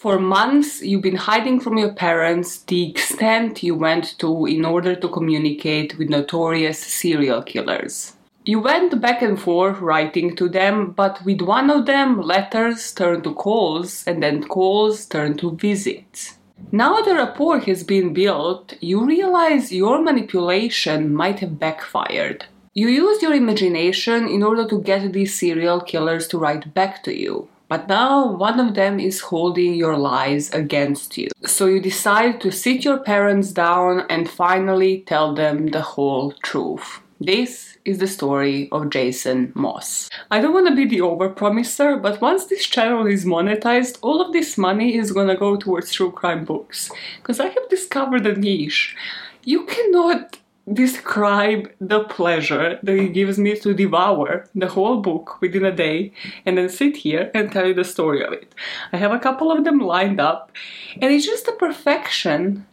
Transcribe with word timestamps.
For 0.00 0.18
months, 0.18 0.80
you've 0.80 1.02
been 1.02 1.28
hiding 1.28 1.60
from 1.60 1.76
your 1.76 1.92
parents 1.92 2.62
the 2.62 2.88
extent 2.88 3.62
you 3.62 3.74
went 3.74 4.18
to 4.20 4.46
in 4.46 4.64
order 4.64 4.96
to 4.96 5.08
communicate 5.10 5.98
with 5.98 6.08
notorious 6.08 6.78
serial 6.78 7.42
killers. 7.42 8.14
You 8.46 8.60
went 8.60 8.98
back 9.02 9.20
and 9.20 9.38
forth 9.38 9.78
writing 9.80 10.34
to 10.36 10.48
them, 10.48 10.92
but 10.92 11.22
with 11.26 11.42
one 11.42 11.68
of 11.68 11.84
them, 11.84 12.22
letters 12.22 12.94
turned 12.94 13.24
to 13.24 13.34
calls, 13.34 14.02
and 14.06 14.22
then 14.22 14.44
calls 14.44 15.04
turned 15.04 15.38
to 15.40 15.54
visits. 15.56 16.38
Now 16.72 17.02
the 17.02 17.16
rapport 17.16 17.58
has 17.58 17.84
been 17.84 18.14
built, 18.14 18.72
you 18.80 19.04
realize 19.04 19.70
your 19.70 20.00
manipulation 20.00 21.12
might 21.12 21.40
have 21.40 21.58
backfired. 21.58 22.46
You 22.72 22.88
used 22.88 23.20
your 23.20 23.34
imagination 23.34 24.28
in 24.28 24.42
order 24.42 24.66
to 24.66 24.80
get 24.80 25.12
these 25.12 25.38
serial 25.38 25.82
killers 25.82 26.26
to 26.28 26.38
write 26.38 26.72
back 26.72 27.02
to 27.02 27.14
you. 27.14 27.50
But 27.70 27.86
now 27.86 28.26
one 28.26 28.58
of 28.58 28.74
them 28.74 28.98
is 28.98 29.20
holding 29.20 29.74
your 29.74 29.96
lies 29.96 30.50
against 30.52 31.16
you. 31.16 31.28
So 31.46 31.66
you 31.66 31.78
decide 31.78 32.40
to 32.40 32.50
sit 32.50 32.84
your 32.84 32.98
parents 32.98 33.52
down 33.52 34.06
and 34.10 34.28
finally 34.28 35.04
tell 35.06 35.34
them 35.34 35.68
the 35.68 35.80
whole 35.80 36.32
truth. 36.42 36.98
This 37.20 37.78
is 37.84 37.98
the 37.98 38.08
story 38.08 38.68
of 38.72 38.90
Jason 38.90 39.52
Moss. 39.54 40.10
I 40.32 40.40
don't 40.40 40.52
want 40.52 40.66
to 40.66 40.74
be 40.74 40.84
the 40.84 40.98
overpromiser, 40.98 42.02
but 42.02 42.20
once 42.20 42.46
this 42.46 42.66
channel 42.66 43.06
is 43.06 43.24
monetized, 43.24 43.98
all 44.02 44.20
of 44.20 44.32
this 44.32 44.58
money 44.58 44.96
is 44.96 45.12
gonna 45.12 45.36
go 45.36 45.54
towards 45.54 45.92
true 45.92 46.10
crime 46.10 46.44
books. 46.44 46.90
Because 47.18 47.38
I 47.38 47.50
have 47.50 47.68
discovered 47.68 48.26
a 48.26 48.34
niche. 48.34 48.96
You 49.44 49.64
cannot 49.66 50.39
describe 50.72 51.70
the 51.80 52.04
pleasure 52.04 52.78
that 52.82 52.96
it 52.96 53.12
gives 53.12 53.38
me 53.38 53.58
to 53.58 53.74
devour 53.74 54.46
the 54.54 54.68
whole 54.68 55.00
book 55.00 55.40
within 55.40 55.64
a 55.64 55.72
day 55.72 56.12
and 56.46 56.56
then 56.56 56.68
sit 56.68 56.98
here 56.98 57.30
and 57.34 57.50
tell 57.50 57.66
you 57.66 57.74
the 57.74 57.84
story 57.84 58.24
of 58.24 58.32
it. 58.32 58.54
I 58.92 58.98
have 58.98 59.12
a 59.12 59.18
couple 59.18 59.50
of 59.50 59.64
them 59.64 59.78
lined 59.78 60.20
up, 60.20 60.52
and 61.00 61.12
it's 61.12 61.26
just 61.26 61.46
the 61.46 61.52
perfection 61.52 62.66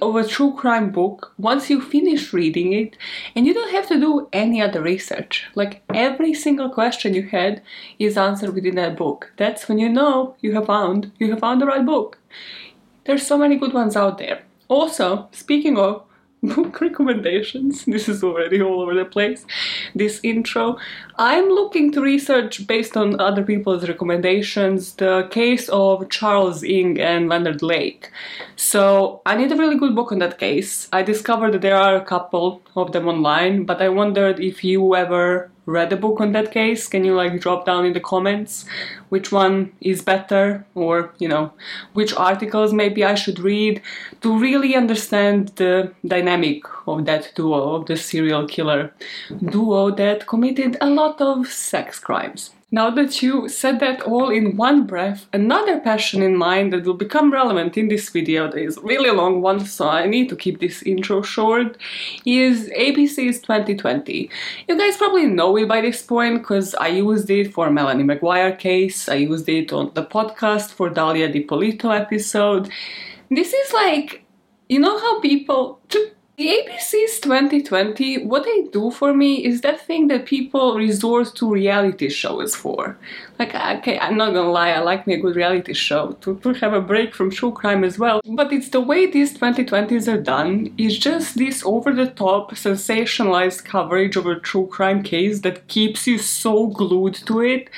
of 0.00 0.16
a 0.16 0.26
true 0.26 0.54
crime 0.54 0.90
book 0.90 1.34
once 1.38 1.68
you 1.68 1.80
finish 1.80 2.32
reading 2.32 2.72
it 2.72 2.96
and 3.34 3.46
you 3.46 3.54
don't 3.54 3.72
have 3.72 3.88
to 3.88 3.98
do 3.98 4.28
any 4.32 4.62
other 4.62 4.80
research. 4.80 5.46
Like 5.54 5.82
every 5.92 6.34
single 6.34 6.70
question 6.70 7.14
you 7.14 7.24
had 7.24 7.62
is 7.98 8.16
answered 8.16 8.54
within 8.54 8.76
that 8.76 8.96
book. 8.96 9.32
That's 9.36 9.68
when 9.68 9.78
you 9.78 9.88
know 9.88 10.36
you 10.40 10.54
have 10.54 10.66
found 10.66 11.10
you 11.18 11.30
have 11.30 11.40
found 11.40 11.60
the 11.60 11.66
right 11.66 11.84
book. 11.84 12.18
There's 13.04 13.26
so 13.26 13.38
many 13.38 13.56
good 13.56 13.72
ones 13.72 13.96
out 13.96 14.18
there. 14.18 14.42
Also, 14.68 15.28
speaking 15.32 15.78
of 15.78 16.04
book 16.42 16.80
recommendations. 16.80 17.84
This 17.84 18.08
is 18.08 18.22
already 18.22 18.60
all 18.62 18.80
over 18.80 18.94
the 18.94 19.04
place. 19.04 19.44
This 19.94 20.20
intro. 20.22 20.78
I'm 21.16 21.48
looking 21.48 21.90
to 21.92 22.00
research 22.00 22.66
based 22.66 22.96
on 22.96 23.20
other 23.20 23.42
people's 23.42 23.88
recommendations 23.88 24.94
the 24.94 25.28
case 25.30 25.68
of 25.68 26.08
Charles 26.10 26.62
Ng 26.62 27.00
and 27.00 27.28
Leonard 27.28 27.62
Lake. 27.62 28.10
So 28.56 29.20
I 29.26 29.36
need 29.36 29.52
a 29.52 29.56
really 29.56 29.78
good 29.78 29.94
book 29.94 30.12
on 30.12 30.18
that 30.20 30.38
case. 30.38 30.88
I 30.92 31.02
discovered 31.02 31.52
that 31.52 31.62
there 31.62 31.76
are 31.76 31.96
a 31.96 32.04
couple 32.04 32.62
of 32.76 32.92
them 32.92 33.08
online, 33.08 33.64
but 33.64 33.82
I 33.82 33.88
wondered 33.88 34.40
if 34.40 34.62
you 34.62 34.94
ever 34.94 35.50
read 35.68 35.92
a 35.92 35.96
book 35.96 36.20
on 36.20 36.32
that 36.32 36.50
case, 36.50 36.88
can 36.88 37.04
you 37.04 37.14
like 37.14 37.40
drop 37.40 37.66
down 37.66 37.84
in 37.84 37.92
the 37.92 38.00
comments 38.00 38.64
which 39.10 39.30
one 39.30 39.70
is 39.80 40.00
better 40.02 40.64
or 40.74 41.12
you 41.18 41.28
know 41.28 41.52
which 41.92 42.14
articles 42.14 42.72
maybe 42.72 43.04
I 43.04 43.14
should 43.14 43.38
read 43.38 43.82
to 44.22 44.38
really 44.38 44.74
understand 44.74 45.48
the 45.56 45.92
dynamic 46.06 46.62
of 46.86 47.04
that 47.04 47.32
duo 47.34 47.74
of 47.74 47.86
the 47.86 47.96
serial 47.96 48.46
killer 48.46 48.92
duo 49.50 49.90
that 49.90 50.26
committed 50.26 50.78
a 50.80 50.88
lot 50.88 51.20
of 51.20 51.46
sex 51.48 51.98
crimes. 51.98 52.50
Now 52.70 52.90
that 52.90 53.22
you 53.22 53.48
said 53.48 53.80
that 53.80 54.02
all 54.02 54.28
in 54.28 54.58
one 54.58 54.86
breath, 54.86 55.26
another 55.32 55.80
passion 55.80 56.20
in 56.20 56.36
mind 56.36 56.70
that 56.74 56.84
will 56.84 56.92
become 56.92 57.32
relevant 57.32 57.78
in 57.78 57.88
this 57.88 58.10
video, 58.10 58.50
that 58.50 58.58
is 58.58 58.78
really 58.82 59.10
long 59.10 59.40
one, 59.40 59.64
so 59.64 59.88
I 59.88 60.04
need 60.04 60.28
to 60.28 60.36
keep 60.36 60.60
this 60.60 60.82
intro 60.82 61.22
short, 61.22 61.78
is 62.26 62.68
ABC's 62.76 63.40
2020. 63.40 64.28
You 64.68 64.76
guys 64.76 64.98
probably 64.98 65.24
know 65.24 65.56
it 65.56 65.66
by 65.66 65.80
this 65.80 66.02
point, 66.02 66.42
because 66.42 66.74
I 66.74 66.88
used 66.88 67.30
it 67.30 67.54
for 67.54 67.70
Melanie 67.70 68.04
McGuire 68.04 68.58
case, 68.58 69.08
I 69.08 69.14
used 69.14 69.48
it 69.48 69.72
on 69.72 69.92
the 69.94 70.04
podcast 70.04 70.72
for 70.72 70.90
Dalia 70.90 71.32
Dippolito 71.32 71.88
episode. 71.88 72.70
This 73.30 73.54
is 73.54 73.72
like, 73.72 74.26
you 74.68 74.78
know 74.78 74.98
how 74.98 75.20
people... 75.20 75.80
The 76.38 76.46
ABC's 76.46 77.18
2020, 77.18 78.24
what 78.26 78.44
they 78.44 78.62
do 78.70 78.92
for 78.92 79.12
me 79.12 79.44
is 79.44 79.60
that 79.62 79.84
thing 79.84 80.06
that 80.06 80.24
people 80.24 80.76
resort 80.76 81.34
to 81.34 81.50
reality 81.50 82.08
shows 82.10 82.54
for. 82.54 82.96
Like, 83.38 83.54
okay, 83.54 83.98
I'm 83.98 84.16
not 84.16 84.34
gonna 84.34 84.50
lie, 84.50 84.70
I 84.70 84.80
like 84.80 85.06
me 85.06 85.14
a 85.14 85.20
good 85.20 85.36
reality 85.36 85.72
show 85.72 86.12
to, 86.22 86.38
to 86.40 86.52
have 86.54 86.72
a 86.72 86.80
break 86.80 87.14
from 87.14 87.30
true 87.30 87.52
crime 87.52 87.84
as 87.84 87.98
well. 87.98 88.20
But 88.24 88.52
it's 88.52 88.70
the 88.70 88.80
way 88.80 89.06
these 89.06 89.36
2020s 89.38 90.12
are 90.12 90.20
done, 90.20 90.74
it's 90.76 90.98
just 90.98 91.38
this 91.38 91.62
over 91.64 91.92
the 91.92 92.08
top, 92.10 92.52
sensationalized 92.52 93.64
coverage 93.64 94.16
of 94.16 94.26
a 94.26 94.40
true 94.40 94.66
crime 94.66 95.02
case 95.02 95.40
that 95.40 95.68
keeps 95.68 96.06
you 96.06 96.18
so 96.18 96.66
glued 96.66 97.14
to 97.26 97.40
it. 97.40 97.70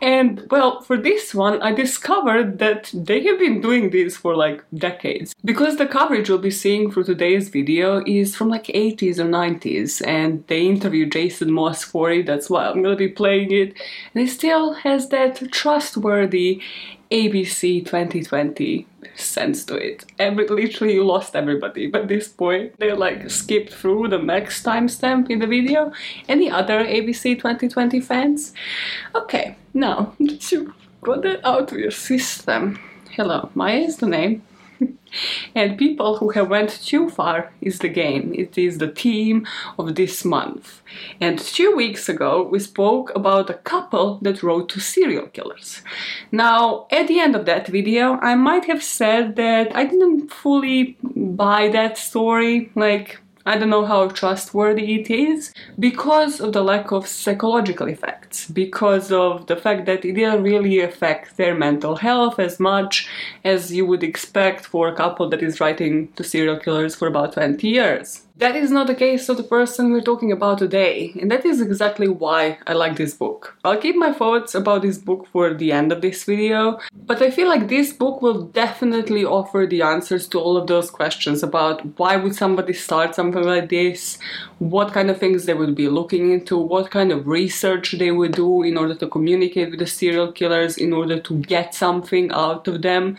And, 0.00 0.46
well, 0.50 0.82
for 0.82 0.96
this 0.96 1.34
one, 1.34 1.60
I 1.62 1.72
discovered 1.72 2.58
that 2.60 2.90
they 2.94 3.24
have 3.24 3.38
been 3.38 3.60
doing 3.60 3.90
this 3.90 4.16
for 4.16 4.36
like 4.36 4.62
decades. 4.74 5.34
Because 5.44 5.76
the 5.76 5.86
coverage 5.86 6.28
we'll 6.28 6.38
be 6.38 6.50
seeing 6.50 6.90
through 6.90 7.04
today's 7.04 7.48
video 7.48 8.02
is 8.06 8.36
from 8.36 8.48
like 8.48 8.66
80s 8.66 9.18
or 9.18 9.24
90s 9.24 10.06
and 10.06 10.46
they 10.46 10.66
interviewed 10.66 11.12
Jason 11.12 11.52
Moss 11.52 11.82
for 11.82 12.10
it, 12.12 12.26
that's 12.26 12.48
why 12.48 12.66
I'm 12.66 12.82
gonna 12.82 12.96
be 12.96 13.08
playing 13.08 13.50
it. 13.50 13.74
And 14.14 14.24
it 14.24 14.30
still 14.30 14.74
has 14.74 15.07
that 15.08 15.50
trustworthy 15.52 16.62
ABC 17.10 17.84
2020 17.84 18.86
sense 19.14 19.64
to 19.64 19.74
it. 19.76 20.04
Every, 20.18 20.46
literally 20.46 20.94
you 20.94 21.04
lost 21.04 21.34
everybody 21.34 21.86
by 21.86 22.02
this 22.02 22.28
point. 22.28 22.78
They 22.78 22.92
like 22.92 23.30
skipped 23.30 23.72
through 23.72 24.08
the 24.08 24.18
max 24.18 24.62
timestamp 24.62 25.30
in 25.30 25.38
the 25.38 25.46
video. 25.46 25.92
Any 26.28 26.50
other 26.50 26.84
ABC 26.84 27.36
2020 27.36 28.00
fans? 28.00 28.52
Okay, 29.14 29.56
now 29.74 30.14
that 30.20 30.52
you 30.52 30.74
got 31.02 31.22
that 31.22 31.44
out 31.46 31.72
of 31.72 31.78
your 31.78 31.90
system. 31.90 32.78
Hello, 33.10 33.50
Maya 33.54 33.78
is 33.78 33.96
the 33.96 34.06
name 34.06 34.42
and 35.54 35.78
people 35.78 36.18
who 36.18 36.30
have 36.30 36.48
went 36.48 36.70
too 36.70 37.08
far 37.08 37.52
is 37.60 37.78
the 37.78 37.88
game. 37.88 38.32
It 38.34 38.56
is 38.58 38.78
the 38.78 38.88
theme 38.88 39.46
of 39.78 39.94
this 39.94 40.24
month. 40.24 40.82
And 41.20 41.38
two 41.38 41.74
weeks 41.74 42.08
ago 42.08 42.42
we 42.42 42.58
spoke 42.58 43.14
about 43.14 43.50
a 43.50 43.54
couple 43.54 44.18
that 44.22 44.42
wrote 44.42 44.68
to 44.70 44.80
serial 44.80 45.26
killers. 45.26 45.82
Now, 46.32 46.86
at 46.90 47.08
the 47.08 47.20
end 47.20 47.34
of 47.36 47.46
that 47.46 47.66
video, 47.66 48.18
I 48.20 48.34
might 48.34 48.66
have 48.66 48.82
said 48.82 49.36
that 49.36 49.74
I 49.74 49.84
didn't 49.84 50.32
fully 50.32 50.96
buy 51.02 51.68
that 51.68 51.98
story. 51.98 52.70
Like, 52.74 53.18
I 53.48 53.56
don't 53.56 53.70
know 53.70 53.86
how 53.86 54.08
trustworthy 54.08 55.00
it 55.00 55.08
is 55.08 55.54
because 55.78 56.38
of 56.38 56.52
the 56.52 56.62
lack 56.62 56.92
of 56.92 57.06
psychological 57.06 57.88
effects, 57.88 58.46
because 58.50 59.10
of 59.10 59.46
the 59.46 59.56
fact 59.56 59.86
that 59.86 60.04
it 60.04 60.12
didn't 60.12 60.42
really 60.42 60.80
affect 60.80 61.38
their 61.38 61.54
mental 61.54 61.96
health 61.96 62.38
as 62.38 62.60
much 62.60 63.08
as 63.44 63.72
you 63.72 63.86
would 63.86 64.02
expect 64.02 64.66
for 64.66 64.86
a 64.86 64.94
couple 64.94 65.30
that 65.30 65.42
is 65.42 65.60
writing 65.60 66.12
to 66.16 66.22
serial 66.22 66.58
killers 66.58 66.94
for 66.94 67.08
about 67.08 67.32
20 67.32 67.66
years. 67.66 68.27
That 68.38 68.54
is 68.54 68.70
not 68.70 68.86
the 68.86 68.94
case 68.94 69.28
of 69.28 69.36
the 69.36 69.42
person 69.42 69.90
we're 69.90 70.00
talking 70.00 70.30
about 70.30 70.58
today, 70.58 71.12
and 71.20 71.28
that 71.28 71.44
is 71.44 71.60
exactly 71.60 72.06
why 72.06 72.58
I 72.68 72.74
like 72.74 72.94
this 72.94 73.12
book. 73.12 73.58
I'll 73.64 73.76
keep 73.76 73.96
my 73.96 74.12
thoughts 74.12 74.54
about 74.54 74.82
this 74.82 74.96
book 74.96 75.26
for 75.32 75.54
the 75.54 75.72
end 75.72 75.90
of 75.90 76.02
this 76.02 76.22
video, 76.22 76.78
but 76.94 77.20
I 77.20 77.32
feel 77.32 77.48
like 77.48 77.66
this 77.66 77.92
book 77.92 78.22
will 78.22 78.42
definitely 78.44 79.24
offer 79.24 79.66
the 79.68 79.82
answers 79.82 80.28
to 80.28 80.38
all 80.38 80.56
of 80.56 80.68
those 80.68 80.88
questions 80.88 81.42
about 81.42 81.98
why 81.98 82.14
would 82.14 82.36
somebody 82.36 82.74
start 82.74 83.16
something 83.16 83.42
like 83.42 83.70
this, 83.70 84.20
what 84.60 84.92
kind 84.92 85.10
of 85.10 85.18
things 85.18 85.44
they 85.44 85.54
would 85.54 85.74
be 85.74 85.88
looking 85.88 86.30
into, 86.30 86.56
what 86.56 86.92
kind 86.92 87.10
of 87.10 87.26
research 87.26 87.96
they 87.98 88.12
would 88.12 88.36
do 88.36 88.62
in 88.62 88.78
order 88.78 88.94
to 88.94 89.08
communicate 89.08 89.70
with 89.70 89.80
the 89.80 89.86
serial 89.86 90.30
killers, 90.30 90.78
in 90.78 90.92
order 90.92 91.18
to 91.18 91.38
get 91.38 91.74
something 91.74 92.30
out 92.30 92.68
of 92.68 92.82
them, 92.82 93.18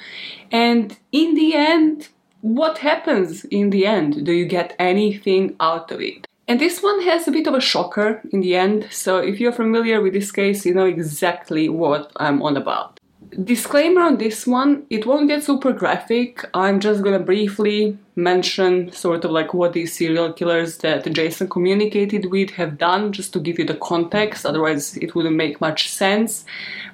and 0.50 0.96
in 1.12 1.36
the 1.36 1.56
end, 1.56 2.08
what 2.42 2.80
happens 2.80 3.46
in 3.46 3.70
the 3.70 3.86
end? 3.86 4.26
Do 4.26 4.32
you 4.32 4.46
get 4.46 4.76
anything 4.80 5.56
out 5.60 5.92
of 5.92 6.02
it? 6.02 6.26
And 6.48 6.60
this 6.60 6.82
one 6.82 7.02
has 7.04 7.28
a 7.28 7.32
bit 7.32 7.46
of 7.46 7.54
a 7.54 7.62
shocker 7.62 8.22
in 8.32 8.42
the 8.42 8.56
end, 8.56 8.88
so 8.90 9.20
if 9.20 9.40
you're 9.40 9.52
familiar 9.52 10.02
with 10.02 10.14
this 10.14 10.32
case, 10.32 10.66
you 10.66 10.74
know 10.74 10.86
exactly 10.86 11.70
what 11.70 12.12
I'm 12.16 12.42
on 12.42 12.58
about. 12.58 12.99
Disclaimer 13.32 14.02
on 14.02 14.18
this 14.18 14.48
one, 14.48 14.86
it 14.90 15.06
won't 15.06 15.28
get 15.28 15.44
super 15.44 15.72
graphic, 15.72 16.44
I'm 16.56 16.80
just 16.80 17.04
gonna 17.04 17.20
briefly 17.20 17.96
mention 18.16 18.92
sort 18.92 19.24
of 19.24 19.30
like 19.30 19.54
what 19.54 19.74
these 19.74 19.96
serial 19.96 20.34
killers 20.34 20.80
that 20.80 21.04
Jason 21.14 21.48
communicated 21.48 22.32
with 22.32 22.50
have 22.52 22.80
done, 22.80 23.12
just 23.12 23.32
to 23.34 23.40
give 23.40 23.60
you 23.60 23.66
the 23.66 23.76
context, 23.76 24.48
otherwise 24.48 24.98
it 24.98 25.14
wouldn't 25.14 25.36
make 25.36 25.62
much 25.62 25.90
sense, 25.90 26.44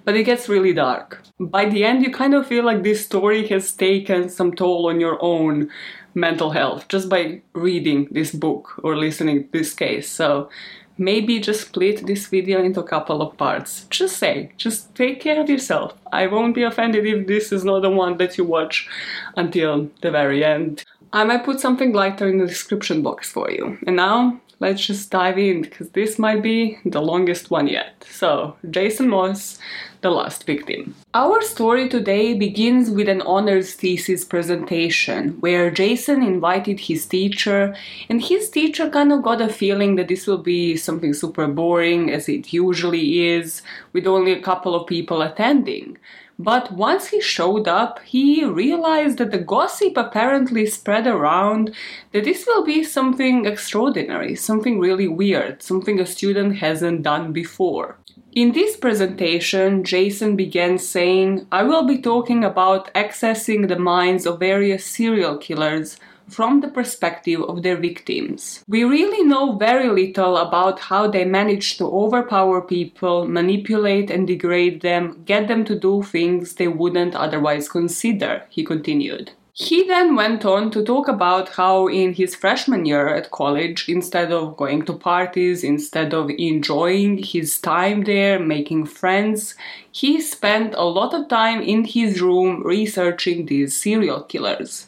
but 0.04 0.16
it 0.16 0.24
gets 0.24 0.50
really 0.50 0.74
dark. 0.74 1.22
By 1.40 1.70
the 1.70 1.86
end 1.86 2.04
you 2.04 2.12
kind 2.12 2.34
of 2.34 2.46
feel 2.46 2.66
like 2.66 2.84
this 2.84 3.06
story 3.06 3.48
has 3.48 3.72
taken 3.72 4.30
some 4.30 4.54
toll 4.54 4.90
on 4.90 5.00
your 5.00 5.18
own 5.22 5.70
mental 6.16 6.52
health 6.52 6.90
just 6.90 7.08
by 7.08 7.42
reading 7.54 8.08
this 8.12 8.32
book 8.32 8.80
or 8.84 8.98
listening 8.98 9.44
to 9.44 9.52
this 9.52 9.74
case, 9.74 10.10
so 10.10 10.50
maybe 10.98 11.40
just 11.40 11.68
split 11.68 12.06
this 12.06 12.28
video 12.28 12.64
into 12.64 12.80
a 12.80 12.88
couple 12.88 13.22
of 13.22 13.38
parts. 13.38 13.86
Just 13.90 14.18
say, 14.18 14.52
just 14.58 14.94
take 14.96 15.20
care 15.20 15.42
of 15.42 15.50
yourself. 15.50 15.94
I 16.12 16.28
won't 16.28 16.56
be 16.56 16.64
offended 16.64 17.06
if 17.06 17.28
this 17.28 17.52
is 17.52 17.64
not 17.64 17.82
the 17.82 17.90
one 17.90 18.18
that 18.18 18.38
you 18.38 18.46
watch 18.46 18.88
until 19.36 19.90
the 20.02 20.12
very 20.12 20.44
end. 20.44 20.84
I 21.14 21.24
might 21.24 21.46
put 21.46 21.60
something 21.60 21.94
lighter 21.94 22.28
in 22.28 22.40
the 22.40 22.48
description 22.48 23.02
box 23.02 23.32
for 23.32 23.50
you. 23.50 23.78
And 23.88 23.96
now, 23.96 24.42
let's 24.60 24.86
just 24.86 25.12
dive 25.12 25.38
in 25.38 25.62
because 25.62 25.90
this 25.92 26.20
might 26.20 26.42
be 26.42 26.78
the 26.86 27.02
longest 27.02 27.52
one 27.52 27.68
yet. 27.68 28.06
So, 28.10 28.56
Jason 28.70 29.10
Moss, 29.10 29.60
the 30.06 30.12
last 30.12 30.46
victim. 30.46 30.94
Our 31.16 31.42
story 31.42 31.90
today 31.90 32.36
begins 32.36 32.92
with 32.92 33.10
an 33.10 33.22
honors 33.22 33.74
thesis 33.74 34.24
presentation 34.24 35.30
where 35.40 35.72
Jason 35.72 36.22
invited 36.22 36.80
his 36.80 37.08
teacher, 37.08 37.76
and 38.08 38.22
his 38.22 38.52
teacher 38.52 38.88
kind 38.88 39.12
of 39.12 39.24
got 39.24 39.42
a 39.42 39.50
feeling 39.50 39.96
that 39.96 40.10
this 40.10 40.28
will 40.28 40.44
be 40.56 40.78
something 40.78 41.14
super 41.16 41.48
boring, 41.48 42.12
as 42.12 42.30
it 42.30 42.54
usually 42.54 43.26
is, 43.34 43.64
with 43.94 44.06
only 44.06 44.32
a 44.32 44.46
couple 44.50 44.76
of 44.76 44.86
people 44.86 45.24
attending. 45.24 45.98
But 46.38 46.72
once 46.74 47.08
he 47.08 47.20
showed 47.22 47.68
up, 47.68 48.00
he 48.04 48.46
realized 48.46 49.18
that 49.18 49.32
the 49.32 49.40
gossip 49.56 49.98
apparently 49.98 50.68
spread 50.68 51.08
around 51.08 51.74
that 52.12 52.26
this 52.26 52.46
will 52.46 52.64
be 52.64 52.84
something 52.84 53.46
extraordinary, 53.46 54.36
something 54.36 54.80
really 54.80 55.08
weird, 55.08 55.64
something 55.64 56.00
a 56.00 56.06
student 56.06 56.58
hasn't 56.58 57.02
done 57.02 57.34
before. 57.34 57.98
In 58.36 58.52
this 58.52 58.76
presentation, 58.76 59.86
Jason 59.86 60.36
began 60.36 60.78
saying, 60.78 61.48
I 61.54 61.64
will 61.64 61.88
be 61.88 62.02
talking 62.02 62.44
about 62.44 62.94
accessing 62.94 63.70
the 63.70 63.80
minds 63.80 64.26
of 64.26 64.42
various 64.42 64.86
serial 64.86 65.38
killers 65.38 65.96
from 66.28 66.60
the 66.60 66.68
perspective 66.68 67.42
of 67.42 67.64
their 67.64 67.78
victims. 67.78 68.62
We 68.68 68.84
really 68.84 69.26
know 69.26 69.54
very 69.54 69.88
little 69.88 70.36
about 70.36 70.82
how 70.82 71.08
they 71.08 71.24
manage 71.24 71.78
to 71.78 71.86
overpower 71.86 72.62
people, 72.62 73.26
manipulate 73.26 74.12
and 74.12 74.28
degrade 74.28 74.82
them, 74.82 75.24
get 75.24 75.48
them 75.48 75.64
to 75.64 75.80
do 75.80 76.04
things 76.04 76.56
they 76.56 76.68
wouldn't 76.68 77.16
otherwise 77.16 77.70
consider, 77.70 78.44
he 78.50 78.66
continued. 78.66 79.32
He 79.58 79.84
then 79.88 80.18
went 80.18 80.44
on 80.44 80.70
to 80.72 80.84
talk 80.84 81.08
about 81.08 81.48
how, 81.48 81.88
in 81.88 82.14
his 82.14 82.36
freshman 82.36 82.86
year 82.86 83.08
at 83.08 83.32
college, 83.32 83.88
instead 83.88 84.34
of 84.34 84.58
going 84.58 84.82
to 84.84 84.92
parties, 84.92 85.64
instead 85.64 86.14
of 86.14 86.30
enjoying 86.30 87.24
his 87.24 87.58
time 87.62 88.04
there, 88.04 88.38
making 88.38 88.88
friends, 88.88 89.56
he 89.90 90.20
spent 90.20 90.76
a 90.76 90.84
lot 90.84 91.14
of 91.14 91.30
time 91.30 91.62
in 91.62 91.86
his 91.86 92.22
room 92.22 92.64
researching 92.66 93.46
these 93.46 93.80
serial 93.80 94.24
killers. 94.24 94.88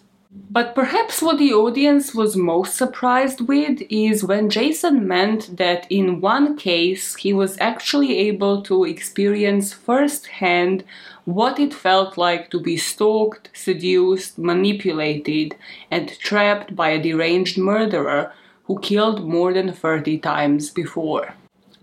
But 0.51 0.75
perhaps 0.75 1.21
what 1.21 1.37
the 1.37 1.53
audience 1.53 2.13
was 2.13 2.35
most 2.35 2.75
surprised 2.75 3.47
with 3.47 3.81
is 3.89 4.25
when 4.25 4.49
Jason 4.49 5.07
meant 5.07 5.55
that 5.55 5.87
in 5.89 6.19
one 6.19 6.57
case 6.57 7.15
he 7.15 7.31
was 7.31 7.57
actually 7.61 8.17
able 8.17 8.61
to 8.63 8.83
experience 8.83 9.71
firsthand 9.71 10.83
what 11.27 11.59
it 11.59 11.73
felt 11.73 12.17
like 12.17 12.49
to 12.49 12.57
be 12.57 12.77
stalked, 12.77 13.49
seduced, 13.53 14.39
manipulated, 14.39 15.53
and 15.91 16.17
trapped 16.19 16.73
by 16.73 16.91
a 16.91 17.03
deranged 17.03 17.57
murderer 17.57 18.31
who 18.63 18.79
killed 18.79 19.27
more 19.27 19.51
than 19.51 19.73
30 19.73 20.19
times 20.19 20.69
before. 20.69 21.33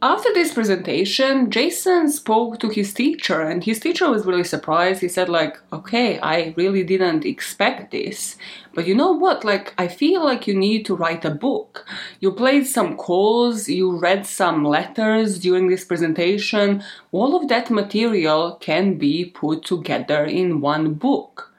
After 0.04 0.34
this 0.34 0.52
presentation, 0.52 1.50
Jason 1.50 2.10
spoke 2.10 2.58
to 2.60 2.68
his 2.68 2.92
teacher, 2.92 3.40
and 3.40 3.64
his 3.64 3.80
teacher 3.80 4.10
was 4.10 4.26
really 4.26 4.44
surprised. 4.44 5.00
He 5.00 5.08
said, 5.08 5.30
like, 5.30 5.56
okay, 5.72 6.20
I 6.20 6.52
really 6.58 6.84
didn't 6.84 7.24
expect 7.24 7.90
this. 7.90 8.36
But 8.74 8.86
you 8.86 8.94
know 8.94 9.12
what? 9.12 9.46
Like, 9.46 9.72
I 9.78 9.88
feel 9.88 10.22
like 10.22 10.46
you 10.46 10.54
need 10.54 10.84
to 10.84 10.94
write 10.94 11.24
a 11.24 11.30
book. 11.30 11.86
You 12.20 12.32
played 12.32 12.66
some 12.66 12.98
calls, 12.98 13.66
you 13.66 13.96
read 13.96 14.26
some 14.26 14.62
letters 14.62 15.38
during 15.38 15.68
this 15.68 15.86
presentation. 15.86 16.84
All 17.10 17.34
of 17.34 17.48
that 17.48 17.70
material 17.70 18.58
can 18.60 18.98
be 18.98 19.24
put 19.24 19.64
together 19.64 20.26
in 20.26 20.60
one 20.60 20.92
book. 20.92 21.53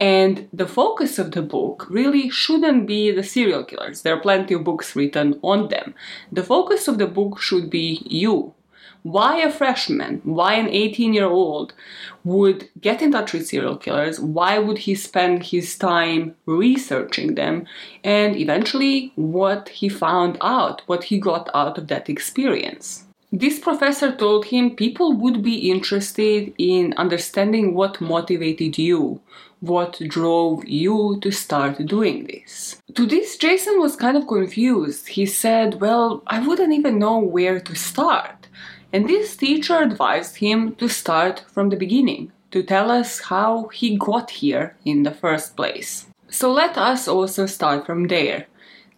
And 0.00 0.48
the 0.50 0.66
focus 0.66 1.18
of 1.18 1.32
the 1.32 1.42
book 1.42 1.86
really 1.90 2.30
shouldn't 2.30 2.86
be 2.86 3.10
the 3.10 3.22
serial 3.22 3.64
killers. 3.64 4.00
There 4.00 4.14
are 4.14 4.20
plenty 4.20 4.54
of 4.54 4.64
books 4.64 4.96
written 4.96 5.38
on 5.42 5.68
them. 5.68 5.94
The 6.32 6.42
focus 6.42 6.88
of 6.88 6.96
the 6.96 7.06
book 7.06 7.40
should 7.40 7.68
be 7.68 8.02
you. 8.06 8.54
Why 9.02 9.38
a 9.38 9.50
freshman, 9.50 10.20
why 10.24 10.54
an 10.54 10.68
18 10.68 11.14
year 11.14 11.26
old 11.26 11.72
would 12.24 12.68
get 12.80 13.00
in 13.00 13.12
touch 13.12 13.32
with 13.32 13.46
serial 13.46 13.76
killers? 13.76 14.20
Why 14.20 14.58
would 14.58 14.78
he 14.78 14.94
spend 14.94 15.44
his 15.44 15.76
time 15.76 16.34
researching 16.44 17.34
them? 17.34 17.66
And 18.04 18.36
eventually, 18.36 19.12
what 19.16 19.70
he 19.70 19.88
found 19.88 20.36
out, 20.42 20.82
what 20.86 21.04
he 21.04 21.18
got 21.18 21.48
out 21.54 21.78
of 21.78 21.88
that 21.88 22.10
experience. 22.10 23.06
This 23.32 23.60
professor 23.60 24.10
told 24.10 24.46
him 24.46 24.74
people 24.74 25.12
would 25.12 25.40
be 25.40 25.70
interested 25.70 26.52
in 26.58 26.94
understanding 26.96 27.74
what 27.74 28.00
motivated 28.00 28.76
you, 28.76 29.20
what 29.60 30.00
drove 30.08 30.64
you 30.66 31.20
to 31.22 31.30
start 31.30 31.86
doing 31.86 32.26
this. 32.26 32.82
To 32.96 33.06
this, 33.06 33.36
Jason 33.36 33.78
was 33.78 33.94
kind 33.94 34.16
of 34.16 34.26
confused. 34.26 35.10
He 35.10 35.26
said, 35.26 35.80
Well, 35.80 36.24
I 36.26 36.44
wouldn't 36.44 36.72
even 36.72 36.98
know 36.98 37.18
where 37.18 37.60
to 37.60 37.74
start. 37.76 38.48
And 38.92 39.08
this 39.08 39.36
teacher 39.36 39.78
advised 39.78 40.38
him 40.38 40.74
to 40.76 40.88
start 40.88 41.44
from 41.46 41.68
the 41.68 41.76
beginning, 41.76 42.32
to 42.50 42.64
tell 42.64 42.90
us 42.90 43.20
how 43.20 43.68
he 43.68 43.96
got 43.96 44.30
here 44.30 44.76
in 44.84 45.04
the 45.04 45.12
first 45.12 45.54
place. 45.54 46.08
So 46.28 46.50
let 46.52 46.76
us 46.76 47.06
also 47.06 47.46
start 47.46 47.86
from 47.86 48.08
there. 48.08 48.46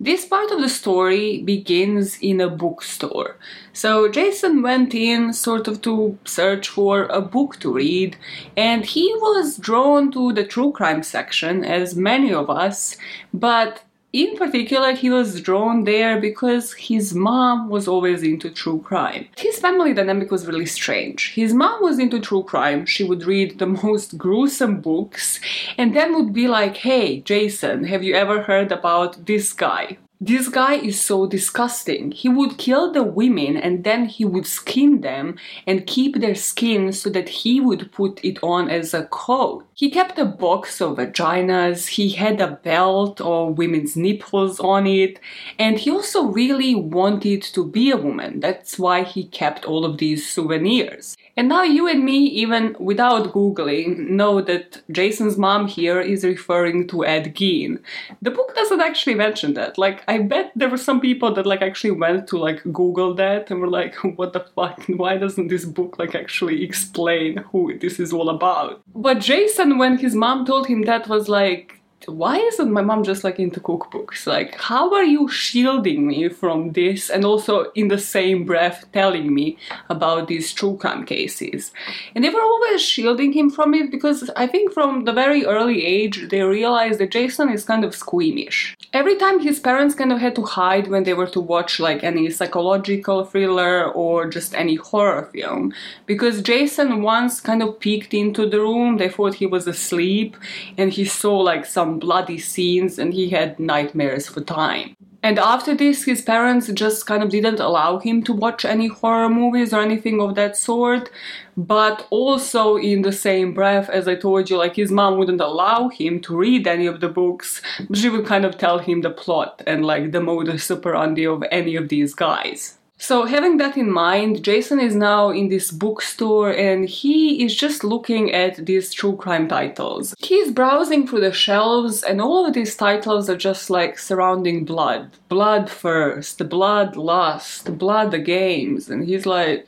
This 0.03 0.25
part 0.25 0.51
of 0.51 0.61
the 0.61 0.69
story 0.69 1.43
begins 1.43 2.19
in 2.21 2.41
a 2.41 2.49
bookstore. 2.49 3.37
So 3.73 4.09
Jason 4.09 4.61
went 4.61 4.97
in 4.97 5.33
sort 5.33 5.69
of 5.69 5.81
to 5.83 6.19
search 6.25 6.69
for 6.69 7.05
a 7.05 7.21
book 7.21 7.61
to 7.61 7.73
read, 7.73 8.17
and 8.57 8.85
he 8.85 9.15
was 9.19 9.59
drawn 9.59 10.11
to 10.11 10.33
the 10.33 10.43
true 10.43 10.73
crime 10.73 11.05
section, 11.05 11.65
as 11.65 11.95
many 11.95 12.35
of 12.35 12.51
us, 12.51 12.97
but 13.33 13.85
in 14.13 14.37
particular, 14.37 14.93
he 14.93 15.09
was 15.09 15.41
drawn 15.41 15.85
there 15.85 16.21
because 16.21 16.75
his 16.75 17.15
mom 17.15 17.71
was 17.71 17.89
always 17.89 18.23
into 18.23 18.51
true 18.51 18.81
crime. 18.83 19.27
His 19.39 19.59
family 19.59 19.95
dynamic 19.95 20.31
was 20.31 20.47
really 20.47 20.67
strange. 20.67 21.33
His 21.33 21.55
mom 21.55 21.83
was 21.83 21.99
into 21.99 22.21
true 22.21 22.43
crime. 22.43 22.85
She 22.85 23.05
would 23.05 23.25
read 23.25 23.59
the 23.59 23.67
most 23.85 24.19
gruesome 24.19 24.81
books 24.81 25.41
and 25.79 25.97
then 25.97 26.15
would 26.15 26.35
be 26.35 26.47
like, 26.47 26.77
hey, 26.77 27.21
Jason, 27.21 27.85
have 27.85 28.03
you 28.03 28.15
ever 28.15 28.43
heard 28.43 28.71
about 28.71 29.25
this 29.25 29.53
guy? 29.55 29.97
This 30.25 30.47
guy 30.49 30.75
is 30.75 31.01
so 31.01 31.27
disgusting. 31.27 32.13
He 32.13 32.29
would 32.29 32.57
kill 32.57 32.93
the 32.93 33.03
women 33.03 33.57
and 33.57 33.83
then 33.83 34.05
he 34.05 34.25
would 34.25 34.47
skin 34.47 35.01
them 35.01 35.37
and 35.67 35.85
keep 35.85 36.21
their 36.21 36.37
skin 36.37 36.93
so 36.93 37.11
that 37.11 37.29
he 37.29 37.59
would 37.59 37.91
put 37.91 38.25
it 38.25 38.39
on 38.41 38.71
as 38.71 38.95
a 38.95 39.07
coat. 39.07 39.67
He 39.75 39.91
kept 39.91 40.21
a 40.21 40.25
box 40.25 40.81
of 40.81 40.99
vaginas, 40.99 41.89
he 41.89 42.11
had 42.11 42.41
a 42.41 42.53
belt 42.63 43.21
or 43.21 43.53
women's 43.53 43.97
nipples 43.97 44.61
on 44.61 44.87
it, 44.87 45.19
and 45.59 45.77
he 45.77 45.91
also 45.91 46.27
really 46.27 46.77
wanted 46.77 47.43
to 47.43 47.67
be 47.67 47.91
a 47.91 47.97
woman. 47.97 48.39
That's 48.39 48.79
why 48.79 49.03
he 49.03 49.25
kept 49.25 49.65
all 49.65 49.85
of 49.85 49.99
these 49.99 50.25
souvenirs. 50.31 51.17
And 51.37 51.49
now 51.49 51.63
you 51.63 51.89
and 51.89 52.05
me, 52.05 52.19
even 52.27 52.77
without 52.79 53.33
Googling, 53.33 54.11
know 54.11 54.43
that 54.43 54.83
Jason's 54.91 55.39
mom 55.39 55.67
here 55.67 56.01
is 56.01 56.25
referring 56.25 56.89
to 56.89 57.07
Ed 57.07 57.35
Gein. 57.35 57.81
The 58.21 58.31
book 58.31 58.55
doesn't 58.55 58.81
actually 58.81 59.15
mention 59.15 59.55
that. 59.55 59.79
Like, 59.79 60.03
I 60.09 60.19
bet 60.19 60.53
there 60.55 60.69
were 60.69 60.77
some 60.77 61.01
people 61.01 61.33
that 61.35 61.47
like 61.47 61.63
actually 61.63 61.93
went 61.93 62.29
to 62.29 62.39
like 62.39 62.63
Google 62.65 63.15
that 63.15 63.51
and 63.51 63.61
were 63.61 63.71
like, 63.71 63.95
what 64.17 64.33
the 64.33 64.41
fuck? 64.55 64.85
Why 64.89 65.17
doesn't 65.17 65.49
this 65.49 65.65
book 65.65 65.99
like 65.99 66.15
actually 66.15 66.63
explain 66.63 67.39
who 67.51 67.79
this 67.79 67.99
is 67.99 68.13
all 68.13 68.29
about? 68.29 68.83
But 68.95 69.21
Jason, 69.21 69.79
when 69.79 69.99
his 69.99 70.15
mom 70.15 70.45
told 70.45 70.67
him 70.67 70.83
that, 70.83 71.09
was 71.09 71.29
like, 71.29 71.82
why 72.07 72.39
isn't 72.39 72.73
my 72.73 72.83
mom 72.83 73.05
just 73.05 73.25
like 73.25 73.39
into 73.39 73.61
cookbooks? 73.61 74.27
Like, 74.27 74.55
how 74.61 74.93
are 74.95 75.05
you 75.05 75.29
shielding 75.29 76.07
me 76.07 76.29
from 76.29 76.73
this 76.73 77.11
and 77.11 77.25
also 77.25 77.71
in 77.73 77.89
the 77.89 77.99
same 77.99 78.45
breath 78.45 78.85
telling 78.93 79.35
me 79.35 79.59
about 79.89 80.29
these 80.29 80.53
true 80.53 80.77
crime 80.77 81.05
cases? 81.05 81.73
And 82.15 82.25
they 82.25 82.31
were 82.31 82.41
always 82.41 82.83
shielding 82.83 83.33
him 83.33 83.51
from 83.51 83.75
it 83.75 83.91
because 83.91 84.31
I 84.37 84.47
think 84.47 84.73
from 84.73 85.05
the 85.05 85.13
very 85.13 85.45
early 85.45 85.85
age 85.85 86.29
they 86.31 86.43
realized 86.43 86.99
that 87.01 87.13
Jason 87.13 87.49
is 87.51 87.65
kind 87.65 87.85
of 87.85 87.95
squeamish. 87.95 88.77
Every 88.93 89.17
time 89.17 89.41
his 89.41 89.61
parents 89.61 89.95
kind 89.95 90.13
of 90.13 90.19
had 90.19 90.35
to 90.37 90.43
hide 90.43 90.89
when 90.89 91.05
they 91.05 91.15
were 91.15 91.29
to 91.29 91.41
watch 91.41 91.81
like 91.81 92.05
any 92.05 92.31
psychological 92.31 93.25
thriller 93.25 93.91
or 93.91 94.29
just 94.29 94.55
any 94.55 94.75
horror 94.75 95.31
film 95.33 95.73
because 96.07 96.43
Jason 96.43 97.03
once 97.03 97.41
kind 97.41 97.63
of 97.63 97.79
peeked 97.81 98.15
into 98.15 98.49
the 98.49 98.61
room, 98.61 98.99
they 98.99 99.09
thought 99.09 99.35
he 99.35 99.47
was 99.47 99.67
asleep 99.67 100.37
and 100.77 100.93
he 100.93 101.05
saw 101.05 101.39
like 101.39 101.65
some 101.65 101.92
some 101.93 101.99
bloody 101.99 102.39
scenes 102.39 102.99
and 102.99 103.13
he 103.13 103.31
had 103.31 103.59
nightmares 103.59 104.29
for 104.29 104.41
time. 104.41 104.97
And 105.25 105.39
after 105.39 105.77
this, 105.77 106.05
his 106.05 106.21
parents 106.21 106.67
just 106.73 107.07
kind 107.07 107.23
of 107.23 107.31
didn't 107.31 107.61
allow 107.61 108.01
him 108.01 108.25
to 108.25 108.33
watch 108.33 108.65
any 108.65 108.89
horror 108.89 109.29
movies 109.29 109.73
or 109.73 109.81
anything 109.81 110.21
of 110.21 110.35
that 110.35 110.57
sort. 110.57 111.11
But 111.57 112.09
also, 112.11 112.77
in 112.77 113.03
the 113.03 113.13
same 113.13 113.55
breath, 113.55 113.89
as 113.89 114.09
I 114.09 114.17
told 114.17 114.51
you, 114.51 114.57
like 114.57 114.75
his 114.75 114.91
mom 114.91 115.19
wouldn't 115.19 115.41
allow 115.41 115.91
him 115.91 116.21
to 116.23 116.37
read 116.37 116.67
any 116.67 116.87
of 116.87 116.99
the 117.01 117.09
books, 117.09 117.63
she 117.95 118.09
would 118.09 118.27
kind 118.27 118.45
of 118.45 118.59
tell 118.59 118.79
him 118.79 119.03
the 119.03 119.11
plot 119.11 119.63
and 119.65 119.85
like 119.85 120.11
the 120.11 120.21
modus 120.21 120.71
operandi 120.71 121.25
of 121.25 121.45
any 121.53 121.77
of 121.77 121.89
these 121.89 122.15
guys. 122.15 122.79
So, 123.03 123.27
having 123.27 123.57
that 123.57 123.77
in 123.77 123.91
mind, 123.91 124.45
Jason 124.45 124.79
is 124.79 124.95
now 124.95 125.31
in 125.31 125.49
this 125.49 125.73
bookstore 125.73 126.53
and 126.53 126.89
he 126.89 127.45
is 127.45 127.53
just 127.57 127.83
looking 127.83 128.33
at 128.33 128.65
these 128.65 128.95
true 128.95 129.17
crime 129.17 129.49
titles. 129.49 130.15
He's 130.21 130.53
browsing 130.53 131.09
through 131.09 131.23
the 131.23 131.33
shelves, 131.33 132.05
and 132.05 132.21
all 132.21 132.47
of 132.47 132.55
these 132.55 132.77
titles 132.77 133.29
are 133.29 133.37
just 133.37 133.71
like 133.71 133.99
surrounding 133.99 134.65
blood. 134.65 135.11
Blood 135.29 135.69
first, 135.69 136.49
blood 136.49 136.95
lust, 136.95 137.77
blood 137.77 138.13
the 138.13 138.21
games. 138.21 138.89
And 138.89 139.05
he's 139.05 139.27
like, 139.27 139.67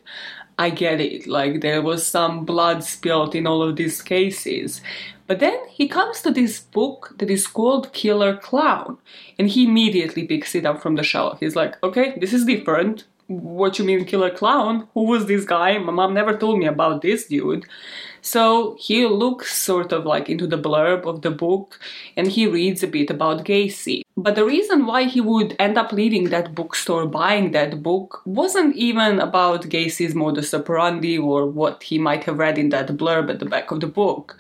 I 0.57 0.71
get 0.71 1.01
it, 1.01 1.27
like 1.27 1.61
there 1.61 1.83
was 1.83 2.07
some 2.07 2.45
blood 2.45 2.85
spilled 2.85 3.35
in 3.35 3.49
all 3.49 3.65
of 3.65 3.75
these 3.75 4.01
cases. 4.01 4.81
But 5.27 5.41
then 5.41 5.59
he 5.69 5.89
comes 5.89 6.21
to 6.21 6.31
this 6.31 6.61
book 6.61 7.17
that 7.19 7.31
is 7.31 7.49
called 7.49 7.93
Killer 7.93 8.37
Clown, 8.37 8.99
and 9.41 9.49
he 9.49 9.65
immediately 9.65 10.25
picks 10.25 10.55
it 10.55 10.65
up 10.65 10.81
from 10.81 10.95
the 10.95 11.03
shelf. 11.03 11.41
He's 11.41 11.57
like, 11.57 11.83
okay, 11.83 12.17
this 12.21 12.33
is 12.33 12.45
different 12.45 13.07
what 13.27 13.79
you 13.79 13.85
mean 13.85 14.05
killer 14.05 14.31
clown? 14.31 14.89
Who 14.95 15.05
was 15.05 15.27
this 15.27 15.45
guy? 15.45 15.79
My 15.79 15.93
mom 15.93 16.15
never 16.15 16.37
told 16.37 16.59
me 16.59 16.67
about 16.67 17.03
this 17.03 17.27
dude. 17.27 17.67
So 18.21 18.77
he 18.79 19.07
looks 19.07 19.57
sort 19.57 19.93
of 19.93 20.07
like 20.07 20.29
into 20.31 20.47
the 20.47 20.59
blurb 20.59 21.07
of 21.07 21.23
the 21.23 21.31
book 21.31 21.79
and 22.17 22.27
he 22.27 22.47
reads 22.47 22.83
a 22.83 22.87
bit 22.87 23.11
about 23.11 23.45
gacy 23.45 24.05
but 24.17 24.37
the 24.37 24.45
reason 24.45 24.87
why 24.87 25.05
he 25.05 25.21
would 25.21 25.57
end 25.59 25.77
up 25.77 25.93
leaving 25.93 26.31
that 26.31 26.55
bookstore 26.55 27.05
buying 27.05 27.51
that 27.51 27.83
book 27.83 28.23
wasn't 28.25 28.77
even 28.77 29.19
about 29.19 29.69
gacy's 29.69 30.15
modus 30.15 30.55
operandi 30.55 31.19
or 31.19 31.47
what 31.47 31.83
he 31.83 31.99
might 31.99 32.23
have 32.23 32.39
read 32.39 32.57
in 32.57 32.69
that 32.69 32.87
blurb 32.91 33.29
at 33.29 33.41
the 33.41 33.45
back 33.45 33.73
of 33.73 33.81
the 33.81 33.89
book. 33.89 34.37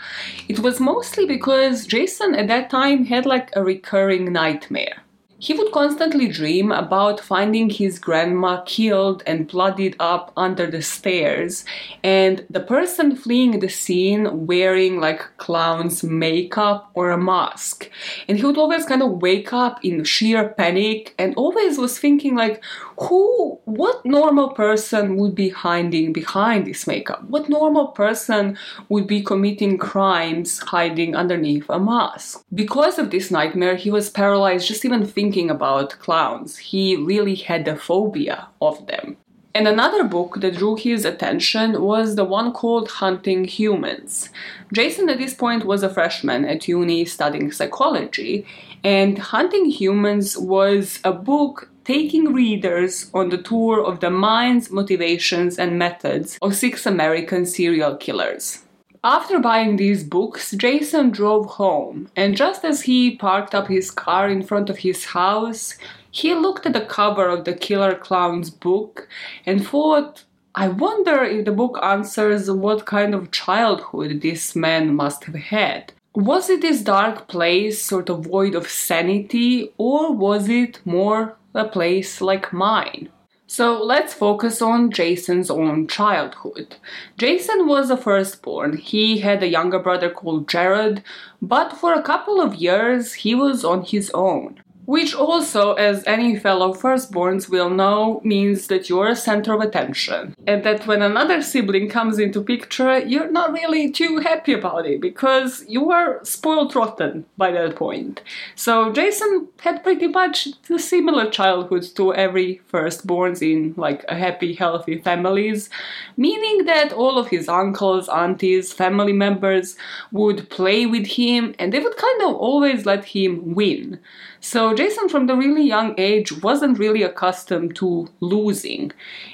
It 0.49 0.61
was 0.61 0.79
mostly 0.79 1.26
because 1.26 1.87
jason 1.87 2.37
at 2.37 2.47
that 2.47 2.71
time 2.71 3.05
had 3.05 3.26
like 3.26 3.50
a 3.57 3.64
recurring 3.64 4.33
nightmare 4.33 5.04
he 5.45 5.53
would 5.53 5.73
constantly 5.73 6.27
dream 6.27 6.73
about 6.73 7.21
finding 7.21 7.69
his 7.69 7.99
grandma 7.99 8.63
killed 8.63 9.23
and 9.27 9.47
bloodied 9.47 9.95
up 10.01 10.33
under 10.39 10.67
the 10.71 10.81
stairs, 10.81 11.67
and 12.03 12.47
the 12.49 12.61
person 12.61 13.15
fleeing 13.15 13.61
the 13.61 13.69
scene 13.69 14.47
wearing 14.47 15.01
like 15.01 15.23
clown's 15.37 16.03
makeup 16.03 16.91
or 16.95 17.11
a 17.11 17.19
mask. 17.19 17.91
And 18.27 18.39
he 18.39 18.45
would 18.47 18.57
always 18.57 18.87
kind 18.87 19.03
of 19.03 19.21
wake 19.21 19.53
up 19.53 19.85
in 19.85 20.05
sheer 20.05 20.49
panic 20.49 21.15
and 21.19 21.35
always 21.37 21.77
was 21.77 21.99
thinking, 21.99 22.35
like, 22.37 22.65
who, 22.99 23.59
what 23.65 24.05
normal 24.05 24.51
person 24.51 25.17
would 25.17 25.35
be 25.35 25.49
hiding 25.49 26.13
behind 26.13 26.67
this 26.67 26.87
makeup? 26.87 27.25
What 27.25 27.49
normal 27.49 27.89
person 27.89 28.57
would 28.89 29.07
be 29.07 29.23
committing 29.23 29.79
crimes 29.79 30.59
hiding 30.59 31.17
underneath 31.17 31.69
a 31.69 31.79
mask? 31.79 32.45
Because 32.55 32.99
of 32.99 33.11
this 33.11 33.31
nightmare, 33.31 33.77
he 33.77 33.91
was 33.91 34.11
paralyzed 34.11 34.69
just 34.69 34.85
even 34.85 35.07
thinking 35.07 35.51
about 35.51 35.99
clowns. 35.99 36.57
He 36.59 36.97
really 36.97 37.35
had 37.35 37.67
a 37.67 37.77
phobia 37.77 38.49
of 38.61 38.87
them. 38.87 39.17
And 39.57 39.69
another 39.69 40.03
book 40.03 40.41
that 40.41 40.57
drew 40.57 40.75
his 40.75 41.05
attention 41.05 41.81
was 41.81 42.17
the 42.17 42.25
one 42.25 42.53
called 42.53 42.91
Hunting 42.91 43.45
Humans. 43.45 44.31
Jason, 44.73 45.09
at 45.09 45.19
this 45.19 45.33
point, 45.33 45.65
was 45.65 45.85
a 45.85 45.89
freshman 45.89 46.45
at 46.45 46.67
uni 46.67 47.05
studying 47.05 47.53
psychology, 47.53 48.45
and 48.83 49.17
Hunting 49.17 49.67
Humans 49.67 50.37
was 50.37 50.99
a 51.05 51.13
book 51.13 51.71
taking 51.85 52.33
readers 52.33 53.11
on 53.12 53.29
the 53.29 53.38
tour 53.38 53.85
of 53.85 54.00
the 54.00 54.11
minds, 54.11 54.71
motivations, 54.71 55.59
and 55.59 55.79
methods 55.79 56.38
of 56.41 56.55
six 56.55 56.87
American 56.87 57.47
serial 57.47 57.97
killers. 57.97 58.61
After 59.03 59.38
buying 59.38 59.76
these 59.76 60.03
books, 60.03 60.53
Jason 60.53 61.11
drove 61.11 61.47
home, 61.47 62.09
and 62.17 62.35
just 62.35 62.64
as 62.64 62.83
he 62.83 63.17
parked 63.17 63.55
up 63.55 63.69
his 63.69 63.91
car 63.91 64.31
in 64.31 64.43
front 64.43 64.71
of 64.71 64.79
his 64.79 65.05
house, 65.05 65.75
he 66.11 66.35
looked 66.35 66.64
at 66.64 66.73
the 66.73 66.81
cover 66.81 67.29
of 67.29 67.45
the 67.45 67.53
Killer 67.53 67.95
Clown's 67.95 68.49
book 68.49 69.07
and 69.45 69.67
thought, 69.67 70.25
I 70.55 70.69
wonder 70.69 71.23
if 71.23 71.45
the 71.45 71.53
book 71.53 71.79
answers 71.83 72.50
what 72.50 72.87
kind 72.87 73.14
of 73.14 73.31
childhood 73.31 74.23
this 74.23 74.57
man 74.57 74.95
must 74.95 75.25
have 75.25 75.35
had. 75.35 75.93
Was 76.14 76.49
it 76.49 76.62
this 76.62 76.81
dark 76.81 77.26
place, 77.26 77.83
sort 77.83 78.09
of 78.09 78.25
void 78.25 78.55
of 78.55 78.69
sanity, 78.69 79.73
or 79.76 80.12
was 80.14 80.49
it 80.49 80.79
more 80.85 81.37
a 81.55 81.65
place 81.65 82.21
like 82.21 82.53
mine. 82.53 83.09
So 83.47 83.81
let's 83.81 84.15
focus 84.15 84.63
on 84.63 84.91
Jason's 84.91 85.51
own 85.51 85.87
childhood. 85.87 86.77
Jason 87.19 87.69
was 87.69 87.91
a 87.91 87.97
firstborn. 87.97 88.79
He 88.79 89.19
had 89.19 89.43
a 89.43 89.49
younger 89.49 89.79
brother 89.79 90.11
called 90.11 90.49
Jared, 90.49 91.05
but 91.43 91.75
for 91.75 91.93
a 91.93 92.03
couple 92.03 92.41
of 92.41 92.55
years 92.57 93.13
he 93.13 93.35
was 93.35 93.65
on 93.65 93.85
his 93.85 94.11
own. 94.15 94.63
Which 94.87 95.14
also, 95.14 95.73
as 95.75 96.05
any 96.07 96.37
fellow 96.37 96.75
firstborns 96.75 97.49
will 97.49 97.71
know, 97.71 98.21
means 98.23 98.67
that 98.67 98.88
you're 98.88 99.09
a 99.09 99.17
center 99.17 99.55
of 99.55 99.61
attention. 99.61 100.35
And 100.47 100.62
that 100.64 100.87
when 100.87 101.00
another 101.00 101.41
sibling 101.43 101.88
comes 101.88 102.19
into 102.19 102.43
picture, 102.43 102.99
you're 102.99 103.31
not 103.31 103.53
really 103.53 103.91
too 103.91 104.19
happy 104.19 104.53
about 104.53 104.87
it 104.87 105.00
because 105.00 105.64
you 105.69 105.85
were 105.85 106.21
spoiled 106.23 106.75
rotten 106.76 107.25
by 107.37 107.50
that 107.53 107.76
point. 107.76 108.23
So 108.55 108.93
Jason 108.93 109.49
had 109.61 109.83
pretty 109.83 110.09
much 110.09 110.49
a 110.71 110.79
similar 110.79 111.31
childhood 111.31 111.85
to 111.97 112.14
every 112.14 112.61
firstborns 112.73 113.41
in 113.43 113.75
like 113.76 114.05
a 114.09 114.17
happy, 114.17 114.55
healthy 114.55 114.99
families, 114.99 115.71
meaning 116.17 116.67
that 116.67 116.93
all 116.93 117.19
of 117.19 117.29
his 117.29 117.49
uncles, 117.49 118.09
aunties, 118.09 118.73
family 118.73 119.12
members 119.12 119.76
would 120.12 120.50
play 120.50 120.87
with 120.87 121.07
him 121.07 121.55
and 121.59 121.73
they 121.73 121.81
would 121.81 121.97
kind 121.97 122.23
of 122.23 122.35
always 122.35 122.85
let 122.85 123.05
him 123.05 123.55
win. 123.55 123.99
So 124.45 124.75
Jason, 124.75 125.09
from 125.09 125.27
the 125.27 125.37
really 125.37 125.63
young 125.63 125.95
age, 125.97 126.31
wasn't 126.43 126.79
really 126.79 127.03
accustomed 127.03 127.75
to 127.77 128.11
losing. 128.21 128.93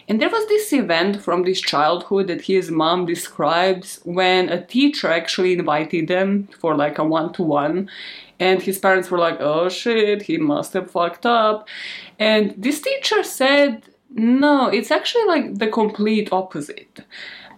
And 0.08 0.20
there 0.22 0.30
was 0.30 0.46
this 0.46 0.72
event 0.72 1.20
from 1.20 1.42
this 1.42 1.60
childhood 1.60 2.28
that 2.28 2.42
his 2.42 2.70
mom 2.70 3.06
describes 3.06 3.98
when 4.04 4.48
a 4.48 4.64
teacher 4.64 5.08
actually 5.10 5.54
invited 5.54 6.06
them 6.06 6.48
for 6.60 6.76
like 6.76 6.98
a 6.98 7.04
one 7.04 7.32
to 7.32 7.42
one. 7.42 7.90
And 8.38 8.62
his 8.62 8.78
parents 8.78 9.10
were 9.10 9.18
like, 9.18 9.38
oh 9.40 9.68
shit, 9.68 10.22
he 10.22 10.38
must 10.38 10.74
have 10.74 10.92
fucked 10.92 11.26
up. 11.26 11.66
And 12.20 12.54
this 12.56 12.80
teacher 12.80 13.24
said, 13.24 13.82
no, 14.10 14.68
it's 14.68 14.92
actually 14.92 15.24
like 15.24 15.58
the 15.58 15.66
complete 15.66 16.32
opposite 16.32 17.00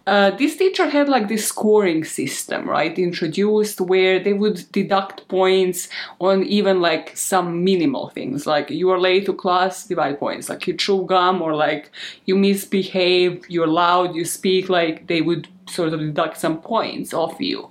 uh, 0.07 0.31
this 0.33 0.57
teacher 0.57 0.89
had 0.89 1.09
like 1.09 1.29
this 1.29 1.47
scoring 1.47 2.05
system, 2.05 2.69
right, 2.69 2.99
introduced 2.99 3.81
where 3.81 4.19
they 4.19 4.33
would 4.33 4.71
deduct 4.73 5.29
points 5.29 5.89
on 6.21 6.43
even 6.45 6.81
like 6.81 7.17
some 7.17 7.63
minimal 7.63 8.09
things, 8.09 8.47
like 8.47 8.71
you 8.71 8.91
are 8.91 8.99
late 8.99 9.27
to 9.27 9.33
class, 9.33 9.87
divide 9.87 10.19
points, 10.19 10.49
like 10.49 10.67
you 10.67 10.75
chew 10.75 11.05
gum 11.07 11.41
or 11.41 11.55
like 11.55 11.91
you 12.25 12.37
misbehave, 12.37 13.49
you're 13.49 13.69
loud, 13.69 14.15
you 14.15 14.25
speak, 14.25 14.69
like 14.69 15.07
they 15.07 15.21
would 15.21 15.47
sort 15.69 15.93
of 15.93 16.01
deduct 16.01 16.37
some 16.37 16.61
points 16.61 17.15
off 17.15 17.41
you. 17.41 17.71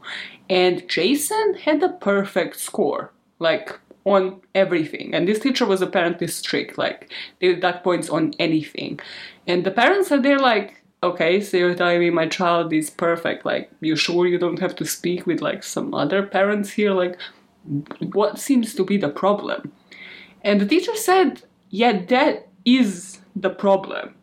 And 0.50 0.88
Jason 0.90 1.56
had 1.56 1.84
a 1.84 1.90
perfect 1.90 2.60
score, 2.60 3.12
like 3.40 3.78
on 4.06 4.42
everything. 4.56 5.14
And 5.14 5.28
this 5.28 5.40
teacher 5.40 5.66
was 5.66 5.82
apparently 5.82 6.28
strict, 6.28 6.78
like 6.78 7.12
they 7.40 7.54
deduct 7.54 7.84
points 7.84 8.10
on 8.10 8.34
anything. 8.40 9.00
And 9.48 9.64
the 9.66 9.72
parents 9.72 10.12
are 10.12 10.22
there 10.22 10.40
like, 10.40 10.81
okay, 11.04 11.42
so 11.42 11.58
you're 11.58 11.76
telling 11.76 12.00
me 12.00 12.10
my 12.10 12.28
child 12.28 12.74
is 12.74 12.90
perfect. 12.90 13.46
Like, 13.46 13.72
you 13.82 13.96
sure 13.96 14.28
you 14.28 14.38
don't 14.38 14.60
have 14.60 14.76
to 14.78 14.86
speak 14.86 15.26
with 15.26 15.42
like 15.42 15.64
some 15.64 15.94
other 15.94 16.24
parents 16.24 16.72
here? 16.72 16.94
Like, 16.94 17.18
what 18.14 18.40
seems 18.40 18.74
to 18.76 18.84
be 18.84 18.98
the 18.98 19.10
problem? 19.10 19.72
And 20.44 20.60
the 20.60 20.66
teacher 20.66 20.96
said, 20.96 21.44
yeah, 21.70 22.04
that 22.06 22.48
is 22.66 23.20
the 23.36 23.50
problem. 23.50 24.16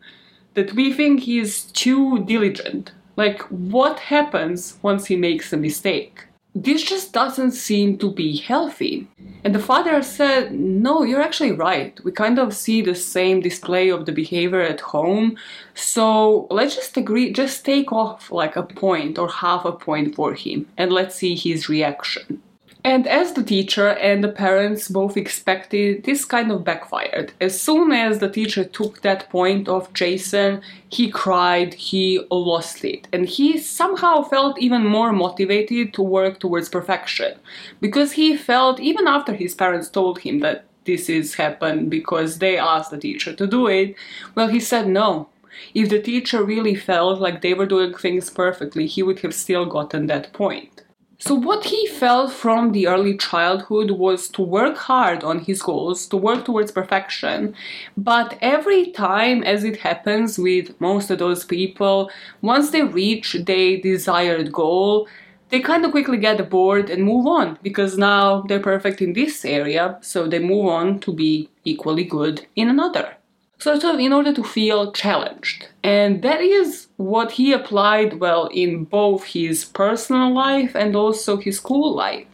That 0.53 0.73
we 0.73 0.93
think 0.93 1.21
he's 1.21 1.63
too 1.63 2.23
diligent. 2.25 2.91
Like, 3.15 3.41
what 3.43 3.99
happens 3.99 4.77
once 4.81 5.05
he 5.07 5.15
makes 5.15 5.53
a 5.53 5.57
mistake? 5.57 6.25
This 6.63 6.83
just 6.83 7.13
doesn't 7.13 7.51
seem 7.51 7.97
to 7.99 8.11
be 8.11 8.37
healthy. 8.37 9.07
And 9.43 9.55
the 9.55 9.59
father 9.59 10.01
said, 10.03 10.53
No, 10.53 11.03
you're 11.03 11.21
actually 11.21 11.53
right. 11.53 11.97
We 12.03 12.11
kind 12.11 12.37
of 12.39 12.53
see 12.53 12.81
the 12.81 12.95
same 12.95 13.39
display 13.39 13.89
of 13.89 14.05
the 14.05 14.11
behavior 14.11 14.61
at 14.61 14.81
home. 14.81 15.37
So 15.73 16.47
let's 16.49 16.75
just 16.75 16.97
agree, 16.97 17.31
just 17.31 17.63
take 17.63 17.91
off 17.93 18.31
like 18.31 18.55
a 18.55 18.63
point 18.63 19.17
or 19.17 19.29
half 19.29 19.63
a 19.65 19.71
point 19.71 20.15
for 20.15 20.33
him 20.33 20.67
and 20.77 20.91
let's 20.91 21.15
see 21.15 21.35
his 21.35 21.69
reaction. 21.69 22.41
And 22.83 23.07
as 23.07 23.33
the 23.33 23.43
teacher 23.43 23.89
and 23.89 24.23
the 24.23 24.29
parents 24.29 24.87
both 24.87 25.17
expected, 25.17 26.05
this 26.05 26.23
kind 26.23 26.49
of 26.49 26.63
backfired. 26.63 27.33
As 27.41 27.59
soon 27.59 27.91
as 27.91 28.19
the 28.19 28.29
teacher 28.29 28.63
took 28.63 29.01
that 29.01 29.29
point 29.29 29.67
of 29.67 29.93
Jason, 29.93 30.61
he 30.87 31.11
cried, 31.11 31.73
he 31.73 32.25
lost 32.31 32.85
it, 32.85 33.07
and 33.11 33.27
he 33.27 33.57
somehow 33.57 34.21
felt 34.21 34.61
even 34.61 34.85
more 34.85 35.11
motivated 35.11 35.93
to 35.93 36.01
work 36.01 36.39
towards 36.39 36.69
perfection. 36.69 37.37
Because 37.81 38.13
he 38.13 38.37
felt, 38.37 38.79
even 38.79 39.07
after 39.07 39.33
his 39.33 39.55
parents 39.55 39.89
told 39.89 40.19
him 40.19 40.39
that 40.39 40.63
this 40.85 41.09
is 41.09 41.35
happened 41.35 41.89
because 41.89 42.39
they 42.39 42.57
asked 42.57 42.91
the 42.91 42.97
teacher 42.97 43.33
to 43.33 43.45
do 43.45 43.67
it, 43.67 43.93
well, 44.35 44.47
he 44.47 44.59
said 44.61 44.87
no. 44.87 45.27
If 45.73 45.89
the 45.89 46.01
teacher 46.01 46.43
really 46.43 46.75
felt 46.75 47.19
like 47.19 47.41
they 47.41 47.53
were 47.53 47.65
doing 47.65 47.93
things 47.93 48.29
perfectly, 48.29 48.87
he 48.87 49.03
would 49.03 49.19
have 49.19 49.35
still 49.35 49.65
gotten 49.65 50.07
that 50.07 50.31
point. 50.31 50.78
So, 51.21 51.35
what 51.35 51.65
he 51.65 51.85
felt 51.85 52.31
from 52.31 52.71
the 52.71 52.87
early 52.87 53.17
childhood 53.17 53.91
was 53.91 54.29
to 54.29 54.41
work 54.41 54.77
hard 54.77 55.21
on 55.21 55.39
his 55.39 55.61
goals, 55.61 56.07
to 56.07 56.15
work 56.17 56.45
towards 56.45 56.71
perfection. 56.71 57.55
But 57.97 58.37
every 58.41 58.91
time, 58.91 59.43
as 59.43 59.65
it 59.65 59.81
happens 59.81 60.39
with 60.39 60.79
most 60.79 61.11
of 61.11 61.19
those 61.19 61.43
people, 61.43 62.09
once 62.41 62.71
they 62.71 62.83
reach 62.83 63.33
their 63.33 63.81
desired 63.81 64.53
goal, 64.53 65.09
they 65.49 65.59
kind 65.59 65.83
of 65.83 65.91
quickly 65.91 66.17
get 66.17 66.49
bored 66.49 66.89
and 66.89 67.03
move 67.03 67.27
on 67.27 67.59
because 67.61 67.97
now 67.97 68.43
they're 68.43 68.61
perfect 68.61 69.01
in 69.01 69.11
this 69.11 69.43
area, 69.43 69.97
so 70.01 70.25
they 70.25 70.39
move 70.39 70.67
on 70.67 71.01
to 71.01 71.11
be 71.11 71.49
equally 71.65 72.05
good 72.05 72.45
in 72.55 72.69
another 72.69 73.18
sort 73.59 73.83
of 73.83 73.99
in 73.99 74.13
order 74.13 74.33
to 74.33 74.43
feel 74.43 74.91
challenged. 74.91 75.67
And 75.83 76.21
that 76.23 76.41
is 76.41 76.87
what 76.97 77.33
he 77.33 77.53
applied 77.53 78.19
well 78.19 78.47
in 78.47 78.85
both 78.85 79.25
his 79.25 79.65
personal 79.65 80.33
life 80.33 80.75
and 80.75 80.95
also 80.95 81.37
his 81.37 81.57
school 81.57 81.93
life. 81.93 82.25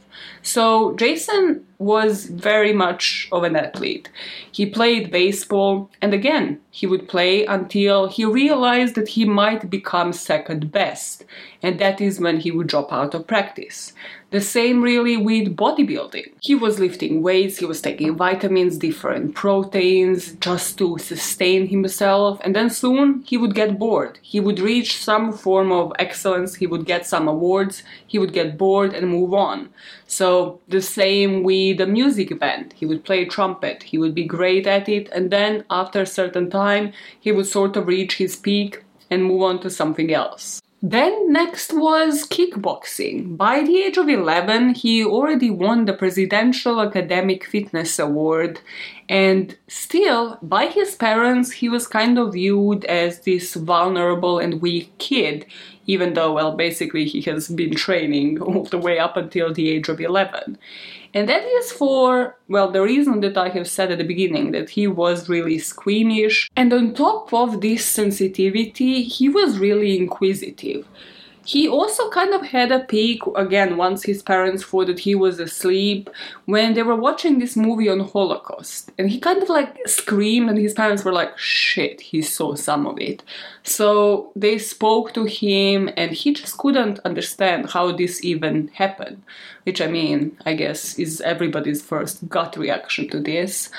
So 0.42 0.96
Jason 0.96 1.66
was 1.80 2.28
very 2.28 2.72
much 2.72 3.28
of 3.32 3.44
an 3.44 3.56
athlete. 3.56 4.10
He 4.52 4.68
played 4.68 5.12
baseball, 5.12 5.90
and 6.02 6.14
again, 6.14 6.62
he 6.70 6.86
would 6.86 7.08
play 7.08 7.46
until 7.46 8.08
he 8.08 8.26
realized 8.26 8.94
that 8.96 9.10
he 9.10 9.26
might 9.26 9.70
become 9.72 10.14
second 10.14 10.72
best, 10.72 11.26
and 11.64 11.80
that 11.80 12.00
is 12.00 12.20
when 12.20 12.40
he 12.40 12.52
would 12.52 12.68
drop 12.68 12.94
out 12.94 13.16
of 13.16 13.28
practice. 13.28 13.94
The 14.36 14.42
same 14.42 14.82
really 14.82 15.16
with 15.16 15.56
bodybuilding. 15.56 16.34
He 16.42 16.56
was 16.56 16.78
lifting 16.78 17.22
weights, 17.22 17.60
he 17.60 17.66
was 17.66 17.80
taking 17.80 18.18
vitamins, 18.18 18.78
different 18.78 19.34
proteins 19.34 20.34
just 20.42 20.78
to 20.80 20.98
sustain 20.98 21.68
himself, 21.68 22.42
and 22.44 22.54
then 22.54 22.70
soon 22.70 23.24
he 23.26 23.38
would 23.38 23.56
get 23.56 23.80
bored. 23.80 24.20
He 24.22 24.42
would 24.42 24.60
reach 24.60 24.98
some 24.98 25.32
form 25.32 25.72
of 25.72 25.94
excellence, 26.00 26.56
he 26.56 26.68
would 26.68 26.86
get 26.86 27.06
some 27.06 27.30
awards, 27.30 27.84
he 28.06 28.20
would 28.20 28.34
get 28.34 28.58
bored 28.58 28.94
and 28.94 29.08
move 29.08 29.34
on. 29.34 29.70
So 30.06 30.60
the 30.68 30.82
same 30.82 31.44
with 31.44 31.78
the 31.78 31.88
music 31.88 32.38
band. 32.38 32.74
He 32.74 32.86
would 32.86 33.06
play 33.06 33.24
trumpet, 33.24 33.84
he 33.84 33.98
would 33.98 34.14
be 34.14 34.26
great 34.26 34.68
at 34.68 34.90
it, 34.90 35.08
and 35.14 35.32
then 35.32 35.64
after 35.70 36.02
a 36.02 36.06
certain 36.20 36.50
time 36.50 36.92
he 37.18 37.32
would 37.32 37.48
sort 37.48 37.78
of 37.78 37.88
reach 37.88 38.18
his 38.18 38.36
peak 38.36 38.84
and 39.10 39.24
move 39.24 39.44
on 39.44 39.62
to 39.62 39.70
something 39.70 40.14
else. 40.14 40.62
Then 40.88 41.34
next 41.34 41.74
was 41.74 42.28
kickboxing. 42.28 43.38
By 43.38 43.64
the 43.64 43.80
age 43.80 43.98
of 43.98 44.08
11, 44.08 44.76
he 44.76 45.04
already 45.04 45.50
won 45.50 45.86
the 45.86 45.94
Presidential 45.94 46.80
Academic 46.80 47.44
Fitness 47.44 47.98
Award, 47.98 48.60
and 49.10 49.58
still, 49.68 50.38
by 50.44 50.68
his 50.68 50.94
parents, 50.94 51.54
he 51.54 51.70
was 51.70 51.88
kind 51.88 52.20
of 52.20 52.34
viewed 52.34 52.86
as 52.86 53.22
this 53.22 53.56
vulnerable 53.56 54.38
and 54.38 54.62
weak 54.62 54.96
kid, 55.00 55.48
even 55.86 56.14
though, 56.14 56.34
well, 56.34 56.56
basically 56.56 57.06
he 57.06 57.22
has 57.22 57.48
been 57.48 57.76
training 57.76 58.42
all 58.42 58.64
the 58.64 58.78
way 58.78 59.00
up 59.00 59.18
until 59.18 59.54
the 59.54 59.70
age 59.70 59.90
of 59.90 60.00
11. 60.00 60.58
And 61.14 61.30
that 61.30 61.44
is 61.44 61.72
for, 61.72 62.38
well, 62.50 62.70
the 62.70 62.82
reason 62.82 63.22
that 63.22 63.38
I 63.38 63.48
have 63.50 63.70
said 63.70 63.92
at 63.92 64.00
the 64.00 64.04
beginning 64.04 64.52
that 64.52 64.70
he 64.72 64.86
was 64.86 65.30
really 65.30 65.60
squeamish. 65.60 66.52
And 66.58 66.74
on 66.74 66.94
top 66.94 67.34
of 67.34 67.62
this 67.62 67.86
sensitivity, 67.86 69.04
he 69.04 69.30
was 69.30 69.58
really 69.58 69.98
inquisitive. 69.98 70.86
He 71.46 71.68
also 71.68 72.10
kind 72.10 72.34
of 72.34 72.48
had 72.48 72.72
a 72.72 72.80
peek 72.80 73.22
again 73.36 73.78
once 73.78 74.04
his 74.04 74.24
parents 74.24 74.64
thought 74.64 74.88
that 74.88 75.00
he 75.00 75.14
was 75.14 75.40
asleep 75.40 76.10
when 76.46 76.74
they 76.74 76.82
were 76.82 76.96
watching 76.96 77.38
this 77.38 77.56
movie 77.56 77.88
on 77.88 78.00
Holocaust. 78.00 78.92
And 78.98 79.12
he 79.12 79.20
kind 79.20 79.44
of 79.44 79.50
like 79.50 79.78
screamed 79.88 80.50
and 80.50 80.58
his 80.58 80.74
parents 80.74 81.06
were 81.06 81.14
like, 81.14 81.38
shit, 81.38 82.02
he 82.02 82.24
saw 82.24 82.56
some 82.56 82.88
of 82.88 83.00
it. 83.00 83.24
So 83.62 84.32
they 84.36 84.58
spoke 84.58 85.14
to 85.14 85.26
him 85.26 85.90
and 85.96 86.12
he 86.12 86.34
just 86.34 86.58
couldn't 86.58 87.00
understand 87.06 87.70
how 87.70 87.92
this 87.92 88.24
even 88.24 88.70
happened. 88.70 89.22
Which 89.66 89.82
I 89.82 89.88
mean, 89.88 90.38
I 90.46 90.54
guess 90.54 90.98
is 91.00 91.22
everybody's 91.22 91.82
first 91.82 92.28
gut 92.28 92.56
reaction 92.58 93.08
to 93.10 93.20
this. 93.20 93.70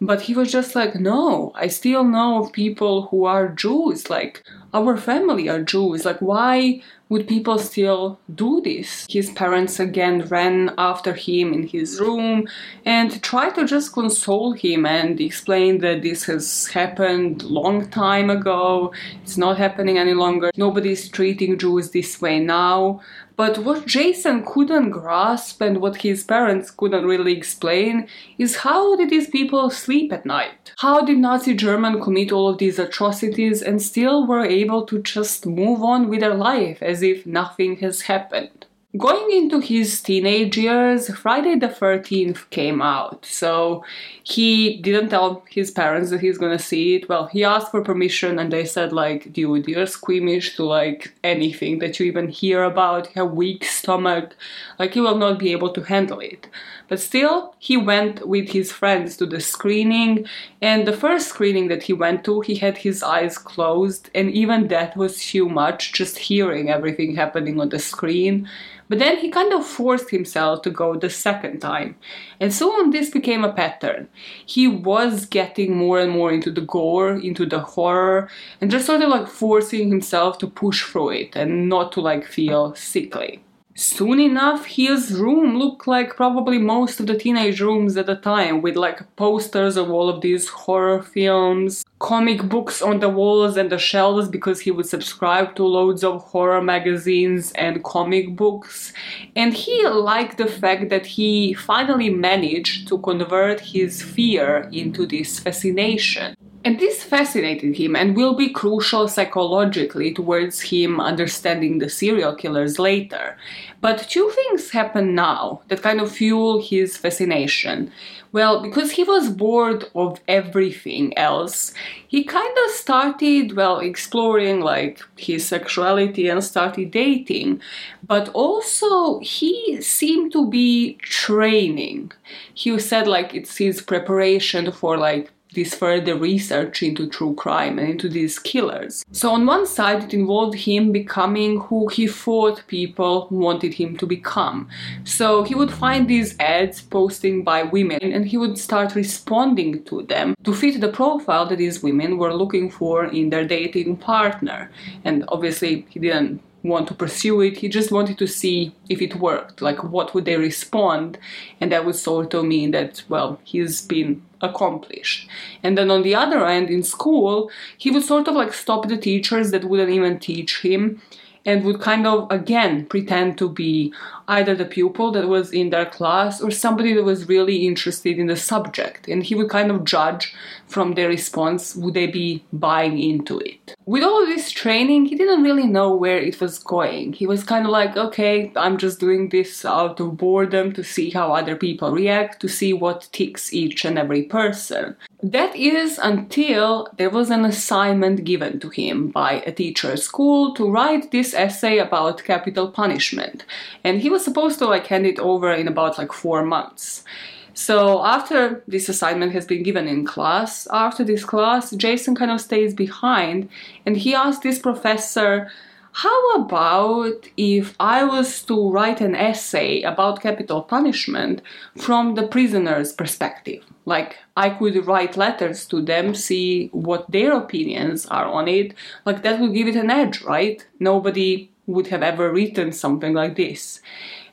But 0.00 0.22
he 0.22 0.34
was 0.34 0.52
just 0.52 0.74
like, 0.74 0.94
no, 0.94 1.52
I 1.54 1.68
still 1.68 2.04
know 2.04 2.42
of 2.42 2.52
people 2.52 3.08
who 3.08 3.24
are 3.24 3.48
Jews. 3.48 4.08
Like, 4.08 4.42
our 4.72 4.96
family 4.96 5.48
are 5.48 5.62
Jews. 5.62 6.04
Like, 6.04 6.20
why 6.20 6.82
would 7.08 7.28
people 7.28 7.58
still 7.58 8.18
do 8.34 8.60
this? 8.62 9.06
His 9.08 9.30
parents 9.30 9.78
again 9.78 10.26
ran 10.28 10.74
after 10.78 11.12
him 11.12 11.52
in 11.52 11.66
his 11.66 12.00
room 12.00 12.48
and 12.84 13.22
tried 13.22 13.54
to 13.56 13.66
just 13.66 13.92
console 13.92 14.52
him 14.52 14.86
and 14.86 15.20
explain 15.20 15.78
that 15.78 16.02
this 16.02 16.24
has 16.24 16.66
happened 16.68 17.42
long 17.42 17.90
time 17.90 18.30
ago. 18.30 18.92
It's 19.22 19.36
not 19.36 19.58
happening 19.58 19.98
any 19.98 20.14
longer. 20.14 20.50
Nobody's 20.56 21.08
treating 21.08 21.58
Jews 21.58 21.90
this 21.90 22.20
way 22.20 22.40
now. 22.40 23.00
But 23.36 23.58
what 23.58 23.86
Jason 23.86 24.44
couldn't 24.46 24.90
grasp 24.90 25.60
and 25.60 25.80
what 25.80 26.02
his 26.02 26.22
parents 26.22 26.70
couldn't 26.70 27.04
really 27.04 27.36
explain 27.36 28.06
is 28.38 28.58
how 28.58 28.94
did 28.94 29.10
these 29.10 29.28
people 29.28 29.70
sleep 29.70 30.12
at 30.12 30.24
night? 30.24 30.72
How 30.78 31.00
did 31.04 31.18
Nazi 31.18 31.54
Germany 31.54 32.00
commit 32.00 32.30
all 32.30 32.48
of 32.48 32.58
these 32.58 32.78
atrocities 32.78 33.60
and 33.60 33.82
still 33.82 34.26
were 34.26 34.44
able 34.44 34.86
to 34.86 35.02
just 35.02 35.46
move 35.46 35.82
on 35.82 36.08
with 36.08 36.20
their 36.20 36.34
life 36.34 36.80
as 36.80 37.02
if 37.02 37.26
nothing 37.26 37.76
has 37.78 38.02
happened? 38.02 38.66
Going 38.96 39.32
into 39.32 39.58
his 39.58 40.00
teenage 40.00 40.56
years, 40.56 41.12
Friday 41.16 41.56
the 41.58 41.66
13th 41.66 42.48
came 42.50 42.80
out, 42.80 43.26
so 43.26 43.84
he 44.22 44.76
didn't 44.82 45.08
tell 45.08 45.42
his 45.50 45.72
parents 45.72 46.10
that 46.10 46.20
he's 46.20 46.38
gonna 46.38 46.60
see 46.60 46.94
it. 46.94 47.08
Well, 47.08 47.26
he 47.26 47.42
asked 47.42 47.72
for 47.72 47.82
permission 47.82 48.38
and 48.38 48.52
they 48.52 48.64
said, 48.64 48.92
like, 48.92 49.32
dude, 49.32 49.66
you're 49.66 49.86
squeamish 49.86 50.54
to 50.54 50.64
like 50.64 51.12
anything 51.24 51.80
that 51.80 51.98
you 51.98 52.06
even 52.06 52.28
hear 52.28 52.62
about, 52.62 53.06
you 53.06 53.22
have 53.22 53.32
weak 53.32 53.64
stomach, 53.64 54.36
like, 54.78 54.94
you 54.94 55.02
will 55.02 55.18
not 55.18 55.40
be 55.40 55.50
able 55.50 55.72
to 55.72 55.82
handle 55.82 56.20
it. 56.20 56.46
But 56.88 57.00
still, 57.00 57.54
he 57.58 57.76
went 57.76 58.26
with 58.26 58.50
his 58.50 58.70
friends 58.70 59.16
to 59.16 59.26
the 59.26 59.40
screening, 59.40 60.26
and 60.60 60.86
the 60.86 60.92
first 60.92 61.28
screening 61.28 61.68
that 61.68 61.84
he 61.84 61.92
went 61.92 62.24
to, 62.24 62.40
he 62.42 62.56
had 62.56 62.78
his 62.78 63.02
eyes 63.02 63.38
closed, 63.38 64.10
and 64.14 64.30
even 64.30 64.68
that 64.68 64.96
was 64.96 65.24
too 65.24 65.48
much, 65.48 65.92
just 65.92 66.18
hearing 66.18 66.68
everything 66.68 67.16
happening 67.16 67.60
on 67.60 67.70
the 67.70 67.78
screen. 67.78 68.48
But 68.88 68.98
then 68.98 69.16
he 69.16 69.30
kind 69.30 69.52
of 69.54 69.66
forced 69.66 70.10
himself 70.10 70.60
to 70.62 70.70
go 70.70 70.94
the 70.94 71.08
second 71.08 71.60
time. 71.60 71.96
And 72.38 72.52
soon 72.52 72.90
this 72.90 73.08
became 73.08 73.44
a 73.44 73.52
pattern. 73.52 74.08
He 74.44 74.68
was 74.68 75.24
getting 75.24 75.74
more 75.74 75.98
and 75.98 76.12
more 76.12 76.30
into 76.30 76.50
the 76.50 76.60
gore, 76.60 77.12
into 77.12 77.46
the 77.46 77.60
horror, 77.60 78.28
and 78.60 78.70
just 78.70 78.86
sort 78.86 79.00
of 79.00 79.08
like 79.08 79.26
forcing 79.26 79.88
himself 79.88 80.36
to 80.38 80.46
push 80.46 80.84
through 80.84 81.10
it 81.10 81.34
and 81.34 81.68
not 81.68 81.92
to 81.92 82.02
like 82.02 82.26
feel 82.26 82.74
sickly. 82.74 83.42
Soon 83.76 84.20
enough, 84.20 84.66
his 84.66 85.18
room 85.18 85.58
looked 85.58 85.88
like 85.88 86.14
probably 86.14 86.58
most 86.58 87.00
of 87.00 87.08
the 87.08 87.18
teenage 87.18 87.60
rooms 87.60 87.96
at 87.96 88.06
the 88.06 88.14
time, 88.14 88.62
with 88.62 88.76
like 88.76 89.16
posters 89.16 89.76
of 89.76 89.90
all 89.90 90.08
of 90.08 90.20
these 90.20 90.48
horror 90.48 91.02
films, 91.02 91.84
comic 91.98 92.48
books 92.48 92.80
on 92.80 93.00
the 93.00 93.08
walls 93.08 93.56
and 93.56 93.70
the 93.70 93.78
shelves 93.78 94.28
because 94.28 94.60
he 94.60 94.70
would 94.70 94.86
subscribe 94.86 95.56
to 95.56 95.64
loads 95.64 96.04
of 96.04 96.22
horror 96.22 96.62
magazines 96.62 97.50
and 97.52 97.82
comic 97.82 98.36
books. 98.36 98.92
And 99.34 99.52
he 99.52 99.84
liked 99.88 100.38
the 100.38 100.46
fact 100.46 100.88
that 100.90 101.06
he 101.06 101.52
finally 101.54 102.10
managed 102.10 102.86
to 102.88 102.98
convert 102.98 103.58
his 103.58 104.00
fear 104.02 104.68
into 104.72 105.04
this 105.04 105.40
fascination. 105.40 106.36
And 106.64 106.80
this 106.80 107.02
fascinated 107.02 107.76
him 107.76 107.94
and 107.94 108.16
will 108.16 108.34
be 108.34 108.48
crucial 108.48 109.06
psychologically 109.06 110.14
towards 110.14 110.62
him 110.62 110.98
understanding 110.98 111.76
the 111.76 111.90
serial 111.90 112.34
killers 112.34 112.78
later. 112.78 113.36
But 113.82 114.08
two 114.08 114.30
things 114.30 114.70
happen 114.70 115.14
now 115.14 115.60
that 115.68 115.82
kind 115.82 116.00
of 116.00 116.10
fuel 116.10 116.62
his 116.62 116.96
fascination. 116.96 117.92
Well, 118.32 118.62
because 118.62 118.92
he 118.92 119.04
was 119.04 119.28
bored 119.28 119.84
of 119.94 120.20
everything 120.26 121.16
else, 121.18 121.74
he 122.08 122.24
kind 122.24 122.56
of 122.64 122.70
started, 122.70 123.54
well, 123.54 123.78
exploring 123.78 124.60
like 124.60 125.02
his 125.16 125.46
sexuality 125.46 126.28
and 126.28 126.42
started 126.42 126.90
dating. 126.90 127.60
But 128.02 128.30
also, 128.30 129.20
he 129.20 129.82
seemed 129.82 130.32
to 130.32 130.48
be 130.48 130.94
training. 131.02 132.12
He 132.54 132.76
said 132.78 133.06
like 133.06 133.34
it's 133.34 133.58
his 133.58 133.82
preparation 133.82 134.72
for 134.72 134.96
like 134.96 135.30
this 135.54 135.74
further 135.74 136.16
research 136.16 136.82
into 136.82 137.08
true 137.08 137.34
crime 137.34 137.78
and 137.78 137.88
into 137.88 138.08
these 138.08 138.38
killers. 138.38 139.04
So, 139.12 139.30
on 139.30 139.46
one 139.46 139.66
side, 139.66 140.04
it 140.04 140.14
involved 140.14 140.54
him 140.54 140.92
becoming 140.92 141.60
who 141.60 141.88
he 141.88 142.06
thought 142.06 142.66
people 142.66 143.28
wanted 143.30 143.74
him 143.74 143.96
to 143.98 144.06
become. 144.06 144.68
So, 145.04 145.44
he 145.44 145.54
would 145.54 145.72
find 145.72 146.08
these 146.08 146.38
ads 146.38 146.82
posting 146.82 147.42
by 147.42 147.62
women 147.62 148.00
and 148.02 148.26
he 148.26 148.36
would 148.36 148.58
start 148.58 148.94
responding 148.94 149.84
to 149.84 150.02
them 150.02 150.34
to 150.44 150.52
fit 150.52 150.80
the 150.80 150.88
profile 150.88 151.46
that 151.46 151.58
these 151.58 151.82
women 151.82 152.18
were 152.18 152.34
looking 152.34 152.70
for 152.70 153.04
in 153.04 153.30
their 153.30 153.46
dating 153.46 153.96
partner. 153.96 154.70
And 155.04 155.24
obviously, 155.28 155.86
he 155.88 156.00
didn't 156.00 156.42
want 156.64 156.88
to 156.88 156.94
pursue 156.94 157.40
it. 157.42 157.58
He 157.58 157.68
just 157.68 157.92
wanted 157.92 158.18
to 158.18 158.26
see 158.26 158.74
if 158.88 159.00
it 159.00 159.16
worked, 159.16 159.60
like 159.62 159.84
what 159.84 160.14
would 160.14 160.24
they 160.24 160.36
respond, 160.36 161.18
and 161.60 161.70
that 161.70 161.84
would 161.84 161.94
sort 161.94 162.34
of 162.34 162.46
mean 162.46 162.72
that 162.72 163.04
well, 163.08 163.38
he's 163.44 163.82
been 163.82 164.22
accomplished. 164.40 165.28
And 165.62 165.76
then 165.78 165.90
on 165.90 166.02
the 166.02 166.14
other 166.14 166.44
end, 166.46 166.70
in 166.70 166.82
school, 166.82 167.50
he 167.76 167.90
would 167.90 168.02
sort 168.02 168.26
of 168.26 168.34
like 168.34 168.52
stop 168.52 168.88
the 168.88 168.96
teachers 168.96 169.50
that 169.50 169.64
wouldn't 169.64 169.90
even 169.90 170.18
teach 170.18 170.62
him 170.62 171.00
and 171.46 171.64
would 171.64 171.80
kind 171.80 172.06
of 172.06 172.30
again 172.30 172.86
pretend 172.86 173.36
to 173.38 173.48
be 173.48 173.92
either 174.28 174.54
the 174.54 174.64
pupil 174.64 175.10
that 175.10 175.28
was 175.28 175.52
in 175.52 175.70
their 175.70 175.86
class 175.86 176.40
or 176.40 176.50
somebody 176.50 176.94
that 176.94 177.04
was 177.04 177.28
really 177.28 177.66
interested 177.66 178.18
in 178.18 178.26
the 178.26 178.36
subject 178.36 179.08
and 179.08 179.24
he 179.24 179.34
would 179.34 179.50
kind 179.50 179.70
of 179.70 179.84
judge 179.84 180.34
from 180.66 180.94
their 180.94 181.08
response 181.08 181.76
would 181.76 181.94
they 181.94 182.06
be 182.06 182.44
buying 182.52 182.98
into 182.98 183.38
it 183.38 183.74
with 183.86 184.02
all 184.02 184.24
this 184.26 184.50
training 184.50 185.04
he 185.06 185.14
didn't 185.14 185.42
really 185.42 185.66
know 185.66 185.94
where 185.94 186.18
it 186.18 186.40
was 186.40 186.58
going 186.58 187.12
he 187.12 187.26
was 187.26 187.44
kind 187.44 187.64
of 187.64 187.70
like 187.70 187.96
okay 187.96 188.52
i'm 188.56 188.76
just 188.78 189.00
doing 189.00 189.28
this 189.28 189.64
out 189.64 190.00
of 190.00 190.16
boredom 190.16 190.72
to 190.72 190.82
see 190.82 191.10
how 191.10 191.32
other 191.32 191.56
people 191.56 191.92
react 191.92 192.40
to 192.40 192.48
see 192.48 192.72
what 192.72 193.08
ticks 193.12 193.52
each 193.52 193.84
and 193.84 193.98
every 193.98 194.22
person 194.22 194.96
that 195.24 195.56
is 195.56 195.98
until 195.98 196.86
there 196.98 197.08
was 197.08 197.30
an 197.30 197.46
assignment 197.46 198.24
given 198.24 198.60
to 198.60 198.68
him 198.68 199.08
by 199.08 199.42
a 199.46 199.52
teacher 199.52 199.92
at 199.92 200.00
school 200.00 200.52
to 200.52 200.70
write 200.70 201.12
this 201.12 201.32
essay 201.32 201.78
about 201.78 202.24
capital 202.24 202.68
punishment. 202.70 203.46
And 203.82 204.02
he 204.02 204.10
was 204.10 204.22
supposed 204.22 204.58
to 204.58 204.66
like 204.66 204.86
hand 204.86 205.06
it 205.06 205.18
over 205.18 205.50
in 205.50 205.66
about 205.66 205.96
like 205.96 206.12
four 206.12 206.44
months. 206.44 207.04
So 207.54 208.04
after 208.04 208.62
this 208.66 208.88
assignment 208.88 209.32
has 209.32 209.46
been 209.46 209.62
given 209.62 209.86
in 209.86 210.04
class, 210.04 210.66
after 210.72 211.04
this 211.04 211.24
class, 211.24 211.70
Jason 211.70 212.14
kind 212.14 212.30
of 212.30 212.40
stays 212.40 212.74
behind 212.74 213.48
and 213.86 213.96
he 213.96 214.14
asked 214.14 214.42
this 214.42 214.58
professor 214.58 215.50
how 215.98 216.34
about 216.34 217.28
if 217.36 217.76
I 217.78 218.02
was 218.02 218.42
to 218.46 218.68
write 218.68 219.00
an 219.00 219.14
essay 219.14 219.82
about 219.82 220.20
capital 220.20 220.60
punishment 220.60 221.40
from 221.76 222.16
the 222.16 222.26
prisoner's 222.26 222.92
perspective? 222.92 223.62
Like, 223.84 224.16
I 224.36 224.50
could 224.50 224.88
write 224.88 225.16
letters 225.16 225.66
to 225.66 225.80
them, 225.80 226.16
see 226.16 226.66
what 226.72 227.08
their 227.12 227.32
opinions 227.36 228.06
are 228.06 228.26
on 228.26 228.48
it. 228.48 228.74
Like, 229.04 229.22
that 229.22 229.38
would 229.38 229.54
give 229.54 229.68
it 229.68 229.76
an 229.76 229.88
edge, 229.88 230.22
right? 230.22 230.66
Nobody 230.80 231.52
would 231.66 231.86
have 231.86 232.02
ever 232.02 232.32
written 232.32 232.72
something 232.72 233.14
like 233.14 233.36
this. 233.36 233.80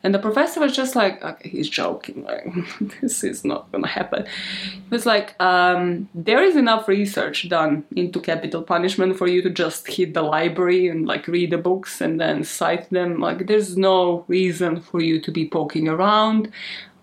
And 0.04 0.14
the 0.14 0.20
professor 0.20 0.60
was 0.60 0.76
just 0.76 0.96
like, 0.96 1.24
okay, 1.24 1.50
he's 1.50 1.70
joking. 1.70 2.24
Like, 2.24 2.46
this 3.02 3.24
is 3.24 3.46
not 3.46 3.72
gonna 3.72 3.88
happen. 3.88 4.26
He 4.26 4.90
was 4.90 5.06
like, 5.06 5.40
um, 5.42 6.10
there 6.16 6.44
is 6.44 6.56
enough 6.56 6.88
research 6.88 7.48
done 7.50 7.84
into 7.96 8.20
capital 8.20 8.64
punishment 8.64 9.18
for 9.18 9.28
you 9.28 9.42
to 9.44 9.50
just 9.50 9.88
hit 9.88 10.14
the 10.14 10.24
library 10.24 10.88
and 10.88 11.06
like 11.06 11.28
read 11.28 11.52
the 11.52 11.58
books 11.58 12.02
and 12.02 12.20
then 12.20 12.44
cite 12.44 12.90
them. 12.90 13.20
Like, 13.20 13.48
there's 13.48 13.78
no 13.78 14.26
reason 14.28 14.82
for 14.82 15.02
you 15.02 15.22
to 15.22 15.32
be 15.32 15.48
poking 15.48 15.88
around. 15.88 16.52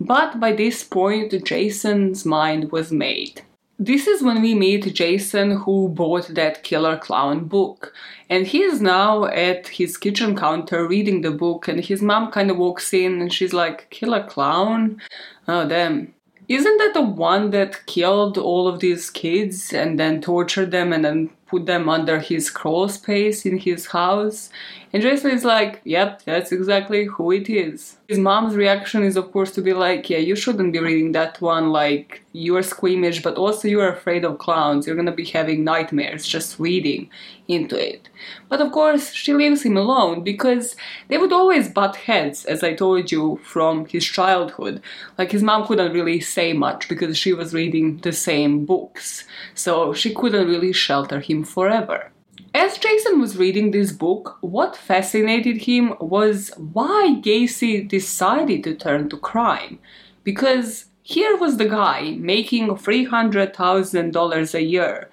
But 0.01 0.39
by 0.39 0.53
this 0.53 0.83
point, 0.83 1.45
Jason's 1.45 2.25
mind 2.25 2.71
was 2.71 2.91
made. 2.91 3.41
This 3.81 4.07
is 4.07 4.21
when 4.21 4.41
we 4.41 4.55
meet 4.55 4.93
Jason, 4.93 5.51
who 5.51 5.87
bought 5.87 6.27
that 6.35 6.63
Killer 6.63 6.97
Clown 6.97 7.45
book. 7.45 7.93
And 8.29 8.45
he 8.45 8.61
is 8.61 8.79
now 8.79 9.25
at 9.25 9.67
his 9.67 9.97
kitchen 9.97 10.35
counter 10.35 10.87
reading 10.87 11.21
the 11.21 11.31
book, 11.31 11.67
and 11.67 11.83
his 11.83 12.01
mom 12.01 12.31
kind 12.31 12.51
of 12.51 12.57
walks 12.57 12.93
in 12.93 13.21
and 13.21 13.33
she's 13.33 13.53
like, 13.53 13.89
Killer 13.89 14.23
Clown? 14.23 15.01
Oh, 15.47 15.67
damn. 15.67 16.13
Isn't 16.47 16.77
that 16.79 16.93
the 16.95 17.01
one 17.01 17.51
that 17.51 17.85
killed 17.85 18.37
all 18.37 18.67
of 18.67 18.79
these 18.79 19.09
kids 19.09 19.71
and 19.71 19.99
then 19.99 20.21
tortured 20.21 20.71
them 20.71 20.93
and 20.93 21.05
then 21.05 21.29
put 21.47 21.67
them 21.67 21.87
under 21.89 22.19
his 22.19 22.49
crawl 22.49 22.87
space 22.87 23.45
in 23.45 23.57
his 23.57 23.87
house? 23.87 24.49
And 24.91 25.03
Jason 25.03 25.29
is 25.29 25.45
like, 25.45 25.81
yep, 25.83 26.23
that's 26.23 26.51
exactly 26.51 27.05
who 27.05 27.31
it 27.31 27.47
is. 27.47 27.97
His 28.07 28.17
mom's 28.17 28.55
reaction 28.55 29.03
is, 29.03 29.17
of 29.17 29.31
course, 29.31 29.51
to 29.51 29.61
be 29.61 29.73
like, 29.73 30.09
yeah, 30.09 30.17
you 30.17 30.35
shouldn't 30.35 30.73
be 30.73 30.79
reading 30.79 31.11
that 31.11 31.39
one. 31.39 31.69
Like, 31.69 32.23
you're 32.33 32.63
squeamish, 32.63 33.21
but 33.21 33.35
also 33.35 33.67
you're 33.67 33.93
afraid 33.93 34.25
of 34.25 34.39
clowns. 34.39 34.87
You're 34.87 34.95
gonna 34.95 35.11
be 35.11 35.25
having 35.25 35.63
nightmares 35.63 36.25
just 36.25 36.59
reading 36.59 37.07
into 37.47 37.77
it. 37.77 38.09
But 38.47 38.61
of 38.61 38.71
course, 38.71 39.13
she 39.13 39.31
leaves 39.33 39.61
him 39.61 39.77
alone 39.77 40.23
because 40.23 40.75
they 41.07 41.19
would 41.19 41.33
always 41.33 41.69
butt 41.69 41.95
heads, 41.95 42.43
as 42.45 42.63
I 42.63 42.73
told 42.73 43.11
you, 43.11 43.39
from 43.43 43.85
his 43.85 44.05
childhood. 44.05 44.81
Like, 45.19 45.31
his 45.31 45.43
mom 45.43 45.67
couldn't 45.67 45.93
really 45.93 46.19
say 46.19 46.53
much 46.53 46.89
because 46.89 47.15
she 47.15 47.31
was 47.31 47.53
reading 47.53 47.97
the 47.97 48.11
same 48.11 48.65
books. 48.65 49.25
So 49.53 49.93
she 49.93 50.15
couldn't 50.15 50.47
really 50.47 50.73
shelter 50.73 51.19
him 51.19 51.43
forever. 51.43 52.11
As 52.53 52.79
Jason 52.79 53.19
was 53.19 53.37
reading 53.37 53.69
this 53.69 53.91
book, 53.91 54.37
what 54.41 54.75
fascinated 54.75 55.57
him 55.57 55.93
was 55.99 56.51
why 56.57 57.19
Gacy 57.21 57.87
decided 57.87 58.63
to 58.63 58.73
turn 58.73 59.07
to 59.09 59.17
crime. 59.17 59.77
Because 60.23 60.85
here 61.03 61.37
was 61.37 61.57
the 61.57 61.69
guy 61.69 62.15
making 62.19 62.69
$300,000 62.69 64.53
a 64.53 64.63
year 64.63 65.09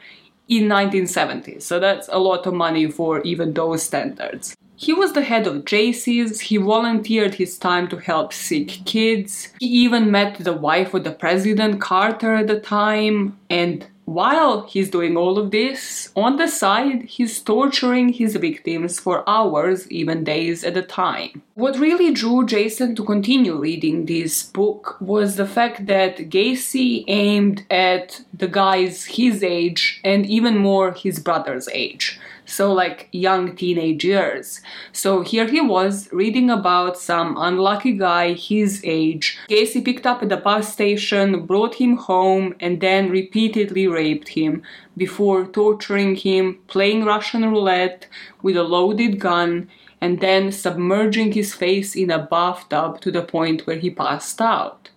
in 0.49 0.69
1970, 0.69 1.61
so 1.61 1.79
that's 1.79 2.09
a 2.11 2.19
lot 2.19 2.47
of 2.47 2.55
money 2.55 2.91
for 2.91 3.21
even 3.23 3.53
those 3.53 3.83
standards. 3.83 4.57
He 4.77 4.93
was 4.93 5.13
the 5.13 5.23
head 5.23 5.47
of 5.47 5.65
Jaycees, 5.65 6.41
he 6.41 6.57
volunteered 6.59 7.35
his 7.35 7.59
time 7.59 7.89
to 7.89 7.97
help 7.97 8.33
sick 8.33 8.69
kids, 8.85 9.49
he 9.59 9.67
even 9.67 10.11
met 10.11 10.39
the 10.39 10.53
wife 10.53 10.95
of 10.95 11.05
the 11.05 11.13
president, 11.13 11.81
Carter, 11.81 12.35
at 12.35 12.47
the 12.47 12.61
time, 12.61 13.39
and 13.51 13.87
while 14.07 14.63
he's 14.63 14.89
doing 14.89 15.17
all 15.17 15.37
of 15.37 15.51
this, 15.51 16.11
on 16.15 16.37
the 16.37 16.47
side, 16.47 17.03
he's 17.03 17.41
torturing 17.41 18.09
his 18.11 18.37
victims 18.37 19.01
for 19.01 19.29
hours, 19.29 19.91
even 19.91 20.23
days 20.23 20.63
at 20.63 20.77
a 20.77 20.83
time. 20.83 21.43
What 21.55 21.79
really 21.79 22.13
drew 22.13 22.47
Jason 22.47 22.95
to 22.95 23.05
continue 23.05 23.57
reading 23.57 24.07
this 24.07 24.45
book 24.45 24.97
was 25.01 25.35
the 25.35 25.47
fact 25.47 25.87
that 25.87 26.31
Gacy 26.31 27.05
aimed 27.09 27.67
at 27.69 28.23
the 28.33 28.47
guys 28.47 29.05
his 29.05 29.43
age 29.43 30.01
and 30.05 30.25
even 30.25 30.57
more 30.57 30.93
his 30.93 31.19
brother's 31.19 31.69
age 31.73 32.21
so 32.47 32.73
like 32.73 33.09
young 33.13 33.55
teenage 33.55 34.05
years. 34.05 34.61
So 34.93 35.23
here 35.23 35.47
he 35.47 35.61
was 35.61 36.09
reading 36.13 36.49
about 36.49 36.97
some 36.97 37.37
unlucky 37.37 37.93
guy 37.93 38.33
his 38.33 38.81
age. 38.85 39.39
Gacy 39.49 39.85
picked 39.85 40.07
up 40.07 40.23
at 40.23 40.29
the 40.29 40.37
bus 40.37 40.73
station, 40.73 41.45
brought 41.45 41.75
him 41.75 41.97
home, 41.97 42.55
and 42.61 42.81
then 42.81 43.11
repeatedly 43.11 43.87
raped 43.87 44.29
him 44.29 44.63
before 44.97 45.47
torturing 45.47 46.17
him, 46.17 46.59
playing 46.69 47.05
Russian 47.05 47.45
roulette 47.51 48.07
with 48.43 48.57
a 48.57 48.63
loaded 48.63 49.19
gun, 49.21 49.69
and 50.01 50.21
then 50.21 50.53
submerging 50.53 51.33
his 51.33 51.55
face 51.55 51.97
in 51.97 52.11
a 52.11 52.19
bathtub 52.19 53.01
to 53.01 53.11
the 53.11 53.23
point 53.23 53.67
where 53.67 53.79
he 53.79 53.91
passed 53.91 54.41
out. 54.41 54.91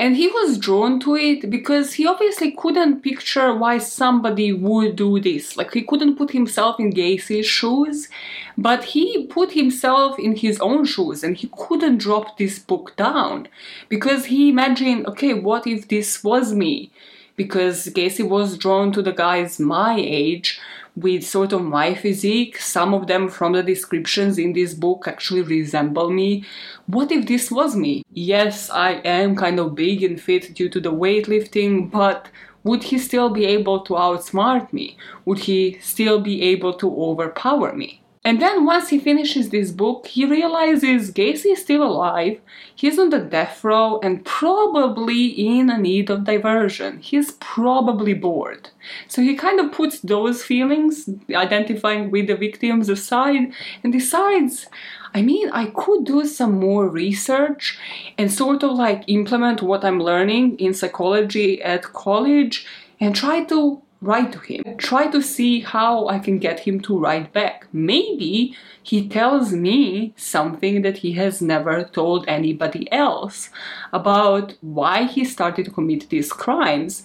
And 0.00 0.16
he 0.16 0.28
was 0.28 0.58
drawn 0.58 1.00
to 1.00 1.16
it 1.16 1.50
because 1.50 1.94
he 1.94 2.06
obviously 2.06 2.52
couldn't 2.52 3.02
picture 3.02 3.52
why 3.52 3.78
somebody 3.78 4.52
would 4.52 4.94
do 4.94 5.18
this. 5.18 5.56
Like, 5.56 5.74
he 5.74 5.82
couldn't 5.82 6.14
put 6.16 6.30
himself 6.30 6.78
in 6.78 6.92
Gacy's 6.92 7.46
shoes, 7.46 8.08
but 8.56 8.84
he 8.84 9.26
put 9.26 9.52
himself 9.52 10.16
in 10.16 10.36
his 10.36 10.60
own 10.60 10.84
shoes 10.84 11.24
and 11.24 11.36
he 11.36 11.50
couldn't 11.56 11.98
drop 11.98 12.38
this 12.38 12.60
book 12.60 12.94
down 12.96 13.48
because 13.88 14.26
he 14.26 14.50
imagined, 14.50 15.04
okay, 15.08 15.34
what 15.34 15.66
if 15.66 15.88
this 15.88 16.22
was 16.22 16.54
me? 16.54 16.92
Because 17.34 17.86
Gacy 17.86 18.28
was 18.28 18.56
drawn 18.56 18.92
to 18.92 19.02
the 19.02 19.12
guys 19.12 19.58
my 19.58 19.96
age 19.98 20.60
with 21.00 21.24
sort 21.24 21.52
of 21.52 21.62
my 21.62 21.94
physique. 21.94 22.58
Some 22.58 22.94
of 22.94 23.06
them 23.06 23.28
from 23.28 23.52
the 23.52 23.62
descriptions 23.62 24.38
in 24.38 24.52
this 24.52 24.74
book 24.74 25.06
actually 25.06 25.42
resemble 25.42 26.10
me. 26.10 26.44
What 26.86 27.12
if 27.12 27.26
this 27.26 27.50
was 27.50 27.76
me? 27.76 28.04
Yes, 28.12 28.70
I 28.70 28.92
am 29.04 29.36
kind 29.36 29.60
of 29.60 29.74
big 29.74 30.02
and 30.02 30.20
fit 30.20 30.54
due 30.54 30.68
to 30.70 30.80
the 30.80 30.92
weightlifting, 30.92 31.90
but 31.90 32.28
would 32.64 32.82
he 32.84 32.98
still 32.98 33.30
be 33.30 33.46
able 33.46 33.80
to 33.80 33.94
outsmart 33.94 34.72
me? 34.72 34.96
Would 35.24 35.40
he 35.40 35.78
still 35.80 36.20
be 36.20 36.42
able 36.42 36.74
to 36.74 36.88
overpower 36.90 37.72
me? 37.74 37.97
And 38.24 38.42
then 38.42 38.64
once 38.64 38.88
he 38.88 38.98
finishes 38.98 39.50
this 39.50 39.70
book, 39.70 40.06
he 40.06 40.24
realizes 40.24 41.12
Gacy 41.12 41.52
is 41.52 41.62
still 41.62 41.82
alive, 41.82 42.40
he's 42.74 42.98
on 42.98 43.10
the 43.10 43.20
death 43.20 43.62
row 43.64 44.00
and 44.02 44.24
probably 44.24 45.26
in 45.26 45.70
a 45.70 45.78
need 45.78 46.10
of 46.10 46.24
diversion. 46.24 46.98
He's 46.98 47.32
probably 47.40 48.14
bored. 48.14 48.70
So 49.06 49.22
he 49.22 49.34
kind 49.34 49.60
of 49.60 49.72
puts 49.72 50.00
those 50.00 50.42
feelings, 50.42 51.08
identifying 51.32 52.10
with 52.10 52.26
the 52.26 52.36
victims 52.36 52.88
aside, 52.88 53.52
and 53.82 53.92
decides, 53.92 54.66
I 55.14 55.22
mean, 55.22 55.50
I 55.50 55.66
could 55.66 56.04
do 56.04 56.26
some 56.26 56.58
more 56.58 56.88
research 56.88 57.78
and 58.18 58.32
sort 58.32 58.62
of 58.62 58.72
like 58.72 59.04
implement 59.06 59.62
what 59.62 59.84
I'm 59.84 60.00
learning 60.00 60.58
in 60.58 60.74
psychology 60.74 61.62
at 61.62 61.82
college 61.82 62.66
and 63.00 63.14
try 63.14 63.44
to 63.44 63.80
write 64.00 64.32
to 64.32 64.38
him. 64.38 64.76
Try 64.78 65.08
to 65.08 65.22
see 65.22 65.60
how 65.60 66.08
I 66.08 66.18
can 66.18 66.38
get 66.38 66.60
him 66.60 66.80
to 66.82 66.98
write 66.98 67.32
back. 67.32 67.66
Maybe 67.72 68.56
he 68.88 69.06
tells 69.06 69.52
me 69.52 70.14
something 70.16 70.80
that 70.80 70.98
he 70.98 71.12
has 71.12 71.42
never 71.42 71.84
told 71.84 72.24
anybody 72.26 72.90
else 72.90 73.50
about 73.92 74.54
why 74.62 75.04
he 75.04 75.26
started 75.26 75.66
to 75.66 75.70
commit 75.70 76.08
these 76.08 76.32
crimes. 76.32 77.02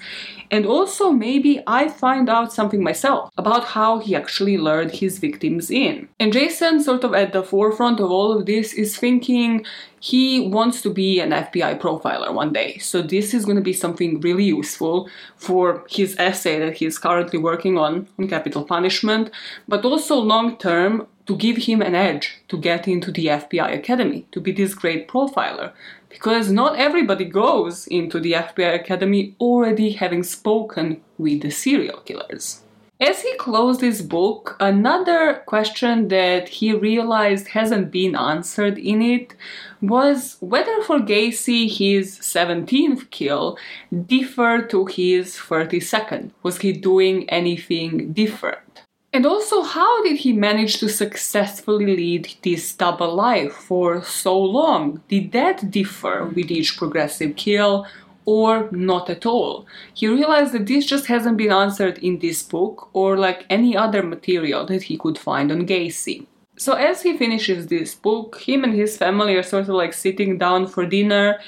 And 0.50 0.65
also, 0.65 1.12
maybe 1.12 1.62
I 1.67 1.89
find 1.89 2.30
out 2.30 2.54
something 2.54 2.82
myself 2.82 3.30
about 3.38 3.65
how 3.65 4.00
he 4.00 4.15
actually 4.15 4.58
lured 4.58 4.91
his 4.91 5.19
victims 5.19 5.69
in. 5.69 6.08
And 6.22 6.32
Jason, 6.32 6.82
sort 6.82 7.04
of 7.04 7.13
at 7.13 7.34
the 7.34 7.43
forefront 7.43 8.00
of 8.00 8.10
all 8.10 8.32
of 8.32 8.46
this, 8.46 8.72
is 8.72 8.96
thinking 8.96 9.65
he 10.00 10.48
wants 10.48 10.82
to 10.82 10.89
be 10.89 11.19
an 11.19 11.32
FBI 11.32 11.80
profiler 11.80 12.34
one 12.34 12.52
day. 12.52 12.78
So 12.78 13.02
this 13.02 13.34
is 13.34 13.46
going 13.46 13.56
to 13.56 13.69
be 13.72 13.72
something 13.74 14.19
really 14.19 14.43
useful 14.43 15.10
for 15.38 15.86
his 15.89 16.15
essay 16.17 16.60
that 16.60 16.76
he's 16.76 16.98
currently 16.98 17.39
working 17.39 17.78
on 17.78 18.08
on 18.19 18.28
capital 18.28 18.63
punishment, 18.65 19.32
but 19.67 19.86
also 19.86 20.15
long 20.15 20.58
term 20.58 21.08
to 21.25 21.36
give 21.36 21.57
him 21.57 21.81
an 21.81 21.95
edge 21.95 22.39
to 22.49 22.57
get 22.57 22.88
into 22.88 23.12
the 23.12 23.27
FBI 23.27 23.73
Academy, 23.73 24.25
to 24.31 24.41
be 24.41 24.51
this 24.51 24.73
great 24.73 25.07
profiler. 25.07 25.71
Because 26.09 26.51
not 26.51 26.77
everybody 26.77 27.25
goes 27.25 27.88
into 27.88 28.19
the 28.19 28.33
FBI 28.33 28.75
Academy 28.75 29.36
already 29.39 29.91
having 29.91 30.23
spoken 30.23 31.01
with 31.17 31.41
the 31.41 31.49
serial 31.49 32.01
killers. 32.01 32.63
As 32.99 33.21
he 33.21 33.36
closed 33.36 33.81
his 33.81 34.01
book, 34.01 34.55
another 34.59 35.43
question 35.45 36.07
that 36.07 36.47
he 36.47 36.73
realized 36.73 37.49
hasn't 37.49 37.91
been 37.91 38.15
answered 38.15 38.77
in 38.77 39.01
it 39.01 39.36
was 39.81 40.38
whether 40.39 40.81
for 40.83 40.99
Gacy 40.99 41.69
his 41.69 42.17
17th 42.19 43.09
kill 43.09 43.57
differed 44.05 44.69
to 44.69 44.86
his 44.86 45.36
32nd. 45.36 46.31
Was 46.43 46.59
he 46.59 46.71
doing 46.71 47.29
anything 47.29 48.13
different? 48.13 48.83
And 49.13 49.28
also, 49.28 49.62
how 49.62 50.02
did 50.02 50.17
he 50.17 50.34
manage 50.34 50.80
to 50.80 50.89
successfully 50.89 51.86
lead 51.86 52.34
this 52.41 52.73
double 52.73 53.13
life 53.13 53.54
for 53.54 54.04
so 54.04 54.36
long? 54.36 55.04
Did 55.08 55.32
that 55.34 55.69
differ 55.69 56.26
with 56.26 56.49
each 56.49 56.78
progressive 56.78 57.36
kill 57.36 57.86
or 58.26 58.69
not 58.71 59.12
at 59.12 59.28
all? 59.28 59.67
He 59.93 60.08
realized 60.08 60.54
that 60.54 60.65
this 60.65 60.88
just 60.88 61.06
hasn't 61.06 61.38
been 61.38 61.52
answered 61.52 61.99
in 61.99 62.17
this 62.17 62.41
book 62.41 62.89
or 62.93 63.15
like 63.15 63.45
any 63.52 63.78
other 63.78 64.02
material 64.02 64.65
that 64.65 64.82
he 64.82 64.97
could 64.97 65.19
find 65.19 65.52
on 65.52 65.67
Gacy. 65.67 66.26
So, 66.58 66.73
as 66.73 67.04
he 67.04 67.15
finishes 67.15 67.67
this 67.67 67.93
book, 67.93 68.41
him 68.41 68.63
and 68.63 68.73
his 68.73 68.97
family 68.97 69.36
are 69.36 69.43
sort 69.43 69.69
of 69.69 69.76
like 69.76 69.93
sitting 69.93 70.39
down 70.39 70.65
for 70.65 70.88
dinner 70.88 71.39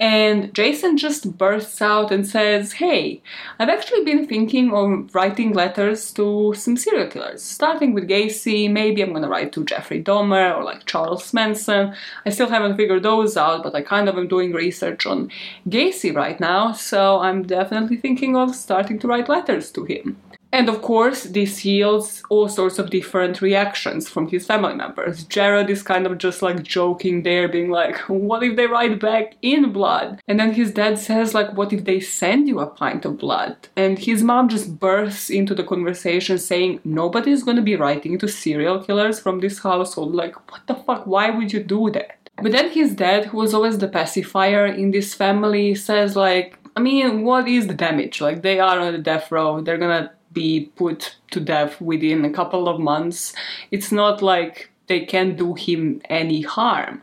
and 0.00 0.52
Jason 0.54 0.96
just 0.96 1.38
bursts 1.38 1.80
out 1.80 2.10
and 2.10 2.26
says, 2.26 2.72
Hey, 2.72 3.22
I've 3.58 3.68
actually 3.68 4.04
been 4.04 4.26
thinking 4.26 4.72
of 4.72 5.14
writing 5.14 5.52
letters 5.52 6.12
to 6.14 6.54
some 6.56 6.76
serial 6.76 7.08
killers, 7.08 7.42
starting 7.42 7.94
with 7.94 8.08
Gacy. 8.08 8.70
Maybe 8.70 9.02
I'm 9.02 9.12
gonna 9.12 9.28
write 9.28 9.52
to 9.52 9.64
Jeffrey 9.64 10.02
Dahmer 10.02 10.56
or 10.56 10.64
like 10.64 10.86
Charles 10.86 11.32
Manson. 11.32 11.94
I 12.26 12.30
still 12.30 12.48
haven't 12.48 12.76
figured 12.76 13.02
those 13.02 13.36
out, 13.36 13.62
but 13.62 13.74
I 13.74 13.82
kind 13.82 14.08
of 14.08 14.18
am 14.18 14.28
doing 14.28 14.52
research 14.52 15.06
on 15.06 15.30
Gacy 15.68 16.14
right 16.14 16.38
now, 16.40 16.72
so 16.72 17.20
I'm 17.20 17.42
definitely 17.42 17.96
thinking 17.96 18.36
of 18.36 18.54
starting 18.54 18.98
to 19.00 19.08
write 19.08 19.28
letters 19.28 19.70
to 19.72 19.84
him. 19.84 20.16
And 20.54 20.68
of 20.68 20.82
course, 20.82 21.24
this 21.24 21.64
yields 21.64 22.22
all 22.30 22.48
sorts 22.48 22.78
of 22.78 22.88
different 22.88 23.42
reactions 23.42 24.08
from 24.08 24.28
his 24.28 24.46
family 24.46 24.76
members. 24.76 25.24
Jared 25.24 25.68
is 25.68 25.82
kind 25.82 26.06
of 26.06 26.16
just 26.18 26.42
like 26.42 26.62
joking 26.62 27.24
there, 27.24 27.48
being 27.48 27.70
like, 27.70 27.98
what 28.06 28.44
if 28.44 28.54
they 28.54 28.68
write 28.68 29.00
back 29.00 29.34
in 29.42 29.72
blood? 29.72 30.20
And 30.28 30.38
then 30.38 30.52
his 30.52 30.70
dad 30.70 31.00
says, 31.00 31.34
like, 31.34 31.52
what 31.54 31.72
if 31.72 31.84
they 31.84 31.98
send 31.98 32.46
you 32.46 32.60
a 32.60 32.68
pint 32.68 33.04
of 33.04 33.18
blood? 33.18 33.56
And 33.74 33.98
his 33.98 34.22
mom 34.22 34.48
just 34.48 34.78
bursts 34.78 35.28
into 35.28 35.56
the 35.56 35.64
conversation 35.64 36.38
saying, 36.38 36.78
nobody's 36.84 37.42
gonna 37.42 37.60
be 37.60 37.74
writing 37.74 38.16
to 38.20 38.28
serial 38.28 38.78
killers 38.78 39.18
from 39.18 39.40
this 39.40 39.58
household. 39.58 40.14
Like, 40.14 40.36
what 40.52 40.64
the 40.68 40.76
fuck? 40.76 41.04
Why 41.04 41.30
would 41.30 41.52
you 41.52 41.64
do 41.64 41.90
that? 41.90 42.30
But 42.40 42.52
then 42.52 42.70
his 42.70 42.94
dad, 42.94 43.24
who 43.24 43.38
was 43.38 43.54
always 43.54 43.78
the 43.78 43.88
pacifier 43.88 44.66
in 44.66 44.92
this 44.92 45.14
family, 45.14 45.74
says, 45.74 46.14
like, 46.14 46.56
I 46.76 46.80
mean, 46.80 47.24
what 47.24 47.48
is 47.48 47.66
the 47.66 47.74
damage? 47.74 48.20
Like, 48.20 48.42
they 48.42 48.60
are 48.60 48.78
on 48.78 48.92
the 48.92 48.98
death 48.98 49.32
row, 49.32 49.60
they're 49.60 49.78
gonna 49.78 50.12
be 50.34 50.72
put 50.76 51.16
to 51.30 51.40
death 51.40 51.80
within 51.80 52.24
a 52.24 52.30
couple 52.30 52.68
of 52.68 52.80
months. 52.80 53.32
It's 53.70 53.90
not 53.90 54.20
like 54.20 54.70
they 54.88 55.06
can 55.06 55.36
do 55.36 55.54
him 55.54 56.02
any 56.10 56.42
harm. 56.42 57.02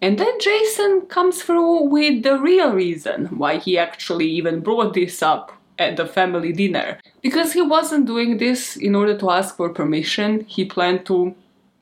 And 0.00 0.18
then 0.18 0.40
Jason 0.40 1.02
comes 1.08 1.42
through 1.42 1.84
with 1.84 2.22
the 2.22 2.38
real 2.38 2.72
reason 2.72 3.26
why 3.26 3.58
he 3.58 3.78
actually 3.78 4.28
even 4.30 4.60
brought 4.60 4.94
this 4.94 5.22
up 5.22 5.52
at 5.78 5.96
the 5.96 6.06
family 6.06 6.52
dinner. 6.52 6.98
Because 7.22 7.52
he 7.52 7.62
wasn't 7.62 8.06
doing 8.06 8.38
this 8.38 8.76
in 8.76 8.94
order 8.94 9.16
to 9.18 9.30
ask 9.30 9.56
for 9.56 9.68
permission, 9.70 10.44
he 10.46 10.64
planned 10.64 11.06
to 11.06 11.34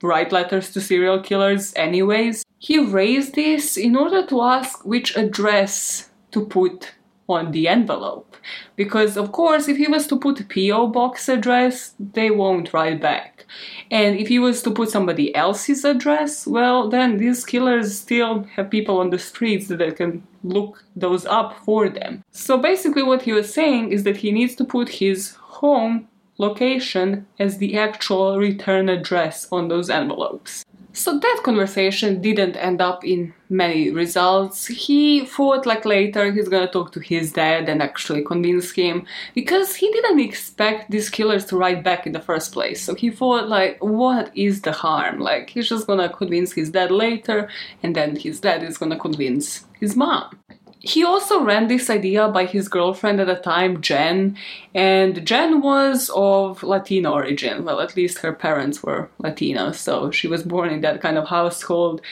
write 0.03 0.33
letters 0.33 0.73
to 0.73 0.81
serial 0.81 1.21
killers 1.21 1.73
anyways. 1.77 2.45
He 2.59 2.79
raised 2.79 3.35
this 3.35 3.77
in 3.77 3.97
order 3.97 4.27
to 4.27 4.43
ask 4.43 4.85
which 4.85 5.17
address 5.17 6.11
to 6.33 6.45
put 6.47 6.95
on 7.29 7.53
the 7.53 7.69
envelope. 7.69 8.37
Because, 8.77 9.17
of 9.17 9.33
course, 9.33 9.69
if 9.69 9.77
he 9.77 9.87
was 9.87 10.07
to 10.09 10.19
put 10.19 10.49
P.O. 10.49 10.89
box 10.89 11.29
address, 11.29 11.95
they 11.99 12.31
won't 12.31 12.73
write 12.73 13.01
back. 13.01 13.47
And 13.91 14.19
if 14.19 14.29
he 14.29 14.39
was 14.39 14.63
to 14.63 14.71
put 14.71 14.91
somebody 14.91 15.35
else's 15.35 15.85
address, 15.85 16.47
well, 16.47 16.89
then 16.89 17.19
these 17.19 17.45
killers 17.45 17.99
still 17.99 18.43
have 18.57 18.71
people 18.71 18.99
on 18.99 19.11
the 19.11 19.19
streets 19.19 19.69
that 19.69 19.97
can 19.97 20.27
look 20.43 20.85
those 20.95 21.25
up 21.27 21.57
for 21.65 21.89
them. 21.89 22.23
So 22.31 22.59
basically, 22.59 23.03
what 23.03 23.23
he 23.23 23.33
was 23.33 23.53
saying 23.53 23.93
is 23.93 24.05
that 24.05 24.19
he 24.19 24.33
needs 24.33 24.55
to 24.57 24.65
put 24.65 24.89
his 24.89 25.35
home 25.35 26.09
location 26.39 27.27
as 27.39 27.59
the 27.59 27.79
actual 27.79 28.39
return 28.39 28.89
address 28.89 29.47
on 29.53 29.69
those 29.69 29.89
envelopes. 29.89 30.65
So 30.97 31.19
that 31.19 31.41
conversation 31.43 32.23
didn't 32.23 32.55
end 32.55 32.81
up 32.81 33.05
in 33.05 33.35
many 33.49 33.91
results. 33.91 34.67
He 34.67 35.27
thought 35.27 35.67
like 35.67 35.85
later 35.85 36.31
he's 36.31 36.49
gonna 36.49 36.71
talk 36.71 36.93
to 36.93 37.01
his 37.01 37.33
dad 37.33 37.69
and 37.69 37.83
actually 37.83 38.23
convince 38.23 38.71
him 38.71 39.05
because 39.35 39.75
he 39.75 39.91
didn't 39.91 40.21
expect 40.21 40.93
these 40.93 41.11
killers 41.11 41.47
to 41.47 41.57
write 41.57 41.83
back 41.83 42.07
in 42.07 42.13
the 42.13 42.21
first 42.21 42.53
place. 42.53 42.81
So 42.81 42.95
he 42.95 43.11
thought 43.11 43.49
like 43.49 43.83
what 43.83 44.31
is 44.37 44.63
the 44.63 44.71
harm? 44.71 45.19
Like 45.19 45.51
he's 45.51 45.69
just 45.69 45.89
gonna 45.89 46.09
convince 46.09 46.53
his 46.53 46.71
dad 46.71 46.93
later 46.93 47.49
and 47.83 47.97
then 47.97 48.15
his 48.15 48.39
dad 48.39 48.63
is 48.63 48.79
gonna 48.79 48.99
convince 48.99 49.67
his 49.81 49.97
mom 49.97 50.31
he 50.85 51.03
also 51.03 51.43
ran 51.43 51.69
this 51.69 51.89
idea 51.89 52.29
by 52.29 52.45
his 52.45 52.69
girlfriend 52.69 53.19
at 53.19 53.27
the 53.27 53.37
time, 53.37 53.81
Jen, 53.81 54.37
and 54.75 55.27
Jen 55.27 55.63
was 55.63 56.11
of 56.15 56.63
Latino 56.63 57.13
origin. 57.13 57.65
Well, 57.65 57.81
at 57.81 57.97
least 57.97 58.19
her 58.19 58.35
parents 58.35 58.83
were 58.83 59.09
Latino, 59.19 59.73
so 59.73 60.11
she 60.11 60.29
was 60.29 60.43
born 60.43 60.69
in 60.69 60.83
that 60.83 61.01
kind 61.01 61.17
of 61.17 61.29
household. 61.29 62.03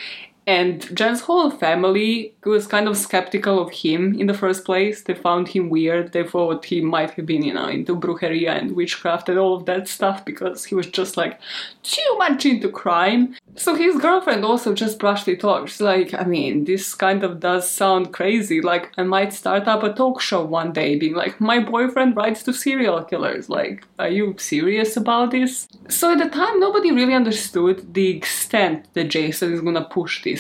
And 0.47 0.95
Jen's 0.97 1.21
whole 1.21 1.51
family 1.51 2.35
was 2.45 2.67
kind 2.67 2.89
of 2.89 2.97
skeptical 2.97 3.61
of 3.61 3.71
him 3.71 4.19
in 4.19 4.27
the 4.27 4.35
first 4.35 4.65
place. 4.65 5.03
They 5.03 5.15
found 5.15 5.49
him 5.49 5.71
weird. 5.71 6.13
They 6.13 6.25
thought 6.25 6.65
he 6.65 6.81
might 6.81 7.13
have 7.13 7.27
been, 7.27 7.45
you 7.45 7.55
know, 7.55 7.69
into 7.69 7.95
brujeria 7.95 8.51
and 8.51 8.75
witchcraft 8.75 9.29
and 9.29 9.39
all 9.39 9.55
of 9.55 9.67
that 9.67 9.87
stuff 9.87 10.25
because 10.25 10.65
he 10.65 10.75
was 10.75 10.89
just 10.89 11.17
like 11.17 11.39
too 11.85 12.19
much 12.19 12.45
into 12.45 12.69
crime. 12.69 13.37
So 13.55 13.77
his 13.77 14.01
girlfriend 14.01 14.45
also 14.45 14.75
just 14.75 14.99
brushed 14.99 15.29
it 15.29 15.45
off. 15.45 15.69
She's 15.69 15.81
like, 15.81 16.13
I 16.15 16.25
mean, 16.25 16.65
this 16.65 16.93
kind 16.95 17.23
of 17.23 17.39
does 17.39 17.71
sound 17.71 18.13
crazy. 18.13 18.61
Like, 18.61 18.91
I 18.99 19.05
might 19.05 19.33
start 19.33 19.69
up 19.69 19.85
a 19.85 19.93
talk 19.93 20.21
show 20.21 20.43
one 20.45 20.73
day 20.73 20.97
being 20.97 21.15
like, 21.15 21.41
my 21.41 21.61
boyfriend 21.61 22.17
writes 22.17 22.43
to 22.45 22.53
serial 22.53 23.05
killers. 23.05 23.49
Like, 23.49 23.87
are 23.99 24.09
you 24.09 24.35
serious 24.39 24.97
about 24.97 25.31
this? 25.31 25.69
So 25.89 26.13
at 26.13 26.19
the 26.19 26.31
time, 26.31 26.59
nobody 26.59 26.91
really 26.91 27.15
understood 27.15 27.95
the 27.95 28.09
extent 28.09 28.89
that 28.95 29.11
Jason 29.11 29.53
is 29.53 29.61
gonna 29.61 29.85
push 29.85 30.25
this 30.25 30.32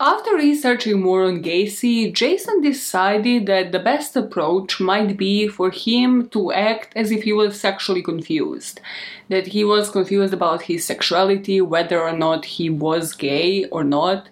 After 0.00 0.36
researching 0.36 1.00
more 1.00 1.24
on 1.24 1.42
Gacy, 1.42 2.12
Jason 2.12 2.60
decided 2.60 3.46
that 3.46 3.72
the 3.72 3.80
best 3.80 4.14
approach 4.14 4.78
might 4.78 5.16
be 5.16 5.48
for 5.48 5.70
him 5.72 6.28
to 6.28 6.52
act 6.52 6.92
as 6.94 7.10
if 7.10 7.24
he 7.24 7.32
was 7.32 7.60
sexually 7.60 8.00
confused. 8.00 8.80
That 9.28 9.48
he 9.48 9.64
was 9.64 9.90
confused 9.90 10.32
about 10.32 10.62
his 10.62 10.84
sexuality, 10.84 11.60
whether 11.60 12.00
or 12.00 12.16
not 12.16 12.44
he 12.44 12.70
was 12.70 13.12
gay 13.12 13.64
or 13.70 13.82
not, 13.82 14.28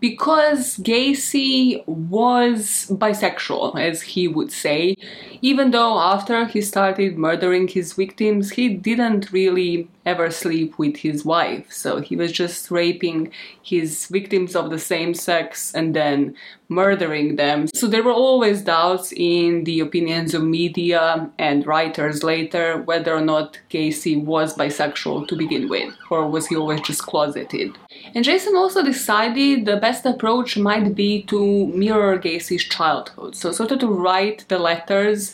because 0.00 0.78
Gacy 0.78 1.86
was 1.86 2.86
bisexual, 2.90 3.78
as 3.78 4.02
he 4.02 4.26
would 4.28 4.50
say, 4.50 4.96
even 5.42 5.70
though 5.70 5.98
after 5.98 6.46
he 6.46 6.60
started 6.60 7.18
murdering 7.18 7.68
his 7.68 7.92
victims, 7.92 8.50
he 8.52 8.68
didn't 8.68 9.30
really 9.30 9.88
ever 10.06 10.30
sleep 10.30 10.78
with 10.78 10.96
his 10.96 11.24
wife. 11.24 11.70
So 11.70 12.00
he 12.00 12.16
was 12.16 12.32
just 12.32 12.70
raping 12.70 13.32
his 13.62 14.06
victims 14.06 14.56
of 14.56 14.70
the 14.70 14.78
same 14.78 15.14
sex 15.14 15.74
and 15.74 15.94
then 15.94 16.34
murdering 16.68 17.36
them. 17.36 17.68
So 17.74 17.86
there 17.86 18.02
were 18.02 18.12
always 18.12 18.62
doubts 18.62 19.12
in 19.14 19.64
the 19.64 19.80
opinions 19.80 20.34
of 20.34 20.42
media 20.42 21.30
and 21.38 21.66
writers 21.66 22.22
later 22.22 22.82
whether 22.82 23.14
or 23.14 23.20
not 23.20 23.58
Gacy 23.70 24.22
was 24.22 24.56
bisexual 24.56 25.28
to 25.28 25.36
begin 25.36 25.68
with, 25.68 25.94
or 26.10 26.28
was 26.28 26.46
he 26.46 26.56
always 26.56 26.80
just 26.80 27.02
closeted. 27.02 27.76
And 28.14 28.24
Jason 28.24 28.56
also 28.56 28.82
decided 28.82 29.64
the 29.64 29.76
best 29.76 30.04
approach 30.04 30.56
might 30.56 30.94
be 30.94 31.22
to 31.24 31.66
mirror 31.68 32.18
Gacy's 32.18 32.64
childhood. 32.64 33.36
So 33.36 33.52
sort 33.52 33.72
of 33.72 33.78
to 33.80 33.86
write 33.86 34.44
the 34.48 34.58
letters 34.58 35.32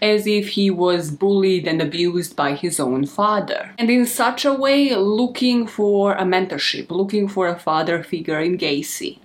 as 0.00 0.26
if 0.26 0.50
he 0.50 0.70
was 0.70 1.10
bullied 1.10 1.66
and 1.66 1.82
abused 1.82 2.36
by 2.36 2.54
his 2.54 2.78
own 2.78 3.06
father. 3.06 3.74
And 3.78 3.90
in 3.90 4.06
such 4.06 4.44
a 4.44 4.52
way, 4.52 4.94
looking 4.94 5.66
for 5.66 6.14
a 6.14 6.22
mentorship, 6.22 6.90
looking 6.90 7.28
for 7.28 7.48
a 7.48 7.58
father 7.58 8.02
figure 8.02 8.40
in 8.40 8.58
Gacy. 8.58 9.18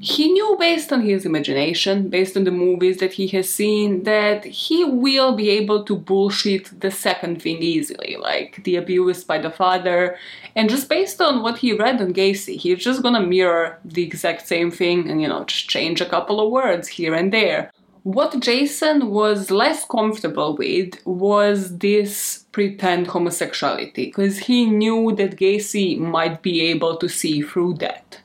He 0.00 0.30
knew 0.30 0.56
based 0.60 0.92
on 0.92 1.00
his 1.00 1.24
imagination, 1.24 2.08
based 2.08 2.36
on 2.36 2.44
the 2.44 2.50
movies 2.50 2.98
that 2.98 3.14
he 3.14 3.26
has 3.28 3.48
seen, 3.48 4.04
that 4.04 4.44
he 4.44 4.84
will 4.84 5.34
be 5.34 5.50
able 5.50 5.82
to 5.84 5.96
bullshit 5.96 6.80
the 6.80 6.90
second 6.90 7.42
thing 7.42 7.62
easily, 7.62 8.16
like 8.20 8.62
the 8.64 8.76
abuse 8.76 9.24
by 9.24 9.38
the 9.38 9.50
father. 9.50 10.16
And 10.54 10.70
just 10.70 10.88
based 10.88 11.20
on 11.20 11.42
what 11.42 11.58
he 11.58 11.72
read 11.72 12.00
on 12.00 12.12
Gacy, 12.12 12.56
he's 12.56 12.84
just 12.84 13.02
gonna 13.02 13.22
mirror 13.22 13.78
the 13.84 14.04
exact 14.04 14.46
same 14.46 14.70
thing 14.70 15.10
and, 15.10 15.20
you 15.20 15.28
know, 15.28 15.44
just 15.44 15.68
change 15.68 16.00
a 16.00 16.08
couple 16.08 16.40
of 16.40 16.52
words 16.52 16.86
here 16.86 17.14
and 17.14 17.32
there. 17.32 17.72
What 18.04 18.38
Jason 18.40 19.10
was 19.10 19.50
less 19.50 19.84
comfortable 19.84 20.56
with 20.56 21.04
was 21.04 21.78
this 21.78 22.44
pretend 22.52 23.08
homosexuality, 23.08 24.06
because 24.06 24.38
he 24.38 24.66
knew 24.66 25.12
that 25.16 25.36
Gacy 25.36 25.98
might 25.98 26.40
be 26.40 26.60
able 26.62 26.96
to 26.98 27.08
see 27.08 27.42
through 27.42 27.74
that. 27.74 28.20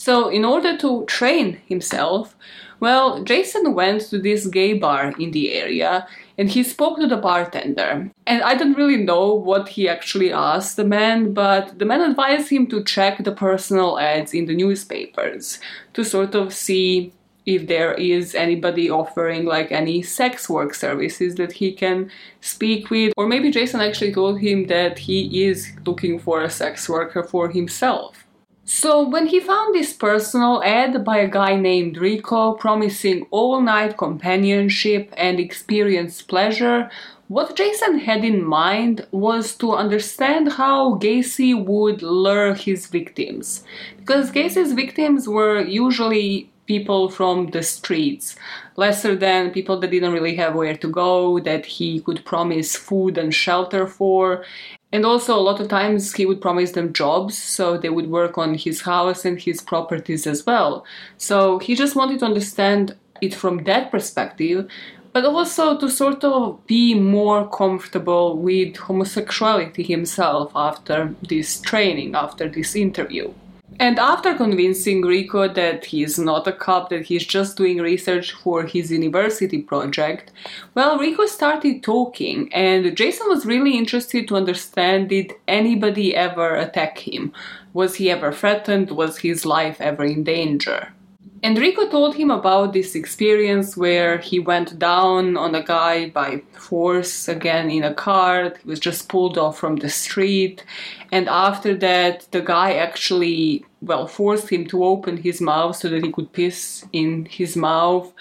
So, 0.00 0.30
in 0.30 0.46
order 0.46 0.78
to 0.78 1.04
train 1.04 1.60
himself, 1.66 2.34
well, 2.80 3.22
Jason 3.22 3.74
went 3.74 4.00
to 4.08 4.18
this 4.18 4.46
gay 4.46 4.72
bar 4.72 5.12
in 5.18 5.32
the 5.32 5.52
area 5.52 6.08
and 6.38 6.48
he 6.48 6.62
spoke 6.62 6.98
to 7.00 7.06
the 7.06 7.18
bartender. 7.18 8.10
And 8.26 8.42
I 8.42 8.54
don't 8.54 8.78
really 8.78 8.96
know 8.96 9.34
what 9.34 9.68
he 9.68 9.90
actually 9.90 10.32
asked 10.32 10.78
the 10.78 10.86
man, 10.86 11.34
but 11.34 11.78
the 11.78 11.84
man 11.84 12.00
advised 12.00 12.48
him 12.48 12.66
to 12.68 12.82
check 12.82 13.22
the 13.22 13.32
personal 13.32 13.98
ads 13.98 14.32
in 14.32 14.46
the 14.46 14.56
newspapers 14.56 15.58
to 15.92 16.02
sort 16.02 16.34
of 16.34 16.54
see 16.54 17.12
if 17.44 17.66
there 17.66 17.92
is 17.92 18.34
anybody 18.34 18.88
offering 18.88 19.44
like 19.44 19.70
any 19.70 20.00
sex 20.00 20.48
work 20.48 20.72
services 20.72 21.34
that 21.34 21.52
he 21.52 21.74
can 21.74 22.10
speak 22.40 22.88
with. 22.88 23.12
Or 23.18 23.26
maybe 23.28 23.50
Jason 23.50 23.82
actually 23.82 24.14
told 24.14 24.40
him 24.40 24.66
that 24.68 24.98
he 24.98 25.44
is 25.44 25.72
looking 25.84 26.18
for 26.18 26.40
a 26.40 26.48
sex 26.48 26.88
worker 26.88 27.22
for 27.22 27.50
himself. 27.50 28.24
So, 28.72 29.02
when 29.02 29.26
he 29.26 29.40
found 29.40 29.74
this 29.74 29.92
personal 29.92 30.62
ad 30.62 31.04
by 31.04 31.18
a 31.18 31.28
guy 31.28 31.56
named 31.56 31.98
Rico 31.98 32.52
promising 32.52 33.26
all 33.32 33.60
night 33.60 33.98
companionship 33.98 35.12
and 35.16 35.40
experience 35.40 36.22
pleasure, 36.22 36.88
what 37.26 37.56
Jason 37.56 37.98
had 37.98 38.24
in 38.24 38.44
mind 38.44 39.08
was 39.10 39.56
to 39.56 39.74
understand 39.74 40.52
how 40.52 40.94
Gacy 41.00 41.52
would 41.52 42.00
lure 42.00 42.54
his 42.54 42.86
victims. 42.86 43.64
Because 43.98 44.30
Gacy's 44.30 44.72
victims 44.72 45.26
were 45.26 45.60
usually 45.60 46.48
people 46.66 47.08
from 47.08 47.48
the 47.50 47.64
streets, 47.64 48.36
lesser 48.76 49.16
than 49.16 49.50
people 49.50 49.80
that 49.80 49.90
didn't 49.90 50.12
really 50.12 50.36
have 50.36 50.54
where 50.54 50.76
to 50.76 50.86
go, 50.86 51.40
that 51.40 51.66
he 51.66 51.98
could 52.02 52.24
promise 52.24 52.76
food 52.76 53.18
and 53.18 53.34
shelter 53.34 53.88
for, 53.88 54.44
and 54.92 55.06
also, 55.06 55.36
a 55.36 55.40
lot 55.40 55.60
of 55.60 55.68
times 55.68 56.12
he 56.14 56.26
would 56.26 56.40
promise 56.40 56.72
them 56.72 56.92
jobs, 56.92 57.38
so 57.38 57.78
they 57.78 57.90
would 57.90 58.10
work 58.10 58.36
on 58.38 58.54
his 58.54 58.80
house 58.82 59.24
and 59.24 59.40
his 59.40 59.60
properties 59.60 60.26
as 60.26 60.44
well. 60.44 60.84
So 61.16 61.58
he 61.60 61.76
just 61.76 61.94
wanted 61.94 62.18
to 62.20 62.24
understand 62.24 62.96
it 63.20 63.34
from 63.34 63.64
that 63.64 63.90
perspective, 63.92 64.68
but 65.12 65.24
also 65.24 65.78
to 65.78 65.88
sort 65.88 66.24
of 66.24 66.64
be 66.66 66.94
more 66.94 67.48
comfortable 67.48 68.36
with 68.36 68.76
homosexuality 68.76 69.84
himself 69.84 70.50
after 70.54 71.14
this 71.28 71.60
training, 71.60 72.14
after 72.14 72.48
this 72.48 72.74
interview. 72.74 73.32
And 73.80 73.98
after 73.98 74.34
convincing 74.34 75.00
Rico 75.00 75.48
that 75.48 75.86
he's 75.86 76.18
not 76.18 76.46
a 76.46 76.52
cop, 76.52 76.90
that 76.90 77.06
he's 77.06 77.24
just 77.24 77.56
doing 77.56 77.78
research 77.78 78.32
for 78.32 78.64
his 78.64 78.92
university 78.92 79.62
project, 79.62 80.32
well, 80.74 80.98
Rico 80.98 81.24
started 81.24 81.82
talking, 81.82 82.52
and 82.52 82.94
Jason 82.94 83.26
was 83.28 83.46
really 83.46 83.78
interested 83.78 84.28
to 84.28 84.36
understand 84.36 85.08
did 85.08 85.32
anybody 85.48 86.14
ever 86.14 86.56
attack 86.56 86.98
him? 86.98 87.32
Was 87.72 87.94
he 87.94 88.10
ever 88.10 88.32
threatened? 88.32 88.90
Was 88.90 89.16
his 89.16 89.46
life 89.46 89.80
ever 89.80 90.04
in 90.04 90.24
danger? 90.24 90.92
And 91.42 91.58
Rico 91.58 91.88
told 91.88 92.16
him 92.16 92.30
about 92.30 92.74
this 92.74 92.94
experience 92.94 93.74
where 93.74 94.18
he 94.18 94.38
went 94.38 94.78
down 94.78 95.38
on 95.38 95.54
a 95.54 95.62
guy 95.62 96.10
by 96.10 96.42
force 96.52 97.28
again 97.28 97.70
in 97.70 97.82
a 97.82 97.94
car. 97.94 98.52
He 98.62 98.68
was 98.68 98.78
just 98.78 99.08
pulled 99.08 99.38
off 99.38 99.58
from 99.58 99.76
the 99.76 99.88
street. 99.88 100.64
And 101.10 101.28
after 101.30 101.74
that, 101.76 102.30
the 102.30 102.42
guy 102.42 102.74
actually, 102.74 103.64
well, 103.80 104.06
forced 104.06 104.50
him 104.50 104.66
to 104.66 104.84
open 104.84 105.16
his 105.16 105.40
mouth 105.40 105.76
so 105.76 105.88
that 105.88 106.04
he 106.04 106.12
could 106.12 106.30
piss 106.32 106.84
in 106.92 107.24
his 107.24 107.56
mouth. 107.56 108.12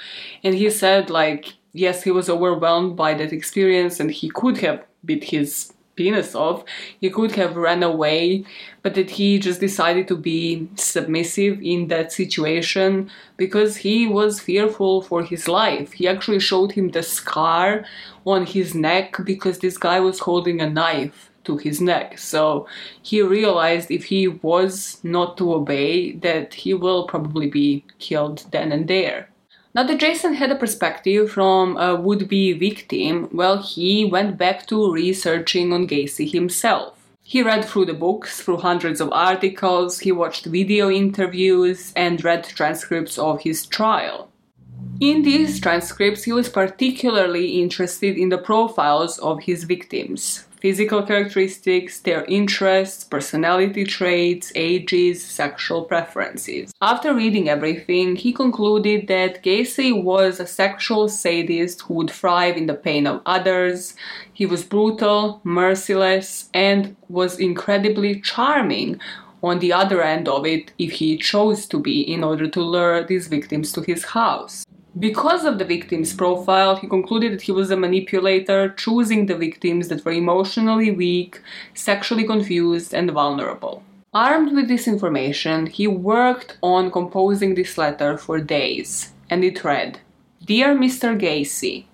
And 0.41 0.55
he 0.55 0.69
said, 0.69 1.10
like, 1.10 1.55
yes, 1.73 2.03
he 2.03 2.12
was 2.12 2.29
overwhelmed 2.29 2.95
by 2.95 3.15
that 3.15 3.34
experience 3.34 3.99
and 3.99 4.12
he 4.12 4.29
could 4.29 4.60
have 4.60 4.86
bit 5.03 5.25
his 5.25 5.73
penis 5.99 6.33
off. 6.33 6.63
He 7.01 7.09
could 7.09 7.33
have 7.33 7.57
run 7.67 7.83
away, 7.83 8.45
but 8.83 8.95
that 8.95 9.12
he 9.12 9.38
just 9.38 9.59
decided 9.59 10.07
to 10.07 10.15
be 10.15 10.69
submissive 10.75 11.62
in 11.62 11.89
that 11.89 12.13
situation 12.13 13.12
because 13.35 13.77
he 13.77 14.07
was 14.07 14.39
fearful 14.39 15.01
for 15.01 15.23
his 15.23 15.47
life. 15.47 15.91
He 15.93 16.07
actually 16.07 16.39
showed 16.39 16.71
him 16.71 16.89
the 16.89 17.03
scar 17.03 17.85
on 18.25 18.45
his 18.45 18.73
neck 18.73 19.17
because 19.25 19.59
this 19.59 19.77
guy 19.77 19.99
was 19.99 20.19
holding 20.19 20.62
a 20.62 20.69
knife 20.69 21.29
to 21.43 21.57
his 21.57 21.81
neck. 21.81 22.17
So 22.17 22.67
he 23.01 23.21
realized 23.21 23.91
if 23.91 24.05
he 24.05 24.27
was 24.27 24.99
not 25.03 25.38
to 25.38 25.53
obey, 25.53 26.13
that 26.27 26.53
he 26.53 26.73
will 26.73 27.07
probably 27.07 27.47
be 27.47 27.83
killed 27.99 28.45
then 28.51 28.71
and 28.71 28.88
there. 28.88 29.29
Now 29.75 29.84
that 29.84 29.99
Jason 29.99 30.34
had 30.34 30.51
a 30.51 30.55
perspective 30.55 31.29
from 31.32 31.77
a 31.77 31.95
would-be 31.95 32.53
victim, 32.53 33.29
well, 33.32 33.62
he 33.62 34.03
went 34.03 34.36
back 34.36 34.65
to 34.67 34.91
researching 34.91 35.71
on 35.71 35.88
Gacy 35.88 36.29
himself. 36.29 36.97
He 37.21 37.43
read 37.43 37.63
through 37.63 37.86
the 37.86 37.93
books, 37.93 38.41
through 38.41 38.58
hundreds 38.58 38.99
of 38.99 39.12
articles, 39.12 39.99
he 39.99 40.12
watched 40.12 40.47
video 40.47 40.89
interviews, 40.89 41.93
and 41.95 42.23
read 42.23 42.45
transcripts 42.45 43.19
of 43.19 43.41
his 43.41 43.67
trial. 43.67 44.32
In 44.99 45.21
these 45.21 45.60
transcripts, 45.60 46.23
he 46.23 46.32
was 46.32 46.49
particularly 46.49 47.62
interested 47.62 48.17
in 48.17 48.29
the 48.29 48.39
profiles 48.39 49.19
of 49.19 49.43
his 49.43 49.65
victims 49.65 50.45
physical 50.60 51.04
characteristics, 51.04 52.00
their 52.02 52.26
interests, 52.26 53.04
personality 53.04 53.84
traits, 53.84 54.52
ages, 54.56 55.24
sexual 55.24 55.84
preferences. 55.84 56.74
After 56.82 57.13
reading 57.13 57.50
everything, 57.50 58.15
he 58.15 58.34
concluded 58.34 59.08
that 59.08 59.43
Gacy 59.43 59.91
was 60.04 60.39
a 60.39 60.48
sexual 60.48 61.08
sadist 61.08 61.82
who 61.82 61.95
would 61.95 62.12
thrive 62.12 62.58
in 62.58 62.67
the 62.67 62.74
pain 62.74 63.08
of 63.08 63.22
others. 63.26 63.95
He 64.34 64.45
was 64.45 64.63
brutal, 64.63 65.41
merciless, 65.43 66.50
and 66.54 66.95
was 67.08 67.39
incredibly 67.39 68.19
charming 68.22 69.00
on 69.41 69.60
the 69.60 69.72
other 69.72 70.02
end 70.02 70.28
of 70.28 70.45
it 70.45 70.72
if 70.78 70.93
he 70.93 71.17
chose 71.17 71.65
to 71.67 71.80
be 71.80 72.02
in 72.02 72.24
order 72.24 72.48
to 72.50 72.62
lure 72.62 73.04
these 73.04 73.28
victims 73.28 73.72
to 73.72 73.82
his 73.82 74.04
house. 74.04 74.65
Because 74.97 75.45
of 75.45 75.60
the 75.60 75.65
victim's 75.65 76.15
profile, 76.15 76.75
he 76.75 76.88
concluded 76.88 77.34
that 77.34 77.43
he 77.43 77.52
was 77.52 77.69
a 77.69 77.78
manipulator, 77.78 78.69
choosing 78.69 79.28
the 79.28 79.36
victims 79.36 79.88
that 79.89 80.04
were 80.04 80.12
emotionally 80.12 80.89
weak, 80.89 81.41
sexually 81.75 82.23
confused, 82.23 82.91
and 82.91 83.12
vulnerable. 83.12 83.84
Armed 84.15 84.56
with 84.56 84.67
this 84.67 84.88
information, 84.88 85.67
he 85.67 85.86
worked 85.86 86.58
on 86.63 86.89
composing 86.89 87.54
this 87.54 87.78
letter 87.78 88.17
for 88.17 88.39
days, 88.39 89.13
and 89.30 89.43
it 89.43 89.63
read 89.63 89.99
Dear 90.43 90.75
Mr. 90.75 91.15
Gacy, 91.15 91.86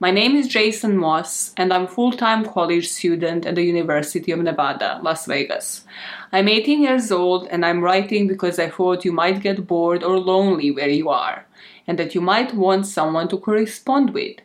my 0.00 0.10
name 0.10 0.34
is 0.34 0.48
Jason 0.48 0.96
Moss, 0.96 1.52
and 1.56 1.72
I'm 1.72 1.86
full-time 1.86 2.44
college 2.44 2.88
student 2.88 3.46
at 3.46 3.54
the 3.54 3.62
University 3.62 4.32
of 4.32 4.40
Nevada, 4.40 4.98
Las 5.04 5.26
Vegas. 5.26 5.84
I'm 6.32 6.48
18 6.48 6.82
years 6.82 7.12
old, 7.12 7.46
and 7.46 7.64
I'm 7.64 7.80
writing 7.80 8.26
because 8.26 8.58
I 8.58 8.70
thought 8.70 9.04
you 9.04 9.12
might 9.12 9.40
get 9.40 9.68
bored 9.68 10.02
or 10.02 10.18
lonely 10.18 10.72
where 10.72 10.88
you 10.88 11.10
are 11.10 11.46
and 11.90 11.98
that 11.98 12.14
you 12.14 12.20
might 12.20 12.54
want 12.54 12.86
someone 12.86 13.26
to 13.26 13.36
correspond 13.36 14.10
with. 14.10 14.36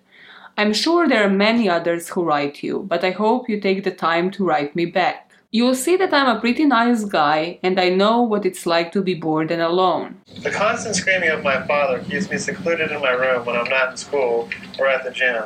I'm 0.57 0.73
sure 0.73 1.07
there 1.07 1.23
are 1.23 1.29
many 1.29 1.69
others 1.69 2.09
who 2.09 2.23
write 2.23 2.63
you, 2.63 2.79
but 2.87 3.03
I 3.03 3.11
hope 3.11 3.47
you 3.47 3.61
take 3.61 3.83
the 3.83 3.91
time 3.91 4.31
to 4.31 4.43
write 4.43 4.75
me 4.75 4.87
back. 4.87 5.29
You'll 5.51 5.75
see 5.75 5.95
that 5.97 6.11
I'm 6.11 6.35
a 6.35 6.39
pretty 6.39 6.65
nice 6.65 7.03
guy 7.05 7.59
and 7.61 7.79
I 7.79 7.89
know 7.89 8.23
what 8.23 8.47
it's 8.47 8.65
like 8.65 8.91
to 8.93 9.03
be 9.03 9.13
bored 9.13 9.51
and 9.51 9.61
alone. 9.61 10.21
The 10.41 10.49
constant 10.49 10.95
screaming 10.95 11.29
of 11.29 11.43
my 11.43 11.61
father 11.67 11.99
keeps 11.99 12.31
me 12.31 12.39
secluded 12.39 12.91
in 12.91 12.99
my 12.99 13.11
room 13.11 13.45
when 13.45 13.55
I'm 13.55 13.69
not 13.69 13.91
in 13.91 13.97
school 13.97 14.49
or 14.79 14.87
at 14.87 15.03
the 15.03 15.11
gym. 15.11 15.43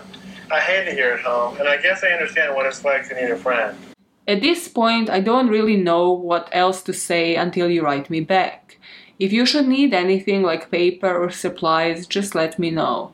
I 0.49 0.61
hate 0.61 0.87
it 0.87 0.93
here 0.93 1.11
at 1.11 1.19
home, 1.19 1.57
and 1.59 1.67
I 1.67 1.77
guess 1.81 2.01
I 2.01 2.11
understand 2.11 2.55
what 2.55 2.65
it's 2.65 2.85
like 2.85 3.09
to 3.09 3.13
need 3.13 3.29
a 3.29 3.35
friend. 3.35 3.77
At 4.25 4.39
this 4.41 4.69
point, 4.69 5.09
I 5.09 5.19
don't 5.19 5.49
really 5.49 5.75
know 5.75 6.13
what 6.13 6.47
else 6.53 6.81
to 6.83 6.93
say 6.93 7.35
until 7.35 7.69
you 7.69 7.83
write 7.83 8.09
me 8.09 8.21
back. 8.21 8.78
If 9.19 9.33
you 9.33 9.45
should 9.45 9.67
need 9.67 9.93
anything 9.93 10.43
like 10.43 10.71
paper 10.71 11.13
or 11.13 11.29
supplies, 11.29 12.07
just 12.07 12.35
let 12.35 12.57
me 12.57 12.71
know. 12.71 13.11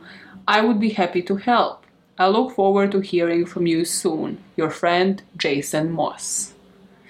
I 0.48 0.62
would 0.62 0.80
be 0.80 0.92
happy 0.92 1.24
to 1.24 1.38
help. 1.38 1.84
I 2.20 2.28
look 2.28 2.54
forward 2.54 2.92
to 2.92 3.00
hearing 3.00 3.48
from 3.48 3.66
you 3.66 3.86
soon. 3.86 4.38
Your 4.56 4.70
friend, 4.70 5.24
Jason 5.36 5.92
Moss. 5.92 6.54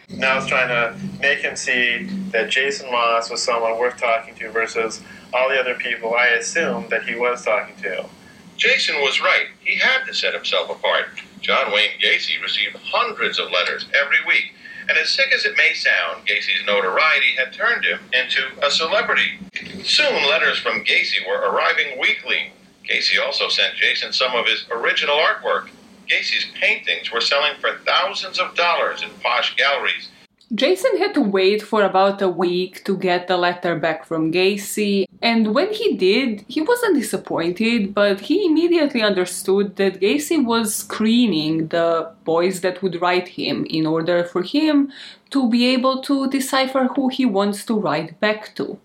Now 0.08 0.34
I 0.34 0.36
was 0.38 0.48
trying 0.48 0.70
to 0.70 1.20
make 1.20 1.40
him 1.40 1.58
see 1.58 2.06
that 2.32 2.50
Jason 2.50 2.90
Moss 2.90 3.30
was 3.30 3.44
someone 3.44 3.78
worth 3.78 3.98
talking 3.98 4.34
to 4.36 4.50
versus 4.52 5.02
all 5.34 5.50
the 5.50 5.60
other 5.60 5.76
people 5.76 6.16
I 6.16 6.28
assumed 6.28 6.90
that 6.90 7.04
he 7.04 7.16
was 7.16 7.44
talking 7.44 7.76
to. 7.84 8.06
Jason 8.56 8.96
was 9.02 9.20
right. 9.20 9.48
He 9.60 9.76
had 9.78 10.06
to 10.06 10.14
set 10.14 10.34
himself 10.34 10.70
apart. 10.70 11.08
John 11.42 11.74
Wayne 11.74 12.00
Gacy 12.02 12.42
received 12.42 12.78
hundreds 12.78 13.40
of 13.40 13.52
letters 13.52 13.88
every 13.94 14.24
week 14.26 14.54
And 14.88 14.98
as 14.98 15.10
sick 15.10 15.32
as 15.34 15.46
it 15.46 15.58
may 15.58 15.74
sound, 15.74 16.28
Gacy's 16.28 16.66
notoriety 16.66 17.36
had 17.38 17.54
turned 17.54 17.86
him 17.86 18.00
into 18.14 18.42
a 18.64 18.72
celebrity. 18.72 19.40
Soon, 19.84 20.28
letters 20.30 20.60
from 20.60 20.84
Gacy 20.86 21.26
were 21.28 21.50
arriving 21.50 22.00
weekly. 22.00 22.54
Gacy 22.90 23.20
also 23.24 23.50
sent 23.50 23.76
Jason 23.76 24.14
some 24.14 24.36
of 24.36 24.46
his 24.46 24.66
original 24.72 25.16
artwork. 25.18 25.70
Gacy's 26.08 26.46
paintings 26.60 27.12
were 27.12 27.22
selling 27.22 27.54
for 27.60 27.80
thousands 27.86 28.40
of 28.40 28.56
dollars 28.56 29.02
in 29.02 29.10
posh 29.22 29.56
galleries 29.56 30.10
Jason 30.54 30.98
had 30.98 31.16
to 31.16 31.22
wait 31.22 31.64
for 31.64 31.82
about 31.84 32.22
a 32.22 32.30
week 32.30 32.84
to 32.86 32.96
get 32.96 33.28
the 33.28 33.36
letter 33.36 33.76
back 33.76 34.06
from 34.06 34.32
Gacy, 34.32 35.08
and 35.22 35.56
when 35.56 35.74
he 35.74 35.98
did, 35.98 36.46
he 36.48 36.62
wasn't 36.62 37.00
disappointed, 37.00 37.96
but 37.96 38.20
he 38.20 38.46
immediately 38.46 39.02
understood 39.02 39.76
that 39.78 40.00
Gacy 40.00 40.44
was 40.46 40.76
screening 40.76 41.70
the 41.70 42.12
boys 42.26 42.62
that 42.62 42.84
would 42.84 43.02
write 43.02 43.30
him 43.30 43.66
in 43.72 43.88
order 43.88 44.24
for 44.24 44.44
him 44.44 44.92
to 45.32 45.50
be 45.50 45.66
able 45.66 46.04
to 46.04 46.30
decipher 46.30 46.90
who 46.96 47.08
he 47.08 47.26
wants 47.26 47.66
to 47.66 47.80
write 47.80 48.20
back 48.20 48.54
to. 48.56 48.78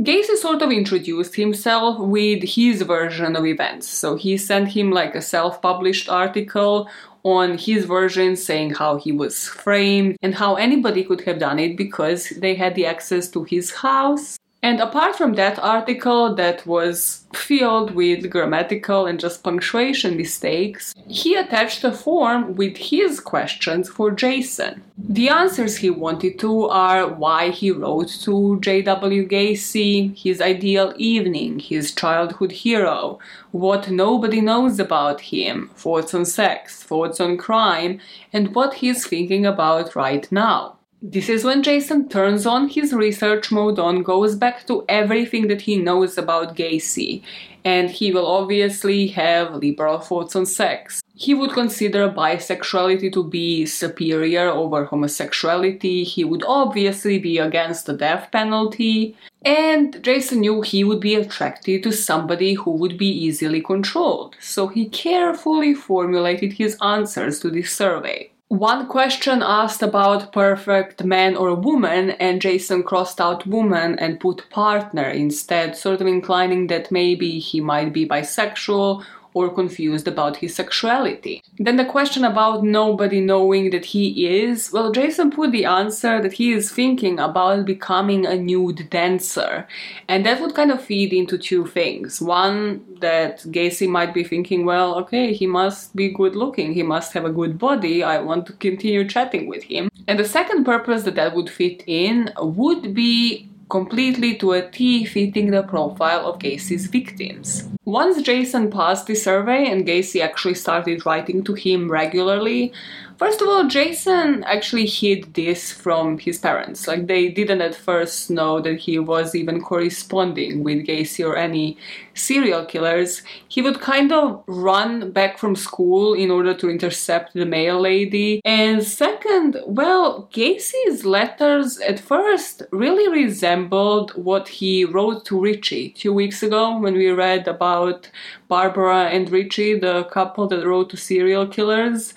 Gacy 0.00 0.36
sort 0.36 0.62
of 0.62 0.70
introduced 0.70 1.34
himself 1.34 1.98
with 1.98 2.44
his 2.44 2.82
version 2.82 3.34
of 3.34 3.44
events. 3.44 3.88
So 3.88 4.14
he 4.14 4.36
sent 4.36 4.68
him 4.68 4.92
like 4.92 5.16
a 5.16 5.22
self 5.22 5.60
published 5.60 6.08
article 6.08 6.88
on 7.22 7.58
his 7.58 7.84
version 7.84 8.36
saying 8.36 8.74
how 8.74 8.96
he 8.96 9.12
was 9.12 9.46
framed 9.46 10.16
and 10.22 10.34
how 10.34 10.54
anybody 10.56 11.04
could 11.04 11.20
have 11.22 11.38
done 11.38 11.58
it 11.58 11.76
because 11.76 12.30
they 12.30 12.54
had 12.54 12.74
the 12.74 12.86
access 12.86 13.28
to 13.28 13.44
his 13.44 13.72
house. 13.72 14.38
And 14.60 14.80
apart 14.80 15.14
from 15.14 15.34
that 15.34 15.58
article 15.60 16.34
that 16.34 16.66
was 16.66 17.24
filled 17.32 17.92
with 17.92 18.28
grammatical 18.28 19.06
and 19.06 19.20
just 19.20 19.44
punctuation 19.44 20.16
mistakes, 20.16 20.94
he 21.06 21.36
attached 21.36 21.84
a 21.84 21.92
form 21.92 22.56
with 22.56 22.76
his 22.76 23.20
questions 23.20 23.88
for 23.88 24.10
Jason. 24.10 24.82
The 24.98 25.28
answers 25.28 25.76
he 25.76 25.90
wanted 25.90 26.40
to 26.40 26.66
are 26.68 27.06
why 27.06 27.50
he 27.50 27.70
wrote 27.70 28.08
to 28.22 28.58
J.W. 28.60 29.28
Gacy, 29.28 30.18
his 30.18 30.40
ideal 30.40 30.92
evening, 30.96 31.60
his 31.60 31.94
childhood 31.94 32.50
hero, 32.50 33.20
what 33.52 33.90
nobody 33.90 34.40
knows 34.40 34.78
about 34.78 35.20
him, 35.20 35.70
thoughts 35.74 36.14
on 36.14 36.24
sex, 36.24 36.82
thoughts 36.82 37.20
on 37.20 37.36
crime, 37.36 38.00
and 38.32 38.54
what 38.54 38.74
he's 38.74 39.06
thinking 39.06 39.46
about 39.46 39.96
right 39.96 40.30
now. 40.30 40.76
This 41.00 41.28
is 41.28 41.44
when 41.44 41.62
Jason 41.62 42.08
turns 42.08 42.44
on 42.44 42.68
his 42.68 42.92
research 42.92 43.52
mode 43.52 43.78
on, 43.78 44.02
goes 44.02 44.34
back 44.34 44.66
to 44.66 44.84
everything 44.88 45.46
that 45.46 45.60
he 45.60 45.76
knows 45.76 46.18
about 46.18 46.56
Gacy, 46.56 47.22
and 47.68 47.90
he 47.90 48.10
will 48.14 48.26
obviously 48.26 49.08
have 49.08 49.54
liberal 49.54 49.98
thoughts 49.98 50.34
on 50.34 50.46
sex. 50.46 51.02
He 51.14 51.34
would 51.34 51.52
consider 51.52 52.08
bisexuality 52.08 53.12
to 53.12 53.22
be 53.22 53.66
superior 53.66 54.48
over 54.48 54.86
homosexuality, 54.86 56.02
he 56.14 56.24
would 56.24 56.44
obviously 56.46 57.18
be 57.18 57.36
against 57.38 57.84
the 57.84 57.92
death 57.92 58.30
penalty, 58.32 59.16
and 59.44 60.02
Jason 60.02 60.40
knew 60.40 60.62
he 60.62 60.82
would 60.82 61.00
be 61.00 61.14
attracted 61.14 61.82
to 61.82 61.92
somebody 61.92 62.54
who 62.54 62.70
would 62.70 62.96
be 62.96 63.12
easily 63.26 63.60
controlled, 63.60 64.34
so 64.40 64.68
he 64.68 64.88
carefully 64.88 65.74
formulated 65.74 66.54
his 66.54 66.78
answers 66.80 67.38
to 67.40 67.50
this 67.50 67.70
survey. 67.70 68.30
One 68.48 68.88
question 68.88 69.42
asked 69.42 69.82
about 69.82 70.32
perfect 70.32 71.04
man 71.04 71.36
or 71.36 71.54
woman, 71.54 72.12
and 72.12 72.40
Jason 72.40 72.82
crossed 72.82 73.20
out 73.20 73.46
woman 73.46 73.98
and 73.98 74.18
put 74.18 74.48
partner 74.48 75.04
instead, 75.04 75.76
sort 75.76 76.00
of 76.00 76.06
inclining 76.06 76.68
that 76.68 76.90
maybe 76.90 77.38
he 77.40 77.60
might 77.60 77.92
be 77.92 78.08
bisexual 78.08 79.04
or 79.34 79.48
confused 79.50 80.08
about 80.08 80.36
his 80.36 80.54
sexuality. 80.54 81.42
Then 81.58 81.76
the 81.76 81.84
question 81.84 82.24
about 82.24 82.64
nobody 82.64 83.20
knowing 83.20 83.70
that 83.70 83.84
he 83.84 84.26
is, 84.26 84.70
well, 84.72 84.92
Jason 84.92 85.30
put 85.30 85.52
the 85.52 85.64
answer 85.64 86.20
that 86.22 86.32
he 86.32 86.52
is 86.52 86.72
thinking 86.72 87.18
about 87.18 87.64
becoming 87.64 88.26
a 88.26 88.36
nude 88.36 88.88
dancer. 88.90 89.66
And 90.08 90.24
that 90.26 90.40
would 90.40 90.54
kind 90.54 90.70
of 90.70 90.82
feed 90.82 91.12
into 91.12 91.38
two 91.38 91.66
things. 91.66 92.20
One, 92.20 92.84
that 93.00 93.40
Gacy 93.40 93.88
might 93.88 94.12
be 94.14 94.24
thinking, 94.24 94.64
well, 94.64 94.94
okay, 94.96 95.32
he 95.32 95.46
must 95.46 95.94
be 95.94 96.08
good 96.08 96.34
looking, 96.34 96.72
he 96.72 96.82
must 96.82 97.12
have 97.12 97.24
a 97.24 97.30
good 97.30 97.58
body, 97.58 98.02
I 98.02 98.20
want 98.20 98.46
to 98.46 98.52
continue 98.54 99.08
chatting 99.08 99.46
with 99.46 99.62
him. 99.62 99.90
And 100.06 100.18
the 100.18 100.24
second 100.24 100.64
purpose 100.64 101.02
that 101.04 101.14
that 101.16 101.34
would 101.34 101.50
fit 101.50 101.84
in 101.86 102.32
would 102.38 102.94
be 102.94 103.48
completely 103.68 104.36
to 104.36 104.52
a 104.52 104.68
T 104.68 105.04
fitting 105.04 105.50
the 105.50 105.62
profile 105.62 106.26
of 106.26 106.38
Gacy's 106.38 106.86
victims. 106.86 107.68
Once 107.84 108.20
Jason 108.22 108.70
passed 108.70 109.06
the 109.06 109.14
survey 109.14 109.70
and 109.70 109.86
Gacy 109.86 110.20
actually 110.20 110.54
started 110.54 111.06
writing 111.06 111.42
to 111.44 111.54
him 111.54 111.90
regularly, 111.90 112.72
First 113.18 113.42
of 113.42 113.48
all, 113.48 113.66
Jason 113.66 114.44
actually 114.44 114.86
hid 114.86 115.34
this 115.34 115.72
from 115.72 116.18
his 116.18 116.38
parents. 116.38 116.86
Like, 116.86 117.08
they 117.08 117.28
didn't 117.28 117.60
at 117.60 117.74
first 117.74 118.30
know 118.30 118.60
that 118.60 118.78
he 118.78 119.00
was 119.00 119.34
even 119.34 119.60
corresponding 119.60 120.62
with 120.62 120.86
Gacy 120.86 121.26
or 121.26 121.34
any 121.36 121.76
serial 122.14 122.64
killers. 122.64 123.22
He 123.48 123.60
would 123.60 123.80
kind 123.80 124.12
of 124.12 124.44
run 124.46 125.10
back 125.10 125.36
from 125.36 125.56
school 125.56 126.14
in 126.14 126.30
order 126.30 126.54
to 126.54 126.70
intercept 126.70 127.34
the 127.34 127.44
mail 127.44 127.80
lady. 127.80 128.40
And 128.44 128.84
second, 128.84 129.56
well, 129.66 130.28
Gacy's 130.32 131.04
letters 131.04 131.80
at 131.80 131.98
first 131.98 132.62
really 132.70 133.08
resembled 133.08 134.12
what 134.12 134.46
he 134.46 134.84
wrote 134.84 135.24
to 135.24 135.40
Richie 135.40 135.88
two 135.88 136.12
weeks 136.12 136.44
ago 136.44 136.78
when 136.78 136.94
we 136.94 137.10
read 137.10 137.48
about 137.48 138.08
Barbara 138.46 139.06
and 139.08 139.28
Richie, 139.28 139.76
the 139.76 140.04
couple 140.04 140.46
that 140.46 140.64
wrote 140.64 140.90
to 140.90 140.96
serial 140.96 141.48
killers 141.48 142.14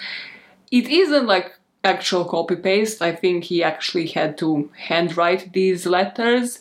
it 0.72 0.88
isn't 0.88 1.28
like 1.28 1.53
actual 1.84 2.26
copy 2.26 2.55
paste. 2.55 3.01
I 3.01 3.13
think 3.13 3.45
he 3.45 3.63
actually 3.63 4.07
had 4.07 4.38
to 4.39 4.69
handwrite 4.78 5.53
these 5.53 5.86
letters, 5.86 6.59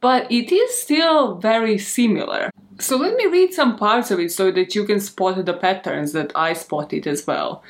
but 0.00 0.30
it 0.30 0.52
is 0.52 0.76
still 0.76 1.36
very 1.36 1.78
similar. 1.78 2.50
So 2.80 2.96
let 2.96 3.16
me 3.16 3.26
read 3.26 3.54
some 3.54 3.76
parts 3.76 4.10
of 4.10 4.18
it 4.18 4.32
so 4.32 4.50
that 4.50 4.74
you 4.74 4.84
can 4.84 5.00
spot 5.00 5.44
the 5.44 5.54
patterns 5.54 6.12
that 6.12 6.32
I 6.34 6.54
spotted 6.54 7.06
as 7.06 7.26
well. 7.26 7.62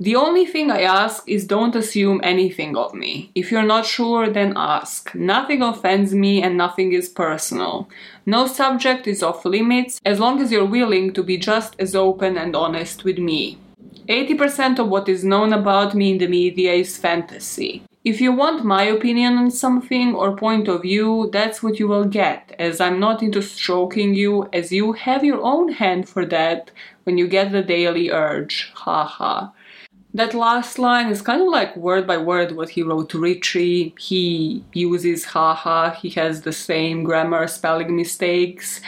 The 0.00 0.16
only 0.16 0.46
thing 0.46 0.70
I 0.70 0.80
ask 0.80 1.22
is 1.28 1.46
don't 1.46 1.76
assume 1.76 2.22
anything 2.24 2.74
of 2.74 2.94
me. 2.94 3.30
If 3.34 3.52
you're 3.52 3.62
not 3.62 3.84
sure, 3.84 4.30
then 4.30 4.54
ask. 4.56 5.14
Nothing 5.14 5.60
offends 5.62 6.14
me 6.14 6.42
and 6.42 6.56
nothing 6.56 6.94
is 6.94 7.08
personal. 7.08 7.86
No 8.24 8.46
subject 8.46 9.06
is 9.06 9.22
off 9.22 9.44
limits 9.44 10.00
as 10.04 10.18
long 10.18 10.40
as 10.40 10.50
you're 10.50 10.64
willing 10.64 11.12
to 11.12 11.22
be 11.22 11.36
just 11.36 11.76
as 11.78 11.94
open 11.94 12.38
and 12.38 12.56
honest 12.56 13.04
with 13.04 13.18
me. 13.18 13.58
80% 14.10 14.80
of 14.80 14.88
what 14.88 15.08
is 15.08 15.22
known 15.22 15.52
about 15.52 15.94
me 15.94 16.10
in 16.10 16.18
the 16.18 16.26
media 16.26 16.72
is 16.72 16.98
fantasy. 16.98 17.84
If 18.02 18.20
you 18.20 18.32
want 18.32 18.64
my 18.64 18.82
opinion 18.82 19.38
on 19.38 19.52
something 19.52 20.16
or 20.16 20.36
point 20.36 20.66
of 20.66 20.82
view, 20.82 21.30
that's 21.32 21.62
what 21.62 21.78
you 21.78 21.86
will 21.86 22.06
get, 22.06 22.52
as 22.58 22.80
I'm 22.80 22.98
not 22.98 23.22
into 23.22 23.40
stroking 23.40 24.14
you, 24.14 24.48
as 24.52 24.72
you 24.72 24.94
have 24.94 25.22
your 25.22 25.40
own 25.42 25.70
hand 25.70 26.08
for 26.08 26.26
that 26.26 26.72
when 27.04 27.18
you 27.18 27.28
get 27.28 27.52
the 27.52 27.62
daily 27.62 28.10
urge. 28.10 28.72
Haha. 28.74 29.50
That 30.12 30.34
last 30.34 30.80
line 30.80 31.10
is 31.10 31.22
kind 31.22 31.40
of 31.40 31.48
like 31.48 31.76
word 31.76 32.04
by 32.04 32.16
word 32.16 32.56
what 32.56 32.70
he 32.70 32.82
wrote 32.82 33.10
to 33.10 33.20
Richie. 33.20 33.94
He 33.96 34.64
uses 34.72 35.24
haha, 35.24 35.92
he 35.92 36.10
has 36.10 36.42
the 36.42 36.52
same 36.52 37.04
grammar, 37.04 37.46
spelling 37.46 37.94
mistakes, 37.94 38.80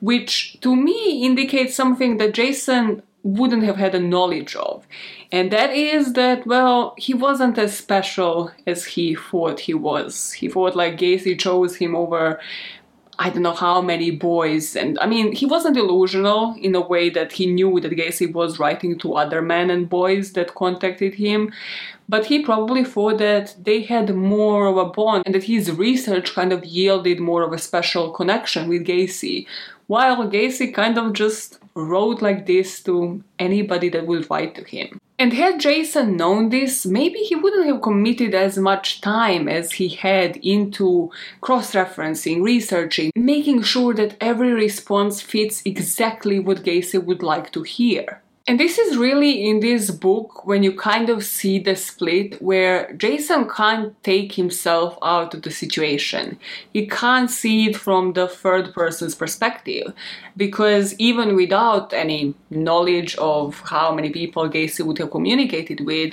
which 0.00 0.58
to 0.62 0.74
me 0.74 1.24
indicates 1.24 1.76
something 1.76 2.16
that 2.16 2.34
Jason 2.34 3.02
wouldn't 3.24 3.64
have 3.64 3.76
had 3.76 3.94
a 3.94 4.00
knowledge 4.00 4.54
of. 4.54 4.86
And 5.32 5.50
that 5.50 5.70
is 5.70 6.12
that, 6.12 6.46
well, 6.46 6.94
he 6.96 7.14
wasn't 7.14 7.58
as 7.58 7.76
special 7.76 8.52
as 8.66 8.84
he 8.84 9.16
thought 9.16 9.60
he 9.60 9.74
was. 9.74 10.32
He 10.32 10.48
thought 10.48 10.76
like 10.76 10.98
Gacy 10.98 11.36
chose 11.38 11.76
him 11.76 11.96
over 11.96 12.38
I 13.18 13.30
don't 13.30 13.42
know 13.42 13.52
how 13.52 13.80
many 13.80 14.10
boys. 14.10 14.74
And 14.74 14.98
I 14.98 15.06
mean, 15.06 15.32
he 15.32 15.46
wasn't 15.46 15.76
delusional 15.76 16.56
in 16.60 16.74
a 16.74 16.80
way 16.80 17.10
that 17.10 17.32
he 17.32 17.46
knew 17.46 17.78
that 17.80 17.92
Gacy 17.92 18.32
was 18.32 18.58
writing 18.58 18.98
to 18.98 19.14
other 19.14 19.40
men 19.40 19.70
and 19.70 19.88
boys 19.88 20.32
that 20.32 20.54
contacted 20.54 21.14
him. 21.14 21.52
But 22.08 22.26
he 22.26 22.42
probably 22.42 22.84
thought 22.84 23.18
that 23.18 23.54
they 23.62 23.82
had 23.82 24.14
more 24.14 24.66
of 24.66 24.76
a 24.76 24.86
bond 24.86 25.22
and 25.26 25.34
that 25.34 25.44
his 25.44 25.70
research 25.70 26.34
kind 26.34 26.52
of 26.52 26.64
yielded 26.64 27.20
more 27.20 27.42
of 27.42 27.52
a 27.52 27.58
special 27.58 28.10
connection 28.10 28.68
with 28.68 28.84
Gacy. 28.86 29.46
While 29.86 30.28
Gacy 30.28 30.74
kind 30.74 30.98
of 30.98 31.12
just 31.12 31.60
wrote 31.74 32.22
like 32.22 32.46
this 32.46 32.82
to 32.84 33.22
anybody 33.38 33.88
that 33.90 34.06
would 34.06 34.30
write 34.30 34.54
to 34.54 34.64
him. 34.64 35.00
And 35.16 35.32
had 35.32 35.60
Jason 35.60 36.16
known 36.16 36.48
this, 36.48 36.84
maybe 36.84 37.20
he 37.20 37.36
wouldn't 37.36 37.66
have 37.66 37.82
committed 37.82 38.34
as 38.34 38.58
much 38.58 39.00
time 39.00 39.48
as 39.48 39.72
he 39.72 39.88
had 39.88 40.36
into 40.38 41.12
cross 41.40 41.72
referencing, 41.72 42.42
researching, 42.42 43.12
making 43.14 43.62
sure 43.62 43.94
that 43.94 44.16
every 44.20 44.52
response 44.52 45.20
fits 45.20 45.62
exactly 45.64 46.40
what 46.40 46.64
Gacy 46.64 47.02
would 47.02 47.22
like 47.22 47.52
to 47.52 47.62
hear. 47.62 48.22
And 48.46 48.60
this 48.60 48.78
is 48.78 48.98
really 48.98 49.48
in 49.48 49.60
this 49.60 49.90
book 49.90 50.44
when 50.44 50.62
you 50.62 50.76
kind 50.76 51.08
of 51.08 51.24
see 51.24 51.58
the 51.58 51.74
split 51.74 52.42
where 52.42 52.92
Jason 52.92 53.48
can't 53.48 53.94
take 54.02 54.32
himself 54.32 54.98
out 55.00 55.32
of 55.32 55.40
the 55.40 55.50
situation. 55.50 56.38
He 56.74 56.86
can't 56.86 57.30
see 57.30 57.70
it 57.70 57.76
from 57.76 58.12
the 58.12 58.28
third 58.28 58.74
person's 58.74 59.14
perspective 59.14 59.94
because 60.36 60.94
even 60.98 61.36
without 61.36 61.94
any 61.94 62.34
knowledge 62.50 63.16
of 63.16 63.60
how 63.60 63.94
many 63.94 64.10
people 64.10 64.46
Gacy 64.50 64.84
would 64.84 64.98
have 64.98 65.10
communicated 65.10 65.80
with, 65.86 66.12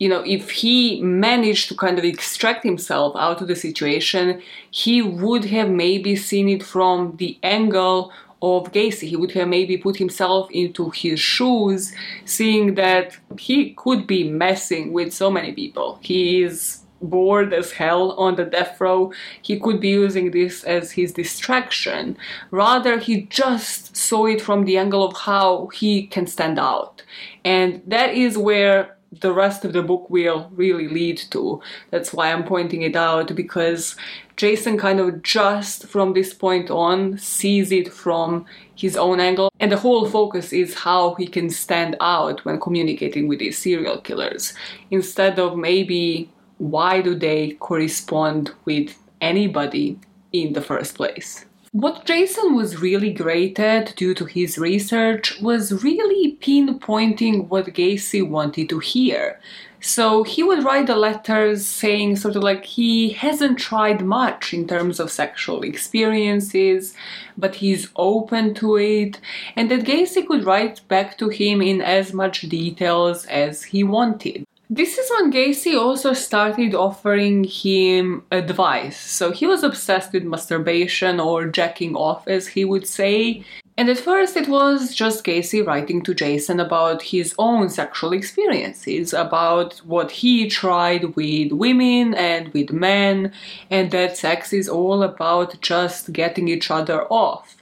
you 0.00 0.08
know, 0.08 0.24
if 0.26 0.50
he 0.50 1.00
managed 1.00 1.68
to 1.68 1.76
kind 1.76 2.00
of 2.00 2.04
extract 2.04 2.64
himself 2.64 3.14
out 3.16 3.40
of 3.42 3.46
the 3.46 3.54
situation, 3.54 4.42
he 4.72 5.02
would 5.02 5.44
have 5.44 5.70
maybe 5.70 6.16
seen 6.16 6.48
it 6.48 6.64
from 6.64 7.16
the 7.18 7.38
angle 7.44 8.12
of 8.42 8.72
Gacy. 8.72 9.08
He 9.08 9.16
would 9.16 9.32
have 9.32 9.48
maybe 9.48 9.76
put 9.76 9.96
himself 9.96 10.50
into 10.50 10.90
his 10.90 11.20
shoes, 11.20 11.92
seeing 12.24 12.74
that 12.74 13.18
he 13.38 13.74
could 13.74 14.06
be 14.06 14.28
messing 14.28 14.92
with 14.92 15.12
so 15.12 15.30
many 15.30 15.52
people. 15.52 15.98
He 16.02 16.42
is 16.42 16.82
bored 17.02 17.52
as 17.52 17.72
hell 17.72 18.12
on 18.12 18.36
the 18.36 18.44
death 18.44 18.80
row. 18.80 19.12
He 19.42 19.58
could 19.58 19.80
be 19.80 19.88
using 19.88 20.30
this 20.30 20.64
as 20.64 20.92
his 20.92 21.12
distraction. 21.12 22.16
Rather, 22.50 22.98
he 22.98 23.22
just 23.22 23.96
saw 23.96 24.26
it 24.26 24.40
from 24.40 24.64
the 24.64 24.76
angle 24.76 25.04
of 25.04 25.16
how 25.16 25.68
he 25.68 26.06
can 26.06 26.26
stand 26.26 26.58
out. 26.58 27.02
And 27.44 27.82
that 27.86 28.14
is 28.14 28.36
where 28.36 28.96
the 29.12 29.32
rest 29.32 29.64
of 29.64 29.72
the 29.72 29.82
book 29.82 30.08
will 30.08 30.48
really 30.52 30.88
lead 30.88 31.18
to. 31.30 31.60
That's 31.90 32.12
why 32.12 32.32
I'm 32.32 32.44
pointing 32.44 32.82
it 32.82 32.94
out 32.94 33.34
because 33.34 33.96
Jason 34.36 34.78
kind 34.78 35.00
of 35.00 35.22
just 35.22 35.86
from 35.86 36.12
this 36.12 36.32
point 36.32 36.70
on 36.70 37.18
sees 37.18 37.72
it 37.72 37.92
from 37.92 38.46
his 38.74 38.96
own 38.96 39.20
angle, 39.20 39.52
and 39.60 39.70
the 39.70 39.76
whole 39.76 40.08
focus 40.08 40.52
is 40.52 40.74
how 40.74 41.14
he 41.16 41.26
can 41.26 41.50
stand 41.50 41.96
out 42.00 42.44
when 42.44 42.58
communicating 42.60 43.28
with 43.28 43.40
these 43.40 43.58
serial 43.58 44.00
killers 44.00 44.54
instead 44.90 45.38
of 45.38 45.58
maybe 45.58 46.30
why 46.58 47.02
do 47.02 47.14
they 47.14 47.52
correspond 47.52 48.52
with 48.64 48.96
anybody 49.20 49.98
in 50.32 50.52
the 50.52 50.62
first 50.62 50.94
place. 50.94 51.44
What 51.72 52.04
Jason 52.04 52.56
was 52.56 52.80
really 52.80 53.12
great 53.12 53.56
at 53.60 53.94
due 53.94 54.12
to 54.14 54.24
his 54.24 54.58
research 54.58 55.40
was 55.40 55.84
really 55.84 56.36
pinpointing 56.40 57.46
what 57.46 57.66
Gacy 57.66 58.28
wanted 58.28 58.68
to 58.70 58.80
hear. 58.80 59.38
So 59.78 60.24
he 60.24 60.42
would 60.42 60.64
write 60.64 60.88
the 60.88 60.96
letters 60.96 61.64
saying 61.64 62.16
sort 62.16 62.34
of 62.34 62.42
like 62.42 62.64
he 62.64 63.10
hasn't 63.10 63.60
tried 63.60 64.04
much 64.04 64.52
in 64.52 64.66
terms 64.66 64.98
of 64.98 65.12
sexual 65.12 65.62
experiences, 65.62 66.92
but 67.38 67.54
he's 67.54 67.88
open 67.94 68.52
to 68.54 68.76
it, 68.76 69.20
and 69.54 69.70
that 69.70 69.84
Gacy 69.84 70.26
could 70.26 70.42
write 70.42 70.80
back 70.88 71.18
to 71.18 71.28
him 71.28 71.62
in 71.62 71.80
as 71.80 72.12
much 72.12 72.48
details 72.48 73.26
as 73.26 73.62
he 73.62 73.84
wanted. 73.84 74.44
This 74.72 74.98
is 74.98 75.10
when 75.10 75.32
Gacy 75.32 75.76
also 75.76 76.12
started 76.12 76.76
offering 76.76 77.42
him 77.42 78.22
advice. 78.30 78.96
So 78.96 79.32
he 79.32 79.44
was 79.44 79.64
obsessed 79.64 80.12
with 80.12 80.22
masturbation 80.22 81.18
or 81.18 81.46
jacking 81.46 81.96
off, 81.96 82.28
as 82.28 82.46
he 82.46 82.64
would 82.64 82.86
say. 82.86 83.44
And 83.76 83.88
at 83.88 83.98
first, 83.98 84.36
it 84.36 84.46
was 84.46 84.94
just 84.94 85.24
Gacy 85.24 85.66
writing 85.66 86.02
to 86.02 86.14
Jason 86.14 86.60
about 86.60 87.02
his 87.02 87.34
own 87.36 87.68
sexual 87.68 88.12
experiences, 88.12 89.12
about 89.12 89.78
what 89.78 90.12
he 90.12 90.48
tried 90.48 91.16
with 91.16 91.50
women 91.50 92.14
and 92.14 92.52
with 92.52 92.70
men, 92.70 93.32
and 93.70 93.90
that 93.90 94.16
sex 94.16 94.52
is 94.52 94.68
all 94.68 95.02
about 95.02 95.60
just 95.60 96.12
getting 96.12 96.46
each 96.46 96.70
other 96.70 97.06
off. 97.06 97.56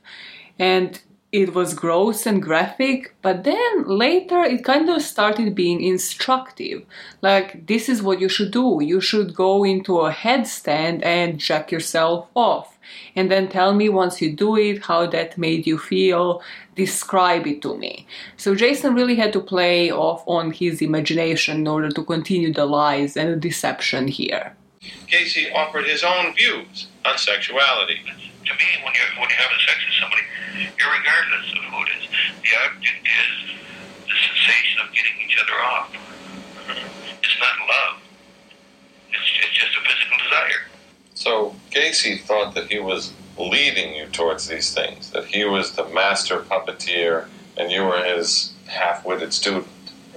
And 0.59 1.01
it 1.31 1.55
was 1.55 1.75
gross 1.75 2.25
and 2.25 2.43
graphic, 2.43 3.15
but 3.21 3.45
then 3.45 3.85
later 3.87 4.43
it 4.43 4.65
kind 4.65 4.89
of 4.89 5.03
started 5.03 5.55
being 5.55 5.83
instructive. 5.83 6.87
Like, 7.21 7.67
this 7.67 7.89
is 7.89 8.03
what 8.03 8.21
you 8.21 8.31
should 8.31 8.51
do. 8.51 8.81
You 8.83 9.01
should 9.03 9.35
go 9.35 9.63
into 9.63 10.01
a 10.01 10.13
headstand 10.13 11.05
and 11.05 11.39
jack 11.39 11.71
yourself 11.71 12.29
off. 12.35 12.79
And 13.15 13.31
then 13.31 13.49
tell 13.49 13.75
me 13.75 13.91
once 13.91 14.23
you 14.23 14.35
do 14.35 14.57
it 14.57 14.85
how 14.85 15.07
that 15.09 15.37
made 15.37 15.67
you 15.67 15.77
feel. 15.77 16.43
Describe 16.75 17.47
it 17.47 17.61
to 17.61 17.77
me. 17.77 18.07
So 18.39 18.55
Jason 18.55 18.95
really 18.95 19.17
had 19.17 19.35
to 19.35 19.41
play 19.41 19.93
off 19.93 20.25
on 20.27 20.53
his 20.53 20.81
imagination 20.81 21.59
in 21.59 21.69
order 21.69 21.91
to 21.91 22.05
continue 22.05 22.55
the 22.55 22.65
lies 22.65 23.19
and 23.19 23.31
the 23.31 23.37
deception 23.37 24.09
here. 24.09 24.57
Gacy 25.07 25.53
offered 25.55 25.85
his 25.85 26.03
own 26.03 26.35
views 26.35 26.87
on 27.05 27.19
sexuality. 27.19 28.01
To 28.49 28.55
me, 28.57 28.69
when 28.83 28.95
you're 28.97 29.13
when 29.21 29.29
you're 29.29 29.39
having 29.45 29.61
sex 29.61 29.79
with 29.85 29.97
somebody, 30.01 30.25
regardless 30.81 31.53
of 31.53 31.65
who 31.69 31.79
it 31.85 31.91
is. 32.01 32.09
The 32.43 32.53
object 32.65 33.05
is 33.05 33.55
the 34.09 34.17
sensation 34.17 34.81
of 34.81 34.89
getting 34.95 35.17
each 35.21 35.37
other 35.37 35.59
off. 35.61 35.93
Mm-hmm. 35.93 37.23
It's 37.23 37.39
not 37.39 37.57
love. 37.69 38.01
It's, 39.13 39.31
it's 39.45 39.53
just 39.53 39.77
a 39.77 39.83
physical 39.85 40.17
desire. 40.25 40.65
So 41.15 41.55
Gacy 41.71 42.21
thought 42.23 42.55
that 42.55 42.71
he 42.71 42.79
was 42.79 43.13
leading 43.39 43.95
you 43.95 44.07
towards 44.07 44.49
these 44.49 44.75
things, 44.75 45.11
that 45.11 45.27
he 45.27 45.45
was 45.45 45.73
the 45.73 45.85
master 45.91 46.41
puppeteer 46.41 47.29
and 47.57 47.71
you 47.71 47.83
were 47.83 48.03
his 48.03 48.53
half-witted 48.67 49.33
student. 49.33 49.67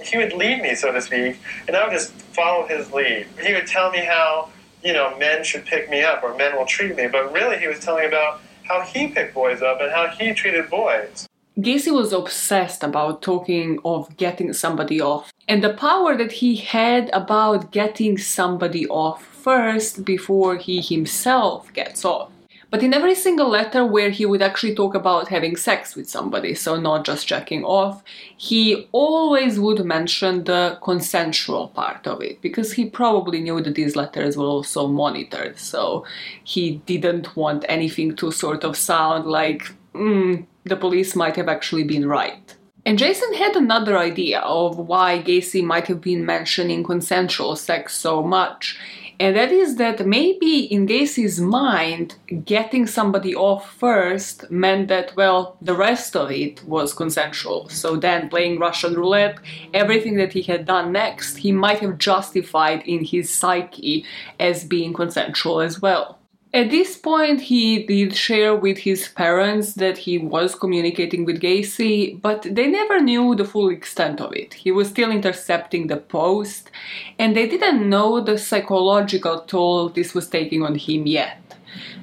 He 0.02 0.16
would 0.16 0.32
lead 0.32 0.62
me, 0.62 0.74
so 0.74 0.92
to 0.92 1.02
speak, 1.02 1.38
and 1.66 1.76
I 1.76 1.84
would 1.84 1.92
just 1.92 2.12
follow 2.12 2.66
his 2.66 2.92
lead. 2.92 3.26
He 3.44 3.52
would 3.52 3.66
tell 3.66 3.90
me 3.90 3.98
how, 3.98 4.48
you 4.84 4.92
know, 4.92 5.16
men 5.18 5.44
should 5.44 5.64
pick 5.64 5.88
me 5.90 6.02
up 6.02 6.22
or 6.22 6.34
men 6.34 6.56
will 6.56 6.66
treat 6.66 6.96
me, 6.96 7.06
but 7.06 7.32
really 7.32 7.58
he 7.58 7.66
was 7.66 7.80
telling 7.80 8.06
about 8.06 8.40
how 8.64 8.80
he 8.82 9.08
picked 9.08 9.34
boys 9.34 9.62
up 9.62 9.80
and 9.80 9.92
how 9.92 10.08
he 10.08 10.32
treated 10.32 10.68
boys. 10.70 11.28
Gacy 11.58 11.92
was 11.92 12.14
obsessed 12.14 12.82
about 12.82 13.20
talking 13.20 13.78
of 13.84 14.16
getting 14.16 14.54
somebody 14.54 15.02
off, 15.02 15.30
and 15.48 15.62
the 15.62 15.74
power 15.74 16.16
that 16.16 16.32
he 16.32 16.56
had 16.56 17.10
about 17.12 17.72
getting 17.72 18.16
somebody 18.16 18.88
off 18.88 19.22
first 19.22 20.04
before 20.04 20.56
he 20.56 20.80
himself 20.80 21.70
gets 21.74 22.06
off. 22.06 22.31
But 22.72 22.82
in 22.82 22.94
every 22.94 23.14
single 23.14 23.50
letter 23.50 23.84
where 23.84 24.08
he 24.08 24.24
would 24.24 24.40
actually 24.40 24.74
talk 24.74 24.94
about 24.94 25.28
having 25.28 25.56
sex 25.56 25.94
with 25.94 26.08
somebody, 26.08 26.54
so 26.54 26.80
not 26.80 27.04
just 27.04 27.26
checking 27.26 27.64
off, 27.64 28.02
he 28.34 28.88
always 28.92 29.60
would 29.60 29.84
mention 29.84 30.44
the 30.44 30.78
consensual 30.82 31.68
part 31.68 32.06
of 32.06 32.22
it 32.22 32.40
because 32.40 32.72
he 32.72 32.88
probably 32.88 33.42
knew 33.42 33.60
that 33.60 33.74
these 33.74 33.94
letters 33.94 34.38
were 34.38 34.46
also 34.46 34.88
monitored, 34.88 35.58
so 35.58 36.06
he 36.44 36.80
didn't 36.86 37.36
want 37.36 37.66
anything 37.68 38.16
to 38.16 38.32
sort 38.32 38.64
of 38.64 38.74
sound 38.74 39.26
like, 39.26 39.74
mm, 39.92 40.46
the 40.64 40.76
police 40.76 41.14
might 41.14 41.36
have 41.36 41.50
actually 41.50 41.84
been 41.84 42.08
right. 42.08 42.56
And 42.86 42.98
Jason 42.98 43.34
had 43.34 43.54
another 43.54 43.98
idea 43.98 44.40
of 44.40 44.78
why 44.78 45.22
Gacy 45.22 45.62
might 45.62 45.88
have 45.88 46.00
been 46.00 46.24
mentioning 46.24 46.84
consensual 46.84 47.54
sex 47.54 47.94
so 47.94 48.22
much 48.22 48.78
and 49.22 49.36
that 49.36 49.52
is 49.52 49.76
that 49.76 50.04
maybe 50.04 50.64
in 50.64 50.84
Gacy's 50.84 51.38
mind, 51.40 52.16
getting 52.44 52.88
somebody 52.88 53.36
off 53.36 53.70
first 53.70 54.50
meant 54.50 54.88
that, 54.88 55.14
well, 55.14 55.56
the 55.62 55.76
rest 55.76 56.16
of 56.16 56.32
it 56.32 56.64
was 56.64 56.92
consensual. 56.92 57.68
So 57.68 57.94
then 57.94 58.28
playing 58.28 58.58
Russian 58.58 58.94
roulette, 58.94 59.38
everything 59.72 60.16
that 60.16 60.32
he 60.32 60.42
had 60.42 60.66
done 60.66 60.90
next, 60.90 61.36
he 61.36 61.52
might 61.52 61.78
have 61.78 61.98
justified 61.98 62.82
in 62.82 63.04
his 63.04 63.30
psyche 63.30 64.04
as 64.40 64.64
being 64.64 64.92
consensual 64.92 65.60
as 65.60 65.80
well. 65.80 66.18
At 66.54 66.70
this 66.70 66.98
point, 66.98 67.40
he 67.40 67.82
did 67.82 68.14
share 68.14 68.54
with 68.54 68.76
his 68.76 69.08
parents 69.08 69.72
that 69.74 69.96
he 69.96 70.18
was 70.18 70.54
communicating 70.54 71.24
with 71.24 71.40
Gacy, 71.40 72.20
but 72.20 72.42
they 72.42 72.66
never 72.66 73.00
knew 73.00 73.34
the 73.34 73.46
full 73.46 73.70
extent 73.70 74.20
of 74.20 74.34
it. 74.34 74.52
He 74.52 74.70
was 74.70 74.88
still 74.88 75.10
intercepting 75.10 75.86
the 75.86 75.96
post, 75.96 76.70
and 77.18 77.34
they 77.34 77.48
didn't 77.48 77.88
know 77.88 78.20
the 78.20 78.36
psychological 78.36 79.40
toll 79.40 79.88
this 79.88 80.12
was 80.12 80.28
taking 80.28 80.62
on 80.62 80.74
him 80.74 81.06
yet. 81.06 81.41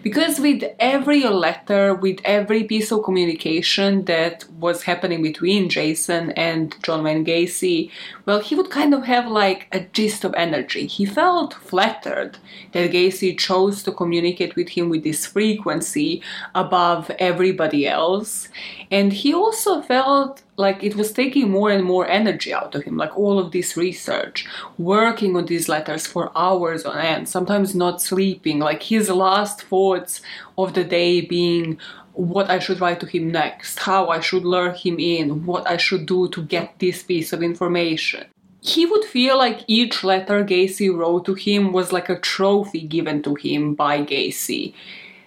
Because 0.02 0.39
with 0.39 0.64
every 0.80 1.24
letter, 1.24 1.93
with 1.93 2.20
every 2.24 2.64
piece 2.64 2.91
of 2.91 3.04
communication 3.04 4.06
that 4.06 4.45
was 4.60 4.84
happening 4.84 5.22
between 5.22 5.70
Jason 5.70 6.32
and 6.32 6.76
John 6.84 7.04
Wayne 7.04 7.26
Gacy, 7.26 7.91
well, 8.26 8.39
he 8.39 8.56
would 8.56 8.70
kind 8.70 8.93
of 8.93 9.04
have 9.06 9.28
like 9.28 9.68
a 9.72 9.82
gist 9.82 10.24
of 10.24 10.34
energy. 10.36 10.88
He 10.88 11.06
felt 11.06 11.54
flattered 11.54 12.38
that 12.72 12.91
Gacy 12.91 13.38
chose 13.38 13.84
to 13.84 13.91
communicate 13.91 14.56
with 14.56 14.70
him 14.70 14.89
with 14.89 15.04
this 15.04 15.26
frequency 15.26 16.22
above 16.56 17.12
everybody 17.20 17.86
else. 17.86 18.47
And 18.89 19.12
he 19.12 19.34
also 19.34 19.82
felt 19.82 20.43
like 20.60 20.84
it 20.84 20.95
was 20.95 21.12
taking 21.12 21.49
more 21.49 21.72
and 21.72 21.84
more 21.84 22.07
energy 22.07 22.53
out 22.53 22.76
of 22.76 22.84
him 22.84 22.97
like 22.97 23.18
all 23.18 23.39
of 23.39 23.51
this 23.51 23.78
research 23.78 24.45
working 24.78 25.36
on 25.36 25.45
these 25.45 25.70
letters 25.70 26.05
for 26.05 26.32
hours 26.36 26.86
on 26.86 26.97
end 26.97 27.28
sometimes 27.30 27.74
not 27.74 28.01
sleeping 28.01 28.60
like 28.60 28.84
his 28.84 29.10
last 29.10 29.64
thoughts 29.64 30.22
of 30.57 30.74
the 30.74 30.84
day 30.84 31.22
being 31.22 31.80
what 32.14 32.49
I 32.49 32.60
should 32.60 32.82
write 32.82 32.99
to 32.99 33.05
him 33.05 33.32
next, 33.32 33.80
how 33.80 34.10
I 34.10 34.20
should 34.20 34.43
lure 34.43 34.74
him 34.74 34.99
in, 34.99 35.45
what 35.45 35.70
I 35.70 35.78
should 35.78 36.05
do 36.05 36.28
to 36.30 36.41
get 36.41 36.78
this 36.80 37.01
piece 37.01 37.32
of 37.32 37.41
information. 37.41 38.26
He 38.62 38.86
would 38.86 39.05
feel 39.05 39.38
like 39.38 39.64
each 39.68 40.03
letter 40.03 40.43
Gacy 40.43 40.93
wrote 40.93 41.24
to 41.26 41.34
him 41.34 41.72
was 41.72 41.93
like 41.93 42.10
a 42.10 42.20
trophy 42.20 42.82
given 42.82 43.24
to 43.24 43.36
him 43.36 43.74
by 43.74 44.03
Gacy 44.03 44.74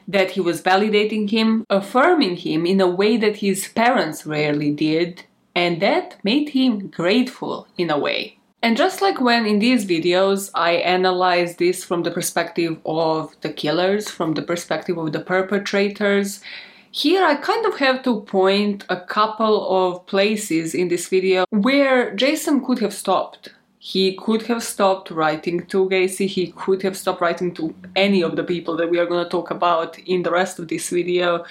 that 0.09 0.33
he 0.33 0.41
was 0.41 0.63
validating 0.63 1.31
him, 1.31 1.65
affirming 1.71 2.37
him 2.37 2.67
in 2.67 2.81
a 2.81 2.89
way 2.89 3.17
that 3.17 3.37
his 3.37 3.69
parents 3.69 4.27
rarely 4.27 4.71
did, 4.71 5.25
and 5.55 5.81
that 5.81 6.17
made 6.25 6.51
him 6.51 6.89
grateful 6.89 7.67
in 7.77 7.91
a 7.91 7.99
way. 7.99 8.39
And 8.63 8.77
just 8.77 9.03
like 9.03 9.21
when 9.21 9.45
in 9.45 9.59
these 9.59 9.85
videos 9.85 10.51
I 10.55 10.73
analyze 10.75 11.57
this 11.57 11.83
from 11.83 12.05
the 12.05 12.13
perspective 12.13 12.79
of 12.87 13.35
the 13.41 13.53
killers, 13.53 14.09
from 14.09 14.35
the 14.35 14.43
perspective 14.43 14.97
of 14.99 15.13
the 15.13 15.21
perpetrators, 15.21 16.41
here 16.93 17.25
I 17.25 17.35
kind 17.35 17.67
of 17.67 17.79
have 17.79 18.03
to 18.05 18.21
point 18.21 18.85
a 18.89 19.01
couple 19.01 19.67
of 19.69 20.07
places 20.07 20.75
in 20.75 20.89
this 20.89 21.09
video 21.09 21.45
where 21.51 22.15
Jason 22.15 22.65
could 22.65 22.79
have 22.79 22.95
stopped 22.95 23.49
He 23.85 24.15
could 24.15 24.43
have 24.43 24.63
stopped 24.63 25.11
writing 25.11 25.67
to 25.67 25.89
Gacy, 25.89 26.29
he 26.29 26.53
could 26.53 26.83
have 26.83 26.97
stopped 26.97 27.21
writing 27.21 27.53
to 27.55 27.75
any 27.97 28.23
of 28.23 28.37
the 28.37 28.45
people 28.45 28.77
that 28.77 28.89
we 28.89 29.01
are 29.01 29.07
going 29.07 29.25
to 29.25 29.29
talk 29.29 29.51
about 29.51 29.99
in 29.99 30.23
the 30.23 30.31
rest 30.31 30.61
of 30.61 30.69
this 30.69 30.89
video. 30.91 31.45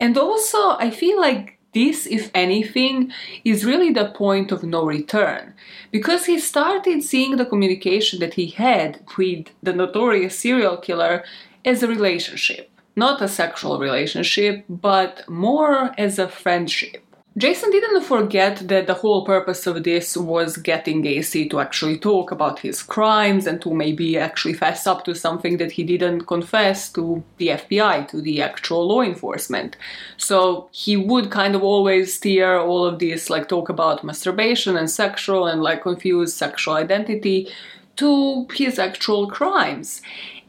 And 0.00 0.16
also, 0.16 0.70
I 0.78 0.88
feel 0.90 1.20
like 1.20 1.58
this, 1.74 2.06
if 2.06 2.30
anything, 2.34 3.12
is 3.44 3.66
really 3.66 3.92
the 3.92 4.08
point 4.08 4.52
of 4.52 4.64
no 4.64 4.86
return. 4.86 5.52
Because 5.90 6.24
he 6.24 6.38
started 6.38 7.02
seeing 7.02 7.36
the 7.36 7.44
communication 7.44 8.20
that 8.20 8.32
he 8.32 8.46
had 8.46 9.04
with 9.18 9.48
the 9.62 9.74
notorious 9.74 10.38
serial 10.38 10.78
killer 10.78 11.24
as 11.62 11.82
a 11.82 11.88
relationship. 11.88 12.70
Not 12.96 13.20
a 13.20 13.28
sexual 13.28 13.78
relationship, 13.78 14.64
but 14.70 15.28
more 15.28 15.92
as 15.98 16.18
a 16.18 16.26
friendship. 16.26 17.05
Jason 17.38 17.70
didn't 17.70 18.00
forget 18.00 18.66
that 18.68 18.86
the 18.86 18.94
whole 18.94 19.22
purpose 19.22 19.66
of 19.66 19.84
this 19.84 20.16
was 20.16 20.56
getting 20.56 21.02
Gacy 21.02 21.50
to 21.50 21.60
actually 21.60 21.98
talk 21.98 22.30
about 22.30 22.60
his 22.60 22.82
crimes 22.82 23.46
and 23.46 23.60
to 23.60 23.74
maybe 23.74 24.16
actually 24.16 24.54
fess 24.54 24.86
up 24.86 25.04
to 25.04 25.14
something 25.14 25.58
that 25.58 25.72
he 25.72 25.84
didn't 25.84 26.22
confess 26.22 26.90
to 26.92 27.22
the 27.36 27.48
FBI, 27.48 28.08
to 28.08 28.22
the 28.22 28.40
actual 28.40 28.88
law 28.88 29.02
enforcement. 29.02 29.76
So 30.16 30.70
he 30.72 30.96
would 30.96 31.30
kind 31.30 31.54
of 31.54 31.62
always 31.62 32.14
steer 32.14 32.58
all 32.58 32.86
of 32.86 33.00
this, 33.00 33.28
like 33.28 33.50
talk 33.50 33.68
about 33.68 34.02
masturbation 34.02 34.74
and 34.74 34.90
sexual 34.90 35.46
and 35.46 35.62
like 35.62 35.82
confuse 35.82 36.32
sexual 36.32 36.72
identity 36.72 37.52
to 37.96 38.46
his 38.54 38.78
actual 38.78 39.28
crimes. 39.28 40.00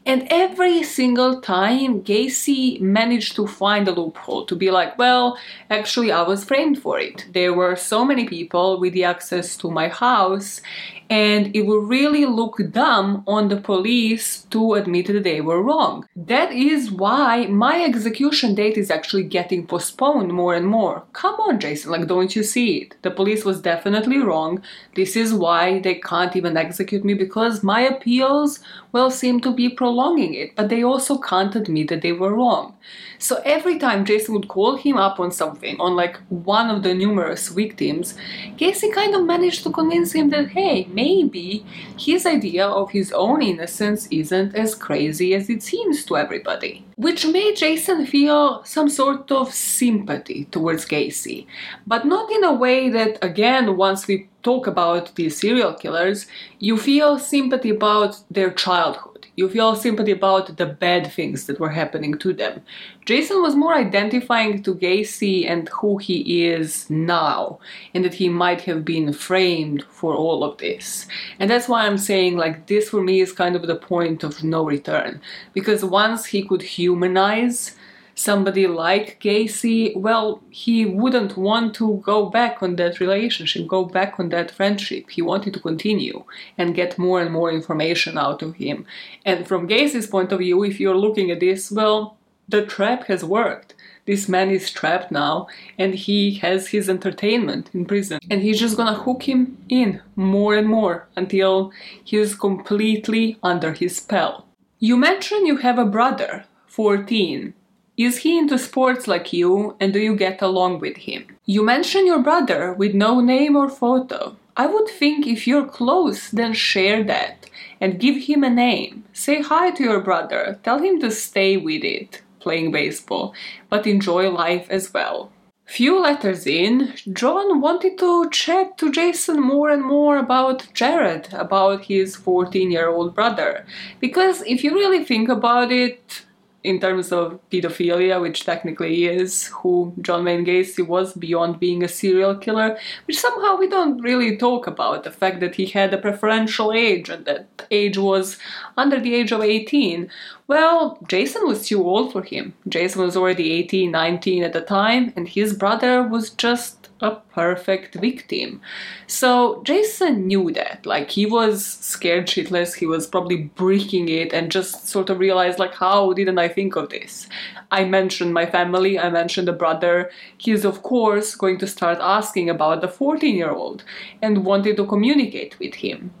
And 0.08 0.26
every 0.30 0.82
single 0.84 1.42
time, 1.42 2.00
Gacy 2.02 2.80
managed 2.80 3.36
to 3.36 3.46
find 3.46 3.86
a 3.86 3.92
loophole 3.92 4.46
to 4.46 4.56
be 4.56 4.70
like, 4.70 4.96
well, 4.96 5.36
actually, 5.68 6.10
I 6.10 6.22
was 6.22 6.44
framed 6.44 6.80
for 6.80 6.98
it. 6.98 7.26
There 7.34 7.52
were 7.52 7.76
so 7.76 8.06
many 8.06 8.26
people 8.26 8.80
with 8.80 8.94
the 8.94 9.04
access 9.04 9.54
to 9.58 9.70
my 9.70 9.88
house, 9.88 10.62
and 11.10 11.54
it 11.56 11.62
would 11.62 11.88
really 11.88 12.26
look 12.26 12.60
dumb 12.70 13.24
on 13.26 13.48
the 13.48 13.56
police 13.56 14.42
to 14.50 14.74
admit 14.74 15.06
that 15.06 15.24
they 15.24 15.40
were 15.40 15.62
wrong. 15.62 16.06
That 16.14 16.52
is 16.52 16.90
why 16.90 17.46
my 17.46 17.82
execution 17.82 18.54
date 18.54 18.76
is 18.76 18.90
actually 18.90 19.24
getting 19.24 19.66
postponed 19.66 20.32
more 20.32 20.54
and 20.54 20.66
more. 20.66 21.04
Come 21.14 21.36
on, 21.36 21.60
Jason, 21.60 21.92
like, 21.92 22.06
don't 22.06 22.36
you 22.36 22.42
see 22.42 22.78
it? 22.78 22.96
The 23.02 23.10
police 23.10 23.44
was 23.44 23.62
definitely 23.62 24.18
wrong. 24.18 24.62
This 24.94 25.16
is 25.16 25.32
why 25.32 25.80
they 25.80 25.94
can't 25.94 26.36
even 26.36 26.56
execute 26.56 27.04
me 27.04 27.14
because 27.14 27.62
my 27.62 27.80
appeals, 27.80 28.60
well, 28.92 29.10
seem 29.10 29.40
to 29.40 29.52
be 29.52 29.68
prolonging 29.68 30.34
it, 30.34 30.54
but 30.56 30.68
they 30.68 30.82
also 30.82 31.18
can't 31.18 31.56
admit 31.56 31.88
that 31.88 32.02
they 32.02 32.12
were 32.12 32.34
wrong. 32.34 32.76
So 33.18 33.42
every 33.44 33.78
time 33.78 34.04
Jason 34.04 34.34
would 34.34 34.48
call 34.48 34.76
him 34.76 34.96
up 34.96 35.18
on 35.18 35.32
something, 35.32 35.78
on 35.80 35.96
like 35.96 36.18
one 36.28 36.70
of 36.70 36.82
the 36.82 36.94
numerous 36.94 37.48
victims, 37.48 38.14
Gacy 38.56 38.92
kind 38.92 39.14
of 39.14 39.24
managed 39.24 39.64
to 39.64 39.70
convince 39.70 40.12
him 40.12 40.30
that, 40.30 40.50
hey, 40.50 40.86
maybe 40.92 41.64
his 41.98 42.26
idea 42.26 42.66
of 42.66 42.90
his 42.90 43.12
own 43.12 43.42
innocence 43.42 44.06
isn't 44.10 44.54
as 44.54 44.74
crazy 44.74 45.34
as 45.34 45.50
it 45.50 45.62
seems 45.62 46.04
to 46.04 46.16
everybody. 46.16 46.84
Which 46.96 47.26
made 47.26 47.56
Jason 47.56 48.06
feel 48.06 48.64
some 48.64 48.88
sort 48.88 49.30
of 49.30 49.52
sympathy 49.52 50.46
towards 50.46 50.86
Gacy, 50.86 51.46
but 51.86 52.04
not 52.04 52.30
in 52.30 52.44
a 52.44 52.52
way 52.52 52.88
that, 52.88 53.18
again, 53.22 53.76
once 53.76 54.06
we 54.06 54.28
talk 54.42 54.66
about 54.66 55.14
these 55.16 55.38
serial 55.38 55.74
killers, 55.74 56.26
you 56.58 56.76
feel 56.76 57.18
sympathy 57.18 57.70
about 57.70 58.20
their 58.30 58.50
childhood 58.50 59.07
you 59.38 59.48
feel 59.48 59.76
sympathy 59.76 60.10
about 60.10 60.56
the 60.56 60.66
bad 60.66 61.12
things 61.12 61.46
that 61.46 61.60
were 61.60 61.68
happening 61.70 62.18
to 62.18 62.32
them. 62.32 62.60
Jason 63.06 63.40
was 63.40 63.54
more 63.54 63.72
identifying 63.72 64.64
to 64.64 64.74
Gacy 64.74 65.48
and 65.48 65.68
who 65.68 65.96
he 65.96 66.44
is 66.44 66.90
now, 66.90 67.60
and 67.94 68.04
that 68.04 68.14
he 68.14 68.28
might 68.28 68.62
have 68.62 68.84
been 68.84 69.12
framed 69.12 69.84
for 69.84 70.12
all 70.16 70.42
of 70.42 70.58
this. 70.58 71.06
And 71.38 71.48
that's 71.48 71.68
why 71.68 71.86
I'm 71.86 71.98
saying, 71.98 72.36
like, 72.36 72.66
this 72.66 72.88
for 72.88 73.00
me 73.00 73.20
is 73.20 73.30
kind 73.32 73.54
of 73.54 73.68
the 73.68 73.76
point 73.76 74.24
of 74.24 74.42
no 74.42 74.64
return. 74.64 75.20
Because 75.52 75.84
once 75.84 76.26
he 76.26 76.42
could 76.42 76.62
humanize 76.62 77.76
somebody 78.18 78.66
like 78.66 79.20
Gacy, 79.20 79.96
well, 79.96 80.42
he 80.50 80.84
wouldn't 80.84 81.36
want 81.36 81.74
to 81.74 82.02
go 82.04 82.26
back 82.26 82.62
on 82.62 82.76
that 82.76 82.98
relationship, 82.98 83.66
go 83.66 83.84
back 83.84 84.18
on 84.18 84.28
that 84.30 84.50
friendship. 84.50 85.10
He 85.10 85.22
wanted 85.22 85.54
to 85.54 85.60
continue 85.60 86.24
and 86.56 86.74
get 86.74 86.98
more 86.98 87.20
and 87.20 87.32
more 87.32 87.52
information 87.52 88.18
out 88.18 88.42
of 88.42 88.56
him. 88.56 88.86
And 89.24 89.46
from 89.46 89.68
Gacy's 89.68 90.08
point 90.08 90.32
of 90.32 90.40
view, 90.40 90.64
if 90.64 90.80
you're 90.80 90.98
looking 90.98 91.30
at 91.30 91.40
this, 91.40 91.70
well, 91.70 92.16
the 92.48 92.66
trap 92.66 93.04
has 93.04 93.24
worked. 93.24 93.74
This 94.06 94.28
man 94.28 94.50
is 94.50 94.70
trapped 94.70 95.12
now 95.12 95.46
and 95.78 95.94
he 95.94 96.34
has 96.36 96.68
his 96.68 96.88
entertainment 96.88 97.70
in 97.72 97.84
prison. 97.84 98.18
And 98.30 98.42
he's 98.42 98.58
just 98.58 98.76
gonna 98.76 98.94
hook 98.94 99.28
him 99.28 99.58
in 99.68 100.00
more 100.16 100.56
and 100.56 100.66
more 100.66 101.06
until 101.14 101.72
he's 102.02 102.34
completely 102.34 103.38
under 103.42 103.74
his 103.74 103.96
spell. 103.96 104.46
You 104.80 104.96
mentioned 104.96 105.46
you 105.46 105.58
have 105.58 105.78
a 105.78 105.84
brother, 105.84 106.46
14. 106.66 107.54
Is 107.98 108.18
he 108.18 108.38
into 108.38 108.58
sports 108.58 109.08
like 109.08 109.32
you 109.32 109.74
and 109.80 109.92
do 109.92 109.98
you 109.98 110.14
get 110.14 110.40
along 110.40 110.78
with 110.78 110.98
him? 110.98 111.26
You 111.46 111.64
mention 111.64 112.06
your 112.06 112.22
brother 112.22 112.72
with 112.72 112.94
no 112.94 113.20
name 113.20 113.56
or 113.56 113.68
photo. 113.68 114.36
I 114.56 114.66
would 114.66 114.86
think 114.86 115.26
if 115.26 115.48
you're 115.48 115.66
close, 115.66 116.30
then 116.30 116.52
share 116.52 117.02
that 117.02 117.50
and 117.80 117.98
give 117.98 118.26
him 118.26 118.44
a 118.44 118.50
name. 118.50 119.02
Say 119.12 119.42
hi 119.42 119.72
to 119.72 119.82
your 119.82 120.00
brother, 120.00 120.60
tell 120.62 120.78
him 120.78 121.00
to 121.00 121.10
stay 121.10 121.56
with 121.56 121.82
it, 121.82 122.22
playing 122.38 122.70
baseball, 122.70 123.34
but 123.68 123.84
enjoy 123.84 124.30
life 124.30 124.68
as 124.70 124.94
well. 124.94 125.32
Few 125.66 126.00
letters 126.00 126.46
in, 126.46 126.94
John 127.12 127.60
wanted 127.60 127.98
to 127.98 128.30
chat 128.30 128.78
to 128.78 128.92
Jason 128.92 129.40
more 129.40 129.70
and 129.70 129.82
more 129.84 130.18
about 130.18 130.72
Jared, 130.72 131.28
about 131.32 131.86
his 131.86 132.14
14 132.14 132.70
year 132.70 132.88
old 132.88 133.12
brother. 133.16 133.66
Because 133.98 134.42
if 134.42 134.62
you 134.62 134.72
really 134.72 135.04
think 135.04 135.28
about 135.28 135.72
it, 135.72 136.22
in 136.64 136.80
terms 136.80 137.12
of 137.12 137.38
pedophilia, 137.50 138.20
which 138.20 138.44
technically 138.44 139.06
is 139.06 139.46
who 139.46 139.94
John 140.02 140.24
Wayne 140.24 140.44
Gacy 140.44 140.86
was 140.86 141.12
beyond 141.12 141.60
being 141.60 141.84
a 141.84 141.88
serial 141.88 142.34
killer, 142.36 142.76
which 143.06 143.18
somehow 143.18 143.56
we 143.56 143.68
don't 143.68 144.00
really 144.00 144.36
talk 144.36 144.66
about 144.66 145.04
the 145.04 145.10
fact 145.10 145.40
that 145.40 145.54
he 145.54 145.66
had 145.66 145.94
a 145.94 145.98
preferential 145.98 146.72
age 146.72 147.08
and 147.08 147.24
that 147.26 147.46
age 147.70 147.96
was 147.96 148.38
under 148.76 148.98
the 148.98 149.14
age 149.14 149.30
of 149.30 149.40
18. 149.40 150.10
Well, 150.48 150.98
Jason 151.06 151.46
was 151.46 151.66
too 151.66 151.86
old 151.86 152.12
for 152.12 152.22
him. 152.22 152.54
Jason 152.68 153.02
was 153.02 153.16
already 153.16 153.52
18, 153.52 153.90
19 153.90 154.42
at 154.42 154.52
the 154.52 154.62
time, 154.62 155.12
and 155.14 155.28
his 155.28 155.52
brother 155.52 156.02
was 156.02 156.30
just 156.30 156.77
a 157.00 157.16
perfect 157.32 157.94
victim. 157.94 158.60
So 159.06 159.62
Jason 159.62 160.26
knew 160.26 160.52
that. 160.52 160.84
Like 160.84 161.10
he 161.10 161.26
was 161.26 161.64
scared 161.64 162.26
shitless, 162.26 162.74
he 162.74 162.86
was 162.86 163.06
probably 163.06 163.44
breaking 163.54 164.08
it 164.08 164.32
and 164.32 164.50
just 164.50 164.88
sort 164.88 165.10
of 165.10 165.18
realized 165.18 165.58
like 165.58 165.74
how 165.74 166.12
didn't 166.12 166.38
I 166.38 166.48
think 166.48 166.76
of 166.76 166.88
this? 166.90 167.28
I 167.70 167.84
mentioned 167.84 168.34
my 168.34 168.46
family, 168.46 168.98
I 168.98 169.10
mentioned 169.10 169.48
the 169.48 169.52
brother. 169.52 170.10
He's 170.36 170.64
of 170.64 170.82
course 170.82 171.34
going 171.34 171.58
to 171.58 171.66
start 171.66 171.98
asking 172.00 172.50
about 172.50 172.80
the 172.80 172.88
14 172.88 173.36
year 173.36 173.50
old 173.50 173.84
and 174.20 174.44
wanted 174.44 174.76
to 174.76 174.86
communicate 174.86 175.58
with 175.58 175.74
him. 175.74 176.12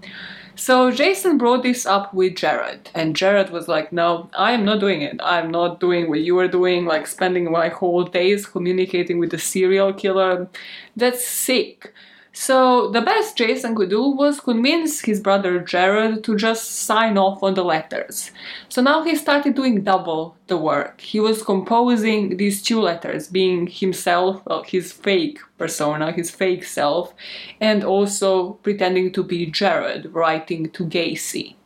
So 0.58 0.90
Jason 0.90 1.38
brought 1.38 1.62
this 1.62 1.86
up 1.86 2.12
with 2.12 2.34
Jared, 2.34 2.90
and 2.92 3.14
Jared 3.14 3.50
was 3.50 3.68
like, 3.68 3.92
No, 3.92 4.28
I 4.36 4.50
am 4.52 4.64
not 4.64 4.80
doing 4.80 5.02
it. 5.02 5.20
I'm 5.22 5.52
not 5.52 5.78
doing 5.78 6.08
what 6.08 6.18
you 6.18 6.36
are 6.40 6.48
doing, 6.48 6.84
like 6.84 7.06
spending 7.06 7.50
my 7.52 7.68
whole 7.68 8.02
days 8.02 8.44
communicating 8.44 9.20
with 9.20 9.32
a 9.32 9.38
serial 9.38 9.92
killer. 9.94 10.48
That's 10.96 11.24
sick. 11.24 11.94
So 12.40 12.88
the 12.92 13.00
best 13.00 13.36
Jason 13.36 13.74
could 13.74 13.90
do 13.90 14.00
was 14.10 14.38
convince 14.38 15.00
his 15.00 15.18
brother 15.18 15.58
Jared 15.58 16.22
to 16.22 16.36
just 16.36 16.70
sign 16.86 17.18
off 17.18 17.42
on 17.42 17.54
the 17.54 17.64
letters. 17.64 18.30
So 18.68 18.80
now 18.80 19.02
he 19.02 19.16
started 19.16 19.56
doing 19.56 19.82
double 19.82 20.36
the 20.46 20.56
work. 20.56 21.00
He 21.00 21.18
was 21.18 21.42
composing 21.42 22.36
these 22.36 22.62
two 22.62 22.80
letters, 22.80 23.26
being 23.26 23.66
himself, 23.66 24.40
well, 24.46 24.62
his 24.62 24.92
fake 24.92 25.40
persona, 25.58 26.12
his 26.12 26.30
fake 26.30 26.62
self, 26.62 27.12
and 27.60 27.82
also 27.82 28.52
pretending 28.62 29.12
to 29.14 29.24
be 29.24 29.46
Jared, 29.46 30.14
writing 30.14 30.70
to 30.70 30.84
Gacy. 30.84 31.56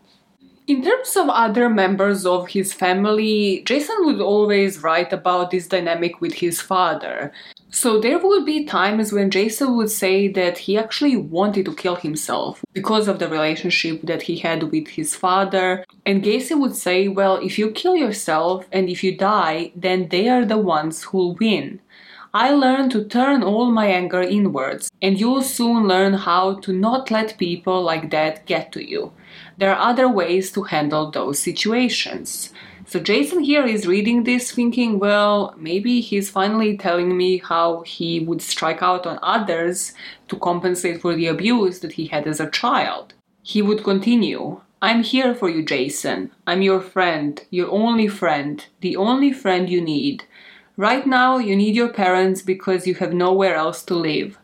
In 0.69 0.81
terms 0.85 1.17
of 1.17 1.29
other 1.29 1.69
members 1.69 2.25
of 2.25 2.51
his 2.51 2.73
family, 2.73 3.63
Jason 3.67 3.97
would 4.05 4.21
always 4.21 4.81
write 4.81 5.13
about 5.13 5.51
this 5.51 5.67
dynamic 5.67 6.21
with 6.21 6.35
his 6.35 6.61
father. 6.61 7.33
So 7.71 8.01
there 8.01 8.21
would 8.21 8.47
be 8.47 8.65
times 8.65 9.13
when 9.13 9.33
Jason 9.33 9.77
would 9.77 9.91
say 9.91 10.29
that 10.29 10.59
he 10.59 10.79
actually 10.79 11.17
wanted 11.17 11.65
to 11.65 11.75
kill 11.75 11.97
himself 11.97 12.65
because 12.75 13.09
of 13.09 13.19
the 13.19 13.29
relationship 13.29 14.03
that 14.03 14.23
he 14.23 14.37
had 14.39 14.71
with 14.71 14.87
his 14.87 15.17
father. 15.17 15.85
And 16.07 16.23
Gacy 16.23 16.57
would 16.57 16.77
say, 16.77 17.09
well, 17.09 17.39
if 17.39 17.59
you 17.59 17.73
kill 17.73 17.97
yourself 17.97 18.65
and 18.71 18.89
if 18.89 19.03
you 19.03 19.17
die, 19.17 19.73
then 19.75 20.11
they 20.11 20.29
are 20.29 20.45
the 20.45 20.59
ones 20.59 21.03
who'll 21.03 21.35
win. 21.35 21.81
I 22.35 22.51
learned 22.51 22.93
to 22.93 23.05
turn 23.05 23.43
all 23.43 23.71
my 23.71 23.89
anger 23.89 24.23
inwards, 24.23 24.91
and 25.03 25.21
you'll 25.21 25.43
soon 25.43 25.87
learn 25.87 26.15
how 26.15 26.61
to 26.61 26.73
not 26.73 27.11
let 27.11 27.37
people 27.37 27.83
like 27.83 28.11
that 28.11 28.47
get 28.47 28.73
to 28.73 28.89
you. 28.89 29.13
There 29.59 29.75
are 29.75 29.91
other 29.91 30.09
ways 30.09 30.51
to 30.53 30.63
handle 30.63 31.11
those 31.11 31.39
situations. 31.39 32.53
So 32.87 33.01
Jason 33.01 33.41
here 33.41 33.65
is 33.65 33.87
reading 33.87 34.25
this 34.25 34.51
thinking, 34.51 34.99
well, 34.99 35.55
maybe 35.57 36.01
he's 36.01 36.29
finally 36.29 36.77
telling 36.77 37.17
me 37.17 37.39
how 37.39 37.83
he 37.83 38.21
would 38.21 38.43
strike 38.43 38.83
out 38.83 39.07
on 39.07 39.19
others 39.23 39.95
to 40.29 40.37
compensate 40.37 41.01
for 41.01 41.15
the 41.15 41.29
abuse 41.29 41.81
that 41.81 41.93
he 41.93 42.07
had 42.07 42.27
as 42.27 42.41
a 42.41 42.51
child. 42.51 43.15
He 43.43 43.63
would 43.63 43.85
continue, 43.85 44.61
I'm 44.83 45.05
here 45.05 45.35
for 45.35 45.49
you, 45.49 45.65
Jason. 45.65 46.33
I'm 46.47 46.61
your 46.61 46.81
friend, 46.81 47.41
your 47.51 47.71
only 47.71 48.09
friend, 48.09 48.67
the 48.81 48.97
only 48.97 49.33
friend 49.33 49.71
you 49.71 49.81
need. 49.81 50.25
Right 50.77 51.07
now, 51.07 51.39
you 51.39 51.55
need 51.55 51.77
your 51.77 51.93
parents 51.93 52.43
because 52.43 52.87
you 52.87 52.97
have 52.97 53.13
nowhere 53.13 53.55
else 53.55 53.85
to 53.85 53.95
live. 53.95 54.39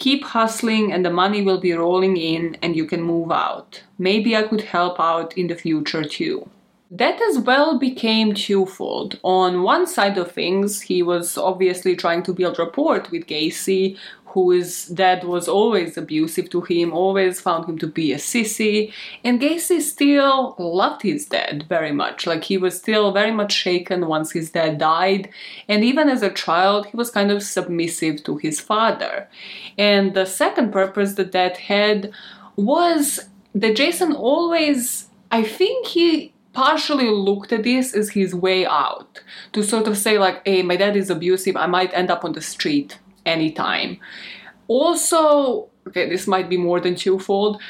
Keep 0.00 0.24
hustling 0.24 0.92
and 0.92 1.04
the 1.04 1.10
money 1.10 1.42
will 1.42 1.60
be 1.60 1.74
rolling 1.74 2.16
in 2.16 2.56
and 2.62 2.74
you 2.74 2.86
can 2.86 3.02
move 3.02 3.30
out. 3.30 3.82
Maybe 3.98 4.34
I 4.34 4.44
could 4.44 4.62
help 4.62 4.98
out 4.98 5.36
in 5.36 5.46
the 5.48 5.54
future 5.54 6.02
too. 6.02 6.48
That 6.90 7.20
as 7.20 7.38
well 7.38 7.78
became 7.78 8.34
twofold. 8.34 9.20
On 9.22 9.62
one 9.62 9.86
side 9.86 10.16
of 10.16 10.32
things, 10.32 10.80
he 10.80 11.02
was 11.02 11.36
obviously 11.36 11.94
trying 11.94 12.22
to 12.24 12.32
build 12.32 12.58
rapport 12.58 13.04
with 13.12 13.26
Gacy, 13.26 13.98
whose 14.32 14.86
dad 14.86 15.24
was 15.24 15.48
always 15.48 15.96
abusive 15.96 16.50
to 16.50 16.60
him, 16.62 16.92
always 16.92 17.40
found 17.40 17.68
him 17.68 17.78
to 17.78 17.86
be 17.86 18.12
a 18.12 18.16
sissy, 18.16 18.92
and 19.24 19.40
Gacy 19.40 19.80
still 19.80 20.54
loved 20.58 21.02
his 21.02 21.26
dad 21.26 21.66
very 21.68 21.92
much. 21.92 22.26
Like 22.26 22.44
he 22.44 22.56
was 22.56 22.78
still 22.78 23.12
very 23.12 23.32
much 23.32 23.52
shaken 23.52 24.06
once 24.06 24.32
his 24.32 24.50
dad 24.50 24.78
died, 24.78 25.28
and 25.68 25.82
even 25.82 26.08
as 26.08 26.22
a 26.22 26.30
child, 26.30 26.86
he 26.86 26.96
was 26.96 27.10
kind 27.10 27.30
of 27.30 27.42
submissive 27.42 28.22
to 28.24 28.36
his 28.36 28.60
father. 28.60 29.28
And 29.76 30.14
the 30.14 30.26
second 30.26 30.72
purpose 30.72 31.14
that 31.14 31.32
dad 31.32 31.56
had 31.56 32.12
was 32.56 33.28
that 33.54 33.76
Jason 33.76 34.12
always, 34.12 35.08
I 35.30 35.42
think 35.42 35.86
he 35.88 36.32
partially 36.52 37.08
looked 37.08 37.52
at 37.52 37.62
this 37.62 37.94
as 37.94 38.10
his 38.10 38.34
way 38.34 38.66
out. 38.66 39.20
To 39.52 39.62
sort 39.62 39.86
of 39.86 39.96
say 39.96 40.18
like 40.18 40.42
hey 40.44 40.62
my 40.62 40.76
dad 40.76 40.96
is 40.96 41.10
abusive. 41.10 41.56
I 41.56 41.66
might 41.66 41.94
end 41.94 42.10
up 42.10 42.24
on 42.24 42.32
the 42.32 42.40
street 42.40 42.98
anytime. 43.30 43.98
Also, 44.68 45.70
okay, 45.88 46.08
this 46.08 46.26
might 46.26 46.48
be 46.48 46.56
more 46.56 46.80
than 46.80 46.94
twofold. 46.94 47.60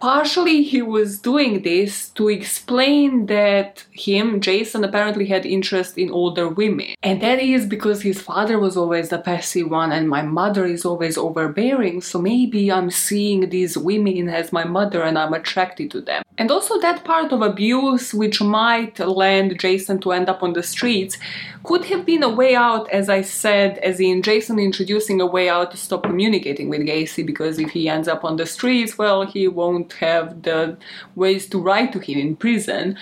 Partially, 0.00 0.62
he 0.62 0.80
was 0.80 1.18
doing 1.18 1.62
this 1.62 2.10
to 2.10 2.28
explain 2.28 3.26
that 3.26 3.84
him, 3.90 4.40
Jason, 4.40 4.84
apparently 4.84 5.26
had 5.26 5.44
interest 5.44 5.98
in 5.98 6.10
older 6.10 6.48
women. 6.48 6.94
And 7.02 7.20
that 7.20 7.40
is 7.40 7.66
because 7.66 8.02
his 8.02 8.20
father 8.20 8.60
was 8.60 8.76
always 8.76 9.08
the 9.08 9.18
passive 9.18 9.70
one 9.70 9.90
and 9.90 10.08
my 10.08 10.22
mother 10.22 10.64
is 10.66 10.84
always 10.84 11.18
overbearing, 11.18 12.00
so 12.00 12.20
maybe 12.20 12.70
I'm 12.70 12.90
seeing 12.90 13.50
these 13.50 13.76
women 13.76 14.28
as 14.28 14.52
my 14.52 14.64
mother 14.64 15.02
and 15.02 15.18
I'm 15.18 15.34
attracted 15.34 15.90
to 15.92 16.00
them. 16.00 16.22
And 16.38 16.52
also, 16.52 16.78
that 16.80 17.02
part 17.02 17.32
of 17.32 17.42
abuse 17.42 18.14
which 18.14 18.40
might 18.40 19.00
land 19.00 19.58
Jason 19.58 19.98
to 20.02 20.12
end 20.12 20.28
up 20.28 20.44
on 20.44 20.52
the 20.52 20.62
streets 20.62 21.18
could 21.64 21.84
have 21.86 22.06
been 22.06 22.22
a 22.22 22.28
way 22.28 22.54
out, 22.54 22.88
as 22.90 23.08
I 23.08 23.22
said, 23.22 23.78
as 23.78 23.98
in 23.98 24.22
Jason 24.22 24.60
introducing 24.60 25.20
a 25.20 25.26
way 25.26 25.48
out 25.48 25.72
to 25.72 25.76
stop 25.76 26.04
communicating 26.04 26.68
with 26.68 26.82
Gacy 26.82 27.26
because 27.26 27.58
if 27.58 27.70
he 27.70 27.88
ends 27.88 28.06
up 28.06 28.24
on 28.24 28.36
the 28.36 28.46
streets, 28.46 28.96
well, 28.96 29.26
he 29.26 29.48
won't 29.48 29.87
have 29.94 30.42
the 30.42 30.76
ways 31.14 31.46
to 31.48 31.60
write 31.60 31.92
to 31.92 31.98
him 31.98 32.18
in 32.18 32.36
prison. 32.36 32.96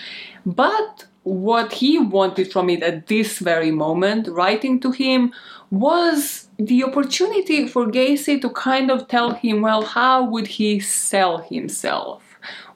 But 0.45 1.07
what 1.23 1.73
he 1.73 1.99
wanted 1.99 2.53
from 2.53 2.71
it 2.71 2.83
at 2.83 3.09
this 3.09 3.39
very 3.39 3.71
moment, 3.71 4.29
writing 4.29 4.81
to 4.81 4.93
him, 4.93 5.33
was 5.71 6.49
the 6.59 6.85
opportunity 6.85 7.67
for 7.67 7.87
Gacy 7.87 8.41
to 8.41 8.51
kind 8.51 8.91
of 8.91 9.09
tell 9.09 9.31
him, 9.33 9.63
well, 9.63 9.83
how 9.83 10.25
would 10.25 10.47
he 10.47 10.79
sell 10.81 11.39
himself? 11.39 12.26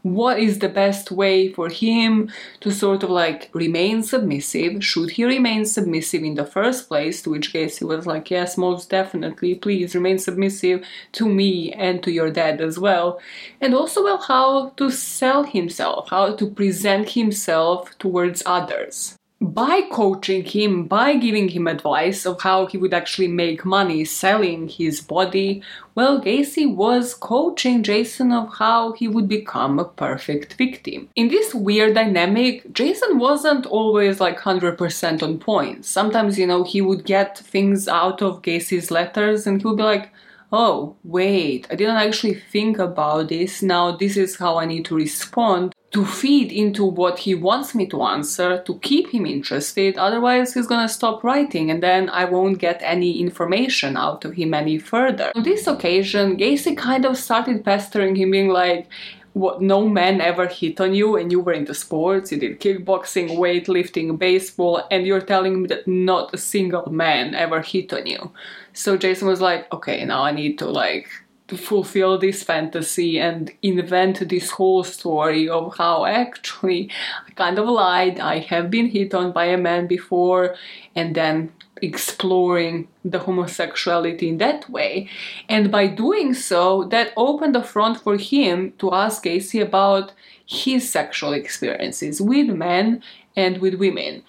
What 0.03 0.39
is 0.39 0.59
the 0.59 0.69
best 0.69 1.11
way 1.11 1.53
for 1.53 1.69
him 1.69 2.31
to 2.61 2.71
sort 2.71 3.03
of 3.03 3.11
like 3.11 3.51
remain 3.53 4.03
submissive? 4.03 4.83
Should 4.85 5.11
he 5.11 5.25
remain 5.25 5.65
submissive 5.65 6.23
in 6.23 6.35
the 6.35 6.45
first 6.45 6.89
place? 6.89 7.23
To 7.23 7.31
which 7.31 7.53
case 7.53 7.79
he 7.79 7.85
was 7.85 8.07
like, 8.07 8.31
Yes, 8.31 8.57
most 8.57 8.91
definitely, 8.91 9.55
please 9.55 9.95
remain 9.95 10.19
submissive 10.19 10.85
to 11.13 11.29
me 11.29 11.73
and 11.73 12.03
to 12.03 12.11
your 12.11 12.31
dad 12.31 12.61
as 12.61 12.79
well. 12.79 13.21
And 13.61 13.75
also, 13.75 14.03
well, 14.05 14.19
how 14.19 14.71
to 14.71 14.91
sell 14.91 15.45
himself, 15.45 16.11
how 16.11 16.35
to 16.35 16.51
present 16.51 17.11
himself 17.11 17.97
towards 17.99 18.43
others 18.47 19.17
by 19.41 19.81
coaching 19.91 20.45
him, 20.45 20.85
by 20.85 21.17
giving 21.17 21.49
him 21.49 21.67
advice 21.67 22.27
of 22.27 22.43
how 22.43 22.67
he 22.67 22.77
would 22.77 22.93
actually 22.93 23.29
make 23.29 23.65
money 23.65 24.05
selling 24.05 24.69
his 24.69 25.01
body, 25.01 25.63
well, 25.95 26.21
Gacy 26.21 26.73
was 26.73 27.15
coaching 27.15 27.83
Jason 27.83 28.33
of 28.33 28.53
how 28.59 28.93
he 28.93 29.09
would 29.09 29.29
become 29.29 29.79
a 29.79 29.87
perfect 29.87 30.55
victim. 30.55 31.09
In 31.17 31.29
this 31.29 31.55
weird 31.55 31.95
dynamic, 31.95 32.71
Jason 32.75 33.19
wasn't 33.19 33.65
always 33.65 34.21
like 34.21 34.39
100% 34.39 35.23
on 35.23 35.39
point. 35.39 35.87
Sometimes, 35.87 36.39
you 36.39 36.47
know, 36.47 36.63
he 36.63 36.83
would 36.83 37.07
get 37.07 37.39
things 37.39 37.89
out 37.89 38.21
of 38.21 38.43
Gacy's 38.43 38.91
letters 38.91 39.47
and 39.47 39.63
he 39.63 39.67
would 39.67 39.79
be 39.79 39.83
like, 39.83 40.11
oh, 40.53 40.97
wait, 41.03 41.67
I 41.71 41.77
didn't 41.77 41.97
actually 41.97 42.35
think 42.35 42.79
about 42.79 43.29
this. 43.31 43.63
Now, 43.63 43.97
this 43.97 44.19
is 44.19 44.37
how 44.37 44.59
I 44.59 44.67
need 44.67 44.85
to 44.87 44.97
respond 44.97 45.75
to 45.93 46.05
feed 46.05 46.53
into 46.53 46.85
what 46.85 47.19
he 47.19 47.35
wants 47.35 47.75
me 47.75 47.85
to 47.87 48.03
answer 48.03 48.63
to 48.63 48.79
keep 48.79 49.11
him 49.11 49.27
interested 49.27 49.97
otherwise 49.97 50.55
he's 50.55 50.67
gonna 50.67 50.89
stop 50.89 51.25
writing 51.25 51.71
and 51.71 51.83
then 51.83 52.09
i 52.11 52.25
won't 52.25 52.59
get 52.59 52.81
any 52.83 53.21
information 53.21 53.97
out 53.97 54.25
of 54.25 54.35
him 54.35 54.55
any 54.55 54.79
further. 54.79 55.33
On 55.35 55.43
this 55.43 55.67
occasion 55.67 56.37
gacy 56.37 56.77
kind 56.77 57.05
of 57.05 57.17
started 57.17 57.65
pestering 57.65 58.15
him 58.15 58.31
being 58.31 58.49
like 58.49 58.89
what 59.33 59.63
no 59.63 59.89
man 59.89 60.21
ever 60.21 60.47
hit 60.47 60.81
on 60.81 60.93
you 60.93 61.17
and 61.17 61.31
you 61.31 61.41
were 61.41 61.53
into 61.53 61.75
sports 61.75 62.31
you 62.31 62.39
did 62.39 62.61
kickboxing 62.61 63.37
weightlifting 63.37 64.19
baseball 64.19 64.87
and 64.91 65.07
you're 65.07 65.21
telling 65.21 65.63
me 65.63 65.69
that 65.69 65.87
not 65.87 66.35
a 66.35 66.39
single 66.39 66.91
man 66.91 67.35
ever 67.35 67.61
hit 67.61 67.93
on 67.93 68.07
you. 68.07 68.31
So 68.73 68.97
jason 68.97 69.27
was 69.27 69.41
like 69.41 69.73
okay 69.73 70.05
now 70.05 70.23
i 70.23 70.31
need 70.31 70.59
to 70.59 70.67
like 70.67 71.09
to 71.51 71.57
fulfill 71.57 72.17
this 72.17 72.45
fantasy 72.45 73.19
and 73.19 73.53
invent 73.61 74.29
this 74.29 74.53
whole 74.53 74.85
story 74.85 75.49
of 75.49 75.77
how 75.77 76.07
actually 76.07 76.89
I 77.27 77.33
kind 77.33 77.59
of 77.59 77.69
lied, 77.69 78.21
I 78.21 78.39
have 78.39 78.71
been 78.71 78.87
hit 78.87 79.13
on 79.15 79.33
by 79.33 79.47
a 79.47 79.59
man 79.59 79.89
before, 79.89 80.55
and 80.95 81.17
then 81.17 81.53
exploring 81.83 82.87
the 83.05 83.19
homosexuality 83.19 84.29
in 84.29 84.39
that 84.39 84.71
way. 84.71 85.09
And 85.49 85.73
by 85.73 85.89
doing 85.89 86.35
so, 86.35 86.85
that 86.85 87.13
opened 87.17 87.57
the 87.57 87.65
front 87.65 88.01
for 88.01 88.17
him 88.17 88.73
to 88.79 88.95
ask 88.95 89.25
Gacy 89.25 89.61
about 89.61 90.13
his 90.47 90.89
sexual 90.89 91.33
experiences 91.33 92.21
with 92.21 92.49
men 92.49 93.03
and 93.35 93.59
with 93.59 93.75
women. 93.75 94.23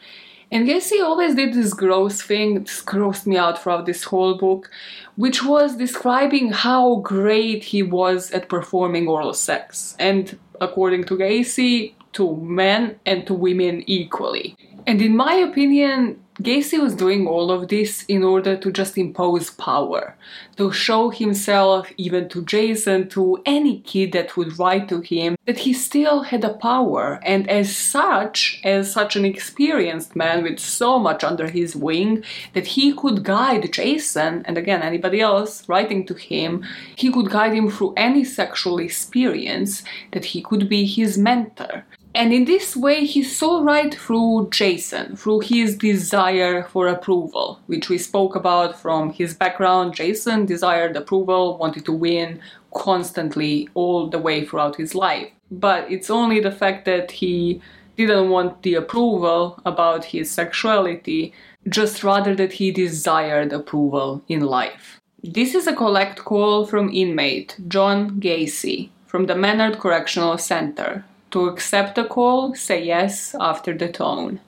And 0.51 0.67
Gacy 0.67 1.01
always 1.01 1.35
did 1.35 1.53
this 1.53 1.73
gross 1.73 2.21
thing, 2.21 2.63
this 2.63 2.83
grossed 2.83 3.25
me 3.25 3.37
out 3.37 3.61
throughout 3.61 3.85
this 3.85 4.03
whole 4.03 4.37
book, 4.37 4.69
which 5.15 5.43
was 5.43 5.77
describing 5.77 6.51
how 6.51 6.95
great 6.97 7.63
he 7.63 7.81
was 7.81 8.31
at 8.31 8.49
performing 8.49 9.07
oral 9.07 9.33
sex. 9.33 9.95
And 9.97 10.37
according 10.59 11.05
to 11.05 11.17
Gacy, 11.17 11.93
to 12.13 12.35
men 12.35 12.99
and 13.05 13.25
to 13.27 13.33
women 13.33 13.83
equally. 13.87 14.57
And 14.85 15.01
in 15.01 15.15
my 15.15 15.33
opinion, 15.35 16.21
Gacy 16.41 16.81
was 16.81 16.95
doing 16.95 17.27
all 17.27 17.51
of 17.51 17.67
this 17.67 18.03
in 18.05 18.23
order 18.23 18.57
to 18.57 18.71
just 18.71 18.97
impose 18.97 19.51
power, 19.51 20.15
to 20.57 20.71
show 20.71 21.11
himself, 21.11 21.91
even 21.97 22.29
to 22.29 22.43
Jason, 22.43 23.09
to 23.09 23.39
any 23.45 23.81
kid 23.81 24.11
that 24.13 24.35
would 24.35 24.57
write 24.57 24.89
to 24.89 25.01
him, 25.01 25.35
that 25.45 25.59
he 25.59 25.71
still 25.71 26.23
had 26.23 26.43
a 26.43 26.53
power, 26.53 27.19
and 27.23 27.47
as 27.47 27.75
such, 27.75 28.59
as 28.63 28.91
such 28.91 29.15
an 29.15 29.23
experienced 29.23 30.15
man 30.15 30.41
with 30.41 30.57
so 30.57 30.97
much 30.97 31.23
under 31.23 31.47
his 31.47 31.75
wing, 31.75 32.23
that 32.53 32.65
he 32.65 32.91
could 32.91 33.23
guide 33.23 33.71
Jason, 33.71 34.43
and 34.45 34.57
again 34.57 34.81
anybody 34.81 35.21
else 35.21 35.69
writing 35.69 36.07
to 36.07 36.15
him, 36.15 36.65
he 36.95 37.11
could 37.11 37.29
guide 37.29 37.53
him 37.53 37.69
through 37.69 37.93
any 37.95 38.23
sexual 38.23 38.79
experience, 38.79 39.83
that 40.11 40.25
he 40.25 40.41
could 40.41 40.67
be 40.67 40.85
his 40.85 41.19
mentor. 41.19 41.85
And 42.13 42.33
in 42.33 42.45
this 42.45 42.75
way, 42.75 43.05
he 43.05 43.23
saw 43.23 43.61
right 43.63 43.93
through 43.93 44.49
Jason, 44.51 45.15
through 45.15 45.41
his 45.41 45.77
desire 45.77 46.63
for 46.63 46.87
approval, 46.87 47.61
which 47.67 47.87
we 47.87 47.97
spoke 47.97 48.35
about 48.35 48.79
from 48.79 49.13
his 49.13 49.33
background. 49.33 49.95
Jason 49.95 50.45
desired 50.45 50.97
approval, 50.97 51.57
wanted 51.57 51.85
to 51.85 51.93
win 51.93 52.41
constantly 52.73 53.69
all 53.75 54.09
the 54.09 54.19
way 54.19 54.45
throughout 54.45 54.75
his 54.75 54.93
life. 54.93 55.29
But 55.49 55.89
it's 55.89 56.09
only 56.09 56.41
the 56.41 56.51
fact 56.51 56.85
that 56.85 57.11
he 57.11 57.61
didn't 57.95 58.29
want 58.29 58.63
the 58.63 58.75
approval 58.75 59.61
about 59.65 60.05
his 60.05 60.29
sexuality, 60.29 61.33
just 61.69 62.03
rather 62.03 62.35
that 62.35 62.53
he 62.53 62.71
desired 62.71 63.53
approval 63.53 64.21
in 64.27 64.41
life. 64.41 64.99
This 65.23 65.53
is 65.53 65.67
a 65.67 65.75
collect 65.75 66.19
call 66.25 66.65
from 66.65 66.89
inmate 66.89 67.57
John 67.67 68.19
Gacy 68.19 68.89
from 69.05 69.27
the 69.27 69.35
Menard 69.35 69.77
Correctional 69.77 70.37
Center, 70.37 71.05
to 71.31 71.47
accept 71.47 71.95
the 71.95 72.05
call, 72.05 72.53
say 72.55 72.83
yes 72.83 73.35
after 73.39 73.73
the 73.77 73.89
tone. 73.89 74.39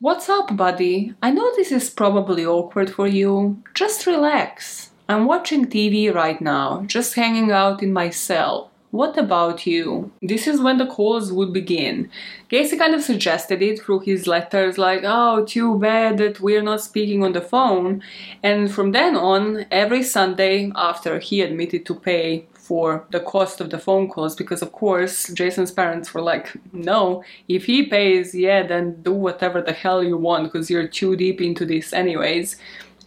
What's 0.00 0.28
up, 0.28 0.56
buddy? 0.56 1.14
I 1.22 1.30
know 1.30 1.52
this 1.56 1.72
is 1.72 1.90
probably 1.90 2.46
awkward 2.46 2.90
for 2.90 3.06
you. 3.06 3.62
Just 3.74 4.06
relax. 4.06 4.90
I'm 5.08 5.26
watching 5.26 5.66
TV 5.66 6.14
right 6.14 6.40
now, 6.40 6.84
just 6.86 7.14
hanging 7.14 7.50
out 7.50 7.82
in 7.82 7.92
my 7.92 8.10
cell. 8.10 8.70
What 8.90 9.18
about 9.18 9.66
you? 9.66 10.12
This 10.22 10.46
is 10.46 10.60
when 10.60 10.78
the 10.78 10.86
calls 10.86 11.30
would 11.30 11.52
begin. 11.52 12.10
Gacy 12.50 12.78
kind 12.78 12.94
of 12.94 13.02
suggested 13.02 13.60
it 13.60 13.82
through 13.82 14.00
his 14.00 14.26
letters, 14.26 14.78
like, 14.78 15.02
oh, 15.04 15.44
too 15.44 15.78
bad 15.78 16.16
that 16.18 16.40
we're 16.40 16.62
not 16.62 16.80
speaking 16.80 17.22
on 17.22 17.32
the 17.32 17.42
phone. 17.42 18.02
And 18.42 18.72
from 18.72 18.92
then 18.92 19.14
on, 19.14 19.66
every 19.70 20.02
Sunday, 20.02 20.72
after 20.74 21.18
he 21.18 21.42
admitted 21.42 21.84
to 21.86 21.94
pay 21.94 22.46
for 22.68 23.06
the 23.10 23.20
cost 23.20 23.62
of 23.62 23.70
the 23.70 23.78
phone 23.78 24.08
calls 24.08 24.36
because, 24.36 24.60
of 24.60 24.72
course, 24.72 25.32
Jason's 25.32 25.72
parents 25.72 26.12
were 26.12 26.20
like, 26.20 26.54
no, 26.74 27.24
if 27.48 27.64
he 27.64 27.86
pays, 27.86 28.34
yeah, 28.34 28.62
then 28.66 29.02
do 29.02 29.12
whatever 29.12 29.62
the 29.62 29.72
hell 29.72 30.04
you 30.04 30.18
want 30.18 30.44
because 30.44 30.68
you're 30.68 30.86
too 30.86 31.16
deep 31.16 31.40
into 31.40 31.64
this, 31.64 31.94
anyways. 31.94 32.56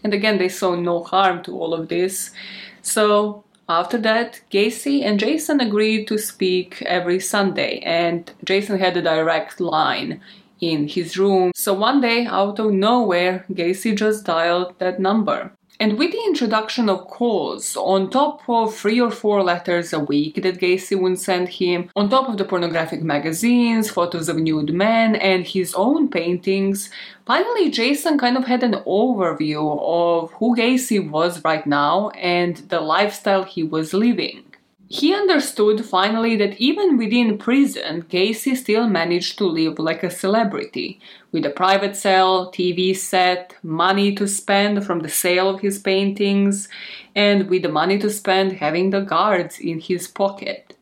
And 0.03 0.16
again, 0.16 0.39
they 0.39 0.49
saw 0.49 0.74
no 0.74 1.03
harm 1.03 1.43
to 1.43 1.51
all 1.59 1.76
of 1.76 1.89
this. 1.89 2.32
So 2.82 3.43
after 3.70 3.99
that, 3.99 4.41
Gacy 4.51 5.03
and 5.05 5.20
Jason 5.20 5.62
agreed 5.62 6.07
to 6.07 6.18
speak 6.18 6.82
every 6.82 7.20
Sunday, 7.20 7.80
and 7.86 8.32
Jason 8.43 8.80
had 8.80 8.97
a 8.97 9.01
direct 9.03 9.62
line 9.62 10.20
in 10.59 10.88
his 10.88 11.20
room. 11.20 11.51
So 11.55 11.76
one 11.76 12.01
day, 12.01 12.26
out 12.26 12.57
of 12.57 12.74
nowhere, 12.74 13.45
Gacy 13.51 13.95
just 13.95 14.26
dialed 14.26 14.74
that 14.80 14.99
number. 14.99 15.51
And 15.82 15.97
with 15.97 16.11
the 16.11 16.23
introduction 16.25 16.89
of 16.89 17.07
calls, 17.07 17.75
on 17.75 18.11
top 18.11 18.47
of 18.47 18.75
three 18.75 19.01
or 19.01 19.09
four 19.09 19.41
letters 19.41 19.93
a 19.93 19.99
week 19.99 20.36
that 20.43 20.59
Gacy 20.59 20.95
would 20.95 21.17
send 21.17 21.49
him, 21.49 21.89
on 21.95 22.07
top 22.07 22.29
of 22.29 22.38
the 22.38 22.45
pornographic 22.45 23.01
magazines, 23.01 23.89
photos 23.89 24.29
of 24.29 24.38
nude 24.38 24.71
men, 24.75 25.15
and 25.15 25.43
his 25.43 25.73
own 25.73 26.07
paintings, 26.07 26.91
finally 27.25 27.71
Jason 27.71 28.19
kind 28.19 28.38
of 28.38 28.45
had 28.45 28.61
an 28.61 28.73
overview 28.86 29.79
of 29.82 30.32
who 30.34 30.55
Gacy 30.55 30.99
was 31.09 31.43
right 31.43 31.65
now 31.65 32.09
and 32.09 32.57
the 32.69 32.79
lifestyle 32.79 33.43
he 33.43 33.63
was 33.63 33.91
living. 33.91 34.51
He 34.94 35.14
understood 35.14 35.86
finally 35.86 36.36
that 36.36 36.60
even 36.60 36.98
within 36.98 37.38
prison, 37.38 38.04
Gacy 38.10 38.58
still 38.58 38.88
managed 38.89 39.38
to 39.38 39.46
live 39.46 39.80
like 39.80 40.04
a 40.04 40.12
celebrity, 40.12 41.00
with 41.32 41.46
a 41.46 41.50
private 41.50 41.96
cell, 41.96 42.52
TV 42.52 42.94
set, 42.94 43.56
money 43.64 44.14
to 44.16 44.28
spend 44.28 44.86
from 44.86 45.00
the 45.00 45.08
sale 45.08 45.50
of 45.50 45.62
his 45.62 45.80
paintings, 45.80 46.68
and 47.16 47.50
with 47.50 47.62
the 47.62 47.70
money 47.70 47.98
to 48.00 48.10
spend 48.10 48.52
having 48.52 48.89
the 48.89 49.00
guards 49.00 49.60
in 49.60 49.80
his 49.80 50.10
pocket. 50.10 50.76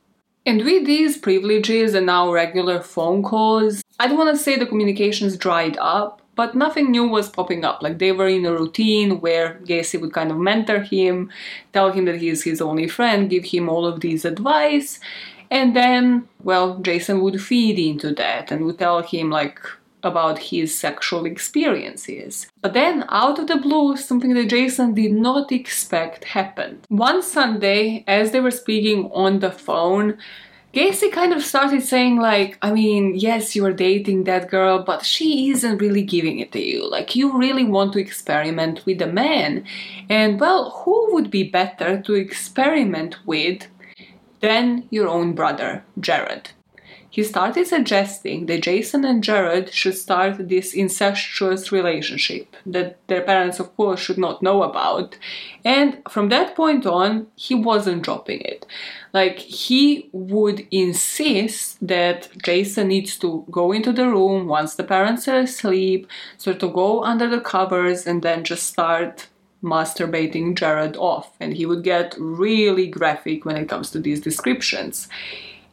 And 0.44 0.66
with 0.66 0.88
these 0.88 1.20
privileges 1.20 1.94
and 1.94 2.08
now 2.08 2.32
regular 2.32 2.82
phone 2.82 3.22
calls, 3.22 3.84
I 4.00 4.08
don't 4.08 4.18
want 4.18 4.36
to 4.36 4.44
say 4.44 4.58
the 4.58 4.66
communications 4.66 5.38
dried 5.38 5.78
up, 5.80 6.24
but 6.40 6.56
nothing 6.56 6.90
new 6.90 7.06
was 7.06 7.28
popping 7.28 7.66
up. 7.66 7.84
Like 7.84 8.00
they 8.00 8.14
were 8.14 8.30
in 8.30 8.46
a 8.46 8.54
routine 8.54 9.20
where 9.20 9.60
Gacy 9.66 10.00
would 10.00 10.14
kind 10.14 10.32
of 10.32 10.38
mentor 10.38 10.80
him, 10.80 11.30
tell 11.74 11.92
him 11.92 12.06
that 12.06 12.22
he's 12.22 12.44
his 12.46 12.62
only 12.62 12.88
friend, 12.88 13.30
give 13.30 13.44
him 13.44 13.68
all 13.68 13.86
of 13.86 14.00
these 14.00 14.24
advice, 14.24 15.02
and 15.52 15.76
then, 15.76 16.30
well, 16.42 16.80
Jason 16.80 17.20
would 17.24 17.42
feed 17.42 17.78
into 17.78 18.14
that 18.14 18.52
and 18.52 18.64
would 18.64 18.80
tell 18.80 19.02
him 19.02 19.30
like 19.30 19.60
about 20.02 20.40
his 20.40 20.80
sexual 20.80 21.26
experiences. 21.26 22.48
But 22.62 22.72
then, 22.72 23.04
out 23.10 23.38
of 23.38 23.48
the 23.48 23.58
blue, 23.58 23.98
something 23.98 24.34
that 24.36 24.50
Jason 24.50 24.94
did 24.94 25.12
not 25.12 25.52
expect 25.52 26.24
happened. 26.24 26.86
One 26.88 27.22
Sunday, 27.22 28.06
as 28.08 28.32
they 28.32 28.40
were 28.40 28.60
speaking 28.64 29.12
on 29.14 29.40
the 29.40 29.52
phone, 29.52 30.18
Gacy 30.74 31.12
kind 31.12 31.34
of 31.34 31.44
started 31.44 31.82
saying, 31.82 32.18
like, 32.20 32.58
I 32.62 32.72
mean, 32.72 33.16
yes, 33.16 33.56
you're 33.56 33.74
dating 33.74 34.26
that 34.26 34.50
girl, 34.50 34.84
but 34.84 35.04
she 35.04 35.50
isn't 35.50 35.80
really 35.80 36.04
giving 36.04 36.40
it 36.40 36.52
to 36.52 36.60
you. 36.60 36.88
Like, 36.90 37.16
you 37.16 37.36
really 37.38 37.64
want 37.64 37.94
to 37.94 38.00
experiment 38.00 38.86
with 38.86 39.02
a 39.02 39.08
man. 39.08 39.66
And, 40.10 40.40
well, 40.40 40.70
who 40.70 41.14
would 41.14 41.32
be 41.32 41.44
better 41.44 42.00
to 42.02 42.14
experiment 42.14 43.16
with 43.26 43.66
than 44.42 44.88
your 44.92 45.08
own 45.08 45.34
brother, 45.34 45.84
Jared? 46.00 46.52
He 47.20 47.26
started 47.26 47.68
suggesting 47.68 48.46
that 48.46 48.64
Jason 48.64 49.04
and 49.04 49.22
Jared 49.22 49.74
should 49.74 49.98
start 49.98 50.48
this 50.48 50.74
incestuous 50.74 51.70
relationship 51.70 52.56
that 52.66 52.96
their 53.08 53.22
parents, 53.22 53.60
of 53.60 53.76
course, 53.76 54.00
should 54.00 54.18
not 54.18 54.42
know 54.42 54.64
about. 54.64 55.18
And 55.66 56.02
from 56.10 56.30
that 56.30 56.56
point 56.56 56.86
on, 56.86 57.28
he 57.36 57.56
wasn't 57.56 58.04
dropping 58.04 58.40
it. 58.40 58.66
Like, 59.12 59.38
he 59.38 60.10
would 60.14 60.66
insist 60.72 61.86
that 61.86 62.30
Jason 62.42 62.88
needs 62.88 63.18
to 63.18 63.46
go 63.52 63.74
into 63.74 63.92
the 63.92 64.08
room 64.08 64.48
once 64.48 64.76
the 64.76 64.86
parents 64.86 65.28
are 65.28 65.40
asleep, 65.40 66.08
so 66.38 66.54
to 66.54 66.70
go 66.70 67.04
under 67.04 67.28
the 67.28 67.42
covers 67.42 68.08
and 68.08 68.22
then 68.22 68.46
just 68.46 68.66
start 68.66 69.28
masturbating 69.62 70.56
Jared 70.56 70.96
off. 70.96 71.36
And 71.42 71.54
he 71.54 71.66
would 71.66 71.84
get 71.84 72.16
really 72.18 72.88
graphic 72.88 73.44
when 73.44 73.58
it 73.58 73.68
comes 73.68 73.92
to 73.92 74.00
these 74.00 74.22
descriptions. 74.22 75.10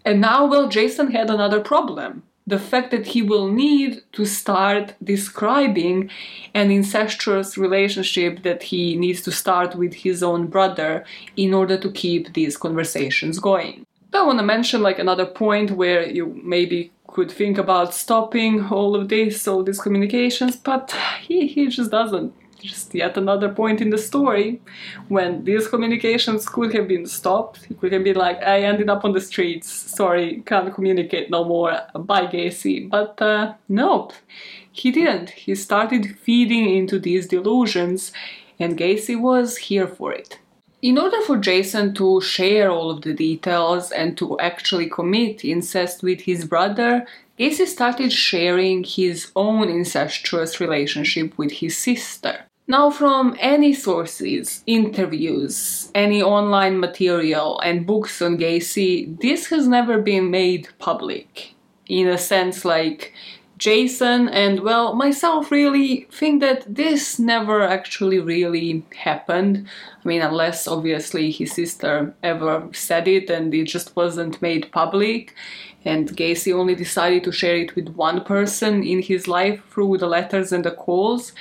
And 0.07 0.21
now, 0.21 0.47
well, 0.47 0.69
Jason 0.69 1.11
had 1.11 1.31
another 1.31 1.61
problem. 1.61 2.23
The 2.47 2.61
fact 2.61 2.93
that 2.93 3.09
he 3.09 3.23
will 3.23 3.51
need 3.51 4.03
to 4.13 4.25
start 4.25 4.95
describing 5.03 6.11
an 6.55 6.71
incestuous 6.71 7.59
relationship 7.59 8.45
that 8.45 8.63
he 8.63 8.95
needs 8.95 9.21
to 9.23 9.33
start 9.33 9.75
with 9.75 9.95
his 9.95 10.23
own 10.23 10.47
brother 10.47 11.05
in 11.37 11.53
order 11.53 11.77
to 11.77 11.91
keep 11.91 12.35
these 12.35 12.57
conversations 12.57 13.41
going. 13.41 13.85
I 14.15 14.23
want 14.23 14.39
to 14.39 14.45
mention 14.45 14.81
like 14.81 15.01
another 15.01 15.27
point 15.27 15.73
where 15.73 16.09
you 16.09 16.41
maybe 16.43 16.93
could 17.09 17.31
think 17.31 17.59
about 17.59 17.93
stopping 17.93 18.65
all 18.67 18.95
of 18.95 19.09
this, 19.09 19.49
all 19.49 19.65
these 19.65 19.81
communications, 19.81 20.55
but 20.55 20.95
he, 21.21 21.49
he 21.49 21.67
just 21.67 21.91
doesn't 21.91 22.33
just 22.67 22.95
yet 22.95 23.17
another 23.17 23.49
point 23.49 23.81
in 23.81 23.91
the 23.91 23.99
story 23.99 24.61
when 25.09 25.45
these 25.45 25.69
communications 25.69 26.49
could 26.49 26.75
have 26.75 26.89
been 26.89 27.07
stopped. 27.07 27.65
He 27.65 27.75
could 27.75 27.93
have 27.93 28.05
been 28.05 28.17
like, 28.17 28.43
I 28.43 28.61
ended 28.63 28.91
up 28.91 29.05
on 29.05 29.13
the 29.13 29.21
streets, 29.21 29.69
sorry, 29.69 30.43
can't 30.47 30.75
communicate 30.75 31.31
no 31.31 31.45
more, 31.45 31.81
bye 31.95 32.27
Gacy. 32.27 32.91
But 32.91 33.21
uh, 33.23 33.55
nope, 33.69 34.13
he 34.73 34.91
didn't. 34.91 35.31
He 35.31 35.55
started 35.55 36.19
feeding 36.19 36.69
into 36.75 36.99
these 36.99 37.27
delusions, 37.27 38.13
and 38.59 38.79
Gacy 38.79 39.19
was 39.19 39.57
here 39.57 39.87
for 39.87 40.13
it. 40.13 40.39
In 40.83 40.99
order 40.99 41.21
for 41.23 41.39
Jason 41.39 41.95
to 41.95 42.21
share 42.21 42.71
all 42.71 42.91
of 42.91 43.03
the 43.03 43.15
details 43.15 43.91
and 43.91 44.17
to 44.19 44.39
actually 44.39 44.89
commit 44.89 45.45
incest 45.45 46.03
with 46.03 46.21
his 46.21 46.45
brother, 46.45 47.07
Gacy 47.39 47.67
started 47.67 48.13
sharing 48.13 48.85
his 48.85 49.31
own 49.37 49.69
incestuous 49.69 50.61
relationship 50.61 51.37
with 51.37 51.53
his 51.53 51.77
sister. 51.77 52.46
Now, 52.69 52.91
from 52.91 53.37
any 53.39 53.73
sources, 53.73 54.65
interviews, 54.67 55.91
any 55.95 56.21
online 56.21 56.81
material, 56.81 57.61
and 57.61 57.87
books 57.87 58.21
on 58.21 58.39
Gacy, 58.39 59.21
this 59.21 59.47
has 59.51 59.69
never 59.69 59.99
been 59.99 60.33
made 60.33 60.69
public. 60.81 61.55
In 61.87 62.09
a 62.09 62.19
sense, 62.19 62.65
like 62.65 63.13
Jason 63.57 64.29
and, 64.29 64.61
well, 64.61 64.95
myself 64.95 65.53
really 65.53 66.09
think 66.11 66.41
that 66.41 66.65
this 66.67 67.21
never 67.21 67.63
actually 67.63 68.19
really 68.19 68.85
happened. 68.97 69.69
I 70.05 70.09
mean, 70.09 70.21
unless 70.21 70.67
obviously 70.67 71.31
his 71.31 71.53
sister 71.53 72.15
ever 72.25 72.69
said 72.73 73.07
it 73.07 73.31
and 73.31 73.55
it 73.55 73.65
just 73.65 73.95
wasn't 73.95 74.43
made 74.43 74.73
public 74.73 75.33
and 75.85 76.09
Gacy 76.17 76.53
only 76.53 76.75
decided 76.75 77.23
to 77.25 77.33
share 77.33 77.57
it 77.57 77.77
with 77.77 77.91
one 77.91 78.25
person 78.25 78.83
in 78.83 79.01
his 79.01 79.29
life 79.29 79.63
through 79.71 79.99
the 79.99 80.09
letters 80.09 80.51
and 80.53 80.65
the 80.65 80.73
calls 80.73 81.33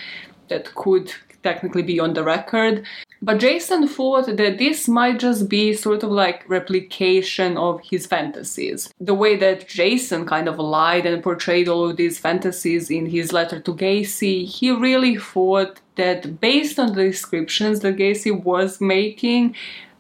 that 0.50 0.74
could 0.76 1.12
technically 1.46 1.84
be 1.84 2.00
on 2.00 2.14
the 2.14 2.24
record. 2.24 2.86
But 3.22 3.40
Jason 3.40 3.88
thought 3.88 4.26
that 4.26 4.58
this 4.58 4.88
might 4.88 5.20
just 5.20 5.48
be 5.48 5.74
sort 5.74 6.04
of 6.04 6.12
like 6.12 6.50
replication 6.50 7.56
of 7.56 7.82
his 7.84 8.06
fantasies. 8.06 8.94
The 9.00 9.14
way 9.14 9.36
that 9.38 9.68
Jason 9.68 10.26
kind 10.26 10.48
of 10.48 10.60
lied 10.60 11.06
and 11.06 11.24
portrayed 11.24 11.68
all 11.70 11.90
of 11.90 11.98
these 11.98 12.20
fantasies 12.20 12.90
in 12.90 13.06
his 13.06 13.32
letter 13.32 13.60
to 13.62 13.74
Gacy, 13.74 14.46
he 14.46 14.72
really 14.72 15.18
thought 15.18 15.80
that 15.96 16.42
based 16.42 16.78
on 16.78 16.94
the 16.94 17.06
descriptions 17.06 17.80
that 17.80 17.96
Gacy 17.96 18.32
was 18.44 18.82
making, 18.82 19.56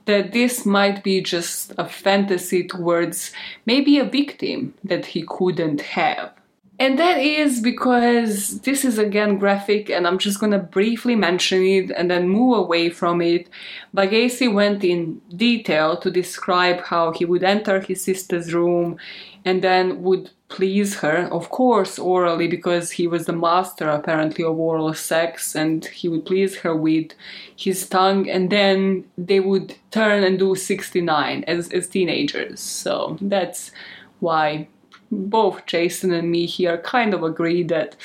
that 0.05 0.33
this 0.33 0.65
might 0.65 1.03
be 1.03 1.21
just 1.21 1.73
a 1.77 1.87
fantasy 1.87 2.63
towards 2.67 3.31
maybe 3.65 3.97
a 3.97 4.05
victim 4.05 4.73
that 4.83 5.05
he 5.05 5.23
couldn't 5.27 5.81
have. 5.81 6.31
And 6.77 6.99
that 6.99 7.19
is 7.19 7.61
because 7.61 8.59
this 8.61 8.83
is 8.83 8.97
again 8.97 9.37
graphic, 9.37 9.89
and 9.89 10.05
I'm 10.05 10.17
just 10.17 10.39
gonna 10.39 10.59
briefly 10.59 11.15
mention 11.15 11.63
it 11.63 11.91
and 11.91 12.11
then 12.11 12.27
move 12.27 12.57
away 12.57 12.89
from 12.89 13.21
it. 13.21 13.47
Gacy 13.95 14.53
went 14.53 14.83
in 14.83 15.21
detail 15.35 15.95
to 15.97 16.11
describe 16.11 16.81
how 16.81 17.13
he 17.13 17.23
would 17.23 17.43
enter 17.43 17.79
his 17.79 18.03
sister's 18.03 18.53
room 18.53 18.97
and 19.45 19.61
then 19.61 20.01
would 20.01 20.31
please 20.47 20.99
her, 20.99 21.27
of 21.31 21.49
course, 21.49 21.97
orally, 21.97 22.47
because 22.47 22.91
he 22.91 23.07
was 23.07 23.25
the 23.25 23.33
master 23.33 23.89
apparently 23.89 24.43
of 24.43 24.59
oral 24.59 24.93
sex, 24.93 25.55
and 25.55 25.85
he 25.85 26.09
would 26.09 26.25
please 26.25 26.57
her 26.57 26.75
with 26.75 27.11
his 27.55 27.87
tongue, 27.87 28.29
and 28.29 28.49
then 28.49 29.05
they 29.17 29.39
would 29.39 29.75
turn 29.91 30.23
and 30.23 30.39
do 30.39 30.55
69 30.55 31.43
as, 31.47 31.71
as 31.71 31.87
teenagers. 31.87 32.59
So 32.59 33.17
that's 33.21 33.71
why 34.19 34.67
both 35.11 35.65
Jason 35.65 36.11
and 36.11 36.31
me 36.31 36.45
here 36.45 36.77
kind 36.77 37.13
of 37.13 37.23
agree 37.23 37.63
that 37.63 37.95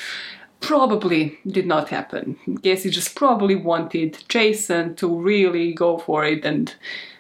probably 0.61 1.39
did 1.47 1.67
not 1.67 1.89
happen. 1.89 2.37
Gacy 2.47 2.91
just 2.91 3.15
probably 3.15 3.57
wanted 3.57 4.23
Jason 4.29 4.95
to 4.97 5.09
really 5.09 5.73
go 5.73 5.99
for 5.99 6.25
it 6.25 6.45
and 6.45 6.75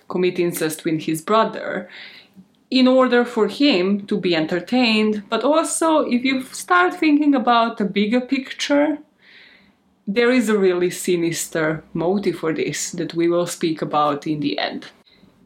commit 0.09 0.39
incest 0.39 0.85
with 0.85 1.03
his 1.03 1.22
brother 1.22 1.89
in 2.70 2.87
order 2.87 3.24
for 3.24 3.49
him 3.49 4.07
to 4.07 4.18
be 4.18 4.37
entertained. 4.37 5.24
But 5.28 5.43
also, 5.43 6.01
if 6.01 6.24
you 6.24 6.43
start 6.43 6.95
thinking 6.95 7.35
about 7.35 7.78
the 7.78 7.85
bigger 7.85 8.20
picture, 8.20 8.99
there 10.07 10.31
is 10.31 10.49
a 10.49 10.59
really 10.59 10.91
sinister 10.91 11.83
motive 11.95 12.37
for 12.37 12.53
this 12.53 12.93
that 12.93 13.14
we 13.14 13.28
will 13.28 13.47
speak 13.47 13.83
about 13.83 14.26
in 14.26 14.41
the 14.41 14.59
end. 14.59 14.89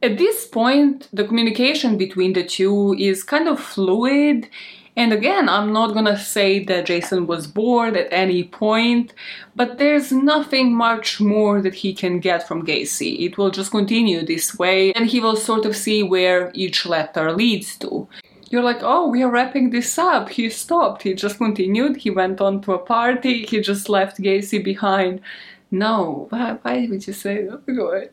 At 0.05 0.19
this 0.19 0.45
point, 0.45 1.09
the 1.15 1.25
communication 1.25 1.97
between 1.97 2.35
the 2.35 2.45
two 2.45 2.95
is 2.99 3.25
kind 3.25 3.49
of 3.49 3.59
fluid. 3.59 4.51
And 4.97 5.15
again, 5.15 5.49
I'm 5.49 5.73
not 5.73 5.95
gonna 5.95 6.19
say 6.19 6.63
that 6.65 6.85
Jason 6.85 7.27
was 7.27 7.47
bored 7.47 7.97
at 7.97 8.13
any 8.13 8.45
point, 8.45 9.15
but 9.57 9.79
there's 9.79 10.13
nothing 10.13 10.75
much 10.75 11.23
more 11.23 11.63
that 11.63 11.77
he 11.77 11.95
can 11.95 12.21
get 12.21 12.47
from 12.47 12.67
Gacy. 12.67 13.21
It 13.27 13.39
will 13.39 13.51
just 13.51 13.71
continue 13.71 14.21
this 14.23 14.59
way, 14.59 14.93
and 14.93 15.07
he 15.07 15.21
will 15.21 15.37
sort 15.37 15.65
of 15.65 15.75
see 15.75 16.03
where 16.03 16.51
each 16.53 16.85
letter 16.85 17.33
leads 17.33 17.79
to 17.79 18.07
you're 18.51 18.63
like, 18.63 18.83
oh, 18.83 19.09
we 19.09 19.23
are 19.23 19.31
wrapping 19.31 19.71
this 19.71 19.99
up. 19.99 20.29
He 20.29 20.49
stopped. 20.51 21.03
He 21.03 21.15
just 21.15 21.39
continued. 21.39 21.97
He 21.97 22.11
went 22.11 22.41
on 22.41 22.61
to 22.63 22.75
a 22.75 22.79
party. 22.79 23.45
He 23.47 23.59
just 23.61 23.89
left 23.89 24.21
Gacy 24.21 24.63
behind. 24.63 25.23
No, 25.73 26.29
why, 26.31 26.59
why 26.63 26.87
would 26.89 27.05
you 27.05 27.15
say 27.15 27.47
that? 27.47 28.11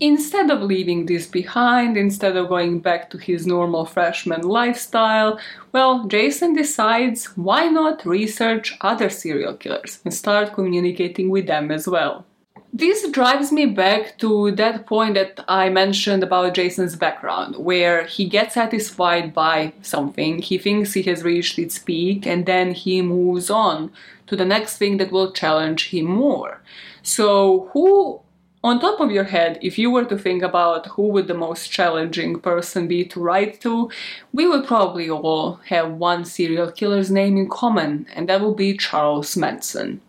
Instead 0.00 0.50
of 0.50 0.62
leaving 0.62 1.04
this 1.04 1.26
behind, 1.26 1.94
instead 1.94 2.34
of 2.34 2.48
going 2.48 2.80
back 2.80 3.10
to 3.10 3.18
his 3.18 3.46
normal 3.46 3.84
freshman 3.84 4.40
lifestyle, 4.40 5.38
well, 5.72 6.06
Jason 6.06 6.54
decides 6.54 7.26
why 7.36 7.66
not 7.68 8.06
research 8.06 8.78
other 8.80 9.10
serial 9.10 9.54
killers 9.54 10.00
and 10.02 10.14
start 10.14 10.54
communicating 10.54 11.28
with 11.28 11.46
them 11.46 11.70
as 11.70 11.86
well. 11.86 12.24
This 12.72 13.06
drives 13.10 13.52
me 13.52 13.66
back 13.66 14.16
to 14.18 14.52
that 14.52 14.86
point 14.86 15.14
that 15.14 15.44
I 15.48 15.68
mentioned 15.68 16.22
about 16.22 16.54
Jason's 16.54 16.96
background, 16.96 17.56
where 17.56 18.06
he 18.06 18.26
gets 18.26 18.54
satisfied 18.54 19.34
by 19.34 19.74
something, 19.82 20.40
he 20.40 20.56
thinks 20.56 20.94
he 20.94 21.02
has 21.02 21.24
reached 21.24 21.58
its 21.58 21.78
peak, 21.78 22.26
and 22.26 22.46
then 22.46 22.72
he 22.72 23.02
moves 23.02 23.50
on 23.50 23.90
to 24.28 24.36
the 24.36 24.46
next 24.46 24.78
thing 24.78 24.96
that 24.96 25.12
will 25.12 25.32
challenge 25.32 25.90
him 25.90 26.06
more. 26.06 26.62
So, 27.02 27.68
who, 27.72 28.20
on 28.62 28.78
top 28.78 29.00
of 29.00 29.10
your 29.10 29.24
head, 29.24 29.58
if 29.62 29.78
you 29.78 29.90
were 29.90 30.04
to 30.04 30.18
think 30.18 30.42
about 30.42 30.86
who 30.88 31.08
would 31.08 31.28
the 31.28 31.34
most 31.34 31.70
challenging 31.70 32.38
person 32.40 32.86
be 32.86 33.04
to 33.06 33.20
write 33.20 33.60
to, 33.62 33.90
we 34.32 34.46
would 34.46 34.66
probably 34.66 35.08
all 35.08 35.54
have 35.66 35.92
one 35.92 36.24
serial 36.26 36.70
killer's 36.70 37.10
name 37.10 37.38
in 37.38 37.48
common, 37.48 38.06
and 38.14 38.28
that 38.28 38.42
would 38.42 38.56
be 38.56 38.76
Charles 38.76 39.34
Manson. 39.36 40.02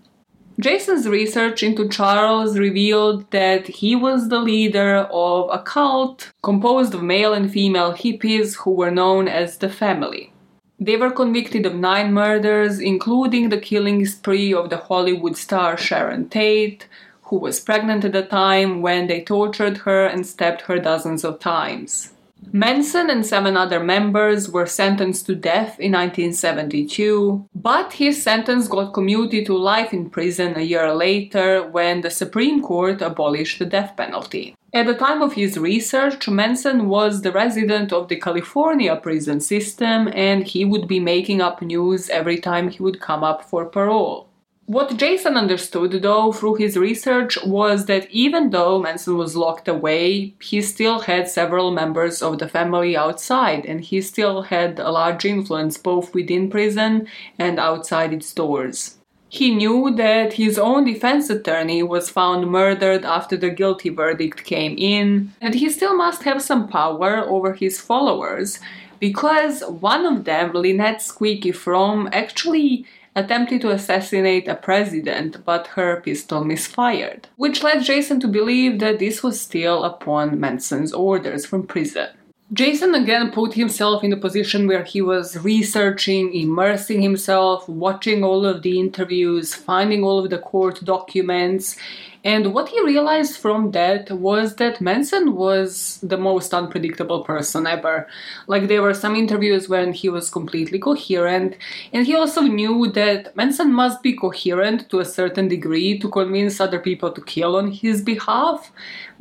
Jason's 0.60 1.08
research 1.08 1.64
into 1.64 1.88
Charles 1.88 2.60
revealed 2.60 3.30
that 3.32 3.68
he 3.68 3.96
was 3.96 4.28
the 4.28 4.40
leader 4.40 5.08
of 5.12 5.50
a 5.52 5.64
cult 5.64 6.32
composed 6.44 6.94
of 6.94 7.02
male 7.02 7.34
and 7.34 7.50
female 7.50 7.94
hippies 7.94 8.58
who 8.58 8.72
were 8.72 8.92
known 8.92 9.30
as 9.30 9.58
the 9.58 9.70
Family. 9.70 10.34
They 10.78 10.98
were 10.98 11.12
convicted 11.12 11.66
of 11.66 11.76
nine 11.76 12.14
murders, 12.14 12.80
including 12.80 13.48
the 13.48 13.60
killing 13.60 14.06
spree 14.06 14.54
of 14.54 14.70
the 14.70 14.78
Hollywood 14.78 15.38
star 15.38 15.78
Sharon 15.78 16.28
Tate, 16.28 16.88
who 17.32 17.38
was 17.38 17.62
pregnant 17.62 18.04
at 18.04 18.12
the 18.12 18.24
time 18.24 18.82
when 18.82 19.08
they 19.08 19.22
tortured 19.24 19.78
her 19.80 20.06
and 20.06 20.28
stabbed 20.28 20.62
her 20.64 20.78
dozens 20.78 21.24
of 21.24 21.40
times. 21.40 22.12
Manson 22.52 23.10
and 23.10 23.26
seven 23.26 23.56
other 23.56 23.80
members 23.80 24.50
were 24.50 24.66
sentenced 24.66 25.28
to 25.28 25.36
death 25.36 25.80
in 25.80 25.94
1972, 25.94 27.48
but 27.56 27.94
his 27.94 28.22
sentence 28.22 28.68
got 28.68 28.94
commuted 28.94 29.46
to 29.46 29.58
life 29.58 29.94
in 29.94 30.10
prison 30.10 30.58
a 30.58 30.62
year 30.62 30.94
later 30.94 31.66
when 31.66 32.02
the 32.02 32.10
Supreme 32.10 32.62
Court 32.62 33.02
abolished 33.02 33.60
the 33.60 33.66
death 33.66 33.96
penalty. 33.96 34.54
At 34.74 34.88
the 34.88 34.96
time 34.96 35.22
of 35.22 35.34
his 35.34 35.58
research, 35.58 36.28
Manson 36.28 36.90
was 36.90 37.22
the 37.22 37.32
resident 37.32 37.94
of 37.94 38.10
the 38.10 38.20
California 38.20 38.94
prison 38.98 39.40
system 39.40 40.10
and 40.14 40.46
he 40.46 40.66
would 40.66 40.88
be 40.88 41.00
making 41.00 41.40
up 41.40 41.62
news 41.62 42.10
every 42.10 42.40
time 42.40 42.70
he 42.70 42.84
would 42.84 43.00
come 43.00 43.24
up 43.24 43.44
for 43.50 43.64
parole. 43.66 44.28
What 44.72 44.96
Jason 44.96 45.36
understood, 45.36 46.02
though, 46.02 46.32
through 46.32 46.56
his 46.56 46.78
research 46.78 47.38
was 47.44 47.88
that 47.88 48.10
even 48.10 48.52
though 48.52 48.80
Manson 48.80 49.18
was 49.18 49.36
locked 49.36 49.68
away, 49.68 50.34
he 50.42 50.62
still 50.62 51.02
had 51.02 51.28
several 51.28 51.72
members 51.72 52.22
of 52.22 52.40
the 52.40 52.48
family 52.48 52.96
outside, 52.96 53.66
and 53.66 53.82
he 53.82 54.00
still 54.00 54.44
had 54.44 54.80
a 54.80 54.90
large 54.90 55.26
influence 55.26 55.78
both 55.78 56.14
within 56.14 56.50
prison 56.50 57.06
and 57.38 57.60
outside 57.60 58.14
its 58.14 58.34
doors. 58.34 58.96
He 59.28 59.54
knew 59.54 59.94
that 59.98 60.32
his 60.36 60.58
own 60.58 60.86
defense 60.86 61.30
attorney 61.30 61.84
was 61.84 62.10
found 62.10 62.50
murdered 62.50 63.04
after 63.04 63.36
the 63.36 63.50
guilty 63.50 63.90
verdict 63.90 64.46
came 64.46 64.78
in, 64.78 65.34
and 65.42 65.54
he 65.54 65.70
still 65.70 65.98
must 65.98 66.24
have 66.24 66.42
some 66.42 66.70
power 66.70 67.18
over 67.28 67.56
his 67.56 67.82
followers 67.82 68.58
because 69.02 69.64
one 69.64 70.06
of 70.06 70.24
them, 70.24 70.54
Lynette 70.54 71.02
Squeaky 71.02 71.52
Fromme, 71.52 72.08
actually 72.14 72.86
attempted 73.16 73.62
to 73.62 73.72
assassinate 73.72 74.48
a 74.48 74.56
president, 74.56 75.44
but 75.46 75.68
her 75.68 76.02
pistol 76.02 76.44
misfired, 76.44 77.28
which 77.36 77.64
led 77.64 77.84
Jason 77.84 78.20
to 78.20 78.28
believe 78.28 78.80
that 78.80 79.00
this 79.00 79.22
was 79.22 79.40
still 79.40 79.84
upon 79.84 80.40
Manson's 80.40 80.94
orders 80.94 81.46
from 81.46 81.68
prison. 81.68 82.10
Jason 82.54 82.94
again 82.96 83.32
put 83.32 83.54
himself 83.54 84.04
in 84.04 84.12
a 84.12 84.18
position 84.18 84.68
where 84.68 84.84
he 84.84 85.02
was 85.02 85.38
researching, 85.38 86.34
immersing 86.34 87.02
himself, 87.02 87.68
watching 87.70 88.26
all 88.26 88.46
of 88.46 88.62
the 88.62 88.78
interviews, 88.78 89.56
finding 89.56 90.04
all 90.04 90.20
of 90.20 90.30
the 90.30 90.38
court 90.38 90.84
documents, 90.84 91.78
and 92.24 92.54
what 92.54 92.70
he 92.70 92.80
realized 92.84 93.38
from 93.38 93.72
that 93.72 94.12
was 94.12 94.56
that 94.58 94.80
Manson 94.80 95.34
was 95.34 96.00
the 96.04 96.18
most 96.18 96.54
unpredictable 96.54 97.24
person 97.24 97.66
ever. 97.66 98.08
Like, 98.46 98.68
there 98.68 98.84
were 98.84 98.94
some 98.94 99.16
interviews 99.16 99.68
when 99.68 99.92
he 99.94 100.08
was 100.08 100.30
completely 100.30 100.78
coherent, 100.78 101.58
and 101.92 102.06
he 102.06 102.16
also 102.16 102.42
knew 102.42 102.92
that 102.92 103.36
Manson 103.36 103.74
must 103.74 104.04
be 104.04 104.14
coherent 104.14 104.90
to 104.90 105.00
a 105.00 105.06
certain 105.06 105.48
degree 105.48 105.98
to 106.00 106.10
convince 106.10 106.60
other 106.60 106.80
people 106.80 107.12
to 107.12 107.22
kill 107.22 107.56
on 107.56 107.72
his 107.72 108.02
behalf. 108.04 108.72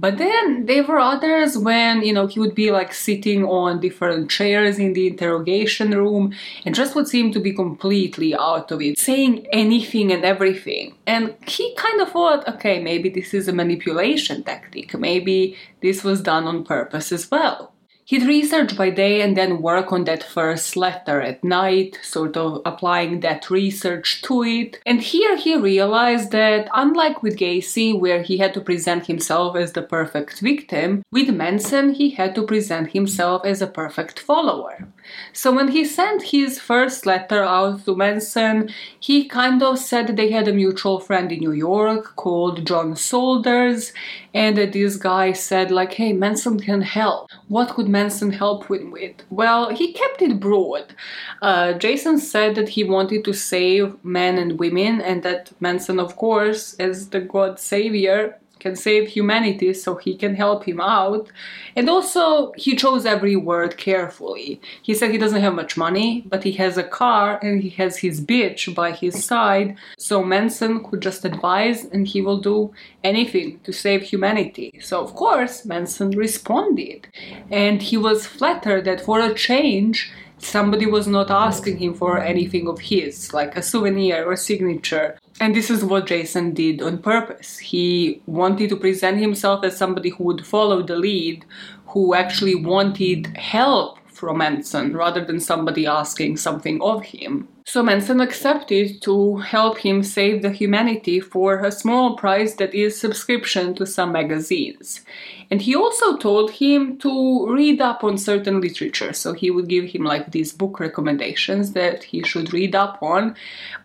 But 0.01 0.17
then 0.17 0.65
there 0.65 0.83
were 0.83 0.99
others 0.99 1.59
when, 1.59 2.01
you 2.03 2.15
know, 2.15 2.27
he 2.27 2.41
would 2.41 2.55
be 2.55 2.71
like 2.71 2.95
sitting 2.95 3.45
on 3.45 3.81
different 3.81 4.31
chairs 4.31 4.79
in 4.79 4.95
the 4.95 5.07
interrogation 5.09 5.91
room 5.91 6.33
and 6.65 6.75
just 6.75 6.95
would 6.95 7.07
seem 7.07 7.33
to 7.33 7.41
be 7.41 7.53
completely 7.53 8.35
out 8.35 8.71
of 8.73 8.81
it, 8.81 8.99
saying 8.99 9.47
anything 9.53 10.11
and 10.11 10.25
everything. 10.25 10.95
And 11.07 11.35
he 11.47 11.75
kind 11.75 12.01
of 12.01 12.13
thought, 12.13 12.49
okay, 12.49 12.83
maybe 12.83 13.11
this 13.11 13.35
is 13.35 13.47
a 13.47 13.53
manipulation 13.53 14.43
tactic. 14.43 14.99
Maybe 14.99 15.59
this 15.83 16.03
was 16.03 16.23
done 16.23 16.45
on 16.45 16.65
purpose 16.65 17.13
as 17.13 17.31
well. 17.31 17.75
He'd 18.11 18.27
research 18.27 18.77
by 18.77 18.91
day 18.91 19.21
and 19.21 19.37
then 19.37 19.63
work 19.63 19.93
on 19.93 20.03
that 20.07 20.25
first 20.25 20.77
letter 20.77 21.21
at 21.21 21.45
night, 21.45 21.97
sort 22.03 22.37
of 22.37 22.61
applying 22.65 23.21
that 23.21 23.49
research 23.51 24.21
to 24.23 24.43
it. 24.43 24.81
And 24.85 25.01
here 25.01 25.37
he 25.37 25.55
realized 25.55 26.33
that, 26.33 26.69
unlike 26.75 27.23
with 27.23 27.37
Gacy, 27.37 27.97
where 27.97 28.23
he 28.23 28.39
had 28.39 28.53
to 28.55 28.61
present 28.61 29.07
himself 29.07 29.55
as 29.55 29.75
the 29.75 29.83
perfect 29.83 30.41
victim, 30.41 31.05
with 31.13 31.29
Manson 31.31 31.95
he 31.95 32.11
had 32.11 32.35
to 32.35 32.43
present 32.43 32.91
himself 32.91 33.45
as 33.45 33.63
a 33.63 33.69
perfect 33.69 34.19
follower. 34.19 34.89
So 35.33 35.53
when 35.53 35.69
he 35.69 35.85
sent 35.85 36.23
his 36.23 36.59
first 36.59 37.07
letter 37.07 37.43
out 37.43 37.85
to 37.85 37.95
Manson, 37.97 38.71
he 38.99 39.29
kind 39.29 39.63
of 39.63 39.79
said 39.79 40.17
they 40.17 40.31
had 40.31 40.49
a 40.49 40.53
mutual 40.53 41.01
friend 41.01 41.31
in 41.33 41.41
New 41.41 41.53
York 41.53 42.17
called 42.17 42.67
John 42.67 42.97
Solders, 42.97 43.93
and 44.35 44.57
that 44.57 44.73
this 44.73 44.97
guy 44.97 45.33
said 45.33 45.71
like, 45.71 45.93
"Hey, 45.95 46.13
Manson 46.13 46.59
can 46.61 46.83
help. 46.83 47.31
What 47.49 47.71
could 47.71 47.89
Manson 47.89 48.33
help 48.33 48.71
him 48.71 48.91
with?" 48.91 49.17
Well, 49.31 49.71
he 49.71 49.93
kept 49.93 50.23
it 50.23 50.41
broad. 50.41 50.95
Uh, 51.43 51.73
Jason 51.75 52.19
said 52.19 52.55
that 52.55 52.71
he 52.71 52.85
wanted 52.85 53.25
to 53.25 53.33
save 53.33 53.97
men 54.05 54.39
and 54.39 54.59
women, 54.59 55.01
and 55.01 55.23
that 55.23 55.53
Manson, 55.61 55.99
of 56.01 56.17
course, 56.17 56.75
as 56.75 57.11
the 57.11 57.21
God 57.21 57.59
Savior, 57.59 58.39
can 58.61 58.77
save 58.77 59.09
humanity 59.09 59.73
so 59.75 59.97
he 59.97 60.17
can 60.17 60.35
help 60.35 60.65
him 60.65 60.81
out. 60.81 61.29
And 61.75 61.89
also, 61.89 62.53
he 62.53 62.77
chose 62.77 63.07
every 63.07 63.37
word 63.37 63.77
carefully. 63.77 64.61
He 64.83 64.95
said 64.95 65.11
he 65.11 65.19
doesn't 65.19 65.41
have 65.41 65.55
much 65.55 65.77
money, 65.77 66.25
but 66.29 66.45
he 66.45 66.53
has 66.53 66.77
a 66.77 66.85
car 66.85 67.39
and 67.43 67.63
he 67.63 67.71
has 67.71 67.99
his 67.99 68.21
bitch 68.21 68.75
by 68.75 68.93
his 68.93 69.25
side, 69.25 69.77
so 69.99 70.23
Manson 70.23 70.85
could 70.85 71.01
just 71.01 71.25
advise 71.25 71.85
and 71.85 72.07
he 72.07 72.21
will 72.21 72.41
do 72.41 72.73
anything 73.03 73.61
to 73.61 73.73
save 73.73 74.03
humanity. 74.03 74.79
So, 74.81 75.03
of 75.03 75.15
course, 75.15 75.65
Manson 75.65 76.11
responded. 76.11 77.09
And 77.51 77.83
he 77.83 77.97
was 77.97 78.27
flattered 78.27 78.85
that 78.85 79.01
for 79.01 79.21
a 79.21 79.35
change, 79.35 80.13
somebody 80.39 80.87
was 80.87 81.07
not 81.07 81.31
asking 81.31 81.79
him 81.79 81.95
for 81.95 82.19
anything 82.19 82.67
of 82.67 82.81
his, 82.81 83.33
like 83.33 83.57
a 83.57 83.63
souvenir 83.63 84.25
or 84.25 84.37
signature. 84.37 85.19
And 85.41 85.57
this 85.57 85.71
is 85.71 85.83
what 85.83 86.07
Jason 86.07 86.53
did 86.53 86.83
on 86.83 86.99
purpose. 86.99 87.57
He 87.59 88.21
wanted 88.27 88.69
to 88.69 88.77
present 88.77 89.19
himself 89.19 89.65
as 89.65 89.75
somebody 89.77 90.11
who 90.11 90.25
would 90.25 90.47
follow 90.47 90.83
the 90.83 90.97
lead, 90.97 91.47
who 91.87 92.15
actually 92.15 92.55
wanted 92.55 93.35
help 93.39 94.00
from 94.21 94.39
Manson 94.39 94.95
rather 94.95 95.25
than 95.25 95.41
somebody 95.41 95.87
asking 95.87 96.37
something 96.37 96.81
of 96.83 97.03
him. 97.03 97.49
So 97.65 97.83
Manson 97.83 98.21
accepted 98.21 99.01
to 99.03 99.37
help 99.37 99.79
him 99.79 100.03
save 100.03 100.43
the 100.43 100.51
humanity 100.51 101.21
for 101.21 101.61
a 101.61 101.73
small 101.73 102.17
price 102.17 102.55
that 102.57 102.75
is 102.75 103.01
subscription 103.01 103.75
to 103.77 103.87
some 103.87 104.13
magazines. 104.13 105.03
And 105.51 105.63
he 105.63 105.75
also 105.75 106.17
told 106.17 106.51
him 106.51 106.99
to 106.99 107.47
read 107.49 107.81
up 107.81 108.05
on 108.05 108.19
certain 108.19 108.61
literature. 108.61 109.13
So 109.13 109.33
he 109.33 109.51
would 109.51 109.69
give 109.69 109.87
him 109.87 110.05
like 110.05 110.33
these 110.33 110.53
book 110.53 110.81
recommendations 110.81 111.73
that 111.73 112.05
he 112.05 112.23
should 112.23 112.53
read 112.53 112.75
up 112.75 112.99
on. 113.03 113.37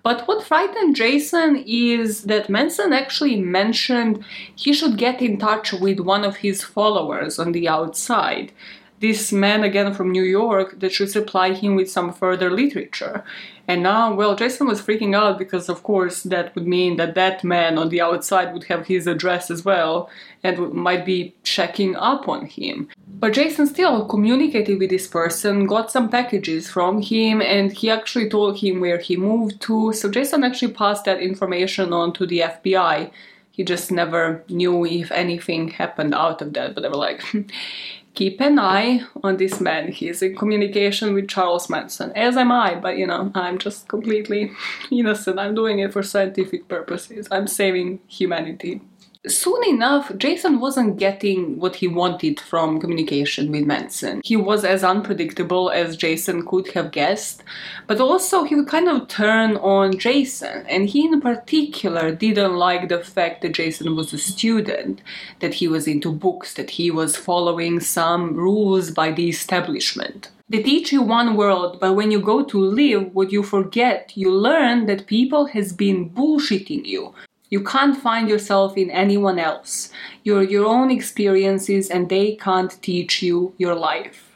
But 0.04 0.28
what 0.28 0.44
frightened 0.44 0.96
Jason 0.96 1.64
is 1.66 2.24
that 2.24 2.50
Manson 2.50 2.92
actually 2.92 3.38
mentioned 3.40 4.26
he 4.56 4.74
should 4.74 4.98
get 4.98 5.22
in 5.22 5.38
touch 5.38 5.74
with 5.74 6.00
one 6.00 6.24
of 6.24 6.38
his 6.38 6.64
followers 6.64 7.40
on 7.40 7.52
the 7.52 7.68
outside 7.68 8.52
this 9.00 9.32
man 9.32 9.64
again 9.64 9.94
from 9.94 10.12
New 10.12 10.24
York 10.24 10.80
that 10.80 10.92
should 10.92 11.12
supply 11.12 11.54
him 11.54 11.76
with 11.76 11.92
some 11.92 12.14
further 12.14 12.50
literature. 12.50 13.24
And 13.68 13.82
now, 13.82 14.14
well, 14.14 14.36
Jason 14.36 14.68
was 14.68 14.82
freaking 14.82 15.16
out 15.16 15.40
because, 15.40 15.70
of 15.70 15.84
course, 15.84 16.24
that 16.24 16.54
would 16.54 16.68
mean 16.68 16.98
that 16.98 17.16
that 17.16 17.44
man 17.44 17.78
on 17.78 17.90
the 17.90 18.02
outside 18.02 18.54
would 18.54 18.66
have 18.66 18.88
his 18.88 19.08
address 19.08 19.50
as 19.50 19.66
well 19.66 20.10
and 20.44 20.72
might 20.72 21.06
be 21.06 21.34
checking 21.44 21.96
up 21.96 22.30
on 22.30 22.46
him. 22.46 22.90
But 23.08 23.34
Jason 23.34 23.66
still 23.66 24.06
communicated 24.06 24.78
with 24.78 24.92
this 24.92 25.08
person, 25.08 25.66
got 25.66 25.90
some 25.90 26.10
packages 26.10 26.70
from 26.70 27.02
him, 27.02 27.42
and 27.42 27.72
he 27.72 27.90
actually 27.90 28.30
told 28.30 28.60
him 28.60 28.82
where 28.82 29.00
he 29.00 29.18
moved 29.18 29.62
to. 29.62 29.94
So 29.94 30.12
Jason 30.12 30.44
actually 30.44 30.74
passed 30.74 31.06
that 31.06 31.22
information 31.22 31.92
on 31.92 32.14
to 32.14 32.26
the 32.26 32.40
FBI. 32.40 33.12
He 33.56 33.64
just 33.64 33.90
never 33.90 34.44
knew 34.50 34.86
if 34.86 35.12
anything 35.14 35.70
happened 35.70 36.14
out 36.14 36.42
of 36.42 36.52
that, 36.54 36.76
but 36.76 36.82
they 36.82 36.90
were 36.90 36.96
like, 36.96 37.24
keep 38.14 38.42
an 38.42 38.60
eye 38.60 39.02
on 39.24 39.38
this 39.38 39.62
man. 39.62 39.94
He's 39.94 40.22
in 40.22 40.36
communication 40.36 41.14
with 41.14 41.30
Charles 41.30 41.70
Manson, 41.70 42.12
as 42.18 42.36
am 42.36 42.52
I, 42.52 42.76
but 42.76 42.98
you 42.98 43.08
know, 43.08 43.32
I'm 43.34 43.58
just 43.58 43.88
completely 43.88 44.52
innocent. 44.92 45.40
I'm 45.40 45.56
doing 45.56 45.80
it 45.80 45.94
for 45.94 46.04
scientific 46.04 46.68
purposes. 46.68 47.30
I'm 47.32 47.48
saving 47.48 48.00
humanity 48.08 48.82
soon 49.28 49.64
enough, 49.66 50.12
Jason 50.18 50.60
wasn't 50.60 50.98
getting 50.98 51.60
what 51.60 51.76
he 51.76 51.88
wanted 51.88 52.40
from 52.40 52.80
communication 52.80 53.52
with 53.52 53.66
Manson. 53.66 54.22
He 54.24 54.36
was 54.36 54.64
as 54.64 54.84
unpredictable 54.84 55.70
as 55.70 55.98
Jason 55.98 56.46
could 56.46 56.68
have 56.70 56.92
guessed, 56.92 57.44
but 57.88 58.00
also 58.00 58.44
he 58.44 58.56
would 58.56 58.68
kind 58.68 58.90
of 58.90 59.08
turn 59.08 59.58
on 59.58 59.98
Jason, 59.98 60.66
and 60.68 60.90
he 60.90 61.06
in 61.06 61.22
particular 61.22 62.14
didn't 62.14 62.56
like 62.56 62.90
the 62.90 63.04
fact 63.04 63.42
that 63.42 63.54
Jason 63.54 63.96
was 63.96 64.14
a 64.14 64.18
student, 64.18 65.02
that 65.40 65.56
he 65.56 65.68
was 65.68 65.88
into 65.88 66.12
books, 66.12 66.54
that 66.54 66.72
he 66.72 66.92
was 66.92 67.18
following 67.18 67.80
some 67.80 68.34
rules 68.36 68.92
by 68.92 69.12
the 69.12 69.30
establishment. 69.30 70.30
They 70.48 70.62
teach 70.62 70.92
you 70.92 71.02
one 71.02 71.36
world, 71.36 71.80
but 71.80 71.94
when 71.94 72.12
you 72.12 72.20
go 72.20 72.44
to 72.44 72.60
live, 72.60 73.16
what 73.16 73.32
you 73.32 73.42
forget, 73.42 74.12
you 74.16 74.32
learn 74.32 74.86
that 74.86 75.08
people 75.08 75.48
has 75.48 75.74
been 75.74 76.12
bullshitting 76.12 76.86
you. 76.86 77.16
You 77.50 77.64
can't 77.64 77.96
find 77.96 78.28
yourself 78.28 78.78
in 78.78 78.90
anyone 78.90 79.40
else. 79.40 79.92
You're 80.24 80.44
your 80.44 80.66
own 80.66 80.90
experiences 80.90 81.90
and 81.90 82.10
they 82.10 82.36
can't 82.36 82.82
teach 82.82 83.22
you 83.22 83.54
your 83.58 83.76
life. 83.76 84.32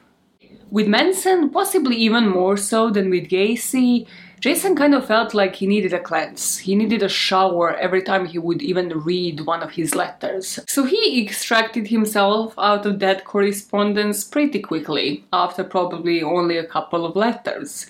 With 0.71 0.87
Manson, 0.87 1.49
possibly 1.49 1.95
even 1.95 2.29
more 2.29 2.55
so 2.55 2.91
than 2.91 3.09
with 3.09 3.27
Gacy, 3.27 4.05
Jason 4.39 4.73
kind 4.73 4.95
of 4.95 5.05
felt 5.05 5.33
like 5.33 5.55
he 5.55 5.67
needed 5.67 5.91
a 5.91 5.99
cleanse. 5.99 6.59
He 6.59 6.75
needed 6.75 7.03
a 7.03 7.09
shower 7.09 7.75
every 7.75 8.01
time 8.01 8.25
he 8.25 8.37
would 8.37 8.61
even 8.61 8.99
read 8.99 9.41
one 9.41 9.61
of 9.61 9.71
his 9.71 9.95
letters. 9.95 10.59
So 10.67 10.85
he 10.85 11.21
extracted 11.21 11.87
himself 11.87 12.53
out 12.57 12.85
of 12.85 12.99
that 12.99 13.25
correspondence 13.25 14.23
pretty 14.23 14.59
quickly, 14.59 15.25
after 15.33 15.63
probably 15.63 16.21
only 16.23 16.57
a 16.57 16.63
couple 16.65 17.05
of 17.05 17.17
letters. 17.17 17.87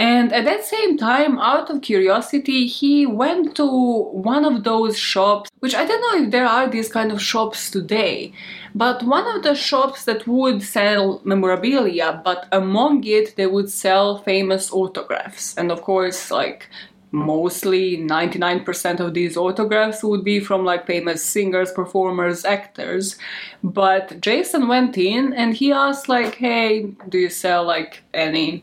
And 0.00 0.32
at 0.32 0.46
that 0.46 0.64
same 0.64 0.96
time, 0.96 1.38
out 1.38 1.68
of 1.68 1.82
curiosity, 1.82 2.66
he 2.66 3.04
went 3.04 3.54
to 3.56 3.66
one 3.66 4.46
of 4.46 4.64
those 4.64 4.96
shops, 4.96 5.50
which 5.58 5.74
I 5.74 5.84
don't 5.84 6.00
know 6.00 6.24
if 6.24 6.30
there 6.30 6.46
are 6.46 6.70
these 6.70 6.90
kind 6.90 7.12
of 7.12 7.20
shops 7.20 7.70
today, 7.70 8.32
but 8.74 9.02
one 9.02 9.26
of 9.36 9.42
the 9.42 9.54
shops 9.54 10.06
that 10.06 10.26
would 10.26 10.62
sell 10.62 11.20
memorabilia, 11.22 12.18
but 12.24 12.48
among 12.50 13.04
it, 13.04 13.36
they 13.36 13.46
would 13.46 13.70
sell 13.70 14.16
famous 14.22 14.72
autographs. 14.72 15.54
And 15.58 15.70
of 15.70 15.82
course, 15.82 16.30
like 16.30 16.70
mostly 17.12 17.98
99% 17.98 19.00
of 19.00 19.12
these 19.12 19.36
autographs 19.36 20.02
would 20.02 20.24
be 20.24 20.40
from 20.40 20.64
like 20.64 20.86
famous 20.86 21.22
singers 21.22 21.72
performers 21.72 22.44
actors 22.44 23.18
but 23.64 24.20
jason 24.20 24.68
went 24.68 24.96
in 24.96 25.32
and 25.32 25.56
he 25.56 25.72
asked 25.72 26.08
like 26.08 26.36
hey 26.36 26.84
do 27.08 27.18
you 27.18 27.28
sell 27.28 27.64
like 27.64 28.04
any 28.14 28.62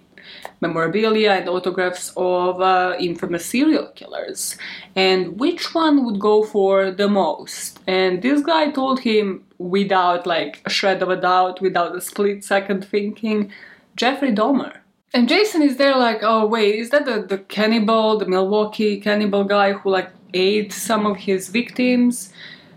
memorabilia 0.61 1.31
and 1.31 1.49
autographs 1.49 2.11
of 2.17 2.61
uh, 2.61 2.95
infamous 2.99 3.45
serial 3.45 3.87
killers. 3.95 4.57
And 4.95 5.39
which 5.39 5.73
one 5.73 6.05
would 6.05 6.19
go 6.19 6.43
for 6.43 6.91
the 6.91 7.07
most? 7.07 7.79
And 7.87 8.21
this 8.21 8.41
guy 8.41 8.71
told 8.71 9.01
him 9.01 9.45
without 9.57 10.25
like 10.27 10.61
a 10.65 10.69
shred 10.69 11.01
of 11.01 11.09
a 11.09 11.15
doubt 11.15 11.61
without 11.61 11.95
a 11.95 12.01
split 12.01 12.43
second 12.43 12.85
thinking 12.85 13.51
jeffrey 13.95 14.31
dahmer. 14.31 14.77
And 15.13 15.27
jason 15.27 15.61
is 15.61 15.77
there 15.77 15.95
like 15.95 16.19
oh 16.21 16.45
wait 16.45 16.75
is 16.75 16.91
that 16.91 17.05
the, 17.05 17.21
the 17.21 17.39
cannibal 17.39 18.17
the 18.17 18.27
milwaukee 18.27 18.99
cannibal 18.99 19.43
guy 19.43 19.73
who 19.73 19.89
like 19.89 20.11
ate 20.33 20.71
some 20.71 21.05
of 21.05 21.17
his 21.17 21.49
victims? 21.49 22.31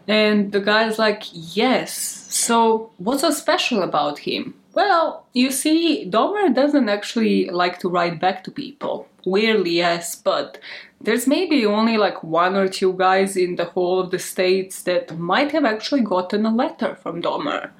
And 0.08 0.50
the 0.52 0.60
guy's 0.60 0.98
like 0.98 1.24
yes. 1.32 1.92
So 2.30 2.90
what's 2.96 3.20
so 3.20 3.30
special 3.30 3.82
about 3.82 4.20
him 4.20 4.54
well, 4.72 5.26
you 5.32 5.50
see, 5.50 6.08
Dahmer 6.08 6.54
doesn't 6.54 6.88
actually 6.88 7.48
like 7.50 7.78
to 7.80 7.88
write 7.88 8.20
back 8.20 8.44
to 8.44 8.50
people. 8.50 9.08
Weirdly, 9.26 9.72
yes, 9.72 10.14
but 10.16 10.58
there's 11.00 11.26
maybe 11.26 11.66
only 11.66 11.96
like 11.96 12.22
one 12.22 12.56
or 12.56 12.68
two 12.68 12.92
guys 12.92 13.36
in 13.36 13.56
the 13.56 13.64
whole 13.64 14.00
of 14.00 14.10
the 14.10 14.18
states 14.18 14.82
that 14.82 15.18
might 15.18 15.52
have 15.52 15.64
actually 15.64 16.02
gotten 16.02 16.46
a 16.46 16.54
letter 16.54 16.94
from 16.94 17.22
Dahmer. 17.22 17.70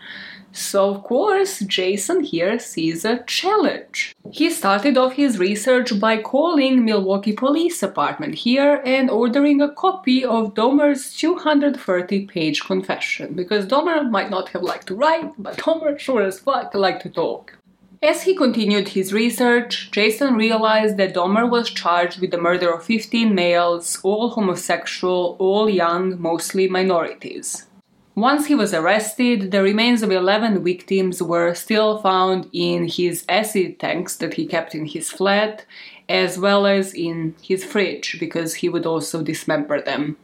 So, 0.53 0.95
of 0.95 1.05
course, 1.05 1.61
Jason 1.61 2.25
here 2.25 2.59
sees 2.59 3.05
a 3.05 3.23
challenge. 3.25 4.15
He 4.33 4.51
started 4.51 4.99
off 4.99 5.13
his 5.13 5.39
research 5.39 5.99
by 6.01 6.21
calling 6.21 6.85
Milwaukee 6.85 7.33
Police 7.33 7.81
Department 7.81 8.35
here 8.35 8.83
and 8.85 9.11
ordering 9.11 9.61
a 9.61 9.73
copy 9.73 10.25
of 10.25 10.55
Dahmer's 10.55 11.15
230 11.17 12.27
page 12.27 12.65
confession, 12.65 13.35
because 13.35 13.67
Dahmer 13.67 14.11
might 14.11 14.31
not 14.31 14.49
have 14.51 14.63
liked 14.63 14.89
to 14.89 14.95
write, 14.95 15.33
but 15.39 15.57
Dahmer 15.57 15.99
sure 15.99 16.23
as 16.23 16.41
fuck 16.41 16.75
liked 16.75 17.03
to 17.03 17.11
talk. 17.11 17.57
As 18.03 18.23
he 18.23 18.35
continued 18.35 18.89
his 18.89 19.13
research, 19.13 19.91
Jason 19.93 20.35
realized 20.35 20.97
that 20.97 21.15
Dahmer 21.15 21.49
was 21.49 21.69
charged 21.69 22.19
with 22.19 22.31
the 22.31 22.41
murder 22.41 22.73
of 22.73 22.83
15 22.83 23.35
males, 23.35 24.01
all 24.03 24.31
homosexual, 24.31 25.37
all 25.39 25.69
young, 25.69 26.21
mostly 26.21 26.67
minorities. 26.67 27.67
Once 28.21 28.45
he 28.49 28.55
was 28.55 28.75
arrested, 28.75 29.51
the 29.51 29.63
remains 29.63 30.03
of 30.03 30.11
11 30.11 30.63
victims 30.63 31.23
were 31.23 31.55
still 31.55 31.97
found 32.03 32.47
in 32.53 32.87
his 32.87 33.25
acid 33.31 33.81
tanks 33.81 34.17
that 34.17 34.35
he 34.35 34.45
kept 34.47 34.75
in 34.75 34.85
his 34.85 35.09
flat, 35.09 35.65
as 36.07 36.39
well 36.39 36.67
as 36.67 36.93
in 36.93 37.35
his 37.41 37.65
fridge, 37.65 38.19
because 38.21 38.57
he 38.57 38.69
would 38.69 38.85
also 38.85 39.23
dismember 39.23 39.81
them. 39.81 40.19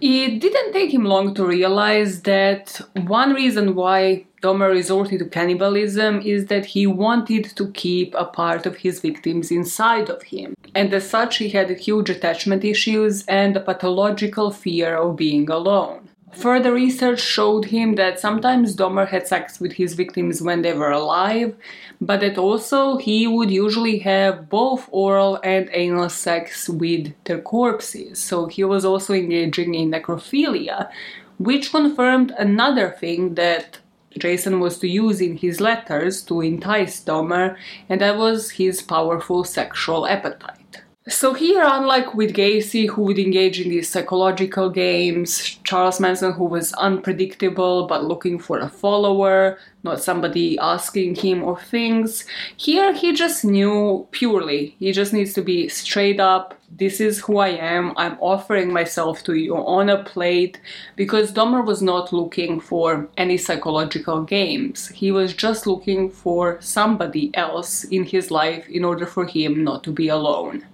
It 0.00 0.38
didn't 0.38 0.72
take 0.72 0.94
him 0.94 1.06
long 1.06 1.34
to 1.34 1.44
realize 1.44 2.22
that 2.22 2.80
one 2.94 3.34
reason 3.34 3.74
why 3.74 4.26
Dahmer 4.40 4.70
resorted 4.70 5.18
to 5.18 5.24
cannibalism 5.24 6.20
is 6.20 6.46
that 6.46 6.66
he 6.66 6.86
wanted 6.86 7.46
to 7.56 7.68
keep 7.72 8.14
a 8.14 8.26
part 8.26 8.64
of 8.64 8.76
his 8.76 9.00
victims 9.00 9.50
inside 9.50 10.08
of 10.08 10.22
him. 10.22 10.54
And 10.72 10.94
as 10.94 11.10
such, 11.10 11.38
he 11.38 11.48
had 11.48 11.68
huge 11.80 12.10
attachment 12.10 12.62
issues 12.64 13.24
and 13.26 13.56
a 13.56 13.60
pathological 13.60 14.52
fear 14.52 14.94
of 14.94 15.16
being 15.16 15.50
alone. 15.50 16.10
Further 16.36 16.72
research 16.72 17.20
showed 17.20 17.66
him 17.66 17.94
that 17.94 18.20
sometimes 18.20 18.76
Dahmer 18.76 19.08
had 19.08 19.26
sex 19.26 19.60
with 19.60 19.72
his 19.72 19.94
victims 19.94 20.42
when 20.42 20.62
they 20.62 20.72
were 20.72 20.90
alive, 20.90 21.54
but 22.00 22.20
that 22.20 22.38
also 22.38 22.96
he 22.96 23.26
would 23.26 23.50
usually 23.50 23.98
have 24.00 24.48
both 24.48 24.88
oral 24.90 25.38
and 25.44 25.68
anal 25.72 26.08
sex 26.08 26.68
with 26.68 27.14
their 27.24 27.40
corpses. 27.40 28.18
So 28.18 28.46
he 28.46 28.64
was 28.64 28.84
also 28.84 29.14
engaging 29.14 29.74
in 29.74 29.90
necrophilia, 29.90 30.90
which 31.38 31.70
confirmed 31.70 32.32
another 32.38 32.90
thing 32.90 33.34
that 33.34 33.78
Jason 34.18 34.60
was 34.60 34.78
to 34.78 34.88
use 34.88 35.20
in 35.20 35.36
his 35.36 35.60
letters 35.60 36.22
to 36.22 36.40
entice 36.40 37.02
Dahmer, 37.04 37.56
and 37.88 38.00
that 38.00 38.16
was 38.16 38.52
his 38.52 38.82
powerful 38.82 39.44
sexual 39.44 40.06
appetite. 40.06 40.63
So 41.06 41.34
here, 41.34 41.62
unlike 41.62 42.14
with 42.14 42.32
Gacy, 42.32 42.88
who 42.88 43.02
would 43.02 43.18
engage 43.18 43.60
in 43.60 43.68
these 43.68 43.90
psychological 43.90 44.70
games, 44.70 45.58
Charles 45.62 46.00
Manson, 46.00 46.32
who 46.32 46.44
was 46.44 46.72
unpredictable 46.72 47.86
but 47.86 48.04
looking 48.04 48.38
for 48.38 48.58
a 48.58 48.70
follower, 48.70 49.58
not 49.82 50.02
somebody 50.02 50.58
asking 50.58 51.16
him 51.16 51.44
of 51.44 51.60
things, 51.60 52.24
here 52.56 52.94
he 52.94 53.12
just 53.12 53.44
knew 53.44 54.08
purely. 54.12 54.76
He 54.78 54.92
just 54.92 55.12
needs 55.12 55.34
to 55.34 55.42
be 55.42 55.68
straight 55.68 56.20
up. 56.20 56.58
This 56.70 57.02
is 57.02 57.20
who 57.20 57.36
I 57.36 57.48
am. 57.48 57.92
I'm 57.98 58.16
offering 58.18 58.72
myself 58.72 59.22
to 59.24 59.34
you 59.34 59.56
on 59.58 59.90
a 59.90 60.02
plate 60.04 60.58
because 60.96 61.34
Dahmer 61.34 61.66
was 61.66 61.82
not 61.82 62.14
looking 62.14 62.60
for 62.60 63.10
any 63.18 63.36
psychological 63.36 64.22
games. 64.22 64.88
He 64.88 65.12
was 65.12 65.34
just 65.34 65.66
looking 65.66 66.08
for 66.08 66.56
somebody 66.62 67.30
else 67.34 67.84
in 67.84 68.04
his 68.04 68.30
life 68.30 68.66
in 68.70 68.86
order 68.86 69.04
for 69.04 69.26
him 69.26 69.62
not 69.62 69.84
to 69.84 69.92
be 69.92 70.08
alone. 70.08 70.64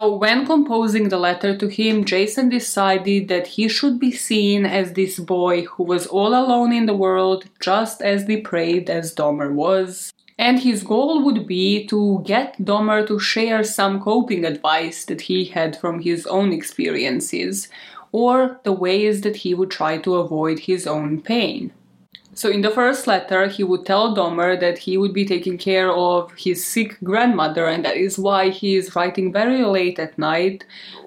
When 0.00 0.46
composing 0.46 1.08
the 1.08 1.18
letter 1.18 1.56
to 1.56 1.66
him, 1.66 2.04
Jason 2.04 2.48
decided 2.48 3.26
that 3.28 3.48
he 3.48 3.68
should 3.68 3.98
be 3.98 4.12
seen 4.12 4.64
as 4.64 4.92
this 4.92 5.18
boy 5.18 5.62
who 5.62 5.82
was 5.82 6.06
all 6.06 6.34
alone 6.34 6.72
in 6.72 6.86
the 6.86 6.94
world, 6.94 7.46
just 7.58 8.00
as 8.00 8.24
depraved 8.24 8.88
as 8.90 9.12
Dahmer 9.12 9.52
was. 9.52 10.12
And 10.38 10.60
his 10.60 10.84
goal 10.84 11.24
would 11.24 11.48
be 11.48 11.84
to 11.86 12.22
get 12.24 12.64
Dahmer 12.64 13.08
to 13.08 13.18
share 13.18 13.64
some 13.64 14.00
coping 14.00 14.44
advice 14.44 15.04
that 15.06 15.22
he 15.22 15.46
had 15.46 15.76
from 15.76 16.00
his 16.00 16.26
own 16.26 16.52
experiences, 16.52 17.68
or 18.12 18.60
the 18.62 18.72
ways 18.72 19.22
that 19.22 19.36
he 19.36 19.52
would 19.52 19.70
try 19.70 19.98
to 19.98 20.14
avoid 20.14 20.60
his 20.60 20.86
own 20.86 21.20
pain. 21.20 21.72
So 22.38 22.48
in 22.48 22.60
the 22.60 22.70
first 22.70 23.08
letter, 23.08 23.48
he 23.48 23.64
would 23.64 23.84
tell 23.84 24.14
Dahmer 24.14 24.60
that 24.60 24.78
he 24.78 24.96
would 24.96 25.12
be 25.12 25.24
taking 25.24 25.58
care 25.58 25.90
of 25.90 26.32
his 26.38 26.64
sick 26.64 26.96
grandmother, 27.02 27.66
and 27.66 27.84
that 27.84 27.96
is 27.96 28.16
why 28.16 28.50
he 28.50 28.76
is 28.76 28.94
writing 28.94 29.32
very 29.32 29.64
late 29.64 29.98
at 29.98 30.16
night. 30.16 30.64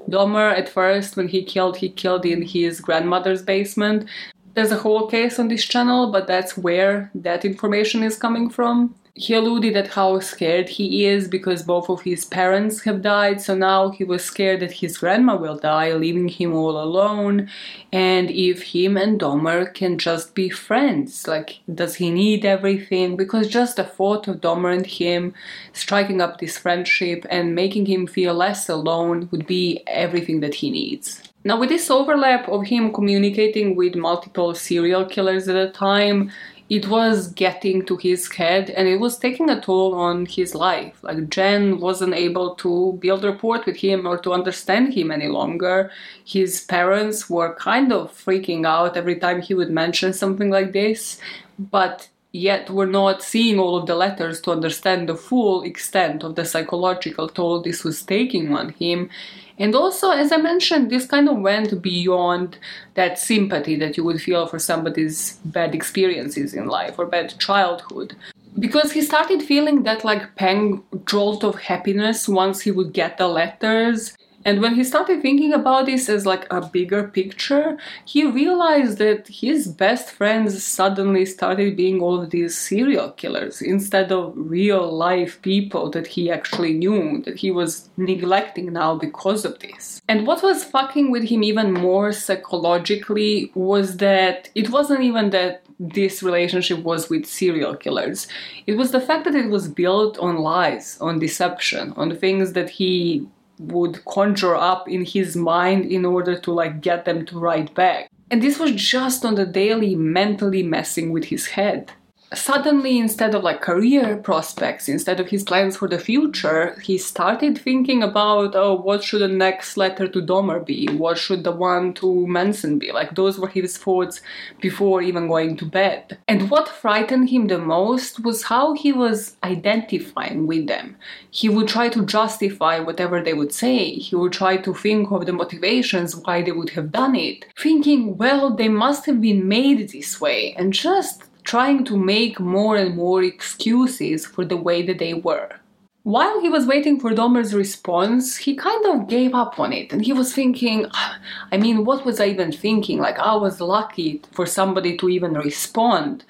Dahmer, 0.09 0.51
at 0.51 0.67
first, 0.67 1.15
when 1.15 1.29
he 1.29 1.41
killed, 1.41 1.77
he 1.77 1.87
killed 1.87 2.25
in 2.25 2.41
his 2.41 2.81
grandmother's 2.81 3.43
basement. 3.43 4.09
There's 4.55 4.73
a 4.73 4.83
whole 4.83 5.07
case 5.07 5.39
on 5.39 5.47
this 5.47 5.63
channel, 5.63 6.11
but 6.11 6.27
that's 6.27 6.57
where 6.57 7.09
that 7.15 7.45
information 7.45 8.03
is 8.03 8.17
coming 8.17 8.49
from. 8.49 8.93
He 9.13 9.33
alluded 9.33 9.75
at 9.75 9.89
how 9.89 10.19
scared 10.21 10.69
he 10.69 11.05
is 11.05 11.27
because 11.27 11.63
both 11.63 11.89
of 11.89 12.01
his 12.01 12.23
parents 12.23 12.83
have 12.83 13.01
died, 13.01 13.41
so 13.41 13.53
now 13.53 13.89
he 13.89 14.05
was 14.05 14.23
scared 14.23 14.61
that 14.61 14.71
his 14.71 14.97
grandma 14.97 15.35
will 15.35 15.57
die, 15.57 15.93
leaving 15.93 16.29
him 16.29 16.53
all 16.53 16.81
alone. 16.81 17.49
And 17.91 18.31
if 18.31 18.63
him 18.63 18.95
and 18.95 19.19
Dahmer 19.19 19.73
can 19.73 19.97
just 19.97 20.33
be 20.33 20.49
friends, 20.49 21.27
like, 21.27 21.59
does 21.73 21.95
he 21.95 22.09
need 22.09 22.45
everything? 22.45 23.17
Because 23.17 23.49
just 23.49 23.75
the 23.75 23.83
thought 23.83 24.29
of 24.29 24.39
Dahmer 24.39 24.73
and 24.73 24.85
him 24.85 25.33
striking 25.73 26.21
up 26.21 26.39
this 26.39 26.57
friendship 26.57 27.25
and 27.29 27.53
making 27.53 27.87
him 27.87 28.07
feel 28.07 28.33
less 28.33 28.69
alone 28.69 29.27
would 29.31 29.45
be 29.45 29.83
everything 29.87 30.39
that 30.39 30.55
he 30.55 30.71
needs. 30.71 31.21
Now, 31.43 31.59
with 31.59 31.69
this 31.69 31.89
overlap 31.89 32.47
of 32.47 32.67
him 32.67 32.93
communicating 32.93 33.75
with 33.75 33.95
multiple 33.95 34.53
serial 34.53 35.05
killers 35.05 35.47
at 35.47 35.55
a 35.55 35.71
time, 35.71 36.31
it 36.71 36.87
was 36.87 37.27
getting 37.33 37.85
to 37.85 37.97
his 37.97 38.31
head 38.31 38.69
and 38.69 38.87
it 38.87 38.97
was 38.97 39.17
taking 39.17 39.49
a 39.49 39.59
toll 39.59 39.93
on 39.93 40.25
his 40.25 40.55
life. 40.55 41.03
Like 41.03 41.27
Jen 41.27 41.81
wasn't 41.81 42.13
able 42.13 42.55
to 42.63 42.97
build 43.01 43.25
rapport 43.25 43.61
with 43.65 43.75
him 43.75 44.07
or 44.07 44.17
to 44.19 44.31
understand 44.31 44.93
him 44.93 45.11
any 45.11 45.27
longer. 45.27 45.91
His 46.23 46.61
parents 46.61 47.29
were 47.29 47.55
kind 47.55 47.91
of 47.91 48.13
freaking 48.13 48.65
out 48.65 48.95
every 48.95 49.17
time 49.17 49.41
he 49.41 49.53
would 49.53 49.69
mention 49.69 50.13
something 50.13 50.49
like 50.49 50.71
this, 50.71 51.19
but 51.59 52.07
yet 52.31 52.69
we're 52.69 52.85
not 52.85 53.21
seeing 53.21 53.59
all 53.59 53.75
of 53.75 53.85
the 53.85 53.95
letters 53.95 54.39
to 54.39 54.51
understand 54.51 55.09
the 55.09 55.15
full 55.17 55.63
extent 55.63 56.23
of 56.23 56.35
the 56.35 56.45
psychological 56.45 57.27
toll 57.27 57.61
this 57.61 57.83
was 57.83 58.01
taking 58.01 58.55
on 58.55 58.69
him. 58.79 59.09
And 59.57 59.75
also, 59.75 60.11
as 60.11 60.31
I 60.31 60.37
mentioned, 60.37 60.89
this 60.89 61.05
kind 61.05 61.29
of 61.29 61.37
went 61.37 61.81
beyond 61.81 62.57
that 62.95 63.19
sympathy 63.19 63.75
that 63.77 63.97
you 63.97 64.03
would 64.03 64.21
feel 64.21 64.47
for 64.47 64.59
somebody's 64.59 65.37
bad 65.45 65.75
experiences 65.75 66.53
in 66.53 66.67
life 66.67 66.97
or 66.97 67.05
bad 67.05 67.37
childhood. 67.39 68.15
Because 68.59 68.91
he 68.91 69.01
started 69.01 69.41
feeling 69.41 69.83
that 69.83 70.03
like 70.03 70.35
pang 70.35 70.83
jolt 71.05 71.43
of 71.43 71.55
happiness 71.61 72.27
once 72.27 72.61
he 72.61 72.71
would 72.71 72.91
get 72.91 73.17
the 73.17 73.27
letters 73.27 74.17
and 74.45 74.61
when 74.61 74.75
he 74.75 74.83
started 74.83 75.21
thinking 75.21 75.53
about 75.53 75.85
this 75.85 76.09
as 76.09 76.25
like 76.25 76.47
a 76.51 76.61
bigger 76.61 77.07
picture, 77.07 77.77
he 78.05 78.25
realized 78.25 78.97
that 78.97 79.27
his 79.27 79.67
best 79.67 80.11
friends 80.11 80.63
suddenly 80.63 81.25
started 81.25 81.75
being 81.75 82.01
all 82.01 82.21
of 82.21 82.31
these 82.31 82.57
serial 82.57 83.11
killers 83.11 83.61
instead 83.61 84.11
of 84.11 84.33
real 84.35 84.91
life 84.91 85.41
people 85.41 85.89
that 85.91 86.07
he 86.07 86.31
actually 86.31 86.73
knew, 86.73 87.21
that 87.23 87.37
he 87.37 87.51
was 87.51 87.89
neglecting 87.97 88.73
now 88.73 88.95
because 88.95 89.45
of 89.45 89.59
this. 89.59 90.01
And 90.07 90.25
what 90.25 90.43
was 90.43 90.63
fucking 90.63 91.11
with 91.11 91.23
him 91.23 91.43
even 91.43 91.71
more 91.73 92.11
psychologically 92.11 93.51
was 93.53 93.97
that 93.97 94.49
it 94.55 94.69
wasn't 94.69 95.01
even 95.01 95.29
that 95.31 95.63
this 95.79 96.21
relationship 96.21 96.79
was 96.83 97.09
with 97.09 97.25
serial 97.25 97.75
killers. 97.75 98.27
It 98.67 98.77
was 98.77 98.91
the 98.91 99.01
fact 99.01 99.25
that 99.25 99.35
it 99.35 99.49
was 99.49 99.67
built 99.67 100.19
on 100.19 100.37
lies, 100.37 100.97
on 101.01 101.17
deception, 101.17 101.93
on 101.97 102.15
things 102.15 102.53
that 102.53 102.69
he 102.69 103.27
would 103.61 104.03
conjure 104.05 104.55
up 104.55 104.89
in 104.89 105.05
his 105.05 105.35
mind 105.35 105.85
in 105.85 106.05
order 106.05 106.37
to 106.39 106.51
like 106.51 106.81
get 106.81 107.05
them 107.05 107.25
to 107.27 107.39
write 107.39 107.73
back. 107.75 108.09
And 108.29 108.41
this 108.41 108.57
was 108.57 108.71
just 108.71 109.25
on 109.25 109.35
the 109.35 109.45
daily 109.45 109.95
mentally 109.95 110.63
messing 110.63 111.11
with 111.11 111.25
his 111.25 111.47
head 111.47 111.91
suddenly 112.33 112.97
instead 112.97 113.35
of 113.35 113.43
like 113.43 113.61
career 113.61 114.17
prospects 114.17 114.87
instead 114.87 115.19
of 115.19 115.27
his 115.27 115.43
plans 115.43 115.75
for 115.75 115.87
the 115.87 115.99
future 115.99 116.79
he 116.81 116.97
started 116.97 117.57
thinking 117.57 118.01
about 118.01 118.55
oh 118.55 118.73
what 118.73 119.03
should 119.03 119.21
the 119.21 119.27
next 119.27 119.77
letter 119.77 120.07
to 120.07 120.21
Dahmer 120.21 120.65
be? 120.65 120.87
What 120.87 121.17
should 121.17 121.43
the 121.43 121.51
one 121.51 121.93
to 121.95 122.27
Manson 122.27 122.79
be? 122.79 122.91
Like 122.91 123.15
those 123.15 123.39
were 123.39 123.47
his 123.47 123.77
thoughts 123.77 124.21
before 124.59 125.01
even 125.01 125.27
going 125.27 125.57
to 125.57 125.65
bed. 125.65 126.17
And 126.27 126.49
what 126.49 126.67
frightened 126.67 127.29
him 127.29 127.47
the 127.47 127.57
most 127.57 128.23
was 128.23 128.43
how 128.43 128.73
he 128.73 128.91
was 128.91 129.35
identifying 129.43 130.47
with 130.47 130.67
them. 130.67 130.97
He 131.29 131.49
would 131.49 131.67
try 131.67 131.89
to 131.89 132.05
justify 132.05 132.79
whatever 132.79 133.21
they 133.21 133.33
would 133.33 133.53
say. 133.53 133.93
He 133.93 134.15
would 134.15 134.33
try 134.33 134.57
to 134.57 134.73
think 134.73 135.11
of 135.11 135.25
the 135.25 135.33
motivations 135.33 136.15
why 136.15 136.41
they 136.41 136.51
would 136.51 136.71
have 136.71 136.91
done 136.91 137.15
it 137.15 137.45
thinking 137.57 138.17
well 138.17 138.55
they 138.55 138.69
must 138.69 139.05
have 139.05 139.21
been 139.21 139.47
made 139.47 139.89
this 139.89 140.19
way. 140.19 140.53
And 140.57 140.73
just 140.73 141.23
trying 141.43 141.83
to 141.85 141.97
make 141.97 142.39
more 142.39 142.75
and 142.75 142.95
more 142.95 143.23
excuses 143.23 144.25
for 144.25 144.45
the 144.45 144.57
way 144.57 144.81
that 144.81 144.99
they 144.99 145.13
were. 145.13 145.60
While 146.03 146.41
he 146.41 146.49
was 146.49 146.65
waiting 146.65 146.99
for 146.99 147.11
Dahmer's 147.11 147.53
response, 147.53 148.37
he 148.37 148.55
kind 148.55 148.85
of 148.87 149.07
gave 149.07 149.35
up 149.35 149.59
on 149.59 149.71
it 149.71 149.93
and 149.93 150.03
he 150.03 150.13
was 150.13 150.33
thinking, 150.33 150.87
ah, 150.93 151.19
I 151.51 151.57
mean, 151.57 151.85
what 151.85 152.05
was 152.05 152.19
I 152.19 152.25
even 152.25 152.51
thinking? 152.51 152.97
Like, 152.97 153.19
I 153.19 153.35
was 153.35 153.61
lucky 153.61 154.21
for 154.31 154.47
somebody 154.47 154.97
to 154.97 155.09
even 155.09 155.35
respond. 155.35 156.25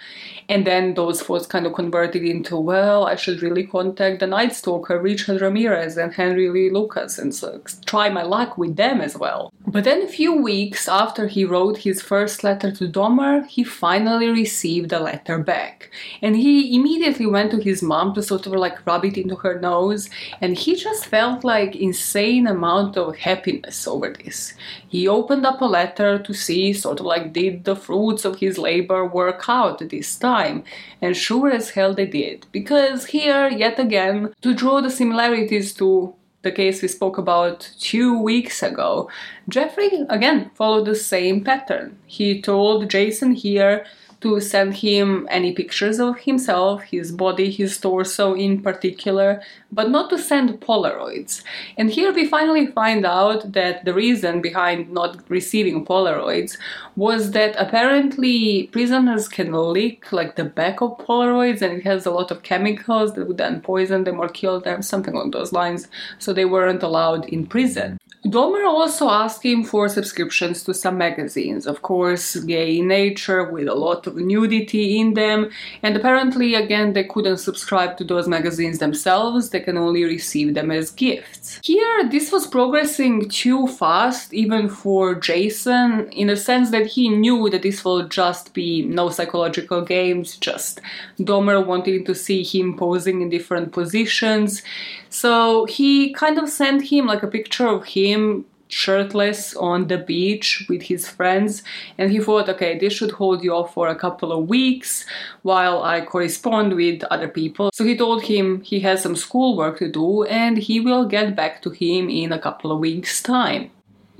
And 0.49 0.67
then 0.67 0.95
those 0.95 1.21
thoughts 1.21 1.47
kind 1.47 1.65
of 1.65 1.73
converted 1.73 2.23
into, 2.23 2.57
well, 2.57 3.05
I 3.05 3.15
should 3.15 3.41
really 3.41 3.65
contact 3.65 4.19
the 4.19 4.27
Night 4.27 4.53
Stalker, 4.53 4.99
Richard 4.99 5.39
Ramirez, 5.39 5.95
and 5.95 6.13
Henry 6.13 6.49
Lee 6.49 6.69
Lucas, 6.69 7.17
and 7.17 7.33
so 7.33 7.61
try 7.85 8.09
my 8.09 8.23
luck 8.23 8.57
with 8.57 8.75
them 8.75 8.99
as 8.99 9.15
well. 9.15 9.53
But 9.65 9.85
then 9.85 10.01
a 10.01 10.07
few 10.09 10.35
weeks 10.35 10.89
after 10.89 11.27
he 11.27 11.45
wrote 11.45 11.77
his 11.77 12.01
first 12.01 12.43
letter 12.43 12.69
to 12.69 12.89
Dahmer, 12.89 13.47
he 13.47 13.63
finally 13.63 14.27
received 14.27 14.91
a 14.91 14.99
letter 14.99 15.37
back. 15.37 15.89
And 16.21 16.35
he 16.35 16.75
immediately 16.75 17.27
went 17.27 17.51
to 17.51 17.61
his 17.61 17.81
mom 17.81 18.13
to 18.15 18.21
sort 18.21 18.45
of 18.45 18.51
like 18.51 18.85
rub 18.85 19.05
it 19.05 19.17
into 19.17 19.37
her 19.37 19.57
nose, 19.61 20.09
and 20.41 20.57
he 20.57 20.75
just 20.75 21.05
felt 21.05 21.43
like 21.43 21.75
insane 21.75 22.47
amount 22.47 22.97
of 22.97 23.15
happiness 23.17 23.87
over 23.87 24.11
this. 24.11 24.53
He 24.87 25.07
opened 25.07 25.45
up 25.45 25.61
a 25.61 25.65
letter 25.65 26.19
to 26.19 26.33
see 26.33 26.73
sort 26.73 26.99
of 26.99 27.05
like 27.05 27.33
did 27.33 27.63
the 27.63 27.75
fruits 27.75 28.25
of 28.25 28.39
his 28.39 28.57
labor 28.57 29.05
work 29.05 29.45
out 29.47 29.79
this 29.89 30.15
time 30.17 30.63
and 31.01 31.15
sure 31.15 31.49
as 31.49 31.71
hell 31.71 31.93
they 31.93 32.05
did. 32.05 32.45
Because 32.51 33.05
here, 33.05 33.47
yet 33.49 33.79
again, 33.79 34.33
to 34.41 34.53
draw 34.53 34.81
the 34.81 34.89
similarities 34.89 35.73
to 35.75 36.13
the 36.43 36.51
case 36.51 36.81
we 36.81 36.87
spoke 36.87 37.17
about 37.17 37.71
two 37.79 38.17
weeks 38.17 38.63
ago, 38.63 39.09
Jeffrey 39.47 39.89
again 40.09 40.49
followed 40.55 40.85
the 40.85 40.95
same 40.95 41.43
pattern. 41.43 41.97
He 42.05 42.41
told 42.41 42.89
Jason 42.89 43.33
here 43.33 43.85
to 44.21 44.39
send 44.39 44.75
him 44.75 45.27
any 45.29 45.51
pictures 45.51 45.99
of 45.99 46.19
himself, 46.19 46.83
his 46.83 47.11
body, 47.11 47.49
his 47.49 47.77
torso 47.79 48.33
in 48.33 48.61
particular, 48.61 49.41
but 49.71 49.89
not 49.89 50.09
to 50.09 50.17
send 50.17 50.61
Polaroids. 50.61 51.43
And 51.77 51.89
here 51.89 52.13
we 52.13 52.27
finally 52.27 52.67
find 52.67 53.05
out 53.05 53.53
that 53.53 53.83
the 53.83 53.93
reason 53.93 54.41
behind 54.41 54.91
not 54.91 55.17
receiving 55.29 55.85
Polaroids 55.85 56.57
was 56.95 57.31
that 57.31 57.55
apparently 57.57 58.67
prisoners 58.67 59.27
can 59.27 59.51
lick 59.51 60.11
like 60.11 60.35
the 60.35 60.43
back 60.43 60.81
of 60.81 60.97
Polaroids 60.99 61.61
and 61.61 61.77
it 61.77 61.83
has 61.83 62.05
a 62.05 62.11
lot 62.11 62.31
of 62.31 62.43
chemicals 62.43 63.13
that 63.13 63.27
would 63.27 63.37
then 63.37 63.61
poison 63.61 64.03
them 64.03 64.19
or 64.19 64.29
kill 64.29 64.59
them, 64.59 64.81
something 64.81 65.13
along 65.13 65.31
those 65.31 65.51
lines, 65.51 65.87
so 66.19 66.31
they 66.31 66.45
weren't 66.45 66.83
allowed 66.83 67.25
in 67.29 67.45
prison. 67.45 67.97
Dahmer 68.25 68.67
also 68.67 69.09
asked 69.09 69.43
him 69.43 69.63
for 69.63 69.89
subscriptions 69.89 70.63
to 70.63 70.75
some 70.75 70.95
magazines, 70.95 71.65
of 71.65 71.81
course, 71.81 72.35
Gay 72.35 72.79
Nature 72.79 73.45
with 73.51 73.67
a 73.67 73.73
lot 73.73 74.05
of 74.05 74.10
nudity 74.15 74.99
in 74.99 75.13
them, 75.13 75.49
and 75.83 75.95
apparently, 75.95 76.55
again, 76.55 76.93
they 76.93 77.03
couldn't 77.03 77.37
subscribe 77.37 77.97
to 77.97 78.03
those 78.03 78.27
magazines 78.27 78.79
themselves, 78.79 79.49
they 79.49 79.59
can 79.59 79.77
only 79.77 80.03
receive 80.03 80.53
them 80.53 80.71
as 80.71 80.91
gifts. 80.91 81.59
Here, 81.63 82.09
this 82.09 82.31
was 82.31 82.47
progressing 82.47 83.29
too 83.29 83.67
fast, 83.67 84.33
even 84.33 84.69
for 84.69 85.15
Jason, 85.15 86.09
in 86.11 86.29
a 86.29 86.37
sense 86.37 86.71
that 86.71 86.87
he 86.87 87.09
knew 87.09 87.49
that 87.49 87.63
this 87.63 87.83
will 87.83 88.07
just 88.07 88.53
be 88.53 88.83
no 88.83 89.09
psychological 89.09 89.81
games, 89.81 90.37
just 90.37 90.81
Dahmer 91.19 91.65
wanting 91.65 92.05
to 92.05 92.15
see 92.15 92.43
him 92.43 92.77
posing 92.77 93.21
in 93.21 93.29
different 93.29 93.71
positions. 93.71 94.63
So 95.09 95.65
he 95.65 96.13
kind 96.13 96.37
of 96.37 96.49
sent 96.49 96.83
him 96.83 97.05
like 97.05 97.23
a 97.23 97.27
picture 97.27 97.67
of 97.67 97.85
him 97.85 98.45
shirtless 98.71 99.55
on 99.55 99.87
the 99.87 99.97
beach 99.97 100.65
with 100.69 100.83
his 100.83 101.07
friends 101.07 101.63
and 101.97 102.11
he 102.11 102.19
thought 102.19 102.49
okay 102.49 102.77
this 102.77 102.93
should 102.93 103.11
hold 103.11 103.43
you 103.43 103.53
off 103.53 103.73
for 103.73 103.87
a 103.87 103.95
couple 103.95 104.31
of 104.31 104.47
weeks 104.47 105.05
while 105.41 105.83
i 105.83 105.99
correspond 105.99 106.73
with 106.75 107.03
other 107.05 107.27
people 107.27 107.69
so 107.73 107.83
he 107.83 107.95
told 107.97 108.23
him 108.23 108.61
he 108.61 108.79
has 108.79 109.01
some 109.01 109.15
schoolwork 109.15 109.79
to 109.79 109.91
do 109.91 110.23
and 110.23 110.57
he 110.57 110.79
will 110.79 111.05
get 111.05 111.35
back 111.35 111.61
to 111.61 111.69
him 111.69 112.09
in 112.09 112.31
a 112.31 112.39
couple 112.39 112.71
of 112.71 112.79
weeks 112.79 113.21
time 113.21 113.69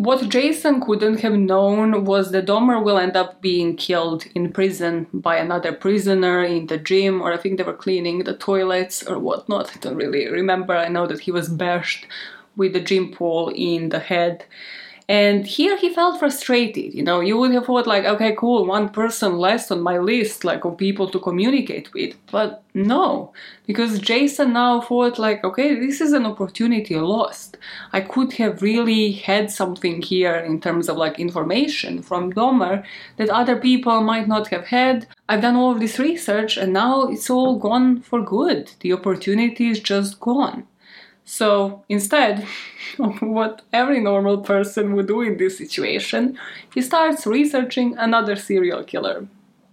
what 0.01 0.29
Jason 0.29 0.81
couldn't 0.81 1.19
have 1.19 1.33
known 1.33 2.05
was 2.05 2.31
that 2.31 2.47
Dahmer 2.47 2.83
will 2.83 2.97
end 2.97 3.15
up 3.15 3.39
being 3.39 3.75
killed 3.75 4.25
in 4.33 4.51
prison 4.51 5.05
by 5.13 5.35
another 5.37 5.71
prisoner 5.71 6.43
in 6.43 6.65
the 6.65 6.79
gym, 6.79 7.21
or 7.21 7.31
I 7.31 7.37
think 7.37 7.57
they 7.57 7.63
were 7.63 7.73
cleaning 7.73 8.23
the 8.23 8.35
toilets 8.35 9.03
or 9.03 9.19
whatnot. 9.19 9.69
I 9.75 9.79
don't 9.79 9.95
really 9.95 10.27
remember. 10.27 10.75
I 10.75 10.87
know 10.87 11.05
that 11.05 11.19
he 11.19 11.31
was 11.31 11.49
bashed 11.49 12.07
with 12.55 12.73
the 12.73 12.81
gym 12.81 13.11
pole 13.11 13.51
in 13.55 13.89
the 13.89 13.99
head. 13.99 14.45
And 15.09 15.45
here 15.45 15.75
he 15.75 15.93
felt 15.93 16.19
frustrated. 16.19 16.93
You 16.93 17.03
know, 17.03 17.19
you 17.19 17.37
would 17.37 17.51
have 17.51 17.65
thought, 17.65 17.85
like, 17.85 18.05
okay, 18.05 18.33
cool, 18.37 18.65
one 18.65 18.87
person 18.87 19.39
less 19.39 19.69
on 19.69 19.81
my 19.81 19.97
list, 19.97 20.45
like, 20.45 20.63
of 20.63 20.77
people 20.77 21.09
to 21.09 21.19
communicate 21.19 21.93
with. 21.93 22.15
But 22.31 22.63
no, 22.73 23.33
because 23.67 23.99
Jason 23.99 24.53
now 24.53 24.79
thought, 24.79 25.19
like, 25.19 25.43
okay, 25.43 25.75
this 25.75 25.99
is 25.99 26.13
an 26.13 26.25
opportunity 26.25 26.95
lost. 26.95 27.57
I 27.91 27.99
could 27.99 28.31
have 28.33 28.61
really 28.61 29.11
had 29.11 29.51
something 29.51 30.01
here 30.01 30.35
in 30.35 30.61
terms 30.61 30.87
of, 30.87 30.95
like, 30.95 31.19
information 31.19 32.01
from 32.01 32.31
Dahmer 32.31 32.85
that 33.17 33.29
other 33.29 33.57
people 33.57 33.99
might 33.99 34.29
not 34.29 34.47
have 34.47 34.67
had. 34.67 35.07
I've 35.27 35.41
done 35.41 35.57
all 35.57 35.73
of 35.73 35.81
this 35.81 35.99
research 35.99 36.55
and 36.55 36.71
now 36.71 37.09
it's 37.09 37.29
all 37.29 37.59
gone 37.59 37.99
for 37.99 38.21
good. 38.21 38.71
The 38.79 38.93
opportunity 38.93 39.67
is 39.67 39.81
just 39.81 40.21
gone. 40.21 40.67
So 41.25 41.83
instead 41.89 42.45
of 42.99 43.21
what 43.21 43.61
every 43.71 43.99
normal 43.99 44.39
person 44.39 44.93
would 44.95 45.07
do 45.07 45.21
in 45.21 45.37
this 45.37 45.57
situation, 45.57 46.37
he 46.73 46.81
starts 46.81 47.25
researching 47.25 47.97
another 47.97 48.35
serial 48.35 48.83
killer, 48.83 49.27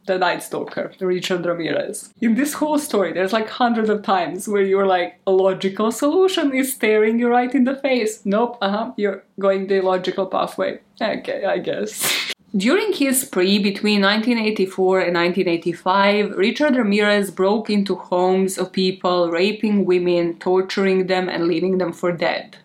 the 0.06 0.18
Night 0.18 0.42
Stalker, 0.42 0.92
Richard 1.00 1.44
Ramirez. 1.44 2.12
In 2.20 2.34
this 2.34 2.54
whole 2.54 2.78
story, 2.78 3.12
there's 3.12 3.32
like 3.32 3.48
hundreds 3.48 3.90
of 3.90 4.02
times 4.02 4.48
where 4.48 4.62
you're 4.62 4.86
like, 4.86 5.20
a 5.26 5.30
logical 5.32 5.90
solution 5.92 6.54
is 6.54 6.72
staring 6.72 7.18
you 7.18 7.28
right 7.28 7.54
in 7.54 7.64
the 7.64 7.76
face. 7.76 8.24
Nope, 8.24 8.58
uh 8.60 8.70
huh, 8.70 8.92
you're 8.96 9.24
going 9.38 9.66
the 9.66 9.80
logical 9.80 10.26
pathway. 10.26 10.80
Okay, 11.00 11.44
I 11.44 11.58
guess. 11.58 12.32
During 12.56 12.94
his 12.94 13.20
spree 13.20 13.58
between 13.58 14.00
1984 14.00 15.00
and 15.00 15.14
1985, 15.14 16.30
Richard 16.30 16.76
Ramirez 16.76 17.30
broke 17.30 17.68
into 17.68 17.94
homes 17.94 18.56
of 18.56 18.72
people, 18.72 19.30
raping 19.30 19.84
women, 19.84 20.38
torturing 20.38 21.08
them, 21.08 21.28
and 21.28 21.46
leaving 21.46 21.76
them 21.76 21.92
for 21.92 22.10
dead. 22.10 22.56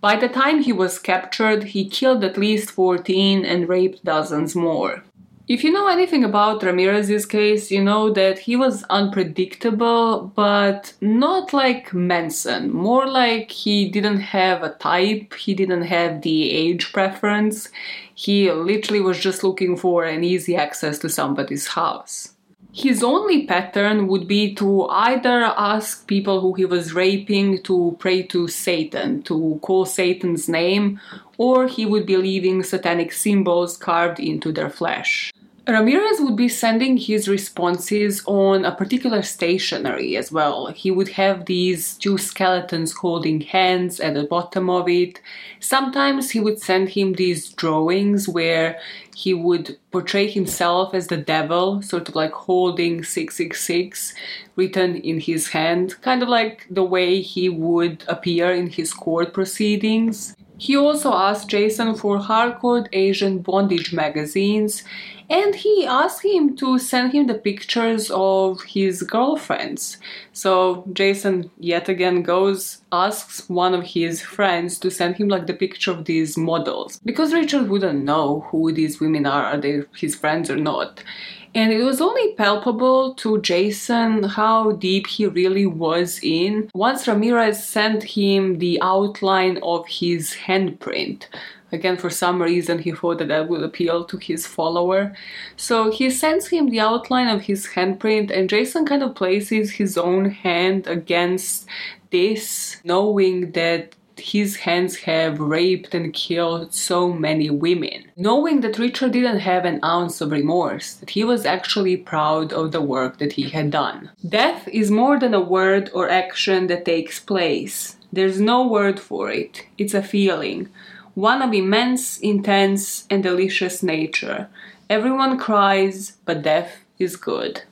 By 0.00 0.16
the 0.16 0.28
time 0.28 0.62
he 0.62 0.72
was 0.72 0.98
captured, 0.98 1.62
he 1.62 1.88
killed 1.88 2.24
at 2.24 2.38
least 2.38 2.72
14 2.72 3.44
and 3.44 3.68
raped 3.68 4.04
dozens 4.04 4.56
more. 4.56 5.04
If 5.50 5.64
you 5.64 5.72
know 5.72 5.88
anything 5.88 6.22
about 6.22 6.62
Ramirez's 6.62 7.26
case, 7.26 7.72
you 7.72 7.82
know 7.82 8.12
that 8.12 8.38
he 8.38 8.54
was 8.54 8.84
unpredictable, 8.84 10.30
but 10.36 10.92
not 11.00 11.52
like 11.52 11.92
Manson. 11.92 12.72
More 12.72 13.08
like 13.08 13.50
he 13.50 13.90
didn't 13.90 14.20
have 14.20 14.62
a 14.62 14.74
type, 14.74 15.34
he 15.34 15.54
didn't 15.54 15.82
have 15.82 16.22
the 16.22 16.52
age 16.52 16.92
preference. 16.92 17.68
He 18.14 18.48
literally 18.52 19.00
was 19.00 19.18
just 19.18 19.42
looking 19.42 19.76
for 19.76 20.04
an 20.04 20.22
easy 20.22 20.54
access 20.54 21.00
to 21.00 21.08
somebody's 21.08 21.66
house. 21.66 22.34
His 22.72 23.02
only 23.02 23.44
pattern 23.44 24.06
would 24.06 24.28
be 24.28 24.54
to 24.54 24.86
either 24.86 25.42
ask 25.42 26.06
people 26.06 26.40
who 26.40 26.54
he 26.54 26.64
was 26.64 26.94
raping 26.94 27.60
to 27.64 27.96
pray 27.98 28.22
to 28.28 28.46
Satan, 28.46 29.24
to 29.24 29.58
call 29.62 29.84
Satan's 29.84 30.48
name, 30.48 31.00
or 31.38 31.66
he 31.66 31.86
would 31.86 32.06
be 32.06 32.16
leaving 32.16 32.62
satanic 32.62 33.10
symbols 33.10 33.76
carved 33.76 34.20
into 34.20 34.52
their 34.52 34.70
flesh. 34.70 35.32
Ramirez 35.72 36.20
would 36.20 36.36
be 36.36 36.48
sending 36.48 36.96
his 36.96 37.28
responses 37.28 38.22
on 38.26 38.64
a 38.64 38.74
particular 38.74 39.22
stationery 39.22 40.16
as 40.16 40.32
well. 40.32 40.68
He 40.68 40.90
would 40.90 41.08
have 41.10 41.46
these 41.46 41.96
two 41.96 42.18
skeletons 42.18 42.92
holding 42.92 43.40
hands 43.40 44.00
at 44.00 44.14
the 44.14 44.24
bottom 44.24 44.70
of 44.70 44.88
it. 44.88 45.20
Sometimes 45.60 46.30
he 46.30 46.40
would 46.40 46.60
send 46.60 46.88
him 46.90 47.12
these 47.12 47.50
drawings 47.52 48.28
where 48.28 48.78
he 49.14 49.34
would 49.34 49.76
portray 49.90 50.28
himself 50.28 50.94
as 50.94 51.08
the 51.08 51.16
devil, 51.16 51.82
sort 51.82 52.08
of 52.08 52.14
like 52.14 52.32
holding 52.32 53.04
666 53.04 54.14
written 54.56 54.96
in 54.96 55.20
his 55.20 55.48
hand, 55.48 56.00
kind 56.00 56.22
of 56.22 56.28
like 56.28 56.66
the 56.70 56.84
way 56.84 57.20
he 57.20 57.48
would 57.48 58.02
appear 58.08 58.50
in 58.50 58.68
his 58.68 58.92
court 58.92 59.34
proceedings. 59.34 60.34
He 60.60 60.76
also 60.76 61.14
asked 61.14 61.48
Jason 61.48 61.94
for 61.94 62.18
hardcore 62.18 62.86
Asian 62.92 63.38
bondage 63.38 63.94
magazines 63.94 64.84
and 65.30 65.54
he 65.54 65.86
asked 65.86 66.22
him 66.22 66.54
to 66.56 66.78
send 66.78 67.14
him 67.14 67.26
the 67.26 67.34
pictures 67.48 68.10
of 68.10 68.62
his 68.64 69.02
girlfriends. 69.02 69.96
So 70.34 70.84
Jason 70.92 71.50
yet 71.58 71.88
again 71.88 72.22
goes, 72.22 72.82
asks 72.92 73.48
one 73.48 73.72
of 73.72 73.84
his 73.84 74.20
friends 74.20 74.78
to 74.80 74.90
send 74.90 75.16
him 75.16 75.28
like 75.28 75.46
the 75.46 75.54
picture 75.54 75.92
of 75.92 76.04
these 76.04 76.36
models 76.36 77.00
because 77.06 77.32
Richard 77.32 77.70
wouldn't 77.70 78.04
know 78.04 78.46
who 78.50 78.70
these 78.70 79.00
women 79.00 79.24
are, 79.24 79.44
are 79.44 79.56
they 79.56 79.84
his 79.96 80.14
friends 80.14 80.50
or 80.50 80.56
not. 80.56 81.02
And 81.52 81.72
it 81.72 81.82
was 81.82 82.00
only 82.00 82.34
palpable 82.34 83.14
to 83.14 83.40
Jason 83.40 84.22
how 84.22 84.72
deep 84.72 85.08
he 85.08 85.26
really 85.26 85.66
was 85.66 86.20
in 86.22 86.70
once 86.74 87.08
Ramirez 87.08 87.66
sent 87.66 88.04
him 88.04 88.58
the 88.58 88.80
outline 88.80 89.58
of 89.62 89.86
his 89.88 90.36
handprint. 90.46 91.24
Again, 91.72 91.96
for 91.96 92.10
some 92.10 92.42
reason, 92.42 92.78
he 92.78 92.92
thought 92.92 93.18
that 93.18 93.28
that 93.28 93.48
would 93.48 93.62
appeal 93.62 94.04
to 94.04 94.16
his 94.16 94.46
follower. 94.46 95.14
So 95.56 95.90
he 95.90 96.10
sends 96.10 96.48
him 96.48 96.68
the 96.68 96.80
outline 96.80 97.28
of 97.28 97.42
his 97.42 97.68
handprint, 97.68 98.30
and 98.30 98.50
Jason 98.50 98.84
kind 98.84 99.02
of 99.02 99.14
places 99.14 99.72
his 99.72 99.96
own 99.96 100.30
hand 100.30 100.86
against 100.88 101.66
this, 102.10 102.78
knowing 102.82 103.52
that 103.52 103.94
his 104.20 104.56
hands 104.56 104.96
have 104.96 105.40
raped 105.40 105.94
and 105.94 106.12
killed 106.12 106.74
so 106.74 107.12
many 107.12 107.50
women. 107.50 108.04
Knowing 108.16 108.60
that 108.60 108.78
Richard 108.78 109.12
didn't 109.12 109.40
have 109.40 109.64
an 109.64 109.80
ounce 109.84 110.20
of 110.20 110.30
remorse, 110.30 110.94
that 110.94 111.10
he 111.10 111.24
was 111.24 111.46
actually 111.46 111.96
proud 111.96 112.52
of 112.52 112.72
the 112.72 112.82
work 112.82 113.18
that 113.18 113.32
he 113.32 113.48
had 113.50 113.70
done. 113.70 114.10
Death 114.28 114.68
is 114.68 114.90
more 114.90 115.18
than 115.18 115.34
a 115.34 115.40
word 115.40 115.90
or 115.94 116.08
action 116.08 116.66
that 116.68 116.84
takes 116.84 117.20
place. 117.20 117.96
There's 118.12 118.40
no 118.40 118.66
word 118.66 118.98
for 118.98 119.30
it, 119.30 119.66
it's 119.78 119.94
a 119.94 120.02
feeling. 120.02 120.68
One 121.14 121.42
of 121.42 121.52
immense, 121.52 122.18
intense, 122.18 123.06
and 123.10 123.22
delicious 123.22 123.82
nature. 123.82 124.48
Everyone 124.88 125.38
cries, 125.38 126.16
but 126.24 126.42
death 126.42 126.84
is 126.98 127.16
good. 127.16 127.62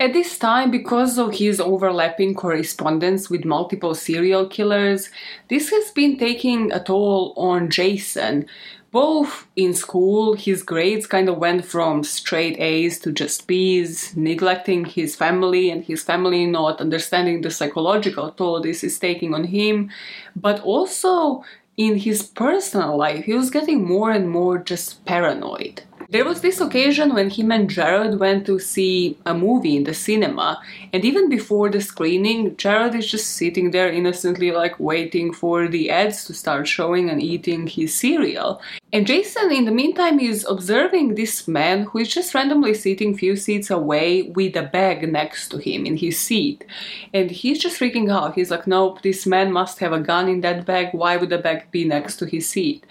At 0.00 0.12
this 0.12 0.38
time, 0.38 0.70
because 0.70 1.18
of 1.18 1.34
his 1.34 1.58
overlapping 1.58 2.36
correspondence 2.36 3.28
with 3.28 3.44
multiple 3.44 3.96
serial 3.96 4.46
killers, 4.46 5.10
this 5.48 5.70
has 5.70 5.90
been 5.90 6.16
taking 6.16 6.70
a 6.70 6.78
toll 6.78 7.34
on 7.36 7.68
Jason. 7.68 8.46
Both 8.92 9.48
in 9.56 9.74
school, 9.74 10.34
his 10.34 10.62
grades 10.62 11.08
kind 11.08 11.28
of 11.28 11.38
went 11.38 11.64
from 11.64 12.04
straight 12.04 12.60
A's 12.60 13.00
to 13.00 13.10
just 13.10 13.48
B's, 13.48 14.16
neglecting 14.16 14.84
his 14.84 15.16
family 15.16 15.68
and 15.68 15.84
his 15.84 16.04
family 16.04 16.46
not 16.46 16.80
understanding 16.80 17.40
the 17.40 17.50
psychological 17.50 18.30
toll 18.30 18.60
this 18.60 18.84
is 18.84 19.00
taking 19.00 19.34
on 19.34 19.44
him, 19.44 19.90
but 20.36 20.60
also 20.60 21.42
in 21.76 21.96
his 21.96 22.22
personal 22.22 22.96
life, 22.96 23.24
he 23.24 23.34
was 23.34 23.50
getting 23.50 23.84
more 23.84 24.12
and 24.12 24.30
more 24.30 24.58
just 24.58 25.04
paranoid. 25.04 25.82
There 26.10 26.24
was 26.24 26.40
this 26.40 26.58
occasion 26.62 27.12
when 27.12 27.28
him 27.28 27.52
and 27.52 27.68
Jared 27.68 28.18
went 28.18 28.46
to 28.46 28.58
see 28.58 29.18
a 29.26 29.34
movie 29.34 29.76
in 29.76 29.84
the 29.84 29.92
cinema, 29.92 30.58
and 30.94 31.04
even 31.04 31.28
before 31.28 31.68
the 31.68 31.82
screening, 31.82 32.56
Jared 32.56 32.94
is 32.94 33.10
just 33.10 33.36
sitting 33.36 33.72
there 33.72 33.92
innocently, 33.92 34.50
like 34.50 34.80
waiting 34.80 35.34
for 35.34 35.68
the 35.68 35.90
ads 35.90 36.24
to 36.24 36.32
start 36.32 36.66
showing 36.66 37.10
and 37.10 37.22
eating 37.22 37.66
his 37.66 37.94
cereal. 37.94 38.62
And 38.90 39.06
Jason, 39.06 39.52
in 39.52 39.66
the 39.66 39.70
meantime, 39.70 40.18
is 40.18 40.46
observing 40.48 41.14
this 41.14 41.46
man 41.46 41.82
who 41.82 41.98
is 41.98 42.08
just 42.08 42.34
randomly 42.34 42.72
sitting 42.72 43.14
few 43.14 43.36
seats 43.36 43.68
away 43.68 44.22
with 44.22 44.56
a 44.56 44.62
bag 44.62 45.12
next 45.12 45.50
to 45.50 45.58
him 45.58 45.84
in 45.84 45.98
his 45.98 46.18
seat. 46.18 46.64
And 47.12 47.30
he's 47.30 47.58
just 47.58 47.78
freaking 47.78 48.10
out. 48.10 48.34
He's 48.34 48.50
like, 48.50 48.66
nope, 48.66 49.02
this 49.02 49.26
man 49.26 49.52
must 49.52 49.78
have 49.80 49.92
a 49.92 50.00
gun 50.00 50.26
in 50.30 50.40
that 50.40 50.64
bag. 50.64 50.88
Why 50.92 51.18
would 51.18 51.28
the 51.28 51.36
bag 51.36 51.70
be 51.70 51.84
next 51.84 52.16
to 52.16 52.24
his 52.24 52.48
seat? 52.48 52.86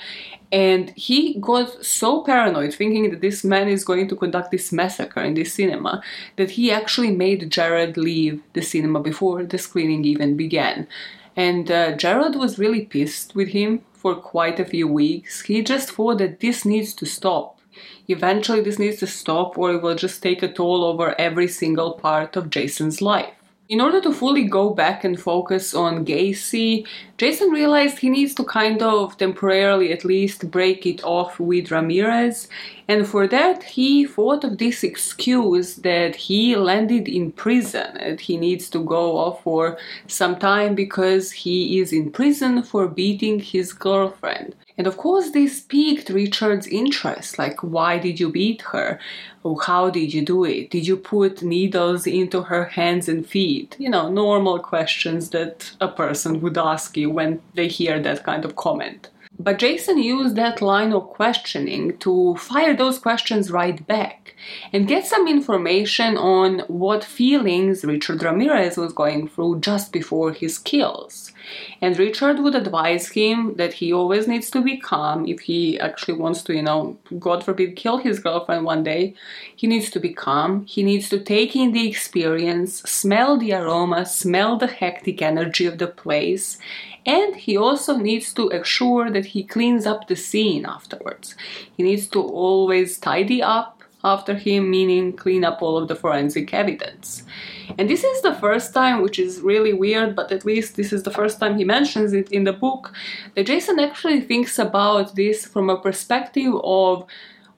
And 0.52 0.92
he 0.92 1.38
got 1.40 1.84
so 1.84 2.22
paranoid, 2.22 2.74
thinking 2.74 3.10
that 3.10 3.22
this 3.22 3.44
man 3.44 3.68
is 3.68 3.84
going 3.84 4.08
to 4.08 4.16
conduct 4.16 4.52
this 4.52 4.72
massacre 4.72 5.22
in 5.22 5.34
this 5.34 5.54
cinema, 5.54 6.02
that 6.38 6.52
he 6.52 6.72
actually 6.72 7.12
made 7.12 7.50
Jared 7.50 7.98
leave 7.98 8.42
the 8.54 8.62
cinema 8.62 9.02
before 9.02 9.44
the 9.44 9.58
screening 9.58 10.06
even 10.06 10.38
began. 10.38 10.88
And 11.36 11.70
uh, 11.70 11.98
Jared 11.98 12.36
was 12.36 12.58
really 12.58 12.86
pissed 12.86 13.36
with 13.36 13.50
him 13.50 13.82
for 13.94 14.16
quite 14.16 14.60
a 14.60 14.66
few 14.66 14.88
weeks. 14.88 15.42
He 15.42 15.62
just 15.62 15.92
thought 15.92 16.20
that 16.20 16.40
this 16.40 16.64
needs 16.66 16.94
to 16.96 17.06
stop. 17.06 17.60
Eventually, 18.08 18.62
this 18.62 18.80
needs 18.80 18.98
to 18.98 19.08
stop, 19.08 19.58
or 19.58 19.74
it 19.74 19.82
will 19.82 19.96
just 19.96 20.24
take 20.24 20.42
a 20.42 20.52
toll 20.52 20.84
over 20.84 21.14
every 21.20 21.48
single 21.48 21.94
part 21.94 22.36
of 22.38 22.50
Jason's 22.50 23.02
life. 23.02 23.34
In 23.70 23.82
order 23.82 24.00
to 24.00 24.14
fully 24.14 24.46
go 24.46 24.70
back 24.70 25.04
and 25.04 25.20
focus 25.20 25.74
on 25.74 26.06
Gacy, 26.06 26.88
Jason 27.18 27.50
realized 27.50 28.00
he 28.00 28.10
needs 28.10 28.34
to 28.36 28.46
kind 28.46 28.82
of 28.82 29.18
temporarily 29.18 29.92
at 29.92 30.06
least 30.06 30.50
break 30.50 30.86
it 30.86 31.04
off 31.04 31.38
with 31.38 31.70
Ramirez, 31.70 32.48
and 32.88 33.06
for 33.06 33.28
that 33.28 33.64
he 33.64 34.06
thought 34.06 34.46
of 34.46 34.58
this 34.58 34.86
excuse 34.86 35.76
that 35.78 36.16
he 36.16 36.56
landed 36.56 37.10
in 37.10 37.34
prison 37.34 37.98
and 37.98 38.22
he 38.22 38.38
needs 38.38 38.70
to 38.70 38.80
go 38.80 39.18
off 39.18 39.44
for 39.44 39.78
some 40.08 40.40
time 40.40 40.74
because 40.74 41.34
he 41.34 41.80
is 41.80 41.92
in 41.92 42.10
prison 42.10 42.64
for 42.64 42.88
beating 42.88 43.38
his 43.38 43.74
girlfriend. 43.74 44.56
And 44.78 44.86
of 44.86 44.98
course, 44.98 45.32
this 45.32 45.60
piqued 45.60 46.10
Richard's 46.10 46.68
interest. 46.68 47.40
Like, 47.40 47.64
why 47.64 47.98
did 47.98 48.20
you 48.20 48.32
beat 48.32 48.62
her? 48.74 49.00
How 49.66 49.90
did 49.90 50.14
you 50.14 50.26
do 50.26 50.44
it? 50.44 50.70
Did 50.70 50.86
you 50.86 50.98
put 50.98 51.42
needles 51.42 52.06
into 52.06 52.44
her 52.44 52.66
hands 52.66 53.08
and 53.08 53.26
feet? 53.26 53.76
You 53.80 53.90
know, 53.90 54.10
normal 54.10 54.60
questions 54.60 55.30
that 55.30 55.72
a 55.80 55.88
person 55.88 56.42
would 56.42 56.58
ask 56.58 56.98
you 56.98 57.10
when 57.10 57.42
they 57.56 57.68
hear 57.68 58.00
that 58.02 58.24
kind 58.24 58.44
of 58.46 58.56
comment. 58.56 59.10
But 59.40 59.60
Jason 59.60 60.00
used 60.00 60.36
that 60.36 60.62
line 60.64 60.94
of 60.94 61.10
questioning 61.10 61.98
to 62.00 62.36
fire 62.38 62.76
those 62.76 62.98
questions 62.98 63.52
right 63.52 63.86
back 63.86 64.36
and 64.74 64.88
get 64.88 65.06
some 65.06 65.28
information 65.28 66.18
on 66.18 66.60
what 66.68 67.04
feelings 67.04 67.86
Richard 67.86 68.24
Ramirez 68.24 68.78
was 68.78 68.94
going 68.94 69.28
through 69.28 69.60
just 69.60 69.92
before 69.92 70.32
his 70.32 70.58
kills. 70.58 71.32
And 71.82 71.98
Richard 71.98 72.40
would 72.40 72.56
advise 72.56 73.10
him 73.10 73.56
that 73.56 73.74
he 73.74 73.94
always 73.94 74.28
needs 74.28 74.50
to 74.52 74.62
be 74.62 74.78
calm 74.78 75.26
if 75.28 75.42
he 75.42 75.80
actually 75.80 76.16
wants 76.16 76.42
to, 76.44 76.54
you 76.54 76.64
know, 76.64 76.98
God 77.20 77.44
forbid, 77.44 77.76
kill 77.76 77.98
his 77.98 78.20
girlfriend 78.20 78.66
one 78.66 78.84
day. 78.84 79.14
He 79.56 79.68
needs 79.68 79.90
to 79.92 80.00
be 80.00 80.14
calm. 80.14 80.66
He 80.66 80.84
needs 80.84 81.10
to 81.10 81.20
take 81.20 81.56
in 81.56 81.72
the 81.72 81.88
experience, 81.88 82.80
smell 82.82 83.38
the 83.38 83.54
aroma, 83.54 84.06
smell 84.06 84.58
the 84.58 84.68
hectic 84.68 85.22
energy 85.22 85.66
of 85.66 85.78
the 85.78 85.88
place, 85.88 86.58
and 87.06 87.38
he 87.38 87.56
also 87.56 87.96
needs 87.96 88.34
to 88.34 88.50
assure 88.50 89.10
that 89.10 89.28
he 89.28 89.44
cleans 89.44 89.86
up 89.86 90.08
the 90.08 90.16
scene 90.16 90.66
afterwards. 90.66 91.36
He 91.78 91.84
needs 91.84 92.08
to 92.08 92.22
always 92.22 92.98
tidy 92.98 93.42
up 93.42 93.77
after 94.04 94.36
him, 94.36 94.70
meaning 94.70 95.14
clean 95.14 95.44
up 95.44 95.62
all 95.62 95.78
of 95.78 95.88
the 95.88 95.96
forensic 95.96 96.54
evidence. 96.54 97.24
And 97.78 97.90
this 97.90 98.04
is 98.04 98.22
the 98.22 98.36
first 98.36 98.74
time, 98.74 99.02
which 99.02 99.20
is 99.20 99.42
really 99.42 99.74
weird, 99.74 100.16
but 100.16 100.32
at 100.32 100.46
least 100.46 100.76
this 100.76 100.94
is 100.94 101.04
the 101.04 101.12
first 101.12 101.40
time 101.40 101.58
he 101.58 101.64
mentions 101.64 102.14
it 102.14 102.32
in 102.32 102.44
the 102.44 102.54
book, 102.54 102.94
that 103.36 103.48
Jason 103.48 103.80
actually 103.80 104.22
thinks 104.22 104.60
about 104.60 105.16
this 105.16 105.46
from 105.46 105.70
a 105.70 105.82
perspective 105.82 106.54
of 106.64 107.06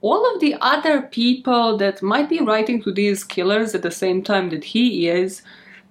all 0.01 0.33
of 0.33 0.39
the 0.39 0.55
other 0.61 1.01
people 1.01 1.77
that 1.77 2.01
might 2.01 2.29
be 2.29 2.39
writing 2.39 2.81
to 2.83 2.91
these 2.91 3.23
killers 3.23 3.75
at 3.75 3.81
the 3.81 3.91
same 3.91 4.23
time 4.23 4.49
that 4.49 4.63
he 4.63 5.09
is, 5.09 5.41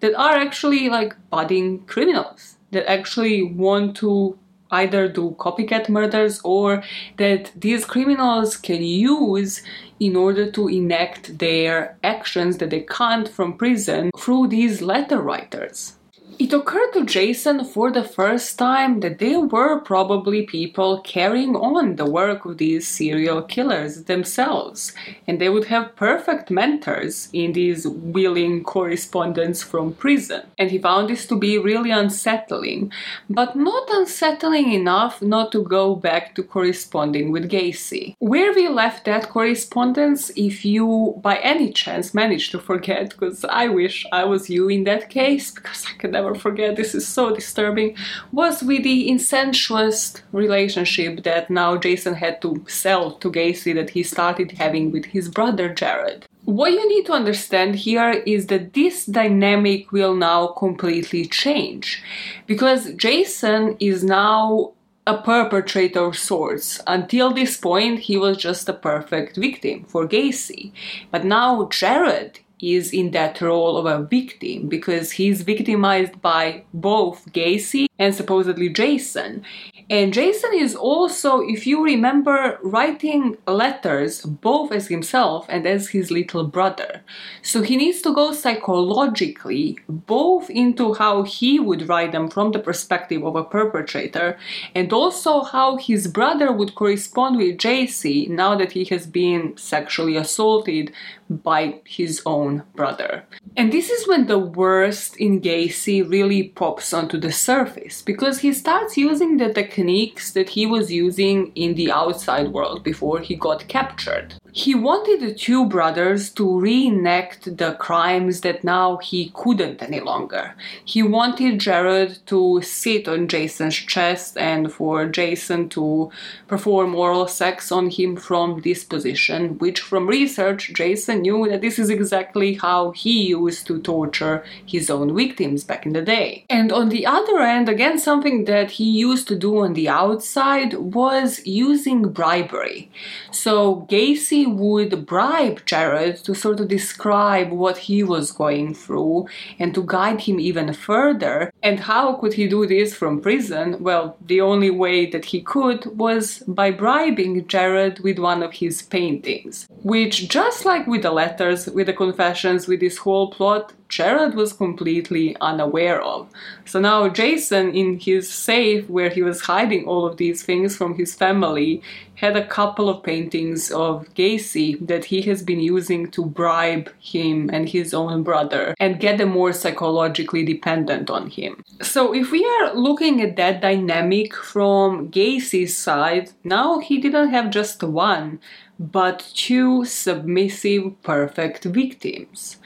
that 0.00 0.14
are 0.14 0.36
actually 0.36 0.88
like 0.88 1.14
budding 1.28 1.80
criminals, 1.84 2.56
that 2.70 2.90
actually 2.90 3.42
want 3.42 3.96
to 3.96 4.38
either 4.70 5.08
do 5.08 5.34
copycat 5.38 5.88
murders 5.88 6.40
or 6.44 6.82
that 7.16 7.52
these 7.56 7.84
criminals 7.84 8.56
can 8.56 8.82
use 8.82 9.62
in 10.00 10.16
order 10.16 10.50
to 10.50 10.68
enact 10.68 11.38
their 11.38 11.96
actions 12.02 12.58
that 12.58 12.70
they 12.70 12.80
can't 12.80 13.28
from 13.28 13.56
prison 13.56 14.10
through 14.16 14.48
these 14.48 14.80
letter 14.80 15.20
writers. 15.20 15.97
It 16.38 16.52
occurred 16.52 16.92
to 16.92 17.04
Jason 17.04 17.64
for 17.64 17.90
the 17.90 18.04
first 18.04 18.60
time 18.60 19.00
that 19.00 19.18
there 19.18 19.40
were 19.40 19.80
probably 19.80 20.46
people 20.46 21.00
carrying 21.00 21.56
on 21.56 21.96
the 21.96 22.08
work 22.08 22.44
of 22.44 22.58
these 22.58 22.86
serial 22.86 23.42
killers 23.42 24.04
themselves, 24.04 24.92
and 25.26 25.40
they 25.40 25.48
would 25.48 25.64
have 25.64 25.96
perfect 25.96 26.48
mentors 26.48 27.28
in 27.32 27.54
these 27.54 27.88
willing 27.88 28.62
correspondents 28.62 29.64
from 29.64 29.94
prison. 29.94 30.42
And 30.56 30.70
he 30.70 30.78
found 30.78 31.10
this 31.10 31.26
to 31.26 31.36
be 31.36 31.58
really 31.58 31.90
unsettling, 31.90 32.92
but 33.28 33.56
not 33.56 33.88
unsettling 33.90 34.72
enough 34.72 35.20
not 35.20 35.50
to 35.52 35.64
go 35.64 35.96
back 35.96 36.36
to 36.36 36.44
corresponding 36.44 37.32
with 37.32 37.50
Gacy. 37.50 38.14
Where 38.20 38.54
we 38.54 38.68
left 38.68 39.06
that 39.06 39.28
correspondence, 39.28 40.30
if 40.36 40.64
you 40.64 41.18
by 41.20 41.38
any 41.38 41.72
chance 41.72 42.14
managed 42.14 42.52
to 42.52 42.60
forget, 42.60 43.10
because 43.10 43.44
I 43.44 43.66
wish 43.66 44.06
I 44.12 44.22
was 44.22 44.48
you 44.48 44.68
in 44.68 44.84
that 44.84 45.10
case, 45.10 45.50
because 45.50 45.84
I 45.84 45.98
could 45.98 46.12
never 46.12 46.27
never 46.28 46.38
forget, 46.38 46.76
this 46.76 46.94
is 46.94 47.06
so 47.06 47.34
disturbing, 47.34 47.96
was 48.32 48.62
with 48.62 48.82
the 48.82 49.08
incestuous 49.08 50.22
relationship 50.32 51.24
that 51.24 51.50
now 51.50 51.76
Jason 51.76 52.14
had 52.14 52.40
to 52.42 52.64
sell 52.68 53.12
to 53.12 53.30
Gacy 53.30 53.74
that 53.74 53.90
he 53.90 54.02
started 54.02 54.52
having 54.52 54.92
with 54.92 55.06
his 55.06 55.28
brother 55.28 55.72
Jared. 55.72 56.26
What 56.44 56.72
you 56.72 56.88
need 56.88 57.06
to 57.06 57.12
understand 57.12 57.76
here 57.76 58.10
is 58.26 58.46
that 58.46 58.72
this 58.72 59.06
dynamic 59.06 59.92
will 59.92 60.14
now 60.14 60.48
completely 60.48 61.26
change 61.26 62.02
because 62.46 62.94
Jason 62.94 63.76
is 63.80 64.02
now 64.02 64.72
a 65.06 65.18
perpetrator 65.18 66.00
of 66.00 66.16
sorts. 66.16 66.80
Until 66.86 67.32
this 67.32 67.56
point, 67.56 68.00
he 68.00 68.16
was 68.18 68.36
just 68.36 68.68
a 68.68 68.74
perfect 68.74 69.36
victim 69.36 69.84
for 69.84 70.06
Gacy. 70.06 70.72
But 71.10 71.24
now 71.24 71.68
Jared 71.70 72.40
is 72.60 72.92
in 72.92 73.10
that 73.12 73.40
role 73.40 73.76
of 73.76 73.86
a 73.86 74.04
victim 74.04 74.68
because 74.68 75.12
he's 75.12 75.42
victimized 75.42 76.20
by 76.20 76.62
both 76.74 77.24
Gacy 77.32 77.86
and 77.98 78.14
supposedly 78.14 78.68
Jason. 78.68 79.44
And 79.90 80.12
Jason 80.12 80.50
is 80.52 80.74
also, 80.74 81.40
if 81.40 81.66
you 81.66 81.82
remember, 81.82 82.58
writing 82.62 83.38
letters 83.46 84.20
both 84.20 84.70
as 84.70 84.88
himself 84.88 85.46
and 85.48 85.66
as 85.66 85.88
his 85.88 86.10
little 86.10 86.44
brother. 86.44 87.02
So 87.40 87.62
he 87.62 87.76
needs 87.76 88.02
to 88.02 88.12
go 88.12 88.32
psychologically 88.32 89.78
both 89.88 90.50
into 90.50 90.92
how 90.92 91.22
he 91.22 91.58
would 91.58 91.88
write 91.88 92.12
them 92.12 92.28
from 92.28 92.52
the 92.52 92.58
perspective 92.58 93.24
of 93.24 93.34
a 93.34 93.44
perpetrator 93.44 94.38
and 94.74 94.92
also 94.92 95.40
how 95.40 95.78
his 95.78 96.06
brother 96.06 96.52
would 96.52 96.74
correspond 96.74 97.38
with 97.38 97.56
Gacy 97.56 98.28
now 98.28 98.56
that 98.56 98.72
he 98.72 98.84
has 98.86 99.06
been 99.06 99.56
sexually 99.56 100.16
assaulted 100.16 100.92
by 101.30 101.80
his 101.84 102.22
own 102.26 102.62
brother. 102.74 103.24
And 103.56 103.72
this 103.72 103.90
is 103.90 104.06
when 104.06 104.26
the 104.26 104.38
worst 104.38 105.16
in 105.16 105.40
Gacy 105.40 106.08
really 106.08 106.44
pops 106.44 106.92
onto 106.92 107.18
the 107.18 107.32
surface 107.32 108.02
because 108.02 108.40
he 108.40 108.52
starts 108.52 108.96
using 108.96 109.36
the 109.36 109.52
techniques 109.78 110.32
that 110.32 110.48
he 110.48 110.66
was 110.66 110.90
using 110.90 111.52
in 111.54 111.74
the 111.74 111.88
outside 111.92 112.48
world 112.48 112.82
before 112.82 113.20
he 113.20 113.36
got 113.36 113.68
captured. 113.68 114.34
He 114.58 114.74
wanted 114.74 115.20
the 115.20 115.32
two 115.32 115.66
brothers 115.66 116.30
to 116.30 116.58
reenact 116.58 117.58
the 117.58 117.74
crimes 117.74 118.40
that 118.40 118.64
now 118.64 118.96
he 118.96 119.30
couldn't 119.32 119.80
any 119.80 120.00
longer. 120.00 120.56
He 120.84 121.00
wanted 121.00 121.60
Jared 121.60 122.18
to 122.26 122.60
sit 122.62 123.06
on 123.06 123.28
Jason's 123.28 123.76
chest 123.76 124.36
and 124.36 124.72
for 124.72 125.06
Jason 125.06 125.68
to 125.68 126.10
perform 126.48 126.96
oral 126.96 127.28
sex 127.28 127.70
on 127.70 127.88
him 127.88 128.16
from 128.16 128.62
this 128.62 128.82
position, 128.82 129.58
which 129.58 129.78
from 129.78 130.08
research, 130.08 130.72
Jason 130.74 131.20
knew 131.20 131.48
that 131.48 131.60
this 131.60 131.78
is 131.78 131.88
exactly 131.88 132.54
how 132.54 132.90
he 132.90 133.28
used 133.28 133.64
to 133.68 133.80
torture 133.80 134.42
his 134.66 134.90
own 134.90 135.14
victims 135.14 135.62
back 135.62 135.86
in 135.86 135.92
the 135.92 136.02
day. 136.02 136.44
And 136.50 136.72
on 136.72 136.88
the 136.88 137.06
other 137.06 137.38
end, 137.38 137.68
again, 137.68 137.96
something 137.96 138.44
that 138.46 138.72
he 138.72 138.90
used 138.90 139.28
to 139.28 139.36
do 139.36 139.58
on 139.58 139.74
the 139.74 139.88
outside 139.88 140.74
was 140.74 141.46
using 141.46 142.08
bribery. 142.08 142.90
So 143.30 143.86
Gacy 143.88 144.47
would 144.56 145.06
bribe 145.06 145.64
Jared 145.66 146.16
to 146.24 146.34
sort 146.34 146.60
of 146.60 146.68
describe 146.68 147.50
what 147.50 147.78
he 147.78 148.02
was 148.02 148.32
going 148.32 148.74
through 148.74 149.28
and 149.58 149.74
to 149.74 149.84
guide 149.86 150.22
him 150.22 150.40
even 150.40 150.72
further. 150.72 151.52
And 151.62 151.80
how 151.80 152.14
could 152.14 152.34
he 152.34 152.48
do 152.48 152.66
this 152.66 152.94
from 152.94 153.20
prison? 153.20 153.82
Well, 153.82 154.16
the 154.24 154.40
only 154.40 154.70
way 154.70 155.06
that 155.06 155.26
he 155.26 155.40
could 155.40 155.86
was 155.98 156.42
by 156.46 156.70
bribing 156.70 157.46
Jared 157.46 158.00
with 158.00 158.18
one 158.18 158.42
of 158.42 158.54
his 158.54 158.82
paintings, 158.82 159.66
which, 159.82 160.28
just 160.28 160.64
like 160.64 160.86
with 160.86 161.02
the 161.02 161.12
letters, 161.12 161.66
with 161.66 161.86
the 161.86 161.92
confessions, 161.92 162.66
with 162.66 162.80
this 162.80 162.98
whole 162.98 163.30
plot, 163.30 163.72
Jared 163.88 164.34
was 164.34 164.52
completely 164.52 165.36
unaware 165.40 166.00
of. 166.00 166.28
So 166.64 166.78
now 166.78 167.08
Jason, 167.08 167.74
in 167.74 167.98
his 167.98 168.30
safe 168.30 168.88
where 168.88 169.08
he 169.08 169.22
was 169.22 169.42
hiding 169.42 169.86
all 169.86 170.06
of 170.06 170.18
these 170.18 170.42
things 170.42 170.76
from 170.76 170.94
his 170.96 171.14
family, 171.14 171.82
had 172.16 172.36
a 172.36 172.46
couple 172.46 172.88
of 172.88 173.02
paintings 173.02 173.70
of 173.70 174.06
Gacy 174.14 174.84
that 174.86 175.04
he 175.06 175.22
has 175.22 175.42
been 175.42 175.60
using 175.60 176.10
to 176.10 176.24
bribe 176.24 176.92
him 176.98 177.48
and 177.52 177.68
his 177.68 177.94
own 177.94 178.24
brother 178.24 178.74
and 178.80 179.00
get 179.00 179.18
them 179.18 179.30
more 179.30 179.52
psychologically 179.52 180.44
dependent 180.44 181.10
on 181.10 181.30
him. 181.30 181.64
So 181.80 182.12
if 182.12 182.32
we 182.32 182.44
are 182.44 182.74
looking 182.74 183.22
at 183.22 183.36
that 183.36 183.62
dynamic 183.62 184.34
from 184.34 185.10
Gacy's 185.10 185.76
side, 185.76 186.32
now 186.42 186.80
he 186.80 186.98
didn't 186.98 187.30
have 187.30 187.50
just 187.50 187.82
one, 187.84 188.40
but 188.80 189.30
two 189.34 189.84
submissive, 189.84 191.00
perfect 191.02 191.64
victims 191.64 192.58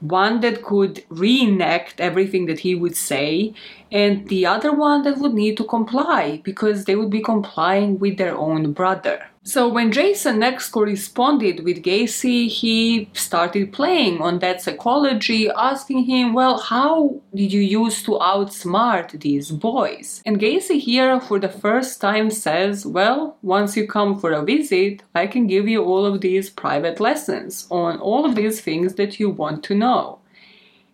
one 0.00 0.40
that 0.40 0.62
could 0.62 1.04
reenact 1.08 2.00
everything 2.00 2.46
that 2.46 2.60
he 2.60 2.74
would 2.74 2.96
say, 2.96 3.54
and 3.90 4.28
the 4.28 4.46
other 4.46 4.72
one 4.72 5.02
that 5.02 5.18
would 5.18 5.34
need 5.34 5.56
to 5.56 5.64
comply 5.64 6.40
because 6.44 6.84
they 6.84 6.96
would 6.96 7.10
be 7.10 7.22
complying 7.22 7.98
with 7.98 8.16
their 8.18 8.36
own 8.36 8.72
brother. 8.72 9.26
So 9.46 9.68
when 9.68 9.92
Jason 9.92 10.40
next 10.40 10.70
corresponded 10.70 11.62
with 11.62 11.84
Gacy, 11.84 12.48
he 12.48 13.08
started 13.12 13.72
playing 13.72 14.20
on 14.20 14.40
that 14.40 14.60
psychology, 14.60 15.48
asking 15.48 16.06
him, 16.06 16.32
Well, 16.32 16.58
how 16.58 17.20
did 17.32 17.52
you 17.52 17.60
use 17.60 18.02
to 18.02 18.18
outsmart 18.18 19.20
these 19.20 19.52
boys? 19.52 20.20
And 20.26 20.40
Gacy 20.40 20.80
here 20.80 21.20
for 21.20 21.38
the 21.38 21.48
first 21.48 22.00
time 22.00 22.28
says, 22.32 22.84
Well, 22.84 23.36
once 23.40 23.76
you 23.76 23.86
come 23.86 24.18
for 24.18 24.32
a 24.32 24.44
visit, 24.44 25.04
I 25.14 25.28
can 25.28 25.46
give 25.46 25.68
you 25.68 25.84
all 25.84 26.04
of 26.04 26.22
these 26.22 26.50
private 26.50 26.98
lessons 26.98 27.68
on 27.70 28.00
all 28.00 28.24
of 28.24 28.34
these 28.34 28.60
things 28.60 28.94
that 28.94 29.20
you 29.20 29.30
want 29.30 29.62
to 29.66 29.76
know. 29.76 30.18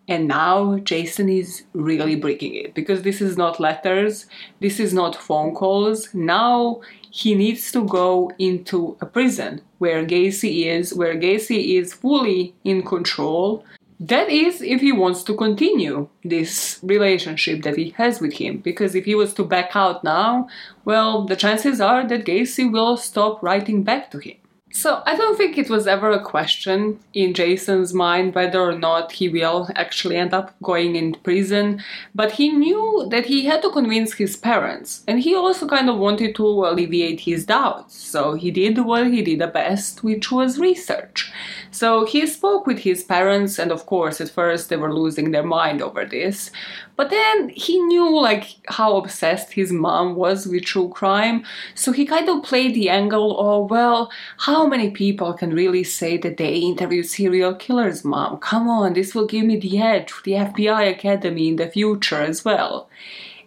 And 0.08 0.28
now 0.28 0.78
Jason 0.80 1.28
is 1.28 1.62
really 1.72 2.16
breaking 2.16 2.54
it 2.54 2.74
because 2.74 3.00
this 3.00 3.22
is 3.22 3.38
not 3.38 3.60
letters, 3.60 4.26
this 4.60 4.78
is 4.78 4.92
not 4.92 5.16
phone 5.16 5.54
calls. 5.54 6.12
Now 6.12 6.82
he 7.12 7.34
needs 7.34 7.70
to 7.70 7.84
go 7.84 8.32
into 8.38 8.96
a 9.02 9.06
prison 9.06 9.60
where 9.78 10.04
Gacy 10.04 10.64
is, 10.64 10.94
where 10.94 11.14
Gacy 11.14 11.78
is 11.78 11.92
fully 11.92 12.54
in 12.64 12.82
control. 12.82 13.64
That 14.00 14.30
is 14.30 14.62
if 14.62 14.80
he 14.80 14.92
wants 14.92 15.22
to 15.24 15.34
continue 15.34 16.08
this 16.24 16.80
relationship 16.82 17.62
that 17.64 17.76
he 17.76 17.90
has 17.98 18.18
with 18.18 18.32
him. 18.32 18.58
Because 18.58 18.94
if 18.94 19.04
he 19.04 19.14
was 19.14 19.34
to 19.34 19.44
back 19.44 19.76
out 19.76 20.02
now, 20.02 20.48
well, 20.86 21.26
the 21.26 21.36
chances 21.36 21.82
are 21.82 22.08
that 22.08 22.24
Gacy 22.24 22.72
will 22.72 22.96
stop 22.96 23.42
writing 23.42 23.82
back 23.82 24.10
to 24.12 24.18
him. 24.18 24.36
So 24.74 25.02
I 25.04 25.16
don't 25.16 25.36
think 25.36 25.58
it 25.58 25.68
was 25.68 25.86
ever 25.86 26.10
a 26.10 26.24
question 26.24 26.98
in 27.12 27.34
Jason's 27.34 27.92
mind 27.92 28.34
whether 28.34 28.58
or 28.58 28.78
not 28.78 29.12
he 29.12 29.28
will 29.28 29.68
actually 29.76 30.16
end 30.16 30.32
up 30.32 30.54
going 30.62 30.96
in 30.96 31.14
prison, 31.22 31.82
but 32.14 32.32
he 32.32 32.48
knew 32.48 33.06
that 33.10 33.26
he 33.26 33.44
had 33.44 33.60
to 33.62 33.70
convince 33.70 34.14
his 34.14 34.34
parents, 34.34 35.04
and 35.06 35.20
he 35.20 35.34
also 35.34 35.68
kind 35.68 35.90
of 35.90 35.98
wanted 35.98 36.34
to 36.36 36.46
alleviate 36.46 37.20
his 37.20 37.44
doubts. 37.44 37.94
So 37.94 38.32
he 38.32 38.50
did 38.50 38.78
what 38.78 39.08
he 39.08 39.20
did 39.20 39.40
the 39.40 39.46
best, 39.46 40.02
which 40.02 40.32
was 40.32 40.58
research. 40.58 41.30
So 41.70 42.06
he 42.06 42.26
spoke 42.26 42.66
with 42.66 42.78
his 42.78 43.04
parents, 43.04 43.58
and 43.58 43.72
of 43.72 43.84
course, 43.84 44.22
at 44.22 44.30
first 44.30 44.70
they 44.70 44.76
were 44.76 44.94
losing 44.94 45.32
their 45.32 45.44
mind 45.44 45.82
over 45.82 46.06
this. 46.06 46.50
But 46.96 47.10
then 47.10 47.48
he 47.48 47.80
knew 47.80 48.20
like 48.20 48.56
how 48.68 48.96
obsessed 48.96 49.52
his 49.54 49.72
mom 49.72 50.14
was 50.14 50.46
with 50.46 50.64
true 50.64 50.88
crime, 50.88 51.44
so 51.74 51.90
he 51.92 52.04
kind 52.04 52.28
of 52.28 52.42
played 52.42 52.74
the 52.74 52.90
angle 52.90 53.38
of, 53.38 53.70
well, 53.70 54.10
how 54.38 54.66
many 54.66 54.90
people 54.90 55.32
can 55.32 55.54
really 55.54 55.84
say 55.84 56.16
that 56.18 56.36
they 56.36 56.56
interviewed 56.56 57.06
serial 57.06 57.54
killers, 57.54 58.04
mom? 58.04 58.38
Come 58.38 58.68
on, 58.68 58.92
this 58.92 59.14
will 59.14 59.26
give 59.26 59.46
me 59.46 59.58
the 59.58 59.80
edge 59.80 60.10
for 60.10 60.22
the 60.22 60.32
FBI 60.32 60.90
Academy 60.90 61.48
in 61.48 61.56
the 61.56 61.68
future 61.68 62.20
as 62.20 62.44
well. 62.44 62.88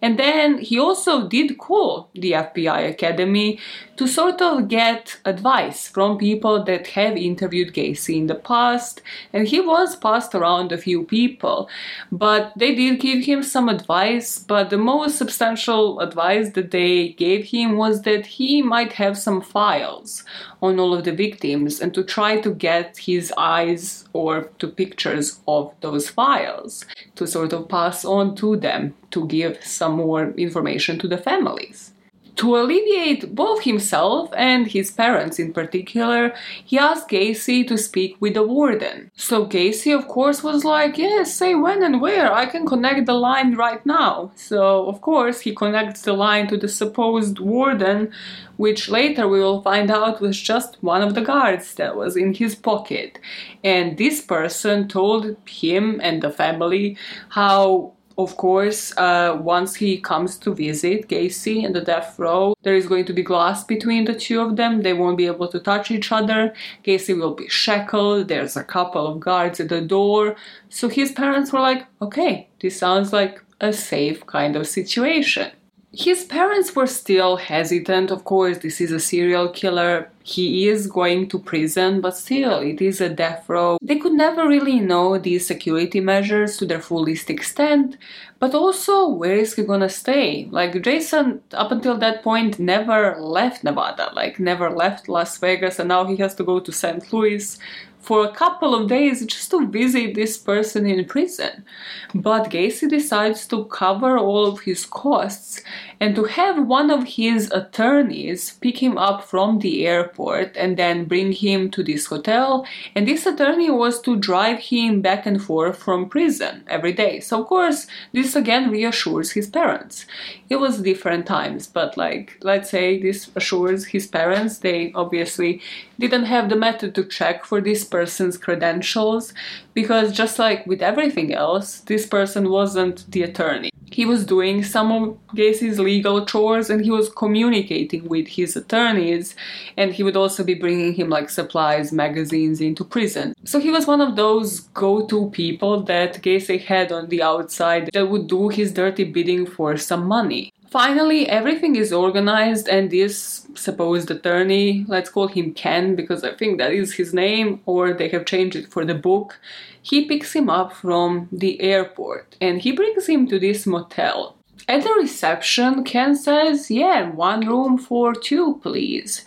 And 0.02 0.20
then 0.20 0.60
he 0.60 0.80
also 0.80 1.28
did 1.28 1.58
call 1.58 2.10
the 2.14 2.34
FBI 2.34 2.90
Academy 2.90 3.60
to 3.98 4.08
sort 4.08 4.42
of 4.42 4.68
get 4.68 5.18
advice 5.26 5.88
from 5.88 6.18
people 6.18 6.64
that 6.64 6.88
have 6.88 7.16
interviewed 7.16 7.74
Gacy 7.74 8.18
in 8.18 8.28
the 8.28 8.36
past, 8.36 9.02
and 9.32 9.48
he 9.48 9.62
was 9.62 9.96
passed 9.96 10.36
around 10.36 10.72
a 10.72 10.78
few 10.78 11.04
people, 11.04 11.70
but 12.12 12.52
they 12.56 12.76
did 12.76 13.00
give 13.00 13.26
him 13.26 13.42
some 13.42 13.70
advice. 13.70 14.40
But 14.40 14.70
the 14.70 14.78
most 14.78 15.18
substantial 15.18 16.00
advice 16.00 16.52
that 16.52 16.72
they 16.72 17.10
gave 17.10 17.46
him 17.46 17.78
was 17.78 18.02
that 18.02 18.26
he 18.26 18.62
might 18.62 18.94
have 18.94 19.18
some 19.18 19.42
files 19.42 20.24
on 20.62 20.80
all 20.80 20.94
of 20.94 21.06
the 21.06 21.12
victims 21.14 21.80
and 21.80 21.94
to 21.94 22.04
try 22.04 22.40
to 22.42 22.54
get 22.54 22.98
his 22.98 23.34
eyes 23.38 24.06
or 24.14 24.50
to 24.60 24.68
pictures 24.68 25.40
of 25.48 25.74
those 25.82 26.10
files 26.10 26.86
to 27.16 27.26
sort 27.26 27.54
of 27.54 27.70
pass 27.70 28.04
on 28.04 28.36
to 28.36 28.56
them 28.58 28.94
to 29.12 29.28
give 29.28 29.64
some 29.64 29.94
more 29.94 30.32
information 30.32 31.00
to 31.00 31.08
the 31.08 31.18
families. 31.18 31.95
To 32.38 32.57
alleviate 32.57 33.34
both 33.34 33.64
himself 33.64 34.30
and 34.36 34.68
his 34.68 34.91
parents 34.91 35.40
in 35.40 35.53
particular, 35.53 36.34
he 36.66 36.78
asked 36.78 37.10
Gacy 37.10 37.66
to 37.68 37.78
speak 37.78 38.18
with 38.20 38.34
the 38.34 38.44
warden. 38.44 39.10
So 39.16 39.45
Gacy, 39.45 39.98
of 39.98 40.07
course, 40.07 40.44
was 40.44 40.66
like, 40.66 40.98
Yes, 40.98 41.34
say 41.34 41.56
when 41.56 41.82
and 41.82 42.02
where, 42.02 42.34
I 42.34 42.45
can 42.45 42.66
connect 42.66 43.06
the 43.06 43.14
line 43.14 43.56
right 43.56 43.86
now. 43.86 44.32
So, 44.36 44.86
of 44.88 45.02
course, 45.02 45.40
he 45.41 45.56
connects 45.56 46.02
the 46.02 46.14
line 46.14 46.48
to 46.48 46.57
the 46.57 46.68
supposed 46.68 47.40
warden, 47.40 48.12
which 48.57 48.90
later 48.90 49.28
we 49.28 49.40
will 49.40 49.62
find 49.62 49.90
out 49.90 50.20
was 50.20 50.40
just 50.40 50.78
one 50.82 51.02
of 51.02 51.16
the 51.16 51.22
guards 51.22 51.76
that 51.76 51.95
was 51.95 52.18
in 52.18 52.34
his 52.34 52.53
pocket. 52.53 53.18
And 53.64 53.98
this 53.98 54.20
person 54.22 54.88
told 54.90 55.38
him 55.48 56.02
and 56.03 56.22
the 56.22 56.32
family 56.32 56.98
how 57.30 57.95
of 58.18 58.38
course, 58.38 58.96
uh, 58.98 59.38
once 59.42 59.76
he 59.76 59.98
comes 59.98 60.38
to 60.38 60.54
visit 60.54 61.10
Gacy 61.10 61.66
and 61.66 61.76
the 61.76 61.82
death 61.82 62.18
row, 62.18 62.56
there 62.64 62.76
is 62.76 62.88
going 62.88 63.06
to 63.06 63.14
be 63.14 63.22
glass 63.22 63.64
between 63.64 64.06
the 64.06 64.16
two 64.16 64.40
of 64.40 64.56
them. 64.56 64.82
They 64.82 64.94
won't 64.94 65.18
be 65.18 65.28
able 65.28 65.50
to 65.50 65.60
touch 65.60 65.92
each 65.92 66.12
other. 66.12 66.54
Gacy 66.86 67.18
will 67.18 67.34
be 67.34 67.50
shackled. 67.50 68.30
There's 68.30 68.56
a 68.56 68.64
couple 68.64 69.06
of 69.06 69.20
guards 69.20 69.60
at 69.60 69.70
the 69.70 69.82
door. 69.82 70.36
So 70.70 70.88
his 70.88 71.12
parents 71.12 71.52
were 71.52 71.60
like, 71.60 71.86
okay, 72.02 72.48
this 72.62 72.80
sounds 72.80 73.12
like 73.12 73.42
a 73.60 73.74
safe 73.74 74.26
kind 74.26 74.56
of 74.56 74.68
situation. 74.68 75.52
His 75.98 76.26
parents 76.26 76.76
were 76.76 76.88
still 76.88 77.38
hesitant. 77.38 78.12
Of 78.12 78.26
course, 78.26 78.58
this 78.58 78.82
is 78.82 78.92
a 78.92 79.00
serial 79.00 79.48
killer. 79.48 80.10
He 80.24 80.68
is 80.68 80.88
going 80.88 81.30
to 81.30 81.40
prison, 81.40 82.02
but 82.02 82.18
still, 82.18 82.60
it 82.60 82.82
is 82.82 83.00
a 83.00 83.08
death 83.08 83.48
row. 83.48 83.78
They 83.82 83.98
could 83.98 84.12
never 84.12 84.46
really 84.46 84.82
know 84.82 85.18
these 85.18 85.48
security 85.48 86.02
measures 86.02 86.58
to 86.58 86.66
their 86.66 86.82
fullest 86.82 87.30
extent, 87.30 87.98
but 88.40 88.54
also, 88.54 89.08
where 89.08 89.36
is 89.36 89.54
he 89.56 89.64
gonna 89.64 89.88
stay? 89.88 90.50
Like, 90.52 90.82
Jason, 90.82 91.42
up 91.54 91.72
until 91.72 91.98
that 92.00 92.24
point, 92.24 92.60
never 92.60 93.16
left 93.18 93.64
Nevada, 93.64 94.12
like, 94.14 94.38
never 94.38 94.70
left 94.70 95.08
Las 95.08 95.38
Vegas, 95.38 95.80
and 95.80 95.88
now 95.88 96.06
he 96.06 96.18
has 96.18 96.36
to 96.36 96.44
go 96.44 96.60
to 96.60 96.72
St. 96.72 97.14
Louis 97.14 97.58
for 98.06 98.23
a 98.23 98.32
couple 98.32 98.76
of 98.76 98.88
days 98.88 99.26
just 99.26 99.49
to 99.52 99.68
visit 99.68 100.14
this 100.14 100.38
person 100.38 100.86
in 100.86 101.03
prison. 101.06 101.65
But 102.14 102.52
Gacy 102.52 102.88
decides 102.88 103.48
to 103.48 103.65
cover 103.65 104.18
all 104.19 104.45
of 104.45 104.61
his 104.61 104.86
costs 104.86 105.61
and 106.00 106.16
to 106.16 106.26
have 106.26 106.68
one 106.68 106.92
of 106.92 107.04
his 107.04 107.52
attorneys 107.52 108.52
pick 108.62 108.82
him 108.82 108.98
up 108.98 109.24
from 109.24 109.60
the 109.60 109.86
airport 109.88 110.56
and 110.58 110.78
then 110.78 111.06
bring 111.06 111.32
him 111.32 111.70
to 111.72 111.84
this 111.84 112.08
hotel. 112.08 112.66
And 112.96 113.08
this 113.08 113.26
attorney 113.26 113.70
was 113.70 114.02
to 114.02 114.16
drive 114.16 114.60
him 114.60 115.02
back 115.02 115.26
and 115.26 115.42
forth 115.42 115.78
from 115.78 116.10
prison 116.10 116.64
every 116.68 116.94
day. 116.94 117.20
So, 117.20 117.42
of 117.42 117.48
course, 117.48 117.88
this 118.14 118.36
again 118.36 118.70
reassures 118.70 119.32
his 119.32 119.48
parents. 119.48 120.06
It 120.50 120.58
was 120.58 120.82
different 120.82 121.26
times, 121.26 121.68
but 121.68 121.98
like, 121.98 122.38
let's 122.42 122.70
say 122.70 123.02
this 123.02 123.30
assures 123.36 123.86
his 123.86 124.08
parents, 124.08 124.60
they 124.60 124.92
obviously 124.94 125.62
didn't 126.00 126.26
have 126.26 126.50
the 126.50 126.56
method 126.56 126.94
to 126.96 127.06
check 127.06 127.46
for 127.46 127.62
this 127.62 127.84
person's 127.84 128.38
credentials 128.38 129.34
because 129.74 130.12
just 130.12 130.40
like 130.40 130.66
with 130.66 130.82
everything 130.82 131.34
else, 131.34 131.80
this 131.82 132.06
person 132.06 132.50
wasn't 132.50 133.10
the 133.12 133.24
attorney. 133.24 133.70
He 133.91 134.06
was 134.06 134.26
doing 134.26 134.64
some 134.64 134.91
of 134.91 135.18
Gacy's 135.36 135.80
legal 135.80 136.26
chores 136.26 136.70
and 136.70 136.84
he 136.84 136.91
was 136.91 137.10
communicating 137.10 138.07
with 138.07 138.28
his 138.28 138.56
attorneys 138.56 139.36
and 139.78 139.94
he 139.94 140.03
would 140.03 140.16
also 140.16 140.44
be 140.44 140.53
bringing 140.56 140.94
him 140.94 141.10
like 141.10 141.30
supplies, 141.30 141.91
magazines 141.91 142.62
into 142.62 142.84
prison. 142.84 143.34
So 143.44 143.60
he 143.60 143.72
was 143.72 143.88
one 143.88 144.02
of 144.02 144.16
those 144.16 144.62
go-to 144.74 145.30
people 145.30 145.84
that 145.84 146.22
Gacy 146.22 146.62
had 146.62 146.91
on 146.91 147.10
the 147.10 147.22
outside 147.22 147.90
that 147.94 148.10
would 148.10 148.28
do 148.28 148.49
his 148.49 148.74
dirty 148.74 149.03
bidding 149.03 149.45
for 149.45 149.78
some 149.78 150.06
money. 150.06 150.52
Finally, 150.76 151.30
everything 151.30 151.77
is 151.77 151.93
organized, 151.93 152.68
and 152.68 152.91
this 152.91 153.47
supposed 153.56 154.11
attorney, 154.11 154.84
let's 154.89 155.10
call 155.10 155.30
him 155.30 155.53
Ken 155.53 155.95
because 155.95 156.22
I 156.22 156.34
think 156.34 156.57
that 156.57 156.73
is 156.73 156.95
his 156.95 157.14
name, 157.14 157.61
or 157.65 157.93
they 157.93 158.10
have 158.10 158.26
changed 158.26 158.57
it 158.57 158.68
for 158.69 158.84
the 158.84 158.93
book, 158.93 159.39
he 159.81 160.03
picks 160.03 160.34
him 160.34 160.49
up 160.49 160.73
from 160.73 161.30
the 161.31 161.61
airport 161.61 162.35
and 162.41 162.61
he 162.61 162.73
brings 162.73 163.07
him 163.07 163.26
to 163.30 163.39
this 163.39 163.65
motel. 163.65 164.35
At 164.68 164.84
the 164.84 164.91
reception, 164.95 165.85
Ken 165.85 166.14
says, 166.14 166.69
Yeah, 166.69 167.10
one 167.10 167.47
room 167.47 167.77
for 167.77 168.14
two, 168.14 168.60
please. 168.61 169.23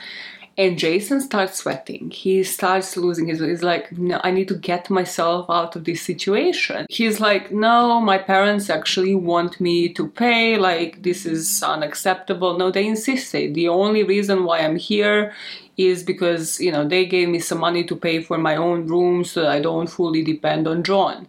And 0.59 0.77
Jason 0.77 1.21
starts 1.21 1.59
sweating. 1.59 2.11
He 2.11 2.43
starts 2.43 2.97
losing 2.97 3.29
his. 3.29 3.39
He's 3.39 3.63
like, 3.63 3.97
no, 3.97 4.21
I 4.25 4.33
need 4.33 4.49
to 4.49 4.57
get 4.57 4.91
myself 4.91 5.49
out 5.49 5.77
of 5.77 5.85
this 5.85 6.03
situation. 6.03 6.85
He's 6.91 7.21
like, 7.21 7.53
no, 7.53 8.01
my 8.01 8.19
parents 8.19 8.69
actually 8.69 9.15
want 9.15 9.61
me 9.61 9.89
to 9.91 10.09
pay. 10.09 10.59
Like, 10.59 11.05
this 11.05 11.25
is 11.27 11.63
unacceptable. 11.63 12.59
No, 12.59 12.73
they 12.73 12.89
insisted. 12.89 13.55
The 13.55 13.69
only 13.69 14.03
reason 14.03 14.43
why 14.43 14.59
I'm 14.59 14.75
here 14.75 15.33
is 15.77 16.03
because, 16.03 16.59
you 16.59 16.73
know, 16.73 16.89
they 16.89 17.07
gave 17.07 17.29
me 17.29 17.39
some 17.39 17.59
money 17.59 17.85
to 17.85 17.95
pay 17.95 18.21
for 18.21 18.37
my 18.37 18.57
own 18.57 18.89
room 18.89 19.25
so 19.25 19.47
I 19.47 19.61
don't 19.61 19.87
fully 19.87 20.25
depend 20.25 20.67
on 20.67 20.83
John. 20.83 21.29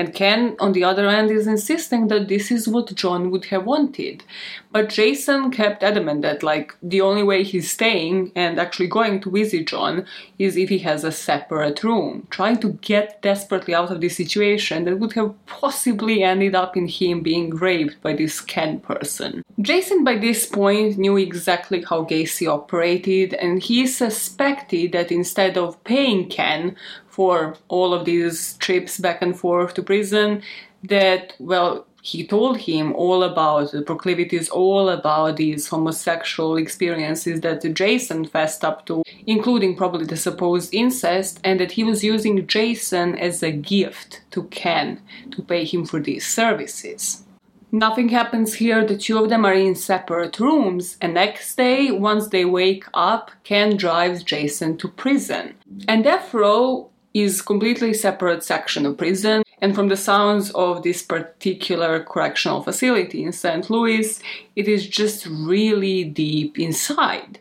And 0.00 0.14
Ken, 0.14 0.56
on 0.60 0.72
the 0.72 0.82
other 0.82 1.10
hand, 1.10 1.30
is 1.30 1.46
insisting 1.46 2.08
that 2.08 2.28
this 2.28 2.50
is 2.50 2.66
what 2.66 2.94
John 2.94 3.30
would 3.30 3.44
have 3.52 3.66
wanted. 3.66 4.24
But 4.72 4.88
Jason 4.88 5.50
kept 5.50 5.82
adamant 5.82 6.22
that, 6.22 6.42
like, 6.42 6.74
the 6.82 7.02
only 7.02 7.22
way 7.22 7.42
he's 7.42 7.70
staying 7.70 8.32
and 8.34 8.58
actually 8.58 8.86
going 8.86 9.20
to 9.20 9.30
visit 9.30 9.68
John 9.68 10.06
is 10.38 10.56
if 10.56 10.70
he 10.70 10.78
has 10.78 11.04
a 11.04 11.12
separate 11.12 11.84
room, 11.84 12.26
trying 12.30 12.60
to 12.60 12.78
get 12.80 13.20
desperately 13.20 13.74
out 13.74 13.90
of 13.90 14.00
this 14.00 14.16
situation 14.16 14.84
that 14.84 14.98
would 14.98 15.12
have 15.12 15.34
possibly 15.44 16.22
ended 16.22 16.54
up 16.54 16.78
in 16.78 16.88
him 16.88 17.20
being 17.20 17.50
raped 17.50 18.00
by 18.00 18.14
this 18.14 18.40
Ken 18.40 18.80
person. 18.80 19.42
Jason, 19.60 20.02
by 20.02 20.16
this 20.16 20.46
point, 20.46 20.96
knew 20.96 21.18
exactly 21.18 21.84
how 21.86 22.06
Gacy 22.06 22.50
operated, 22.50 23.34
and 23.34 23.62
he 23.62 23.86
suspected 23.86 24.92
that 24.92 25.12
instead 25.12 25.58
of 25.58 25.84
paying 25.84 26.30
Ken 26.30 26.74
for 27.20 27.54
all 27.68 27.92
of 27.92 28.06
these 28.06 28.54
trips 28.64 28.96
back 28.96 29.20
and 29.20 29.38
forth 29.38 29.74
to 29.74 29.82
prison 29.82 30.40
that, 30.82 31.34
well, 31.38 31.86
he 32.00 32.26
told 32.26 32.56
him 32.56 32.94
all 32.94 33.22
about 33.22 33.72
the 33.72 33.82
proclivities, 33.82 34.48
all 34.48 34.88
about 34.88 35.36
these 35.36 35.68
homosexual 35.68 36.56
experiences 36.56 37.42
that 37.42 37.60
Jason 37.74 38.24
fessed 38.24 38.64
up 38.64 38.86
to, 38.86 39.02
including 39.26 39.76
probably 39.76 40.06
the 40.06 40.16
supposed 40.16 40.72
incest, 40.72 41.40
and 41.44 41.60
that 41.60 41.72
he 41.72 41.84
was 41.84 42.02
using 42.02 42.46
Jason 42.46 43.18
as 43.18 43.42
a 43.42 43.52
gift 43.52 44.22
to 44.30 44.44
Ken 44.44 45.02
to 45.32 45.42
pay 45.42 45.66
him 45.66 45.84
for 45.84 46.00
these 46.00 46.26
services. 46.26 47.24
Nothing 47.70 48.08
happens 48.08 48.54
here, 48.54 48.82
the 48.86 48.96
two 48.96 49.22
of 49.22 49.28
them 49.28 49.44
are 49.44 49.52
in 49.52 49.74
separate 49.74 50.40
rooms, 50.40 50.96
and 51.02 51.12
next 51.12 51.54
day, 51.56 51.90
once 51.90 52.28
they 52.28 52.46
wake 52.46 52.86
up, 52.94 53.30
Ken 53.44 53.76
drives 53.76 54.22
Jason 54.22 54.78
to 54.78 54.88
prison. 54.88 55.54
And 55.86 56.06
row 56.32 56.90
is 57.12 57.42
completely 57.42 57.92
separate 57.92 58.44
section 58.44 58.86
of 58.86 58.96
prison 58.96 59.42
and 59.60 59.74
from 59.74 59.88
the 59.88 59.96
sounds 59.96 60.50
of 60.52 60.82
this 60.82 61.02
particular 61.02 62.04
correctional 62.04 62.62
facility 62.62 63.24
in 63.24 63.32
St. 63.32 63.68
Louis 63.68 64.20
it 64.54 64.68
is 64.68 64.86
just 64.86 65.26
really 65.26 66.04
deep 66.04 66.58
inside 66.58 67.39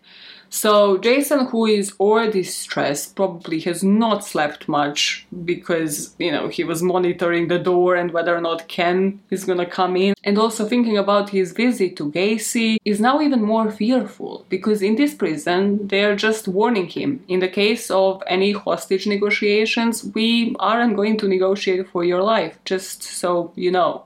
so 0.50 0.98
Jason, 0.98 1.46
who 1.48 1.66
is 1.66 1.94
already 2.00 2.44
stressed, 2.44 3.16
probably 3.16 3.60
has 3.62 3.84
not 3.84 4.26
slept 4.26 4.68
much 4.68 5.28
because, 5.46 6.16
you 6.18 6.32
know, 6.32 6.48
he 6.48 6.64
was 6.64 6.82
monitoring 6.82 7.48
the 7.48 7.60
door 7.60 7.96
and 7.96 8.12
whether 8.12 8.36
or 8.36 8.42
not 8.42 8.68
Ken 8.68 9.22
is 9.30 9.46
gonna 9.46 9.66
come 9.66 9.96
in. 9.96 10.16
And 10.24 10.38
also 10.38 10.66
thinking 10.66 10.98
about 10.98 11.30
his 11.30 11.54
visit 11.54 11.96
to 11.98 12.12
Gacy 12.12 12.78
is 12.86 13.00
now 13.00 13.22
even 13.22 13.42
more 13.42 13.72
fearful 13.72 14.46
because 14.50 14.82
in 14.82 14.96
this 14.96 15.14
prison 15.14 15.88
they're 15.88 16.16
just 16.16 16.48
warning 16.48 16.88
him. 16.88 17.24
In 17.28 17.40
the 17.40 17.48
case 17.48 17.92
of 17.92 18.24
any 18.28 18.52
hostage 18.52 19.08
negotiations, 19.08 20.04
we 20.16 20.56
aren't 20.60 20.96
going 20.96 21.18
to 21.18 21.28
negotiate 21.28 21.88
for 21.90 22.04
your 22.04 22.24
life, 22.24 22.58
just 22.66 23.04
so 23.04 23.52
you 23.56 23.72
know 23.72 24.04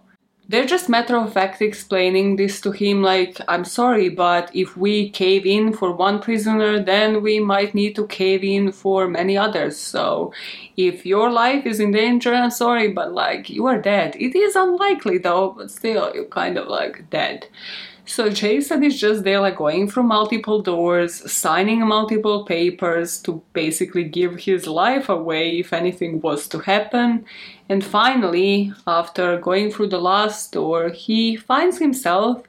they're 0.49 0.65
just 0.65 0.89
matter 0.89 1.15
of 1.15 1.31
fact 1.31 1.61
explaining 1.61 2.35
this 2.35 2.59
to 2.59 2.71
him 2.71 3.01
like 3.01 3.39
i'm 3.47 3.63
sorry 3.63 4.09
but 4.09 4.51
if 4.53 4.75
we 4.75 5.09
cave 5.09 5.45
in 5.45 5.71
for 5.71 5.91
one 5.93 6.19
prisoner 6.19 6.83
then 6.83 7.23
we 7.23 7.39
might 7.39 7.73
need 7.73 7.95
to 7.95 8.05
cave 8.07 8.43
in 8.43 8.71
for 8.71 9.07
many 9.07 9.37
others. 9.37 9.77
So 9.77 10.33
if 10.75 11.05
your 11.05 11.31
life 11.31 11.65
is 11.65 11.79
in 11.79 11.91
danger 11.91 12.33
i'm 12.33 12.51
sorry 12.51 12.89
but 12.91 13.13
like 13.13 13.49
you 13.49 13.65
are 13.67 13.81
dead. 13.81 14.15
It 14.19 14.35
is 14.35 14.55
unlikely 14.55 15.19
though 15.19 15.51
but 15.57 15.71
still 15.71 16.11
you're 16.13 16.25
kind 16.25 16.57
of 16.57 16.67
like 16.67 17.09
dead 17.09 17.47
so 18.05 18.29
Jason 18.29 18.83
is 18.83 18.99
just 18.99 19.23
there, 19.23 19.39
like 19.39 19.55
going 19.55 19.89
through 19.89 20.03
multiple 20.03 20.61
doors, 20.61 21.31
signing 21.31 21.87
multiple 21.87 22.43
papers 22.43 23.17
to 23.21 23.41
basically 23.53 24.03
give 24.03 24.41
his 24.41 24.67
life 24.67 25.07
away 25.07 25.59
if 25.59 25.71
anything 25.71 26.19
was 26.19 26.47
to 26.49 26.59
happen. 26.59 27.25
And 27.69 27.83
finally, 27.83 28.73
after 28.85 29.37
going 29.37 29.71
through 29.71 29.87
the 29.87 30.01
last 30.01 30.51
door, 30.51 30.89
he 30.89 31.37
finds 31.37 31.79
himself 31.79 32.43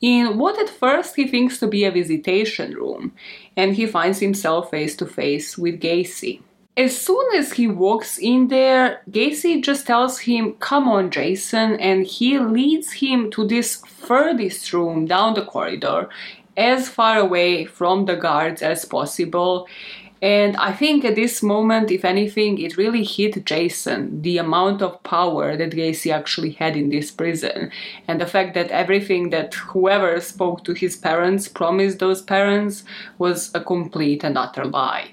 in 0.00 0.38
what 0.38 0.60
at 0.60 0.70
first 0.70 1.16
he 1.16 1.26
thinks 1.26 1.58
to 1.58 1.66
be 1.66 1.84
a 1.84 1.90
visitation 1.90 2.74
room, 2.74 3.12
and 3.56 3.74
he 3.74 3.86
finds 3.86 4.20
himself 4.20 4.70
face 4.70 4.94
to 4.96 5.06
face 5.06 5.58
with 5.58 5.80
Gacy. 5.80 6.40
As 6.80 6.96
soon 6.96 7.34
as 7.36 7.52
he 7.52 7.66
walks 7.68 8.16
in 8.16 8.48
there, 8.48 9.02
Gacy 9.10 9.62
just 9.62 9.86
tells 9.86 10.20
him, 10.20 10.54
Come 10.54 10.88
on, 10.88 11.10
Jason, 11.10 11.78
and 11.78 12.06
he 12.06 12.38
leads 12.38 12.90
him 12.90 13.30
to 13.32 13.46
this 13.46 13.82
furthest 13.86 14.72
room 14.72 15.04
down 15.04 15.34
the 15.34 15.44
corridor, 15.44 16.08
as 16.56 16.88
far 16.88 17.18
away 17.18 17.66
from 17.66 18.06
the 18.06 18.16
guards 18.16 18.62
as 18.62 18.86
possible. 18.86 19.68
And 20.22 20.56
I 20.56 20.72
think 20.72 21.04
at 21.04 21.16
this 21.16 21.42
moment, 21.42 21.90
if 21.90 22.02
anything, 22.02 22.56
it 22.56 22.78
really 22.78 23.04
hit 23.04 23.44
Jason 23.44 24.22
the 24.22 24.38
amount 24.38 24.80
of 24.80 25.02
power 25.02 25.58
that 25.58 25.72
Gacy 25.72 26.10
actually 26.10 26.52
had 26.52 26.78
in 26.78 26.88
this 26.88 27.10
prison. 27.10 27.70
And 28.08 28.18
the 28.18 28.32
fact 28.34 28.54
that 28.54 28.70
everything 28.70 29.28
that 29.30 29.52
whoever 29.52 30.18
spoke 30.22 30.64
to 30.64 30.72
his 30.72 30.96
parents 30.96 31.46
promised 31.46 31.98
those 31.98 32.22
parents 32.22 32.84
was 33.18 33.50
a 33.54 33.60
complete 33.62 34.24
and 34.24 34.38
utter 34.38 34.64
lie. 34.64 35.10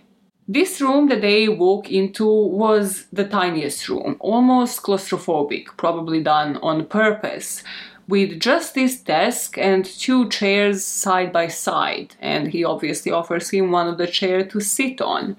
This 0.49 0.79
room 0.79 1.09
that 1.09 1.19
they 1.19 1.49
walk 1.49 1.91
into 1.91 2.25
was 2.25 3.07
the 3.11 3.27
tiniest 3.27 3.89
room, 3.89 4.15
almost 4.21 4.81
claustrophobic, 4.81 5.75
probably 5.75 6.23
done 6.23 6.55
on 6.63 6.85
purpose, 6.85 7.63
with 8.07 8.39
just 8.39 8.73
this 8.73 8.97
desk 8.97 9.57
and 9.57 9.83
two 9.83 10.29
chairs 10.29 10.85
side 10.85 11.33
by 11.33 11.49
side. 11.49 12.15
And 12.21 12.47
he 12.47 12.63
obviously 12.63 13.11
offers 13.11 13.49
him 13.49 13.71
one 13.71 13.89
of 13.89 13.97
the 13.97 14.07
chairs 14.07 14.49
to 14.53 14.61
sit 14.61 15.01
on. 15.01 15.35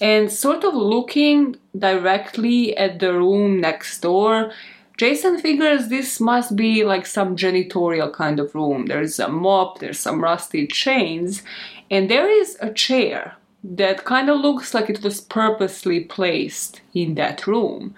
And 0.00 0.32
sort 0.32 0.64
of 0.64 0.74
looking 0.74 1.54
directly 1.78 2.76
at 2.76 2.98
the 2.98 3.12
room 3.12 3.60
next 3.60 4.00
door, 4.00 4.50
Jason 4.96 5.38
figures 5.38 5.86
this 5.86 6.18
must 6.18 6.56
be 6.56 6.82
like 6.82 7.06
some 7.06 7.36
janitorial 7.36 8.12
kind 8.12 8.40
of 8.40 8.56
room. 8.56 8.86
There's 8.86 9.20
a 9.20 9.28
mop, 9.28 9.78
there's 9.78 10.00
some 10.00 10.20
rusty 10.20 10.66
chains, 10.66 11.44
and 11.88 12.10
there 12.10 12.28
is 12.28 12.58
a 12.60 12.72
chair 12.72 13.36
that 13.70 14.04
kind 14.04 14.30
of 14.30 14.40
looks 14.40 14.72
like 14.72 14.88
it 14.88 15.02
was 15.02 15.20
purposely 15.20 16.00
placed 16.00 16.80
in 16.94 17.14
that 17.16 17.46
room. 17.46 17.94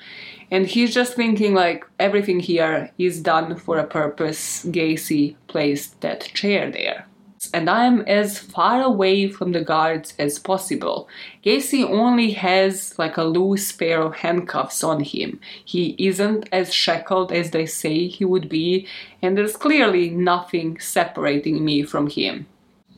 And 0.50 0.66
he's 0.66 0.92
just 0.92 1.14
thinking 1.14 1.54
like 1.54 1.86
everything 2.00 2.40
here 2.40 2.90
is 2.98 3.22
done 3.22 3.54
for 3.54 3.78
a 3.78 3.86
purpose. 3.86 4.64
Gacy 4.64 5.36
placed 5.46 6.00
that 6.00 6.22
chair 6.34 6.70
there. 6.70 7.06
And 7.54 7.70
I'm 7.70 8.02
as 8.02 8.38
far 8.38 8.82
away 8.82 9.28
from 9.28 9.52
the 9.52 9.62
guards 9.62 10.12
as 10.18 10.38
possible. 10.38 11.08
Gacy 11.44 11.88
only 11.88 12.32
has 12.32 12.98
like 12.98 13.16
a 13.16 13.24
loose 13.24 13.70
pair 13.72 14.02
of 14.02 14.16
handcuffs 14.16 14.82
on 14.84 15.00
him. 15.00 15.40
He 15.64 15.94
isn't 15.98 16.48
as 16.52 16.74
shackled 16.74 17.32
as 17.32 17.52
they 17.52 17.64
say 17.64 18.08
he 18.08 18.24
would 18.24 18.48
be, 18.48 18.86
and 19.22 19.38
there's 19.38 19.56
clearly 19.56 20.10
nothing 20.10 20.80
separating 20.80 21.64
me 21.64 21.82
from 21.82 22.08
him. 22.08 22.46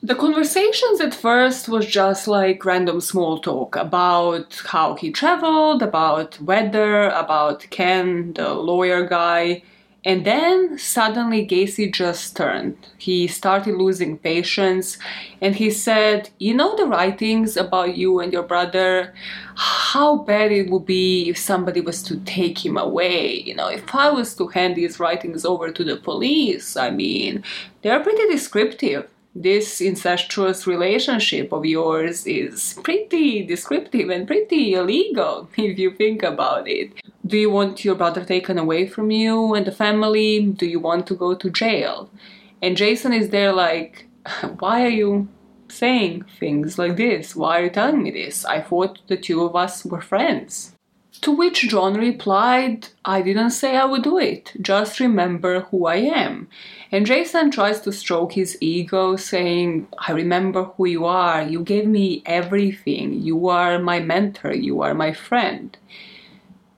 The 0.05 0.17
conversations 0.17 1.01
at 1.01 1.15
first 1.15 1.69
was 1.69 1.87
just 1.87 2.27
like 2.27 2.65
random 2.65 3.01
small 3.01 3.39
talk 3.39 3.77
about 3.77 4.61
how 4.67 4.97
he 4.97 5.13
traveled, 5.13 5.81
about 5.81 6.41
weather, 6.41 7.09
about 7.11 7.69
Ken, 7.71 8.33
the 8.33 8.53
lawyer 8.53 9.07
guy. 9.07 9.63
And 10.05 10.25
then 10.25 10.77
suddenly 10.77 11.47
Gacy 11.47 11.95
just 11.95 12.37
turned. 12.37 12.77
He 12.99 13.29
started 13.29 13.77
losing 13.77 14.19
patience 14.19 14.99
and 15.41 15.55
he 15.55 15.71
said, 15.71 16.31
You 16.41 16.55
know 16.55 16.75
the 16.75 16.87
writings 16.87 17.57
about 17.57 17.97
you 17.97 18.19
and 18.19 18.33
your 18.33 18.43
brother? 18.43 19.15
How 19.55 20.17
bad 20.17 20.51
it 20.51 20.69
would 20.69 20.85
be 20.85 21.29
if 21.29 21.39
somebody 21.39 21.81
was 21.81 22.03
to 22.03 22.19
take 22.25 22.67
him 22.67 22.77
away. 22.77 23.41
You 23.43 23.55
know, 23.55 23.69
if 23.69 23.95
I 23.95 24.11
was 24.11 24.35
to 24.35 24.49
hand 24.49 24.75
these 24.75 24.99
writings 24.99 25.45
over 25.45 25.71
to 25.71 25.85
the 25.85 25.97
police, 25.97 26.77
I 26.77 26.91
mean, 26.91 27.45
they're 27.83 28.03
pretty 28.03 28.27
descriptive 28.27 29.07
this 29.35 29.81
incestuous 29.81 30.67
relationship 30.67 31.53
of 31.53 31.65
yours 31.65 32.27
is 32.27 32.79
pretty 32.83 33.45
descriptive 33.47 34.11
and 34.11 34.27
pretty 34.27 34.75
illegal 34.75 35.49
if 35.57 35.79
you 35.79 35.93
think 35.93 36.23
about 36.23 36.69
it. 36.69 36.93
Do 37.25 37.39
you 37.39 37.51
want 37.51 37.85
your 37.85 37.95
brother 37.95 38.25
taken 38.25 38.59
away 38.59 38.87
from 38.87 39.11
you 39.11 39.55
and 39.55 39.67
the 39.67 39.73
family? 39.73 40.45
Do 40.45 40.67
you 40.67 40.81
want 40.81 41.07
to 41.07 41.15
go 41.15 41.35
to 41.35 41.51
jail? 41.51 42.11
And 42.61 42.77
Jason 42.77 43.13
is 43.13 43.31
there 43.31 43.53
like, 43.53 44.07
why 44.59 44.85
are 44.85 44.89
you 44.89 45.29
saying 45.69 46.25
things 46.39 46.79
like 46.79 46.97
this? 46.97 47.35
Why 47.35 47.61
are 47.61 47.65
you 47.65 47.71
telling 47.71 48.03
me 48.03 48.11
this? 48.11 48.45
I 48.45 48.61
thought 48.61 48.99
the 49.07 49.17
two 49.17 49.43
of 49.43 49.57
us 49.57 49.85
were 49.85 50.03
friends. 50.03 50.75
To 51.23 51.31
which 51.31 51.69
John 51.69 51.95
replied, 51.95 52.89
I 53.05 53.23
didn't 53.23 53.51
say 53.51 53.77
I 53.77 53.85
would 53.85 54.03
do 54.03 54.19
it, 54.19 54.53
just 54.61 54.99
remember 54.99 55.61
who 55.71 55.87
I 55.87 55.97
am. 55.97 56.49
And 56.93 57.07
Jason 57.07 57.51
tries 57.51 57.81
to 57.81 57.91
stroke 57.91 58.33
his 58.33 58.59
ego, 58.61 59.17
saying, 59.17 59.89
I 59.97 60.13
remember 60.13 60.65
who 60.65 60.85
you 60.85 61.07
are, 61.07 61.43
you 61.43 61.63
gave 61.63 61.87
me 61.87 62.23
everything, 62.27 63.15
you 63.23 63.49
are 63.49 63.79
my 63.79 63.99
mentor, 63.99 64.53
you 64.53 64.83
are 64.83 64.93
my 64.93 65.15
friend. 65.15 65.75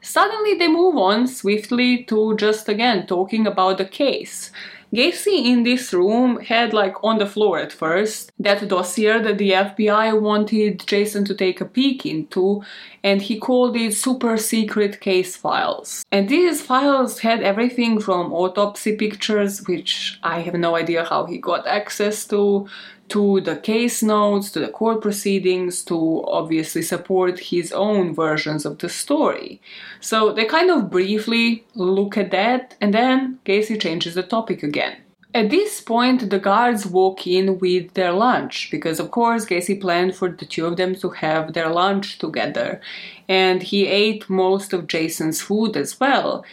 Suddenly 0.01 0.55
they 0.55 0.69
move 0.69 0.97
on 0.97 1.27
swiftly 1.27 2.05
to 2.05 2.37
just 2.37 2.69
again 2.69 3.09
talking 3.09 3.45
about 3.45 3.79
the 3.79 3.87
case. 3.87 4.53
Gacy 4.95 5.45
in 5.45 5.65
this 5.65 5.93
room 5.93 6.39
had 6.39 6.73
like 6.73 7.03
on 7.03 7.19
the 7.19 7.27
floor 7.27 7.59
at 7.59 7.73
first 7.73 8.31
that 8.39 8.69
dossier 8.69 9.21
that 9.21 9.39
the 9.39 9.51
FBI 9.51 10.21
wanted 10.21 10.87
Jason 10.87 11.25
to 11.25 11.35
take 11.35 11.61
a 11.61 11.65
peek 11.65 12.07
into, 12.07 12.63
and 13.03 13.21
he 13.21 13.41
called 13.41 13.77
it 13.77 13.95
super 13.95 14.37
secret 14.37 15.01
case 15.01 15.35
files. 15.35 16.05
And 16.13 16.29
these 16.29 16.63
files 16.63 17.19
had 17.19 17.43
everything 17.43 18.01
from 18.01 18.33
autopsy 18.33 18.95
pictures, 18.95 19.67
which 19.67 20.21
I 20.23 20.41
have 20.41 20.55
no 20.55 20.77
idea 20.77 21.05
how 21.05 21.25
he 21.25 21.39
got 21.39 21.67
access 21.67 22.25
to, 22.27 22.69
to 23.09 23.41
the 23.43 23.57
case 23.57 24.03
notes, 24.03 24.51
to 24.53 24.61
the 24.61 24.69
court 24.69 25.03
proceedings, 25.03 25.85
to 25.85 26.25
obviously 26.27 26.83
support 26.83 27.39
his 27.39 27.73
own 27.73 28.15
versions 28.15 28.65
of 28.65 28.79
the 28.79 28.89
story. 28.89 29.61
So 30.01 30.33
they 30.33 30.45
kind 30.45 30.71
of 30.71 30.91
briefly 30.91 31.65
look 31.75 32.17
at 32.17 32.31
that, 32.31 32.77
and 32.81 32.95
then 32.95 33.39
Gacy 33.45 33.81
changes 33.81 34.15
the 34.15 34.23
topic 34.23 34.63
again. 34.63 34.97
At 35.35 35.51
this 35.51 35.81
point, 35.81 36.31
the 36.31 36.39
guards 36.39 36.87
walk 36.87 37.27
in 37.27 37.59
with 37.59 37.95
their 37.95 38.13
lunch 38.13 38.69
because, 38.71 39.01
of 39.01 39.11
course, 39.11 39.45
Gacy 39.45 39.81
planned 39.81 40.15
for 40.15 40.29
the 40.29 40.47
two 40.47 40.65
of 40.65 40.77
them 40.77 40.95
to 40.97 41.11
have 41.11 41.55
their 41.55 41.71
lunch 41.71 42.19
together. 42.21 42.81
And 43.29 43.61
he 43.61 43.89
ate 43.89 44.31
most 44.31 44.73
of 44.73 44.87
Jason's 44.87 45.43
food 45.43 45.77
as 45.77 45.99
well. 45.99 46.45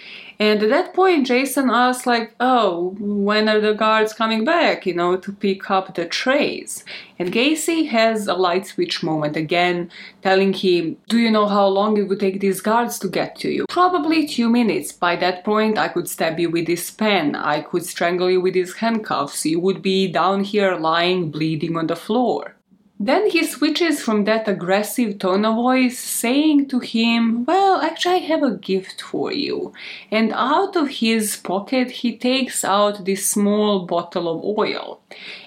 And 0.42 0.64
at 0.64 0.70
that 0.70 0.96
point, 0.96 1.28
Jason 1.28 1.70
asks, 1.70 2.08
like, 2.08 2.34
oh, 2.40 2.96
when 2.98 3.48
are 3.48 3.62
the 3.62 3.74
guards 3.74 4.12
coming 4.12 4.44
back, 4.44 4.88
you 4.88 4.96
know, 4.96 5.16
to 5.16 5.32
pick 5.32 5.70
up 5.70 5.94
the 5.94 6.08
trays? 6.08 6.84
And 7.20 7.32
Gacy 7.32 7.88
has 7.90 8.26
a 8.26 8.34
light 8.34 8.66
switch 8.66 9.04
moment 9.04 9.38
again, 9.38 9.92
telling 10.24 10.54
him, 10.54 10.98
do 11.08 11.20
you 11.20 11.30
know 11.30 11.46
how 11.46 11.68
long 11.68 11.96
it 11.98 12.08
would 12.08 12.20
take 12.20 12.40
these 12.40 12.60
guards 12.60 12.98
to 13.00 13.08
get 13.08 13.36
to 13.42 13.52
you? 13.52 13.66
Probably 13.70 14.26
two 14.26 14.50
minutes. 14.50 14.92
By 14.92 15.16
that 15.18 15.44
point, 15.44 15.78
I 15.78 15.90
could 15.90 16.10
stab 16.10 16.40
you 16.40 16.50
with 16.50 16.66
this 16.66 16.90
pen. 16.90 17.36
I 17.36 17.62
could 17.62 17.86
strangle 17.86 18.32
you 18.32 18.42
with 18.42 18.56
these 18.56 18.74
handcuffs. 18.74 19.46
You 19.46 19.60
would 19.60 19.84
be 19.84 20.08
down 20.08 20.44
here 20.44 20.76
lying 20.76 21.30
bleeding 21.30 21.78
on 21.78 21.86
the 21.86 21.96
floor. 21.96 22.56
Then 23.04 23.32
he 23.32 23.44
switches 23.44 24.00
from 24.00 24.26
that 24.26 24.48
aggressive 24.48 25.18
tone 25.18 25.44
of 25.44 25.56
voice, 25.56 25.98
saying 25.98 26.68
to 26.68 26.78
him, 26.78 27.46
Well, 27.46 27.82
actually, 27.82 28.18
I 28.18 28.28
have 28.28 28.44
a 28.44 28.56
gift 28.56 29.02
for 29.02 29.34
you. 29.34 29.74
And 30.12 30.32
out 30.34 30.76
of 30.76 30.88
his 30.88 31.36
pocket, 31.36 31.90
he 31.90 32.16
takes 32.16 32.64
out 32.64 33.06
this 33.06 33.26
small 33.26 33.88
bottle 33.88 34.30
of 34.30 34.46
oil. 34.60 35.02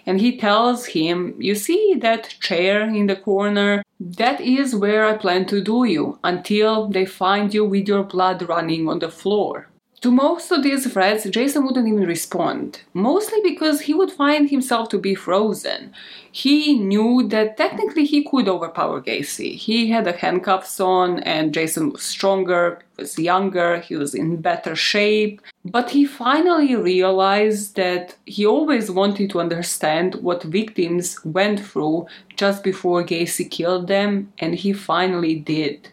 And 0.05 0.21
he 0.21 0.37
tells 0.37 0.87
him, 0.87 1.37
You 1.39 1.55
see 1.55 1.95
that 2.01 2.35
chair 2.41 2.93
in 2.93 3.07
the 3.07 3.15
corner? 3.15 3.85
That 4.01 4.41
is 4.41 4.75
where 4.75 5.07
I 5.07 5.17
plan 5.17 5.47
to 5.47 5.63
do 5.63 5.85
you 5.85 6.19
until 6.25 6.89
they 6.89 7.07
find 7.07 7.55
you 7.55 7.65
with 7.65 7.87
your 7.87 8.03
blood 8.03 8.49
running 8.49 8.89
on 8.89 8.99
the 8.99 9.13
floor. 9.13 9.69
To 10.05 10.11
most 10.11 10.53
of 10.53 10.63
these 10.63 10.87
threats, 10.93 11.25
Jason 11.31 11.65
wouldn't 11.65 11.89
even 11.89 12.07
respond, 12.07 12.83
mostly 12.93 13.41
because 13.43 13.81
he 13.81 13.95
would 13.95 14.13
find 14.13 14.51
himself 14.51 14.91
to 14.91 14.99
be 14.99 15.15
frozen. 15.15 15.95
He 16.31 16.79
knew 16.79 17.27
that 17.29 17.57
technically 17.57 18.05
he 18.05 18.23
could 18.23 18.47
overpower 18.47 19.01
Gacy. 19.01 19.57
He 19.57 19.89
had 19.89 20.05
the 20.05 20.13
handcuffs 20.13 20.79
on, 20.79 21.21
and 21.21 21.55
Jason 21.55 21.89
was 21.89 22.03
stronger, 22.03 22.83
was 22.99 23.19
younger, 23.19 23.79
he 23.79 23.97
was 23.97 24.15
in 24.15 24.43
better 24.43 24.77
shape. 24.77 25.41
But 25.65 25.89
he 25.89 26.05
finally 26.05 26.77
realized 26.77 27.77
that 27.77 28.15
he 28.27 28.45
always 28.45 28.91
wanted 28.91 29.31
to 29.31 29.41
understand 29.41 30.17
what 30.17 30.43
victims 30.43 31.19
went 31.25 31.61
through 31.61 32.09
just 32.37 32.63
before 32.63 33.05
Gacy 33.05 33.51
killed 33.51 33.89
them, 33.89 34.31
and 34.39 34.55
he 34.55 34.75
finally 34.75 35.37
did 35.37 35.89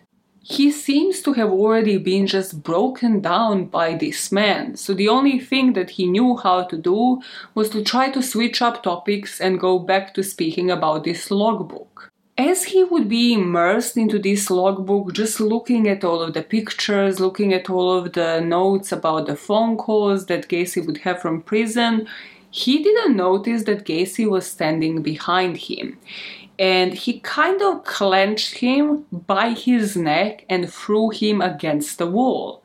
he 0.52 0.72
seems 0.72 1.22
to 1.22 1.34
have 1.34 1.50
already 1.50 1.98
been 1.98 2.28
just 2.28 2.62
broken 2.64 3.22
down 3.22 3.66
by 3.66 3.96
this 3.96 4.32
man. 4.32 4.76
So 4.76 4.94
the 4.94 5.08
only 5.08 5.40
thing 5.40 5.74
that 5.74 5.92
he 5.92 6.06
knew 6.08 6.38
how 6.38 6.64
to 6.64 6.78
do 6.78 7.22
was 7.56 7.70
to 7.70 7.84
try 7.84 8.10
to 8.12 8.22
switch 8.22 8.62
up 8.62 8.84
topics 8.84 9.40
and 9.40 9.60
go 9.60 9.80
back 9.80 10.14
to 10.16 10.24
speaking 10.24 10.70
about 10.70 11.04
this 11.04 11.32
logbook. 11.32 12.12
As 12.38 12.66
he 12.66 12.84
would 12.84 13.08
be 13.08 13.34
immersed 13.34 13.98
into 13.98 14.18
this 14.18 14.50
logbook, 14.50 15.14
just 15.14 15.40
looking 15.40 15.88
at 15.88 16.04
all 16.04 16.22
of 16.22 16.34
the 16.34 16.44
pictures, 16.44 17.20
looking 17.20 17.54
at 17.54 17.70
all 17.70 17.92
of 17.94 18.14
the 18.14 18.42
notes 18.42 18.92
about 18.92 19.28
the 19.28 19.36
phone 19.36 19.78
calls 19.78 20.26
that 20.26 20.48
Gacy 20.48 20.86
would 20.86 20.98
have 20.98 21.22
from 21.22 21.42
prison, 21.42 22.08
he 22.50 22.84
didn't 22.84 23.16
notice 23.16 23.64
that 23.64 23.86
Gacy 23.86 24.30
was 24.30 24.46
standing 24.46 25.02
behind 25.02 25.58
him 25.58 25.98
and 26.62 26.94
he 26.94 27.20
kind 27.22 27.60
of 27.64 27.84
clenched 27.86 28.60
him 28.60 29.04
by 29.12 29.50
his 29.50 29.98
neck 29.98 30.46
and 30.48 30.72
threw 30.72 31.10
him 31.10 31.42
against 31.42 31.98
the 31.98 32.06
wall. 32.06 32.64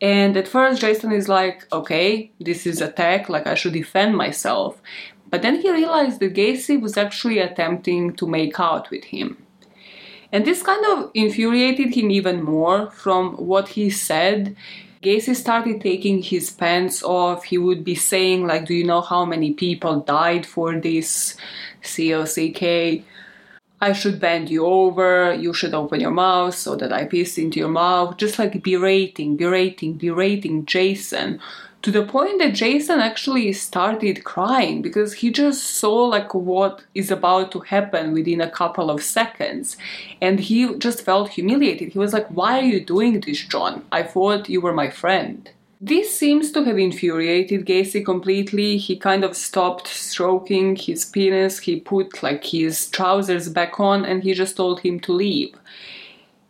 And 0.00 0.36
at 0.36 0.46
first, 0.46 0.80
Jason 0.80 1.10
is 1.10 1.28
like, 1.28 1.66
okay, 1.72 2.30
this 2.38 2.64
is 2.64 2.80
attack, 2.80 3.28
like 3.28 3.48
I 3.48 3.56
should 3.56 3.72
defend 3.72 4.16
myself. 4.16 4.80
But 5.30 5.42
then 5.42 5.60
he 5.60 5.68
realized 5.68 6.20
that 6.20 6.34
Gacy 6.34 6.80
was 6.80 6.96
actually 6.96 7.40
attempting 7.40 8.14
to 8.14 8.26
make 8.28 8.60
out 8.60 8.88
with 8.92 9.02
him. 9.02 9.44
And 10.30 10.44
this 10.44 10.62
kind 10.62 10.84
of 10.92 11.10
infuriated 11.12 11.92
him 11.92 12.12
even 12.12 12.40
more 12.40 12.88
from 12.92 13.32
what 13.32 13.70
he 13.70 13.90
said. 13.90 14.54
Gacy 15.02 15.34
started 15.34 15.80
taking 15.80 16.22
his 16.22 16.52
pants 16.52 17.02
off. 17.02 17.42
He 17.42 17.58
would 17.58 17.82
be 17.82 17.96
saying, 17.96 18.46
like, 18.46 18.66
do 18.66 18.74
you 18.74 18.84
know 18.84 19.00
how 19.00 19.24
many 19.24 19.54
people 19.54 20.00
died 20.00 20.46
for 20.46 20.78
this 20.78 21.36
COCK? 21.82 23.04
I 23.84 23.92
should 23.92 24.18
bend 24.18 24.48
you 24.48 24.64
over, 24.64 25.34
you 25.34 25.52
should 25.52 25.74
open 25.74 26.00
your 26.00 26.10
mouth 26.10 26.54
so 26.54 26.74
that 26.74 26.90
I 26.90 27.04
piss 27.04 27.36
into 27.36 27.60
your 27.60 27.68
mouth, 27.68 28.16
just 28.16 28.38
like 28.38 28.62
berating, 28.62 29.36
berating, 29.36 29.92
berating 29.98 30.64
Jason 30.64 31.38
to 31.82 31.90
the 31.90 32.02
point 32.02 32.38
that 32.38 32.54
Jason 32.54 32.98
actually 32.98 33.52
started 33.52 34.24
crying 34.24 34.80
because 34.80 35.12
he 35.12 35.30
just 35.30 35.62
saw 35.64 36.04
like 36.04 36.32
what 36.32 36.82
is 36.94 37.10
about 37.10 37.52
to 37.52 37.60
happen 37.60 38.14
within 38.14 38.40
a 38.40 38.50
couple 38.50 38.88
of 38.88 39.02
seconds 39.02 39.76
and 40.22 40.40
he 40.40 40.74
just 40.78 41.02
felt 41.02 41.28
humiliated. 41.28 41.92
He 41.92 41.98
was 41.98 42.14
like, 42.14 42.28
Why 42.28 42.60
are 42.60 42.70
you 42.74 42.80
doing 42.82 43.20
this, 43.20 43.44
John? 43.44 43.84
I 43.92 44.02
thought 44.02 44.48
you 44.48 44.62
were 44.62 44.72
my 44.72 44.88
friend. 44.88 45.50
This 45.86 46.18
seems 46.18 46.50
to 46.52 46.64
have 46.64 46.78
infuriated 46.78 47.66
Gacy 47.66 48.02
completely. 48.02 48.78
He 48.78 48.96
kind 48.96 49.22
of 49.22 49.36
stopped 49.36 49.86
stroking 49.86 50.76
his 50.76 51.04
penis, 51.04 51.58
he 51.58 51.78
put 51.78 52.22
like 52.22 52.42
his 52.42 52.88
trousers 52.88 53.50
back 53.50 53.78
on, 53.78 54.06
and 54.06 54.22
he 54.22 54.32
just 54.32 54.56
told 54.56 54.80
him 54.80 54.98
to 55.00 55.12
leave. 55.12 55.54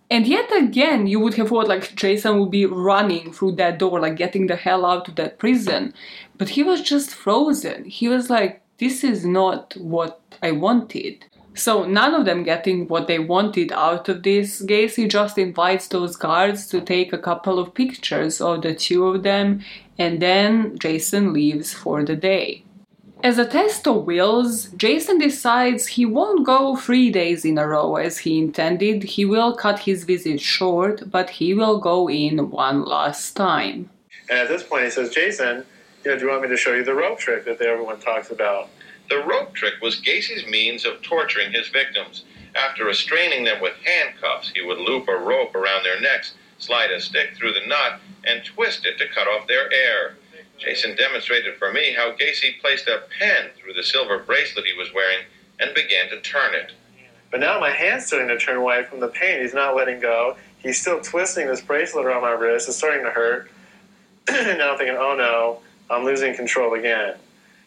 And 0.08 0.24
yet 0.24 0.48
again, 0.56 1.08
you 1.08 1.18
would 1.18 1.34
have 1.34 1.48
thought 1.48 1.66
like 1.66 1.96
Jason 1.96 2.38
would 2.38 2.52
be 2.52 2.64
running 2.64 3.32
through 3.32 3.56
that 3.56 3.78
door, 3.80 3.98
like 3.98 4.14
getting 4.14 4.46
the 4.46 4.54
hell 4.54 4.86
out 4.86 5.08
of 5.08 5.16
that 5.16 5.40
prison. 5.40 5.94
But 6.38 6.50
he 6.50 6.62
was 6.62 6.80
just 6.80 7.10
frozen. 7.10 7.86
He 7.86 8.06
was 8.06 8.30
like, 8.30 8.62
this 8.78 9.02
is 9.02 9.26
not 9.26 9.74
what 9.76 10.20
I 10.44 10.52
wanted. 10.52 11.24
So 11.54 11.84
none 11.84 12.14
of 12.14 12.24
them 12.24 12.42
getting 12.42 12.88
what 12.88 13.06
they 13.06 13.20
wanted 13.20 13.70
out 13.72 14.08
of 14.08 14.24
this. 14.24 14.60
Gacy 14.60 15.08
just 15.08 15.38
invites 15.38 15.86
those 15.88 16.16
guards 16.16 16.66
to 16.68 16.80
take 16.80 17.12
a 17.12 17.18
couple 17.18 17.58
of 17.60 17.74
pictures 17.74 18.40
of 18.40 18.62
the 18.62 18.74
two 18.74 19.06
of 19.06 19.22
them, 19.22 19.60
and 19.96 20.20
then 20.20 20.76
Jason 20.78 21.32
leaves 21.32 21.72
for 21.72 22.04
the 22.04 22.16
day. 22.16 22.64
As 23.22 23.38
a 23.38 23.46
test 23.46 23.86
of 23.86 24.04
wills, 24.04 24.66
Jason 24.76 25.16
decides 25.16 25.86
he 25.86 26.04
won't 26.04 26.44
go 26.44 26.76
three 26.76 27.10
days 27.10 27.44
in 27.44 27.56
a 27.56 27.66
row 27.66 27.96
as 27.96 28.18
he 28.18 28.38
intended. 28.38 29.02
He 29.02 29.24
will 29.24 29.56
cut 29.56 29.78
his 29.78 30.04
visit 30.04 30.40
short, 30.40 31.10
but 31.10 31.30
he 31.30 31.54
will 31.54 31.78
go 31.78 32.10
in 32.10 32.50
one 32.50 32.84
last 32.84 33.34
time. 33.34 33.88
And 34.28 34.40
at 34.40 34.48
this 34.48 34.62
point, 34.62 34.84
he 34.84 34.90
says, 34.90 35.08
Jason, 35.08 35.64
you 36.04 36.10
know, 36.10 36.18
do 36.18 36.26
you 36.26 36.30
want 36.30 36.42
me 36.42 36.48
to 36.48 36.56
show 36.56 36.74
you 36.74 36.84
the 36.84 36.94
rope 36.94 37.18
trick 37.18 37.46
that 37.46 37.62
everyone 37.62 37.98
talks 37.98 38.30
about? 38.30 38.68
The 39.08 39.22
rope 39.22 39.54
trick 39.54 39.74
was 39.82 40.00
Gacy's 40.00 40.46
means 40.46 40.84
of 40.84 41.02
torturing 41.02 41.52
his 41.52 41.68
victims. 41.68 42.24
After 42.54 42.84
restraining 42.84 43.44
them 43.44 43.60
with 43.60 43.74
handcuffs, 43.84 44.50
he 44.54 44.62
would 44.62 44.78
loop 44.78 45.08
a 45.08 45.16
rope 45.16 45.54
around 45.54 45.84
their 45.84 46.00
necks, 46.00 46.34
slide 46.58 46.90
a 46.90 47.00
stick 47.00 47.36
through 47.36 47.52
the 47.52 47.66
knot, 47.66 48.00
and 48.24 48.44
twist 48.44 48.86
it 48.86 48.98
to 48.98 49.08
cut 49.08 49.28
off 49.28 49.46
their 49.46 49.72
air. 49.72 50.16
Jason 50.58 50.96
demonstrated 50.96 51.56
for 51.56 51.72
me 51.72 51.92
how 51.92 52.12
Gacy 52.12 52.60
placed 52.60 52.86
a 52.86 53.02
pen 53.18 53.50
through 53.56 53.74
the 53.74 53.82
silver 53.82 54.18
bracelet 54.18 54.64
he 54.64 54.72
was 54.72 54.92
wearing 54.94 55.24
and 55.58 55.74
began 55.74 56.08
to 56.08 56.20
turn 56.20 56.54
it. 56.54 56.72
But 57.30 57.40
now 57.40 57.58
my 57.58 57.70
hand's 57.70 58.06
starting 58.06 58.28
to 58.28 58.38
turn 58.38 58.62
white 58.62 58.88
from 58.88 59.00
the 59.00 59.08
pain. 59.08 59.42
He's 59.42 59.54
not 59.54 59.74
letting 59.74 60.00
go. 60.00 60.36
He's 60.58 60.80
still 60.80 61.00
twisting 61.00 61.48
this 61.48 61.60
bracelet 61.60 62.06
around 62.06 62.22
my 62.22 62.30
wrist. 62.30 62.68
It's 62.68 62.78
starting 62.78 63.04
to 63.04 63.10
hurt. 63.10 63.50
now 64.28 64.72
I'm 64.72 64.78
thinking, 64.78 64.96
oh 64.96 65.14
no, 65.16 65.60
I'm 65.90 66.04
losing 66.04 66.34
control 66.34 66.74
again. 66.74 67.16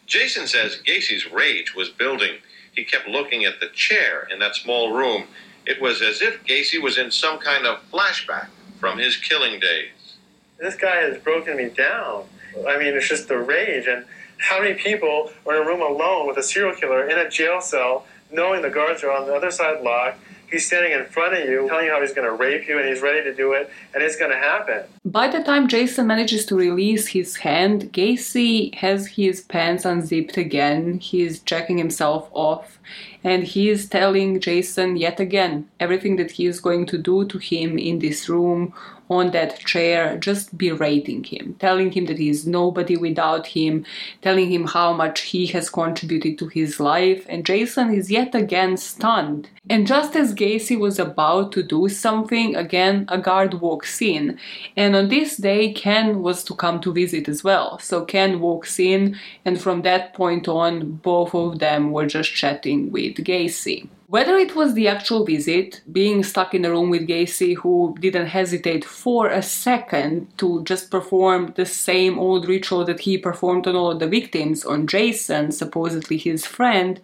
Jason 0.08 0.46
says 0.46 0.80
Gacy's 0.86 1.30
rage 1.30 1.74
was 1.74 1.90
building. 1.90 2.38
He 2.74 2.82
kept 2.82 3.06
looking 3.06 3.44
at 3.44 3.60
the 3.60 3.68
chair 3.68 4.26
in 4.32 4.38
that 4.38 4.56
small 4.56 4.92
room. 4.92 5.24
It 5.66 5.82
was 5.82 6.00
as 6.00 6.22
if 6.22 6.42
Gacy 6.44 6.82
was 6.82 6.96
in 6.96 7.10
some 7.10 7.38
kind 7.38 7.66
of 7.66 7.78
flashback. 7.92 8.48
from 8.80 8.96
his 8.98 9.16
killing 9.16 9.58
days. 9.58 10.14
This 10.58 10.76
guy 10.76 10.96
has 10.98 11.18
broken 11.18 11.56
me 11.56 11.68
down. 11.68 12.26
I 12.68 12.78
mean, 12.78 12.94
it's 12.94 13.08
just 13.08 13.26
the 13.26 13.38
rage. 13.38 13.88
And 13.88 14.04
how 14.38 14.62
many 14.62 14.74
people 14.74 15.32
are 15.44 15.56
in 15.56 15.62
a 15.62 15.66
room 15.66 15.82
alone 15.82 16.28
with 16.28 16.36
a 16.36 16.44
serial 16.44 16.76
killer 16.76 17.08
in 17.08 17.18
a 17.18 17.28
jail 17.28 17.60
cell, 17.60 18.06
knowing 18.30 18.62
the 18.62 18.70
guards 18.70 19.02
are 19.02 19.10
on 19.10 19.26
the 19.26 19.34
other 19.34 19.50
side 19.50 19.82
locked? 19.82 20.20
He's 20.50 20.66
standing 20.66 20.92
in 20.92 21.04
front 21.04 21.34
of 21.34 21.48
you, 21.48 21.68
telling 21.68 21.86
you 21.86 21.92
how 21.92 22.00
he's 22.00 22.12
going 22.12 22.26
to 22.26 22.34
rape 22.34 22.66
you, 22.68 22.78
and 22.78 22.88
he's 22.88 23.02
ready 23.02 23.22
to 23.22 23.34
do 23.34 23.52
it, 23.52 23.70
and 23.94 24.02
it's 24.02 24.16
going 24.16 24.30
to 24.30 24.36
happen. 24.36 24.84
By 25.04 25.28
the 25.28 25.42
time 25.42 25.68
Jason 25.68 26.06
manages 26.06 26.46
to 26.46 26.56
release 26.56 27.08
his 27.08 27.36
hand, 27.36 27.92
Gacy 27.92 28.74
has 28.76 29.08
his 29.08 29.42
pants 29.42 29.84
unzipped 29.84 30.36
again. 30.38 30.98
He's 31.00 31.40
checking 31.40 31.76
himself 31.76 32.30
off, 32.32 32.78
and 33.22 33.44
he 33.44 33.68
is 33.68 33.88
telling 33.88 34.40
Jason 34.40 34.96
yet 34.96 35.20
again 35.20 35.68
everything 35.78 36.16
that 36.16 36.32
he 36.32 36.46
is 36.46 36.60
going 36.60 36.86
to 36.86 36.98
do 36.98 37.26
to 37.26 37.38
him 37.38 37.78
in 37.78 37.98
this 37.98 38.28
room 38.28 38.72
on 39.08 39.30
that 39.30 39.58
chair, 39.60 40.16
just 40.18 40.56
berating 40.58 41.24
him, 41.24 41.56
telling 41.58 41.92
him 41.92 42.06
that 42.06 42.18
he 42.18 42.28
is 42.28 42.46
nobody 42.46 42.96
without 42.96 43.46
him, 43.48 43.84
telling 44.22 44.50
him 44.50 44.66
how 44.66 44.92
much 44.92 45.20
he 45.20 45.46
has 45.46 45.70
contributed 45.70 46.38
to 46.38 46.48
his 46.48 46.78
life, 46.78 47.24
and 47.28 47.46
Jason 47.46 47.92
is 47.92 48.10
yet 48.10 48.34
again 48.34 48.76
stunned. 48.76 49.48
And 49.70 49.86
just 49.86 50.16
as 50.16 50.34
Gacy 50.34 50.78
was 50.78 50.98
about 50.98 51.52
to 51.52 51.62
do 51.62 51.88
something, 51.88 52.56
again 52.56 53.04
a 53.08 53.18
guard 53.18 53.54
walks 53.54 54.00
in. 54.00 54.38
And 54.76 54.96
on 54.96 55.08
this 55.08 55.36
day, 55.36 55.72
Ken 55.72 56.22
was 56.22 56.42
to 56.44 56.54
come 56.54 56.80
to 56.80 56.92
visit 56.92 57.28
as 57.28 57.44
well. 57.44 57.78
So 57.78 58.04
Ken 58.04 58.40
walks 58.40 58.78
in, 58.78 59.16
and 59.44 59.60
from 59.60 59.82
that 59.82 60.14
point 60.14 60.48
on, 60.48 60.92
both 60.92 61.34
of 61.34 61.58
them 61.58 61.92
were 61.92 62.06
just 62.06 62.32
chatting 62.32 62.90
with 62.90 63.16
Gacy. 63.16 63.88
Whether 64.10 64.38
it 64.38 64.56
was 64.56 64.72
the 64.72 64.88
actual 64.88 65.26
visit, 65.26 65.82
being 65.92 66.24
stuck 66.24 66.54
in 66.54 66.64
a 66.64 66.70
room 66.70 66.88
with 66.88 67.06
Gacy, 67.06 67.56
who 67.56 67.94
didn't 68.00 68.28
hesitate 68.28 68.82
for 68.82 69.28
a 69.28 69.42
second 69.42 70.28
to 70.38 70.64
just 70.64 70.90
perform 70.90 71.52
the 71.56 71.66
same 71.66 72.18
old 72.18 72.48
ritual 72.48 72.86
that 72.86 73.00
he 73.00 73.18
performed 73.18 73.66
on 73.66 73.76
all 73.76 73.90
of 73.90 73.98
the 73.98 74.08
victims, 74.08 74.64
on 74.64 74.86
Jason, 74.86 75.52
supposedly 75.52 76.16
his 76.16 76.46
friend, 76.46 77.02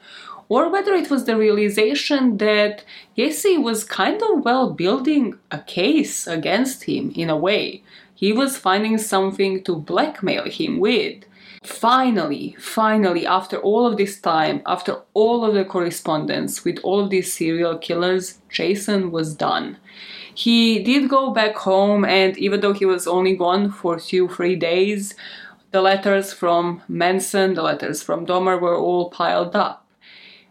or 0.49 0.71
whether 0.71 0.95
it 0.95 1.11
was 1.11 1.27
the 1.27 1.37
realization 1.37 2.39
that 2.39 2.87
Gacy 3.19 3.63
was 3.63 3.85
kind 3.85 4.23
of 4.23 4.43
well 4.43 4.71
building 4.71 5.39
a 5.51 5.59
case 5.59 6.27
against 6.27 6.85
him 6.85 7.13
in 7.15 7.29
a 7.29 7.37
way. 7.37 7.83
He 8.15 8.33
was 8.33 8.57
finding 8.57 8.97
something 8.97 9.63
to 9.65 9.77
blackmail 9.77 10.45
him 10.45 10.79
with. 10.79 11.27
Finally, 11.65 12.55
finally, 12.59 13.27
after 13.27 13.57
all 13.57 13.87
of 13.87 13.97
this 13.97 14.21
time, 14.21 14.61
after 14.67 15.01
all 15.15 15.47
of 15.47 15.55
the 15.55 15.65
correspondence 15.65 16.63
with 16.63 16.79
all 16.83 17.01
of 17.01 17.09
these 17.09 17.33
serial 17.33 17.79
killers, 17.79 18.39
Jason 18.51 19.11
was 19.11 19.35
done. 19.35 19.79
He 20.35 20.83
did 20.83 21.09
go 21.09 21.31
back 21.31 21.57
home, 21.57 22.05
and 22.05 22.37
even 22.37 22.61
though 22.61 22.75
he 22.75 22.85
was 22.85 23.07
only 23.07 23.35
gone 23.35 23.71
for 23.71 23.99
two, 23.99 24.29
three 24.29 24.57
days, 24.57 25.15
the 25.71 25.81
letters 25.81 26.35
from 26.35 26.83
Manson, 26.87 27.55
the 27.55 27.63
letters 27.63 28.03
from 28.03 28.27
Dahmer 28.27 28.61
were 28.61 28.77
all 28.77 29.09
piled 29.09 29.57
up. 29.57 29.87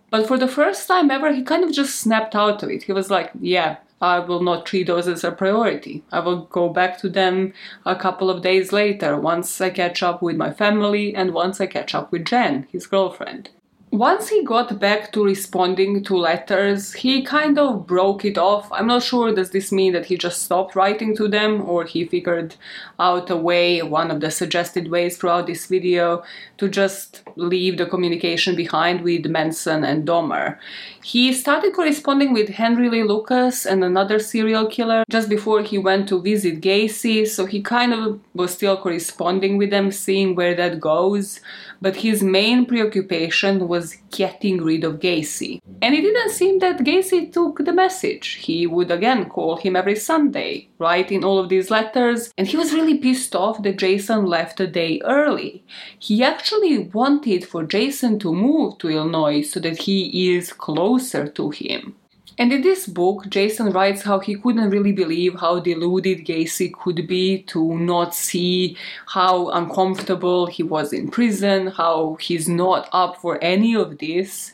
But 0.09 0.27
for 0.27 0.39
the 0.39 0.47
first 0.47 0.87
time 0.87 1.11
ever, 1.11 1.31
he 1.31 1.43
kind 1.43 1.63
of 1.63 1.71
just 1.71 1.99
snapped 1.99 2.35
out 2.35 2.63
of 2.63 2.69
it. 2.69 2.83
He 2.83 2.91
was 2.91 3.11
like, 3.11 3.29
yeah, 3.39 3.77
I 4.03 4.19
will 4.19 4.43
not 4.43 4.65
treat 4.65 4.87
those 4.87 5.07
as 5.07 5.23
a 5.23 5.31
priority. 5.31 6.03
I 6.11 6.19
will 6.19 6.41
go 6.47 6.67
back 6.67 6.97
to 6.99 7.09
them 7.09 7.53
a 7.85 7.95
couple 7.95 8.29
of 8.29 8.41
days 8.41 8.73
later, 8.73 9.17
once 9.17 9.61
I 9.61 9.69
catch 9.69 10.03
up 10.03 10.21
with 10.21 10.35
my 10.35 10.51
family 10.51 11.15
and 11.15 11.33
once 11.33 11.61
I 11.61 11.67
catch 11.67 11.95
up 11.95 12.11
with 12.11 12.25
Jen, 12.25 12.67
his 12.69 12.85
girlfriend. 12.85 13.51
Once 13.91 14.27
he 14.27 14.43
got 14.43 14.77
back 14.77 15.13
to 15.13 15.23
responding 15.23 16.03
to 16.03 16.17
letters, 16.17 16.91
he 16.91 17.21
kind 17.21 17.57
of 17.57 17.87
broke 17.87 18.25
it 18.25 18.37
off. 18.37 18.69
I'm 18.73 18.87
not 18.87 19.03
sure 19.03 19.33
does 19.33 19.51
this 19.51 19.71
mean 19.71 19.93
that 19.93 20.07
he 20.07 20.17
just 20.17 20.41
stopped 20.41 20.75
writing 20.75 21.15
to 21.15 21.29
them 21.29 21.61
or 21.61 21.85
he 21.85 22.03
figured 22.03 22.57
out 22.99 23.29
a 23.29 23.37
way, 23.37 23.83
one 23.83 24.11
of 24.11 24.19
the 24.19 24.31
suggested 24.31 24.89
ways 24.89 25.15
throughout 25.15 25.47
this 25.47 25.67
video, 25.67 26.23
to 26.57 26.67
just 26.67 27.22
leave 27.35 27.77
the 27.77 27.85
communication 27.85 28.55
behind 28.55 29.01
with 29.01 29.25
Manson 29.25 29.83
and 29.83 30.07
Dahmer. 30.07 30.57
He 31.03 31.33
started 31.33 31.73
corresponding 31.73 32.33
with 32.33 32.49
Henry 32.49 32.89
Lee 32.89 33.03
Lucas 33.03 33.65
and 33.65 33.83
another 33.83 34.19
serial 34.19 34.67
killer 34.67 35.03
just 35.09 35.29
before 35.29 35.61
he 35.61 35.77
went 35.77 36.07
to 36.09 36.21
visit 36.21 36.61
Gacy, 36.61 37.27
so 37.27 37.45
he 37.45 37.61
kind 37.61 37.93
of 37.93 38.19
was 38.33 38.53
still 38.53 38.77
corresponding 38.77 39.57
with 39.57 39.69
them, 39.69 39.91
seeing 39.91 40.35
where 40.35 40.55
that 40.55 40.79
goes 40.79 41.39
but 41.83 41.97
his 41.97 42.23
main 42.23 42.65
preoccupation 42.65 43.67
was 43.67 43.97
getting 44.09 44.63
rid 44.63 44.85
of 44.85 45.01
Gacy. 45.01 45.59
And 45.81 45.93
it 45.93 46.01
didn't 46.01 46.31
seem 46.31 46.59
that 46.59 46.79
Gacy 46.79 47.29
took 47.29 47.65
the 47.65 47.73
message. 47.73 48.35
He 48.35 48.65
would 48.65 48.89
again 48.89 49.29
call 49.29 49.57
him 49.57 49.75
every 49.75 49.97
Sunday, 49.97 50.69
write 50.79 51.11
in 51.11 51.25
all 51.25 51.39
of 51.39 51.49
these 51.49 51.69
letters, 51.69 52.31
and 52.37 52.47
he 52.47 52.55
was 52.55 52.73
really 52.73 52.97
pissed 52.99 53.35
off 53.35 53.61
that 53.63 53.79
Jason 53.79 54.25
left 54.25 54.61
a 54.61 54.67
day 54.81 55.01
early. 55.03 55.65
He 55.99 56.23
actually 56.23 56.77
wanted 56.79 57.22
for 57.45 57.63
Jason 57.63 58.19
to 58.19 58.33
move 58.33 58.77
to 58.79 58.89
Illinois 58.89 59.41
so 59.41 59.59
that 59.59 59.77
he 59.77 60.35
is 60.35 60.53
closer 60.53 61.27
to 61.27 61.49
him. 61.49 61.95
And 62.37 62.51
in 62.51 62.61
this 62.61 62.87
book, 62.87 63.29
Jason 63.29 63.71
writes 63.71 64.01
how 64.01 64.19
he 64.19 64.35
couldn't 64.35 64.71
really 64.71 64.91
believe 64.91 65.39
how 65.39 65.59
deluded 65.59 66.25
Gacy 66.25 66.73
could 66.73 67.07
be 67.07 67.43
to 67.43 67.77
not 67.77 68.15
see 68.15 68.75
how 69.07 69.49
uncomfortable 69.49 70.47
he 70.47 70.63
was 70.63 70.93
in 70.93 71.11
prison, 71.11 71.67
how 71.67 72.17
he's 72.19 72.49
not 72.49 72.89
up 72.91 73.17
for 73.17 73.37
any 73.43 73.75
of 73.75 73.99
this. 73.99 74.51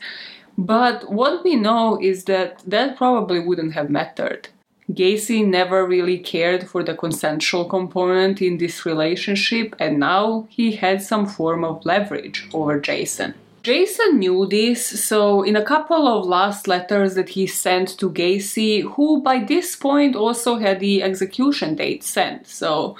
But 0.58 1.10
what 1.10 1.42
we 1.42 1.56
know 1.56 1.98
is 2.00 2.24
that 2.24 2.62
that 2.66 2.96
probably 2.96 3.40
wouldn't 3.40 3.72
have 3.72 3.88
mattered. 3.88 4.48
Gacy 4.94 5.46
never 5.46 5.86
really 5.86 6.18
cared 6.18 6.68
for 6.68 6.82
the 6.82 6.94
consensual 6.94 7.64
component 7.64 8.42
in 8.42 8.58
this 8.58 8.84
relationship, 8.84 9.76
and 9.78 9.98
now 9.98 10.46
he 10.48 10.72
had 10.72 11.02
some 11.02 11.26
form 11.26 11.64
of 11.64 11.84
leverage 11.84 12.48
over 12.52 12.80
Jason. 12.80 13.34
Jason 13.62 14.18
knew 14.18 14.46
this, 14.46 15.04
so 15.04 15.42
in 15.42 15.54
a 15.54 15.64
couple 15.64 16.08
of 16.08 16.24
last 16.24 16.66
letters 16.66 17.14
that 17.14 17.28
he 17.28 17.46
sent 17.46 17.98
to 17.98 18.10
Gacy, 18.10 18.82
who 18.82 19.20
by 19.20 19.38
this 19.38 19.76
point 19.76 20.16
also 20.16 20.56
had 20.56 20.80
the 20.80 21.02
execution 21.02 21.74
date 21.74 22.02
sent, 22.02 22.46
so 22.46 22.96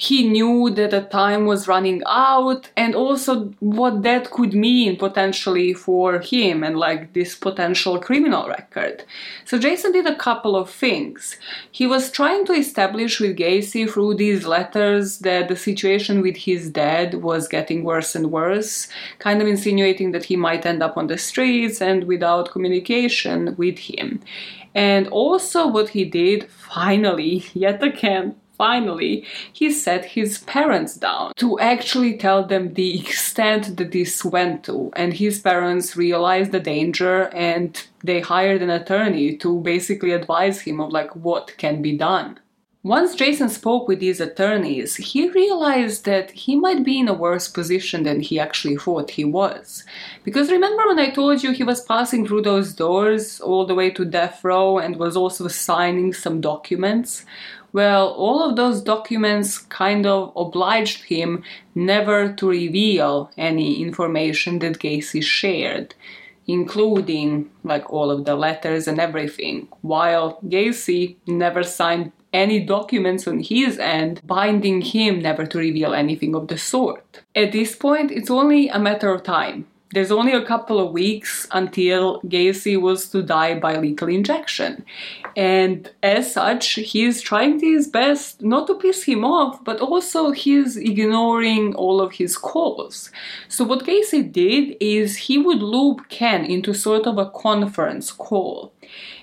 he 0.00 0.26
knew 0.26 0.70
that 0.70 0.92
the 0.92 1.02
time 1.02 1.44
was 1.44 1.68
running 1.68 2.02
out 2.06 2.70
and 2.74 2.94
also 2.94 3.50
what 3.60 4.02
that 4.02 4.30
could 4.30 4.54
mean 4.54 4.96
potentially 4.96 5.74
for 5.74 6.20
him 6.20 6.64
and 6.64 6.78
like 6.78 7.12
this 7.12 7.34
potential 7.34 8.00
criminal 8.00 8.48
record. 8.48 9.04
So 9.44 9.58
Jason 9.58 9.92
did 9.92 10.06
a 10.06 10.16
couple 10.16 10.56
of 10.56 10.70
things. 10.70 11.36
He 11.70 11.86
was 11.86 12.10
trying 12.10 12.46
to 12.46 12.54
establish 12.54 13.20
with 13.20 13.36
Gacy 13.36 13.90
through 13.90 14.14
these 14.14 14.46
letters 14.46 15.18
that 15.18 15.48
the 15.48 15.56
situation 15.56 16.22
with 16.22 16.36
his 16.38 16.70
dad 16.70 17.22
was 17.22 17.46
getting 17.46 17.84
worse 17.84 18.14
and 18.14 18.30
worse, 18.30 18.88
kind 19.18 19.42
of 19.42 19.48
insinuating 19.48 20.12
that 20.12 20.24
he 20.24 20.34
might 20.34 20.64
end 20.64 20.82
up 20.82 20.96
on 20.96 21.08
the 21.08 21.18
streets 21.18 21.82
and 21.82 22.04
without 22.04 22.52
communication 22.52 23.54
with 23.58 23.76
him. 23.78 24.22
And 24.74 25.08
also, 25.08 25.66
what 25.66 25.90
he 25.90 26.06
did 26.06 26.50
finally, 26.50 27.44
yet 27.52 27.82
again, 27.82 28.36
finally, 28.60 29.24
he 29.54 29.72
set 29.72 30.04
his 30.04 30.36
parents 30.56 30.94
down 30.94 31.32
to 31.36 31.58
actually 31.60 32.14
tell 32.18 32.44
them 32.44 32.74
the 32.74 33.00
extent 33.00 33.78
that 33.78 33.92
this 33.92 34.22
went 34.22 34.64
to. 34.64 34.92
And 34.96 35.14
his 35.14 35.40
parents 35.40 35.96
realized 35.96 36.52
the 36.52 36.60
danger 36.60 37.30
and 37.50 37.70
they 38.04 38.20
hired 38.20 38.60
an 38.60 38.68
attorney 38.68 39.34
to 39.38 39.60
basically 39.60 40.12
advise 40.12 40.60
him 40.60 40.78
of 40.78 40.92
like 40.92 41.16
what 41.16 41.56
can 41.56 41.80
be 41.80 41.96
done. 41.96 42.38
Once 42.82 43.14
Jason 43.14 43.50
spoke 43.50 43.86
with 43.88 44.00
these 44.00 44.20
attorneys, 44.20 44.96
he 44.96 45.28
realized 45.28 46.06
that 46.06 46.30
he 46.30 46.56
might 46.56 46.82
be 46.82 46.98
in 46.98 47.08
a 47.08 47.12
worse 47.26 47.46
position 47.46 48.04
than 48.04 48.20
he 48.20 48.40
actually 48.40 48.74
thought 48.76 49.10
he 49.10 49.24
was. 49.24 49.84
Because 50.24 50.50
remember 50.50 50.86
when 50.86 50.98
I 50.98 51.10
told 51.10 51.42
you 51.42 51.50
he 51.52 51.62
was 51.62 51.84
passing 51.84 52.26
through 52.26 52.40
those 52.40 52.72
doors 52.72 53.38
all 53.38 53.66
the 53.66 53.74
way 53.74 53.90
to 53.90 54.06
death 54.06 54.42
row 54.42 54.78
and 54.78 54.96
was 54.96 55.14
also 55.14 55.46
signing 55.48 56.14
some 56.14 56.40
documents? 56.40 57.26
Well, 57.72 58.08
all 58.08 58.42
of 58.42 58.56
those 58.56 58.82
documents 58.82 59.58
kind 59.58 60.06
of 60.06 60.32
obliged 60.36 61.04
him 61.04 61.44
never 61.74 62.32
to 62.32 62.48
reveal 62.48 63.30
any 63.38 63.80
information 63.80 64.58
that 64.58 64.78
Gacy 64.80 65.22
shared, 65.22 65.94
including 66.46 67.50
like 67.62 67.92
all 67.92 68.10
of 68.10 68.24
the 68.24 68.34
letters 68.34 68.88
and 68.88 68.98
everything, 68.98 69.68
while 69.82 70.40
Gacy 70.46 71.16
never 71.26 71.62
signed 71.62 72.12
any 72.32 72.60
documents 72.60 73.26
on 73.26 73.40
his 73.40 73.78
end 73.78 74.20
binding 74.24 74.80
him 74.80 75.20
never 75.20 75.44
to 75.46 75.58
reveal 75.58 75.94
anything 75.94 76.34
of 76.34 76.48
the 76.48 76.58
sort. 76.58 77.22
At 77.34 77.52
this 77.52 77.74
point, 77.74 78.10
it's 78.10 78.30
only 78.30 78.68
a 78.68 78.78
matter 78.78 79.12
of 79.12 79.22
time 79.22 79.66
there's 79.92 80.12
only 80.12 80.32
a 80.32 80.44
couple 80.44 80.78
of 80.78 80.92
weeks 80.92 81.48
until 81.50 82.20
Gacy 82.22 82.80
was 82.80 83.08
to 83.10 83.22
die 83.22 83.58
by 83.58 83.76
lethal 83.76 84.08
injection. 84.08 84.84
And 85.36 85.90
as 86.02 86.32
such, 86.32 86.74
he's 86.74 87.20
trying 87.20 87.58
his 87.58 87.88
best 87.88 88.40
not 88.40 88.68
to 88.68 88.74
piss 88.74 89.02
him 89.04 89.24
off, 89.24 89.64
but 89.64 89.80
also 89.80 90.30
he's 90.30 90.76
ignoring 90.76 91.74
all 91.74 92.00
of 92.00 92.12
his 92.12 92.36
calls. 92.36 93.10
So, 93.48 93.64
what 93.64 93.84
Gacy 93.84 94.30
did 94.30 94.76
is 94.80 95.16
he 95.16 95.38
would 95.38 95.62
loop 95.62 96.08
Ken 96.08 96.44
into 96.44 96.72
sort 96.72 97.06
of 97.06 97.18
a 97.18 97.30
conference 97.30 98.12
call. 98.12 98.72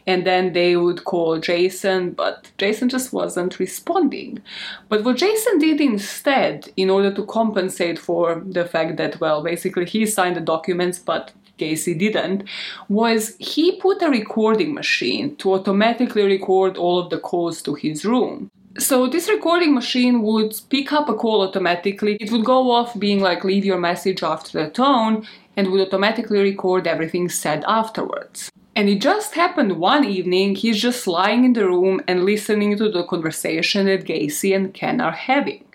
And 0.08 0.26
then 0.26 0.54
they 0.54 0.78
would 0.78 1.04
call 1.04 1.38
Jason, 1.38 2.12
but 2.12 2.50
Jason 2.58 2.88
just 2.88 3.12
wasn't 3.12 3.60
responding. 3.60 4.42
But 4.88 5.04
what 5.04 5.18
Jason 5.18 5.60
did 5.60 5.82
instead, 5.82 6.72
in 6.78 6.90
order 6.90 7.14
to 7.14 7.26
compensate 7.26 8.00
for 8.00 8.42
the 8.46 8.66
fact 8.66 8.96
that, 8.98 9.20
well, 9.20 9.44
basically 9.44 9.86
he 9.86 10.06
signed 10.06 10.38
the 10.38 10.42
documents, 10.42 10.98
but 10.98 11.34
Gacy 11.60 11.98
didn't, 11.98 12.44
was 12.88 13.36
he 13.38 13.80
put 13.82 14.02
a 14.02 14.10
recording 14.10 14.74
machine 14.74 15.36
to 15.38 15.54
automatically 15.54 16.24
record 16.24 16.78
all 16.78 17.00
of 17.00 17.10
the 17.10 17.20
calls 17.20 17.62
to 17.64 17.74
his 17.76 18.06
room. 18.06 18.50
So 18.80 19.08
this 19.08 19.28
recording 19.28 19.74
machine 19.74 20.22
would 20.22 20.54
pick 20.70 20.94
up 20.94 21.10
a 21.10 21.16
call 21.16 21.42
automatically. 21.42 22.16
It 22.20 22.32
would 22.32 22.46
go 22.46 22.72
off 22.72 22.98
being 23.00 23.20
like 23.22 23.44
leave 23.44 23.66
your 23.66 23.80
message 23.80 24.22
after 24.22 24.64
the 24.64 24.70
tone 24.70 25.28
and 25.56 25.72
would 25.72 25.82
automatically 25.82 26.40
record 26.40 26.86
everything 26.86 27.28
said 27.28 27.66
afterwards. 27.68 28.52
And 28.78 28.90
it 28.90 29.02
just 29.02 29.34
happened 29.34 29.80
one 29.80 30.06
evening, 30.06 30.54
he's 30.54 30.80
just 30.80 31.08
lying 31.08 31.46
in 31.46 31.54
the 31.54 31.66
room 31.66 32.00
and 32.08 32.24
listening 32.24 32.78
to 32.78 32.92
the 32.92 33.04
conversation 33.06 33.88
that 33.88 34.06
Gacy 34.06 34.56
and 34.56 34.72
Ken 34.72 35.02
are 35.02 35.14
having. 35.14 35.66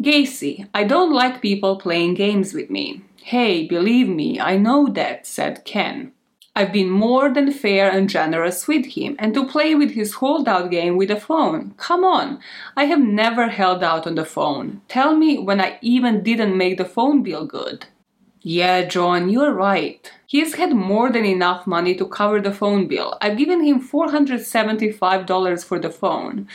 Gacy, 0.00 0.68
I 0.72 0.84
don't 0.84 1.12
like 1.12 1.42
people 1.42 1.80
playing 1.80 2.14
games 2.14 2.54
with 2.54 2.70
me. 2.70 3.02
Hey, 3.24 3.66
believe 3.66 4.08
me, 4.08 4.38
I 4.38 4.56
know 4.56 4.86
that, 4.86 5.26
said 5.26 5.64
Ken. 5.64 6.12
I've 6.54 6.72
been 6.72 6.90
more 6.90 7.28
than 7.28 7.50
fair 7.50 7.90
and 7.90 8.08
generous 8.08 8.68
with 8.68 8.86
him, 8.86 9.16
and 9.18 9.34
to 9.34 9.44
play 9.44 9.74
with 9.74 9.90
his 9.90 10.14
holdout 10.14 10.70
game 10.70 10.96
with 10.96 11.10
a 11.10 11.18
phone. 11.18 11.74
Come 11.76 12.04
on, 12.04 12.38
I 12.76 12.84
have 12.84 13.00
never 13.00 13.48
held 13.48 13.82
out 13.82 14.06
on 14.06 14.14
the 14.14 14.24
phone. 14.24 14.82
Tell 14.86 15.16
me 15.16 15.40
when 15.40 15.60
I 15.60 15.80
even 15.82 16.22
didn't 16.22 16.56
make 16.56 16.78
the 16.78 16.84
phone 16.84 17.24
bill 17.24 17.46
good. 17.46 17.86
Yeah, 18.42 18.84
John, 18.84 19.28
you're 19.28 19.52
right. 19.52 20.12
He's 20.28 20.56
had 20.56 20.74
more 20.74 21.10
than 21.10 21.24
enough 21.24 21.66
money 21.66 21.94
to 21.94 22.04
cover 22.04 22.38
the 22.38 22.52
phone 22.52 22.86
bill. 22.86 23.16
I've 23.22 23.38
given 23.38 23.64
him 23.64 23.80
$475 23.80 25.64
for 25.64 25.78
the 25.78 25.88
phone. 25.88 26.46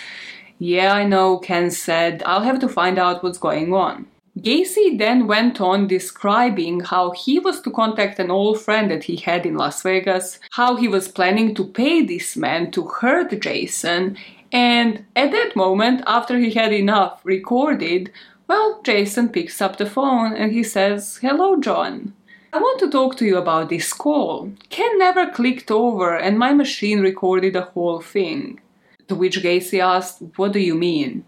Yeah, 0.59 0.93
I 0.93 1.05
know, 1.05 1.39
Ken 1.39 1.71
said. 1.71 2.21
I'll 2.23 2.43
have 2.43 2.59
to 2.59 2.69
find 2.69 2.99
out 2.99 3.23
what's 3.23 3.39
going 3.39 3.73
on. 3.73 4.05
Gacy 4.37 4.99
then 4.99 5.25
went 5.25 5.59
on 5.59 5.87
describing 5.87 6.81
how 6.81 7.13
he 7.13 7.39
was 7.39 7.61
to 7.61 7.71
contact 7.71 8.19
an 8.19 8.29
old 8.29 8.61
friend 8.61 8.91
that 8.91 9.05
he 9.05 9.15
had 9.15 9.43
in 9.43 9.55
Las 9.55 9.81
Vegas, 9.81 10.39
how 10.51 10.75
he 10.75 10.87
was 10.87 11.07
planning 11.07 11.55
to 11.55 11.65
pay 11.65 12.05
this 12.05 12.37
man 12.37 12.69
to 12.73 12.87
hurt 12.87 13.41
Jason, 13.41 14.17
and 14.51 15.03
at 15.15 15.31
that 15.31 15.55
moment, 15.55 16.03
after 16.05 16.37
he 16.37 16.51
had 16.51 16.71
enough 16.71 17.21
recorded, 17.23 18.11
well, 18.47 18.83
Jason 18.83 19.29
picks 19.29 19.59
up 19.63 19.77
the 19.77 19.87
phone 19.87 20.33
and 20.33 20.51
he 20.51 20.61
says, 20.61 21.17
Hello, 21.23 21.59
John. 21.59 22.13
I 22.53 22.59
want 22.59 22.77
to 22.81 22.89
talk 22.91 23.17
to 23.17 23.25
you 23.25 23.37
about 23.37 23.69
this 23.69 23.91
call. 23.93 24.51
Ken 24.69 24.99
never 24.99 25.25
clicked 25.25 25.71
over 25.71 26.15
and 26.15 26.37
my 26.37 26.53
machine 26.53 26.99
recorded 26.99 27.53
the 27.53 27.63
whole 27.63 27.99
thing. 27.99 28.61
To 29.07 29.15
which 29.15 29.41
Gacy 29.41 29.79
asked, 29.79 30.21
What 30.35 30.53
do 30.53 30.59
you 30.59 30.75
mean? 30.75 31.25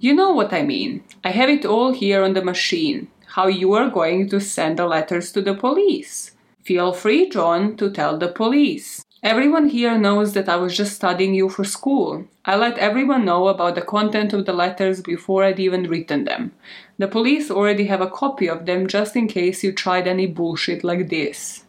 You 0.00 0.14
know 0.14 0.32
what 0.32 0.50
I 0.54 0.62
mean. 0.62 1.04
I 1.22 1.28
have 1.32 1.50
it 1.50 1.66
all 1.66 1.92
here 1.92 2.22
on 2.24 2.32
the 2.32 2.42
machine. 2.42 3.08
How 3.26 3.48
you 3.48 3.74
are 3.74 3.90
going 3.90 4.30
to 4.30 4.40
send 4.40 4.78
the 4.78 4.86
letters 4.86 5.30
to 5.32 5.42
the 5.42 5.54
police. 5.54 6.30
Feel 6.64 6.94
free, 6.94 7.28
John, 7.28 7.76
to 7.76 7.90
tell 7.90 8.16
the 8.16 8.28
police. 8.28 9.04
Everyone 9.22 9.68
here 9.68 9.96
knows 9.96 10.32
that 10.32 10.48
I 10.48 10.56
was 10.56 10.76
just 10.76 10.96
studying 10.96 11.32
you 11.32 11.48
for 11.48 11.62
school. 11.62 12.24
I 12.44 12.56
let 12.56 12.76
everyone 12.78 13.24
know 13.24 13.46
about 13.46 13.76
the 13.76 13.80
content 13.82 14.32
of 14.32 14.46
the 14.46 14.52
letters 14.52 15.00
before 15.00 15.44
I'd 15.44 15.60
even 15.60 15.84
written 15.84 16.24
them. 16.24 16.50
The 16.98 17.06
police 17.06 17.48
already 17.48 17.84
have 17.84 18.00
a 18.00 18.10
copy 18.10 18.48
of 18.48 18.66
them 18.66 18.88
just 18.88 19.14
in 19.14 19.28
case 19.28 19.62
you 19.62 19.70
tried 19.70 20.08
any 20.08 20.26
bullshit 20.26 20.82
like 20.82 21.08
this. 21.08 21.62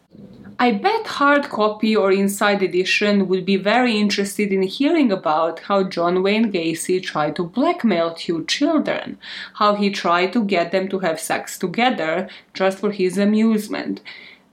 I 0.58 0.72
bet 0.72 1.06
hard 1.06 1.44
copy 1.44 1.94
or 1.94 2.10
inside 2.10 2.60
edition 2.60 3.28
would 3.28 3.44
be 3.44 3.56
very 3.56 3.98
interested 3.98 4.52
in 4.52 4.62
hearing 4.62 5.12
about 5.12 5.60
how 5.60 5.84
John 5.84 6.24
Wayne 6.24 6.50
Gacy 6.50 7.00
tried 7.00 7.36
to 7.36 7.44
blackmail 7.44 8.14
two 8.14 8.44
children, 8.46 9.16
how 9.54 9.76
he 9.76 9.90
tried 9.90 10.32
to 10.32 10.44
get 10.44 10.72
them 10.72 10.88
to 10.88 10.98
have 11.00 11.20
sex 11.20 11.56
together 11.56 12.28
just 12.52 12.78
for 12.78 12.90
his 12.90 13.16
amusement. 13.16 14.00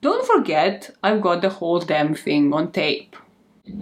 Don't 0.02 0.26
forget, 0.26 0.90
I've 1.03 1.22
got 1.22 1.41
the 1.41 1.49
whole 1.49 1.80
damn 1.80 2.15
thing 2.15 2.53
on 2.53 2.72
tape. 2.72 3.15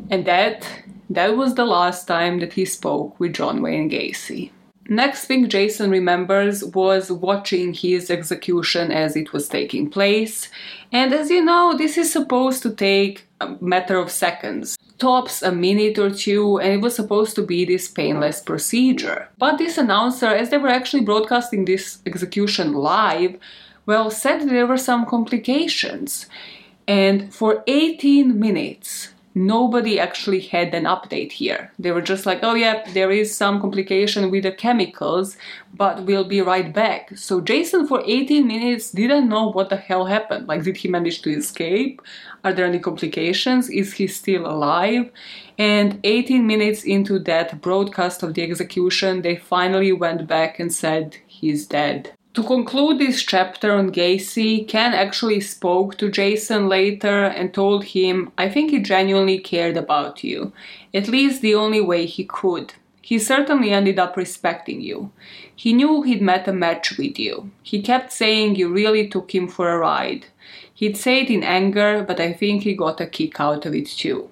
And 0.09 0.25
that 0.25 0.67
that 1.09 1.35
was 1.35 1.55
the 1.55 1.65
last 1.65 2.07
time 2.07 2.39
that 2.39 2.53
he 2.53 2.65
spoke 2.65 3.19
with 3.19 3.33
John 3.33 3.61
Wayne 3.61 3.89
Gacy. 3.89 4.51
Next 4.89 5.25
thing 5.25 5.47
Jason 5.47 5.91
remembers 5.91 6.63
was 6.63 7.11
watching 7.11 7.73
his 7.73 8.09
execution 8.09 8.91
as 8.91 9.15
it 9.15 9.31
was 9.31 9.47
taking 9.47 9.89
place. 9.89 10.49
And 10.91 11.13
as 11.13 11.29
you 11.29 11.45
know, 11.45 11.77
this 11.77 11.97
is 11.97 12.11
supposed 12.11 12.63
to 12.63 12.73
take 12.73 13.27
a 13.39 13.55
matter 13.61 13.97
of 13.97 14.11
seconds, 14.11 14.77
tops 14.97 15.41
a 15.41 15.51
minute 15.51 15.99
or 15.99 16.09
two, 16.09 16.57
and 16.57 16.73
it 16.73 16.81
was 16.81 16.95
supposed 16.95 17.35
to 17.35 17.43
be 17.43 17.65
this 17.65 17.87
painless 17.87 18.41
procedure. 18.41 19.29
But 19.37 19.59
this 19.59 19.77
announcer, 19.77 20.27
as 20.27 20.49
they 20.49 20.57
were 20.57 20.69
actually 20.69 21.03
broadcasting 21.03 21.65
this 21.65 21.99
execution 22.05 22.73
live, 22.73 23.37
well, 23.89 24.11
said 24.11 24.47
there 24.47 24.67
were 24.67 24.77
some 24.77 25.03
complications. 25.07 26.27
And 26.87 27.33
for 27.33 27.63
18 27.65 28.39
minutes, 28.39 29.15
nobody 29.33 29.99
actually 29.99 30.41
had 30.41 30.75
an 30.75 30.83
update 30.83 31.31
here. 31.31 31.71
They 31.79 31.89
were 31.89 32.03
just 32.03 32.27
like, 32.27 32.41
oh 32.43 32.53
yeah, 32.53 32.83
there 32.93 33.09
is 33.09 33.35
some 33.35 33.59
complication 33.59 34.29
with 34.29 34.43
the 34.43 34.51
chemicals, 34.51 35.37
but 35.73 36.03
we'll 36.03 36.29
be 36.35 36.41
right 36.41 36.71
back. 36.71 37.17
So 37.17 37.41
Jason 37.41 37.87
for 37.87 38.03
18 38.05 38.45
minutes 38.45 38.91
didn't 38.91 39.27
know 39.27 39.47
what 39.51 39.69
the 39.69 39.77
hell 39.77 40.05
happened. 40.05 40.47
Like, 40.47 40.61
did 40.65 40.77
he 40.77 40.87
manage 40.87 41.23
to 41.23 41.31
escape? 41.31 41.99
Are 42.43 42.53
there 42.53 42.67
any 42.67 42.77
complications? 42.77 43.71
Is 43.71 43.93
he 43.93 44.05
still 44.05 44.45
alive? 44.45 45.09
And 45.57 45.99
18 46.03 46.45
minutes 46.45 46.83
into 46.83 47.17
that 47.31 47.59
broadcast 47.59 48.21
of 48.21 48.35
the 48.35 48.43
execution, 48.43 49.23
they 49.23 49.35
finally 49.35 49.93
went 49.93 50.27
back 50.27 50.59
and 50.59 50.71
said 50.71 51.17
he's 51.25 51.65
dead. 51.65 52.13
To 52.39 52.45
conclude 52.45 52.99
this 52.99 53.21
chapter 53.21 53.73
on 53.73 53.91
Gacy, 53.91 54.65
Ken 54.65 54.93
actually 54.93 55.41
spoke 55.41 55.97
to 55.97 56.09
Jason 56.09 56.69
later 56.69 57.25
and 57.25 57.53
told 57.53 57.83
him, 57.83 58.31
I 58.37 58.47
think 58.47 58.71
he 58.71 58.79
genuinely 58.79 59.39
cared 59.39 59.75
about 59.75 60.23
you, 60.23 60.53
at 60.93 61.09
least 61.09 61.41
the 61.41 61.53
only 61.55 61.81
way 61.81 62.05
he 62.05 62.23
could. 62.23 62.75
He 63.01 63.19
certainly 63.19 63.71
ended 63.71 63.99
up 63.99 64.15
respecting 64.15 64.79
you. 64.79 65.11
He 65.53 65.73
knew 65.73 66.01
he'd 66.01 66.21
met 66.21 66.47
a 66.47 66.53
match 66.53 66.97
with 66.97 67.19
you. 67.19 67.51
He 67.61 67.81
kept 67.81 68.13
saying 68.13 68.55
you 68.55 68.71
really 68.71 69.09
took 69.09 69.35
him 69.35 69.49
for 69.49 69.69
a 69.69 69.77
ride. 69.77 70.27
He'd 70.73 70.95
say 70.95 71.23
it 71.23 71.29
in 71.29 71.43
anger, 71.43 72.05
but 72.07 72.21
I 72.21 72.31
think 72.31 72.63
he 72.63 72.73
got 72.73 73.01
a 73.01 73.05
kick 73.05 73.41
out 73.41 73.65
of 73.65 73.75
it 73.75 73.87
too. 73.87 74.29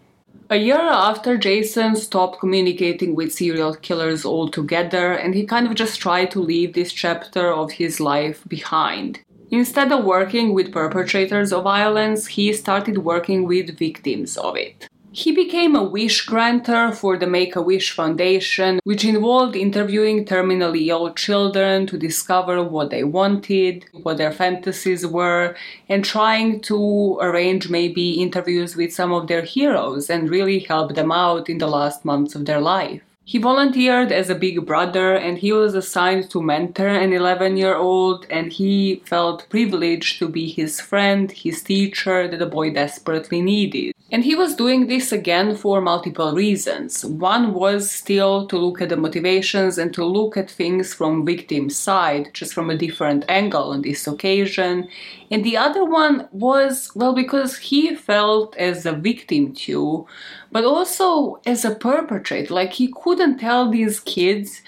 A 0.49 0.55
year 0.55 0.79
after 0.79 1.37
Jason 1.37 1.97
stopped 1.97 2.39
communicating 2.39 3.15
with 3.15 3.33
serial 3.33 3.75
killers 3.75 4.23
altogether, 4.23 5.11
and 5.11 5.35
he 5.35 5.45
kind 5.45 5.67
of 5.67 5.75
just 5.75 5.99
tried 5.99 6.31
to 6.31 6.39
leave 6.39 6.71
this 6.71 6.93
chapter 6.93 7.51
of 7.51 7.73
his 7.73 7.99
life 7.99 8.45
behind. 8.47 9.19
Instead 9.51 9.91
of 9.91 10.05
working 10.05 10.53
with 10.53 10.71
perpetrators 10.71 11.51
of 11.51 11.65
violence, 11.65 12.27
he 12.27 12.53
started 12.53 12.99
working 12.99 13.45
with 13.45 13.77
victims 13.77 14.37
of 14.37 14.55
it. 14.55 14.87
He 15.17 15.31
became 15.31 15.75
a 15.75 15.83
wish 15.83 16.27
granter 16.27 16.91
for 16.91 17.17
the 17.17 17.25
Make 17.25 17.55
a 17.55 17.61
Wish 17.61 17.91
Foundation, 17.91 18.79
which 18.83 19.03
involved 19.03 19.55
interviewing 19.55 20.25
terminally 20.25 20.89
ill 20.89 21.11
children 21.11 21.87
to 21.87 21.97
discover 21.97 22.61
what 22.61 22.91
they 22.91 23.03
wanted, 23.03 23.85
what 23.93 24.17
their 24.17 24.31
fantasies 24.31 25.07
were, 25.07 25.55
and 25.89 26.05
trying 26.05 26.59
to 26.69 27.17
arrange 27.19 27.67
maybe 27.67 28.21
interviews 28.21 28.75
with 28.75 28.93
some 28.93 29.11
of 29.11 29.25
their 29.25 29.41
heroes 29.41 30.07
and 30.07 30.29
really 30.29 30.59
help 30.59 30.93
them 30.93 31.11
out 31.11 31.49
in 31.49 31.57
the 31.57 31.65
last 31.65 32.05
months 32.05 32.35
of 32.35 32.45
their 32.45 32.61
life. 32.61 33.01
He 33.25 33.39
volunteered 33.39 34.11
as 34.11 34.29
a 34.29 34.35
big 34.35 34.67
brother 34.67 35.15
and 35.15 35.39
he 35.39 35.51
was 35.51 35.73
assigned 35.73 36.29
to 36.29 36.43
mentor 36.43 36.89
an 36.89 37.11
11 37.11 37.57
year 37.57 37.75
old, 37.75 38.27
and 38.29 38.53
he 38.53 39.01
felt 39.03 39.49
privileged 39.49 40.19
to 40.19 40.29
be 40.29 40.47
his 40.47 40.79
friend, 40.79 41.31
his 41.31 41.63
teacher 41.63 42.27
that 42.27 42.37
the 42.37 42.45
boy 42.45 42.71
desperately 42.71 43.41
needed. 43.41 43.96
And 44.09 44.23
he 44.23 44.35
was 44.35 44.55
doing 44.55 44.87
this 44.87 45.11
again 45.11 45.57
for 45.57 45.81
multiple 45.81 46.33
reasons. 46.33 47.03
One 47.03 47.53
was 47.53 47.91
still 47.91 48.47
to 48.47 48.57
look 48.57 48.81
at 48.81 48.87
the 48.87 48.95
motivations 48.95 49.77
and 49.77 49.93
to 49.95 50.05
look 50.05 50.37
at 50.37 50.49
things 50.49 50.93
from 50.93 51.25
victim's 51.25 51.75
side, 51.75 52.29
just 52.33 52.53
from 52.53 52.69
a 52.69 52.77
different 52.77 53.25
angle 53.27 53.71
on 53.71 53.81
this 53.81 54.07
occasion. 54.07 54.87
And 55.29 55.43
the 55.43 55.57
other 55.57 55.83
one 55.83 56.29
was, 56.31 56.89
well, 56.95 57.13
because 57.13 57.57
he 57.57 57.95
felt 57.95 58.55
as 58.55 58.85
a 58.85 58.93
victim 58.93 59.53
too, 59.53 60.07
but 60.53 60.63
also 60.63 61.41
as 61.45 61.65
a 61.65 61.75
perpetrator. 61.75 62.53
Like 62.53 62.71
he 62.71 62.93
couldn't 63.03 63.39
tell 63.39 63.69
these 63.69 63.99
kids 63.99 64.61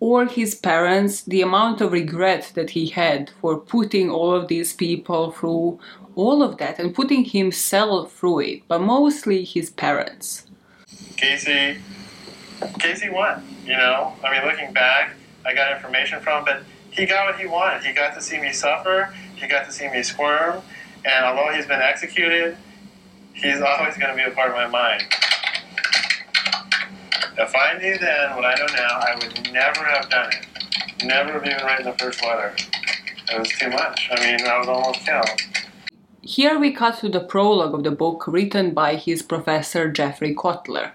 or 0.00 0.26
his 0.26 0.54
parents 0.54 1.22
the 1.22 1.42
amount 1.42 1.80
of 1.80 1.92
regret 1.92 2.52
that 2.54 2.70
he 2.70 2.86
had 2.86 3.30
for 3.40 3.58
putting 3.58 4.10
all 4.10 4.32
of 4.32 4.48
these 4.48 4.72
people 4.72 5.30
through 5.30 5.78
all 6.14 6.42
of 6.42 6.58
that 6.58 6.78
and 6.78 6.94
putting 6.94 7.24
himself 7.24 8.12
through 8.12 8.40
it, 8.40 8.62
but 8.68 8.80
mostly 8.80 9.44
his 9.44 9.70
parents. 9.70 10.46
Gacy, 11.16 11.78
Gacy 12.60 13.12
won. 13.12 13.46
You 13.64 13.76
know, 13.76 14.14
I 14.24 14.32
mean, 14.32 14.48
looking 14.48 14.72
back, 14.72 15.14
I 15.44 15.54
got 15.54 15.72
information 15.72 16.20
from, 16.20 16.44
but 16.44 16.62
he 16.90 17.04
got 17.04 17.26
what 17.26 17.40
he 17.40 17.46
wanted. 17.46 17.84
He 17.84 17.92
got 17.92 18.14
to 18.14 18.22
see 18.22 18.40
me 18.40 18.52
suffer. 18.52 19.14
He 19.34 19.46
got 19.46 19.66
to 19.66 19.72
see 19.72 19.88
me 19.88 20.02
squirm. 20.02 20.62
And 21.04 21.24
although 21.24 21.52
he's 21.52 21.66
been 21.66 21.82
executed, 21.82 22.56
he's 23.34 23.60
always 23.60 23.96
going 23.98 24.10
to 24.10 24.16
be 24.16 24.22
a 24.22 24.34
part 24.34 24.50
of 24.50 24.56
my 24.56 24.66
mind. 24.66 25.02
If 27.38 27.54
I 27.54 27.76
knew 27.78 27.98
then 27.98 28.34
what 28.34 28.46
I 28.46 28.54
know 28.54 28.66
now, 28.74 28.98
I 28.98 29.14
would 29.14 29.52
never 29.52 29.84
have 29.84 30.08
done 30.08 30.30
it. 30.32 31.04
Never 31.04 31.32
have 31.32 31.44
even 31.44 31.66
written 31.66 31.84
the 31.84 31.92
first 31.98 32.24
letter. 32.24 32.54
It 33.30 33.38
was 33.38 33.50
too 33.50 33.68
much. 33.68 34.08
I 34.10 34.20
mean, 34.24 34.46
I 34.46 34.58
was 34.58 34.68
almost 34.68 35.00
killed. 35.00 35.28
Here 36.22 36.58
we 36.58 36.72
cut 36.72 36.98
to 37.00 37.10
the 37.10 37.20
prologue 37.20 37.74
of 37.74 37.84
the 37.84 37.90
book 37.90 38.26
written 38.26 38.72
by 38.72 38.96
his 38.96 39.22
professor 39.22 39.90
Jeffrey 39.90 40.34
Kottler. 40.34 40.92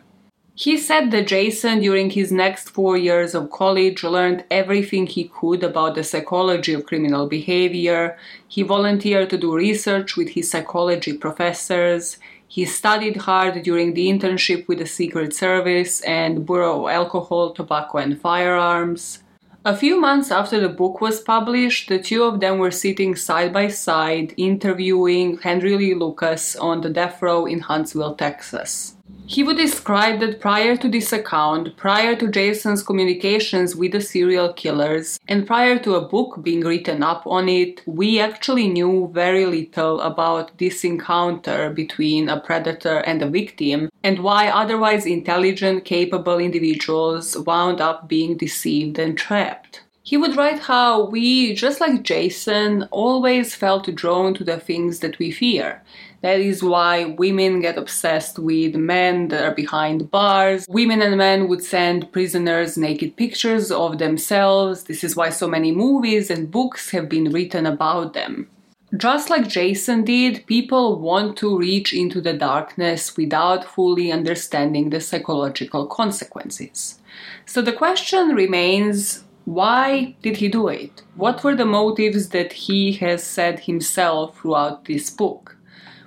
He 0.55 0.77
said 0.77 1.11
that 1.11 1.27
Jason, 1.27 1.79
during 1.79 2.09
his 2.09 2.31
next 2.31 2.69
four 2.69 2.97
years 2.97 3.33
of 3.35 3.51
college, 3.51 4.03
learned 4.03 4.43
everything 4.51 5.07
he 5.07 5.25
could 5.25 5.63
about 5.63 5.95
the 5.95 6.03
psychology 6.03 6.73
of 6.73 6.85
criminal 6.85 7.27
behavior. 7.27 8.17
He 8.47 8.63
volunteered 8.63 9.29
to 9.29 9.37
do 9.37 9.55
research 9.55 10.17
with 10.17 10.29
his 10.29 10.49
psychology 10.49 11.13
professors. 11.13 12.17
He 12.51 12.65
studied 12.65 13.15
hard 13.15 13.63
during 13.63 13.93
the 13.93 14.09
internship 14.09 14.67
with 14.67 14.79
the 14.79 14.85
Secret 14.85 15.33
Service 15.33 16.01
and 16.01 16.45
Bureau 16.45 16.83
of 16.83 16.91
Alcohol, 16.91 17.53
Tobacco, 17.53 17.99
and 17.99 18.19
Firearms. 18.19 19.23
A 19.63 19.73
few 19.73 19.97
months 19.97 20.31
after 20.31 20.59
the 20.59 20.67
book 20.67 20.99
was 20.99 21.21
published, 21.21 21.87
the 21.87 21.97
two 21.97 22.23
of 22.23 22.41
them 22.41 22.57
were 22.57 22.69
sitting 22.69 23.15
side 23.15 23.53
by 23.53 23.69
side 23.69 24.33
interviewing 24.35 25.37
Henry 25.37 25.77
Lee 25.77 25.93
Lucas 25.93 26.57
on 26.57 26.81
the 26.81 26.89
death 26.89 27.21
row 27.21 27.45
in 27.45 27.61
Huntsville, 27.61 28.15
Texas. 28.15 28.97
He 29.31 29.43
would 29.43 29.55
describe 29.55 30.19
that 30.19 30.41
prior 30.41 30.75
to 30.75 30.89
this 30.89 31.13
account, 31.13 31.77
prior 31.77 32.17
to 32.17 32.27
Jason's 32.27 32.83
communications 32.83 33.77
with 33.77 33.93
the 33.93 34.01
serial 34.01 34.51
killers, 34.51 35.19
and 35.25 35.47
prior 35.47 35.79
to 35.79 35.95
a 35.95 36.05
book 36.05 36.43
being 36.43 36.61
written 36.61 37.01
up 37.01 37.25
on 37.25 37.47
it, 37.47 37.81
we 37.85 38.19
actually 38.19 38.67
knew 38.67 39.09
very 39.13 39.45
little 39.45 40.01
about 40.01 40.57
this 40.57 40.83
encounter 40.83 41.69
between 41.69 42.27
a 42.27 42.41
predator 42.41 42.97
and 42.99 43.21
a 43.21 43.29
victim, 43.29 43.89
and 44.03 44.19
why 44.19 44.49
otherwise 44.49 45.05
intelligent, 45.05 45.85
capable 45.85 46.37
individuals 46.37 47.37
wound 47.37 47.79
up 47.79 48.09
being 48.09 48.35
deceived 48.35 48.99
and 48.99 49.17
trapped. 49.17 49.83
He 50.11 50.17
would 50.17 50.35
write 50.35 50.59
how 50.59 51.05
we, 51.05 51.53
just 51.53 51.79
like 51.79 52.03
Jason, 52.03 52.83
always 52.91 53.55
felt 53.55 53.95
drawn 53.95 54.33
to 54.33 54.43
the 54.43 54.59
things 54.59 54.99
that 54.99 55.17
we 55.19 55.31
fear. 55.31 55.81
That 56.19 56.41
is 56.41 56.61
why 56.61 57.05
women 57.05 57.61
get 57.61 57.77
obsessed 57.77 58.37
with 58.37 58.75
men 58.75 59.29
that 59.29 59.41
are 59.41 59.55
behind 59.55 60.11
bars. 60.11 60.65
Women 60.67 61.01
and 61.01 61.17
men 61.17 61.47
would 61.47 61.63
send 61.63 62.11
prisoners 62.11 62.77
naked 62.77 63.15
pictures 63.15 63.71
of 63.71 63.99
themselves. 63.99 64.83
This 64.83 65.01
is 65.05 65.15
why 65.15 65.29
so 65.29 65.47
many 65.47 65.71
movies 65.71 66.29
and 66.29 66.51
books 66.51 66.89
have 66.89 67.07
been 67.07 67.31
written 67.31 67.65
about 67.65 68.13
them. 68.13 68.49
Just 68.97 69.29
like 69.29 69.47
Jason 69.47 70.03
did, 70.03 70.45
people 70.45 70.99
want 70.99 71.37
to 71.37 71.57
reach 71.57 71.93
into 71.93 72.19
the 72.19 72.33
darkness 72.33 73.15
without 73.15 73.63
fully 73.63 74.11
understanding 74.11 74.89
the 74.89 74.99
psychological 74.99 75.87
consequences. 75.87 76.99
So 77.45 77.61
the 77.61 77.71
question 77.71 78.35
remains 78.35 79.23
why 79.45 80.15
did 80.21 80.37
he 80.37 80.47
do 80.47 80.67
it? 80.67 81.03
What 81.15 81.43
were 81.43 81.55
the 81.55 81.65
motives 81.65 82.29
that 82.29 82.53
he 82.53 82.93
has 82.93 83.23
said 83.23 83.61
himself 83.61 84.37
throughout 84.37 84.85
this 84.85 85.09
book? 85.09 85.57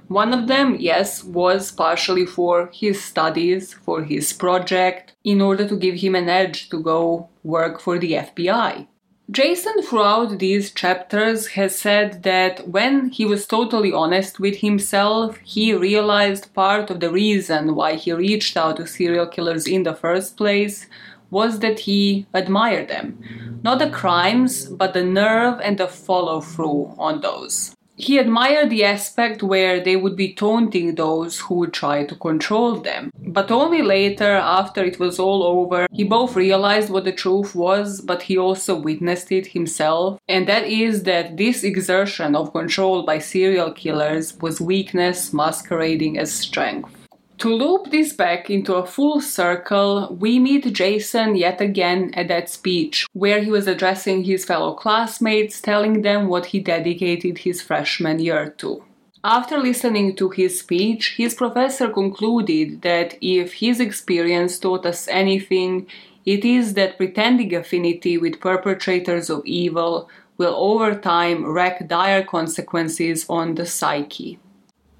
One 0.08 0.34
of 0.34 0.46
them, 0.48 0.76
yes, 0.78 1.24
was 1.24 1.72
partially 1.72 2.26
for 2.26 2.70
his 2.72 3.02
studies, 3.02 3.72
for 3.72 4.04
his 4.04 4.32
project, 4.32 5.14
in 5.24 5.40
order 5.40 5.66
to 5.66 5.76
give 5.76 5.96
him 5.96 6.14
an 6.14 6.28
edge 6.28 6.68
to 6.68 6.80
go 6.80 7.28
work 7.42 7.80
for 7.80 7.98
the 7.98 8.12
FBI. 8.12 8.86
Jason, 9.30 9.82
throughout 9.82 10.38
these 10.38 10.70
chapters, 10.70 11.46
has 11.48 11.74
said 11.74 12.22
that 12.24 12.68
when 12.68 13.08
he 13.08 13.24
was 13.24 13.46
totally 13.46 13.90
honest 13.90 14.38
with 14.38 14.58
himself, 14.58 15.38
he 15.38 15.72
realized 15.72 16.52
part 16.52 16.90
of 16.90 17.00
the 17.00 17.10
reason 17.10 17.74
why 17.74 17.94
he 17.94 18.12
reached 18.12 18.54
out 18.58 18.76
to 18.76 18.86
serial 18.86 19.26
killers 19.26 19.66
in 19.66 19.82
the 19.82 19.94
first 19.94 20.36
place 20.36 20.86
was 21.30 21.60
that 21.60 21.80
he 21.80 22.26
admired 22.34 22.88
them. 22.88 23.60
Not 23.62 23.78
the 23.78 23.90
crimes, 23.90 24.66
but 24.66 24.94
the 24.94 25.04
nerve 25.04 25.60
and 25.62 25.78
the 25.78 25.88
follow 25.88 26.40
through 26.40 26.94
on 26.98 27.20
those 27.20 27.74
he 27.96 28.18
admired 28.18 28.70
the 28.70 28.84
aspect 28.84 29.42
where 29.42 29.80
they 29.80 29.96
would 29.96 30.16
be 30.16 30.34
taunting 30.34 30.94
those 30.94 31.40
who 31.40 31.54
would 31.54 31.72
try 31.72 32.04
to 32.04 32.16
control 32.16 32.80
them. 32.80 33.10
But 33.18 33.50
only 33.50 33.82
later, 33.82 34.32
after 34.32 34.84
it 34.84 34.98
was 34.98 35.18
all 35.18 35.44
over, 35.44 35.86
he 35.92 36.02
both 36.02 36.34
realized 36.34 36.90
what 36.90 37.04
the 37.04 37.12
truth 37.12 37.54
was, 37.54 38.00
but 38.00 38.22
he 38.22 38.36
also 38.36 38.74
witnessed 38.74 39.30
it 39.30 39.48
himself. 39.48 40.18
And 40.28 40.48
that 40.48 40.66
is 40.66 41.04
that 41.04 41.36
this 41.36 41.62
exertion 41.62 42.34
of 42.34 42.52
control 42.52 43.04
by 43.04 43.18
serial 43.18 43.72
killers 43.72 44.36
was 44.40 44.60
weakness 44.60 45.32
masquerading 45.32 46.18
as 46.18 46.32
strength. 46.32 47.03
To 47.38 47.52
loop 47.52 47.90
this 47.90 48.12
back 48.12 48.48
into 48.48 48.74
a 48.74 48.86
full 48.86 49.20
circle, 49.20 50.16
we 50.18 50.38
meet 50.38 50.72
Jason 50.72 51.34
yet 51.34 51.60
again 51.60 52.12
at 52.14 52.28
that 52.28 52.48
speech, 52.48 53.06
where 53.12 53.42
he 53.42 53.50
was 53.50 53.66
addressing 53.66 54.24
his 54.24 54.44
fellow 54.44 54.74
classmates, 54.74 55.60
telling 55.60 56.02
them 56.02 56.28
what 56.28 56.46
he 56.46 56.60
dedicated 56.60 57.38
his 57.38 57.60
freshman 57.60 58.18
year 58.20 58.50
to. 58.58 58.84
After 59.24 59.58
listening 59.58 60.16
to 60.16 60.28
his 60.30 60.60
speech, 60.60 61.14
his 61.16 61.34
professor 61.34 61.90
concluded 61.90 62.82
that 62.82 63.16
if 63.20 63.54
his 63.54 63.80
experience 63.80 64.58
taught 64.58 64.86
us 64.86 65.08
anything, 65.08 65.86
it 66.24 66.44
is 66.44 66.74
that 66.74 66.96
pretending 66.96 67.54
affinity 67.54 68.16
with 68.16 68.40
perpetrators 68.40 69.28
of 69.28 69.44
evil 69.44 70.08
will 70.38 70.54
over 70.54 70.94
time 70.94 71.44
wreak 71.44 71.88
dire 71.88 72.22
consequences 72.22 73.26
on 73.28 73.54
the 73.54 73.66
psyche. 73.66 74.38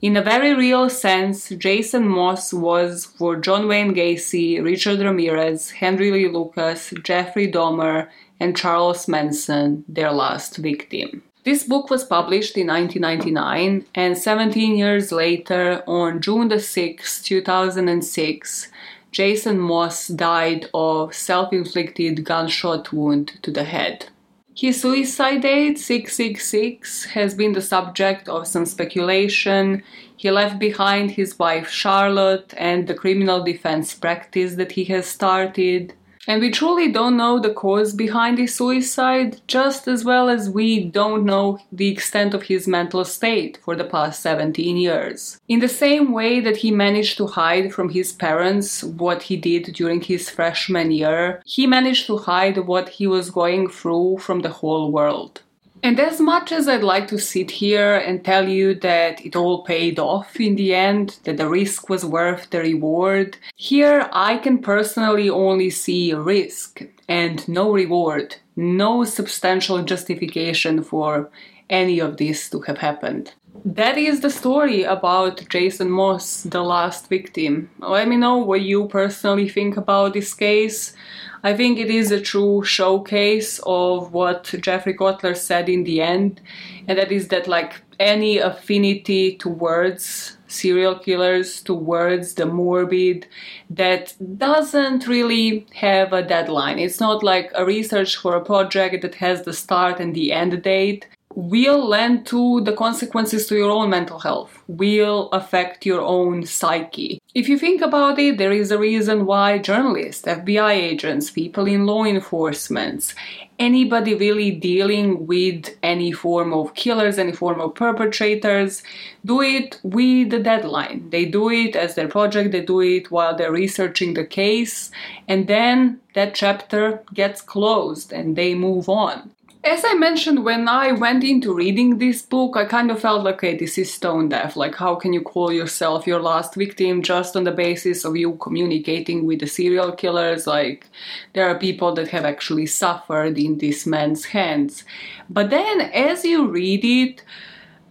In 0.05 0.19
a 0.19 0.23
very 0.23 0.53
real 0.53 0.91
sense, 0.91 1.49
Jason 1.49 2.07
Moss 2.07 2.53
was 2.53 3.07
for 3.07 3.37
John 3.37 3.67
Wayne 3.67 3.95
Gacy, 3.95 4.63
Richard 4.63 5.01
Ramirez, 5.01 5.71
Henry 5.71 6.11
Lee 6.11 6.29
Lucas, 6.29 6.93
Jeffrey 7.03 7.51
Dahmer, 7.51 8.09
and 8.39 8.55
Charles 8.55 9.09
Manson 9.09 9.83
their 9.89 10.13
last 10.13 10.59
victim. 10.59 11.23
This 11.45 11.65
book 11.65 11.89
was 11.89 12.05
published 12.05 12.59
in 12.59 12.67
1999, 12.67 13.87
and 13.95 14.19
17 14.19 14.77
years 14.77 15.11
later, 15.11 15.83
on 15.87 16.21
June 16.21 16.61
6, 16.61 17.23
2006, 17.23 18.69
Jason 19.11 19.59
Moss 19.59 20.09
died 20.09 20.69
of 20.75 21.15
self 21.15 21.51
inflicted 21.51 22.27
gunshot 22.27 22.93
wound 22.93 23.39
to 23.41 23.51
the 23.51 23.65
head. 23.65 24.11
His 24.57 24.81
suicide 24.81 25.43
date, 25.43 25.81
666, 25.81 27.07
has 27.07 27.35
been 27.35 27.55
the 27.55 27.61
subject 27.61 28.29
of 28.29 28.47
some 28.47 28.67
speculation. 28.67 29.83
He 30.17 30.31
left 30.31 30.61
behind 30.61 31.11
his 31.11 31.37
wife 31.41 31.69
Charlotte 31.69 32.55
and 32.57 32.87
the 32.87 32.95
criminal 32.95 33.43
defense 33.43 33.95
practice 33.95 34.55
that 34.55 34.73
he 34.73 34.85
has 34.85 35.07
started. 35.07 35.95
And 36.27 36.41
we 36.41 36.51
truly 36.51 36.91
don't 36.91 37.17
know 37.17 37.39
the 37.39 37.53
cause 37.53 37.93
behind 37.93 38.39
his 38.39 38.55
suicide, 38.55 39.41
just 39.47 39.87
as 39.87 40.05
well 40.05 40.29
as 40.29 40.49
we 40.49 40.85
don't 40.85 41.25
know 41.25 41.59
the 41.71 41.89
extent 41.89 42.33
of 42.33 42.45
his 42.45 42.67
mental 42.67 43.05
state 43.05 43.59
for 43.63 43.77
the 43.77 43.85
past 43.85 44.23
17 44.23 44.77
years. 44.77 45.39
In 45.49 45.61
the 45.61 45.69
same 45.69 46.13
way 46.13 46.41
that 46.41 46.59
he 46.59 46.71
managed 46.71 47.19
to 47.19 47.27
hide 47.27 47.75
from 47.75 47.91
his 47.91 48.13
parents 48.13 48.83
what 48.83 49.25
he 49.25 49.37
did 49.37 49.75
during 49.75 50.01
his 50.01 50.31
freshman 50.31 50.91
year, 50.91 51.43
he 51.45 51.67
managed 51.67 52.07
to 52.07 52.17
hide 52.17 52.59
what 52.67 52.89
he 52.89 53.07
was 53.07 53.31
going 53.31 53.69
through 53.69 54.19
from 54.19 54.41
the 54.41 54.49
whole 54.49 54.91
world. 54.91 55.43
And 55.85 56.01
as 56.01 56.19
much 56.19 56.51
as 56.51 56.67
I'd 56.67 56.83
like 56.83 57.09
to 57.09 57.19
sit 57.19 57.51
here 57.51 57.97
and 57.97 58.25
tell 58.25 58.49
you 58.49 58.75
that 58.77 59.23
it 59.23 59.37
all 59.37 59.65
paid 59.65 59.99
off 59.99 60.41
in 60.41 60.57
the 60.57 60.75
end, 60.75 61.19
that 61.25 61.37
the 61.37 61.47
risk 61.47 61.91
was 61.91 62.07
worth 62.07 62.49
the 62.49 62.61
reward, 62.61 63.37
here 63.57 64.09
I 64.11 64.39
can 64.39 64.63
personally 64.63 65.29
only 65.29 65.69
see 65.69 66.15
risk 66.15 66.83
and 67.07 67.47
no 67.47 67.71
reward, 67.71 68.37
no 68.57 69.05
substantial 69.05 69.83
justification 69.83 70.83
for 70.83 71.31
any 71.69 71.99
of 71.99 72.17
this 72.17 72.49
to 72.49 72.61
have 72.63 72.79
happened. 72.79 73.35
That 73.67 73.97
is 73.97 74.21
the 74.21 74.29
story 74.29 74.83
about 74.83 75.49
Jason 75.49 75.91
Moss, 75.91 76.43
the 76.43 76.63
last 76.63 77.09
victim. 77.09 77.71
Let 77.79 78.09
me 78.09 78.17
know 78.19 78.37
what 78.37 78.61
you 78.61 78.89
personally 78.89 79.49
think 79.49 79.79
about 79.79 80.13
this 80.13 80.35
case. 80.35 80.95
I 81.43 81.55
think 81.55 81.79
it 81.79 81.89
is 81.89 82.11
a 82.11 82.21
true 82.21 82.63
showcase 82.63 83.61
of 83.65 84.13
what 84.13 84.55
Jeffrey 84.61 84.93
Kottler 84.93 85.35
said 85.35 85.71
in 85.71 85.85
the 85.85 86.03
end, 86.03 86.43
and 86.87 86.99
that 86.99 87.11
is 87.11 87.29
that 87.29 87.49
like 87.49 87.81
any 87.99 88.37
affinity 88.37 89.37
towards 89.37 90.37
serial 90.47 90.99
killers, 90.99 91.63
towards 91.63 92.35
the 92.35 92.45
morbid, 92.45 93.27
that 93.71 94.15
doesn't 94.37 95.07
really 95.07 95.67
have 95.75 96.13
a 96.13 96.23
deadline. 96.23 96.79
It's 96.79 97.01
not 97.01 97.23
like 97.23 97.51
a 97.55 97.65
research 97.65 98.17
for 98.17 98.37
a 98.37 98.45
project 98.45 99.01
that 99.01 99.15
has 99.15 99.45
the 99.45 99.55
start 99.55 100.01
and 100.01 100.15
the 100.15 100.33
end 100.33 100.63
date 100.63 101.07
will 101.35 101.87
lend 101.87 102.27
to 102.27 102.61
the 102.63 102.73
consequences 102.73 103.47
to 103.47 103.57
your 103.57 103.71
own 103.71 103.91
mental 103.91 104.19
health, 104.19 104.63
will 104.69 105.29
affect 105.33 105.85
your 105.85 106.01
own 106.01 106.47
psyche. 106.47 107.21
If 107.35 107.49
you 107.49 107.59
think 107.59 107.81
about 107.81 108.19
it, 108.19 108.39
there 108.39 108.53
is 108.53 108.71
a 108.71 108.79
reason 108.79 109.27
why 109.27 109.59
journalists, 109.59 110.25
FBI 110.25 110.73
agents, 110.73 111.31
people 111.31 111.67
in 111.67 111.87
law 111.87 112.05
enforcement, 112.05 113.15
anybody 113.59 114.15
really 114.15 114.53
dealing 114.53 115.27
with 115.27 115.77
any 115.83 116.13
form 116.13 116.53
of 116.53 116.75
killers, 116.75 117.19
any 117.19 117.33
form 117.33 117.61
of 117.61 117.75
perpetrators, 117.75 118.83
do 119.25 119.41
it 119.41 119.81
with 119.83 120.31
the 120.31 120.39
deadline. 120.39 121.11
They 121.11 121.25
do 121.25 121.51
it 121.51 121.75
as 121.75 121.97
their 121.97 122.09
project, 122.09 122.53
they 122.53 122.65
do 122.65 122.81
it 122.81 123.11
while 123.11 123.37
they're 123.37 123.53
researching 123.53 124.15
the 124.15 124.25
case, 124.25 124.91
and 125.27 125.49
then 125.49 126.01
that 126.15 126.35
chapter 126.35 127.03
gets 127.13 127.41
closed 127.41 128.13
and 128.13 128.37
they 128.37 128.55
move 128.55 128.89
on. 128.89 129.33
As 129.65 129.83
I 129.83 129.95
mentioned, 129.95 130.45
when 130.45 130.69
I 130.69 130.93
went 130.93 131.25
into 131.25 131.55
reading 131.55 131.97
this 131.97 132.21
book, 132.21 132.55
I 132.55 132.67
kind 132.67 132.91
of 132.91 133.01
felt 133.01 133.25
like, 133.25 133.37
okay, 133.37 133.57
this 133.57 133.79
is 133.79 133.91
stone 133.91 134.29
deaf. 134.29 134.57
Like, 134.57 134.75
how 134.75 134.95
can 134.95 135.15
you 135.15 135.23
call 135.23 135.51
yourself 135.51 136.07
your 136.07 136.21
last 136.21 136.55
victim 136.55 137.01
just 137.01 137.35
on 137.35 137.45
the 137.45 137.51
basis 137.51 138.05
of 138.05 138.15
you 138.15 138.37
communicating 138.37 139.25
with 139.25 139.41
the 139.41 139.47
serial 139.47 139.93
killers? 139.93 140.47
Like, 140.47 140.87
there 141.33 141.49
are 141.49 141.59
people 141.59 141.95
that 141.95 142.09
have 142.09 142.27
actually 142.27 142.67
suffered 142.67 143.39
in 143.39 143.57
this 143.57 143.87
man's 143.87 144.27
hands. 144.27 144.85
But 145.31 145.49
then, 145.49 145.81
as 145.81 146.27
you 146.27 146.47
read 146.47 146.85
it, 146.85 147.23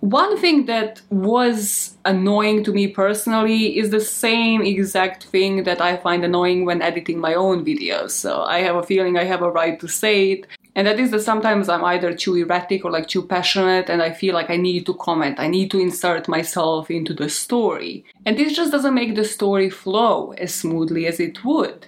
one 0.02 0.38
thing 0.38 0.68
that 0.68 1.02
was 1.10 1.98
annoying 2.06 2.64
to 2.66 2.72
me 2.72 2.88
personally 2.88 3.80
is 3.80 3.90
the 3.90 4.02
same 4.02 4.62
exact 4.62 5.24
thing 5.24 5.64
that 5.64 5.82
I 5.82 5.98
find 5.98 6.24
annoying 6.24 6.66
when 6.66 6.84
editing 6.84 7.20
my 7.20 7.34
own 7.34 7.66
videos. 7.66 8.12
So 8.12 8.44
I 8.44 8.60
have 8.60 8.76
a 8.76 8.84
feeling 8.84 9.18
I 9.18 9.24
have 9.24 9.41
a 9.41 9.50
right 9.50 9.80
to 9.80 9.88
say 9.88 10.34
it. 10.34 10.48
And 10.76 10.88
that 10.88 11.00
is 11.00 11.12
that 11.12 11.22
sometimes 11.22 11.70
I'm 11.70 11.84
either 11.84 12.14
too 12.14 12.36
erratic 12.36 12.84
or 12.84 12.91
like 12.91 13.08
too 13.08 13.22
passionate 13.22 13.90
and 13.90 14.02
I 14.02 14.12
feel 14.12 14.34
like 14.34 14.50
I 14.50 14.58
need 14.58 14.86
to 14.88 14.95
comment, 14.95 15.40
I 15.40 15.48
need 15.48 15.70
to 15.72 15.80
insert 15.80 16.28
myself 16.28 16.90
into 16.90 17.14
the 17.14 17.30
story. 17.30 18.06
And 18.26 18.38
this 18.38 18.56
just 18.56 18.72
doesn't 18.72 18.94
make 18.94 19.16
the 19.16 19.26
story 19.26 19.70
flow 19.70 20.32
as 20.34 20.54
smoothly 20.54 21.06
as 21.06 21.20
it 21.20 21.44
would. 21.45 21.88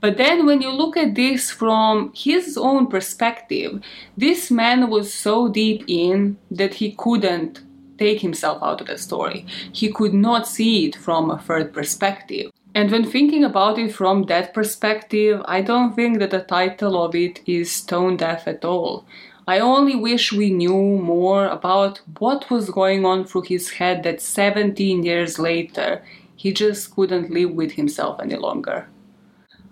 But 0.00 0.18
then 0.18 0.44
when 0.44 0.60
you 0.60 0.70
look 0.70 0.96
at 0.96 1.14
this 1.14 1.50
from 1.50 2.12
his 2.14 2.58
own 2.58 2.88
perspective, 2.88 3.82
this 4.16 4.50
man 4.50 4.90
was 4.90 5.12
so 5.12 5.48
deep 5.48 5.84
in 5.86 6.36
that 6.50 6.74
he 6.74 6.92
couldn't 6.92 7.62
take 7.98 8.20
himself 8.20 8.62
out 8.62 8.82
of 8.82 8.88
the 8.88 8.98
story. 8.98 9.46
He 9.72 9.90
could 9.90 10.12
not 10.12 10.46
see 10.46 10.86
it 10.86 10.96
from 10.96 11.30
a 11.30 11.38
third 11.38 11.72
perspective. 11.72 12.52
And 12.76 12.90
when 12.90 13.06
thinking 13.06 13.42
about 13.42 13.78
it 13.78 13.94
from 13.94 14.24
that 14.24 14.52
perspective, 14.52 15.40
I 15.46 15.62
don't 15.62 15.96
think 15.96 16.18
that 16.18 16.30
the 16.30 16.42
title 16.42 17.02
of 17.02 17.14
it 17.14 17.40
is 17.46 17.80
tone 17.80 18.18
deaf 18.18 18.46
at 18.46 18.66
all. 18.66 19.06
I 19.48 19.60
only 19.60 19.96
wish 19.96 20.30
we 20.30 20.50
knew 20.50 20.98
more 20.98 21.46
about 21.46 22.02
what 22.18 22.50
was 22.50 22.68
going 22.68 23.06
on 23.06 23.24
through 23.24 23.44
his 23.48 23.70
head 23.70 24.02
that 24.02 24.20
17 24.20 25.02
years 25.04 25.38
later 25.38 26.04
he 26.36 26.52
just 26.52 26.94
couldn't 26.94 27.30
live 27.30 27.52
with 27.52 27.72
himself 27.72 28.20
any 28.20 28.36
longer. 28.36 28.88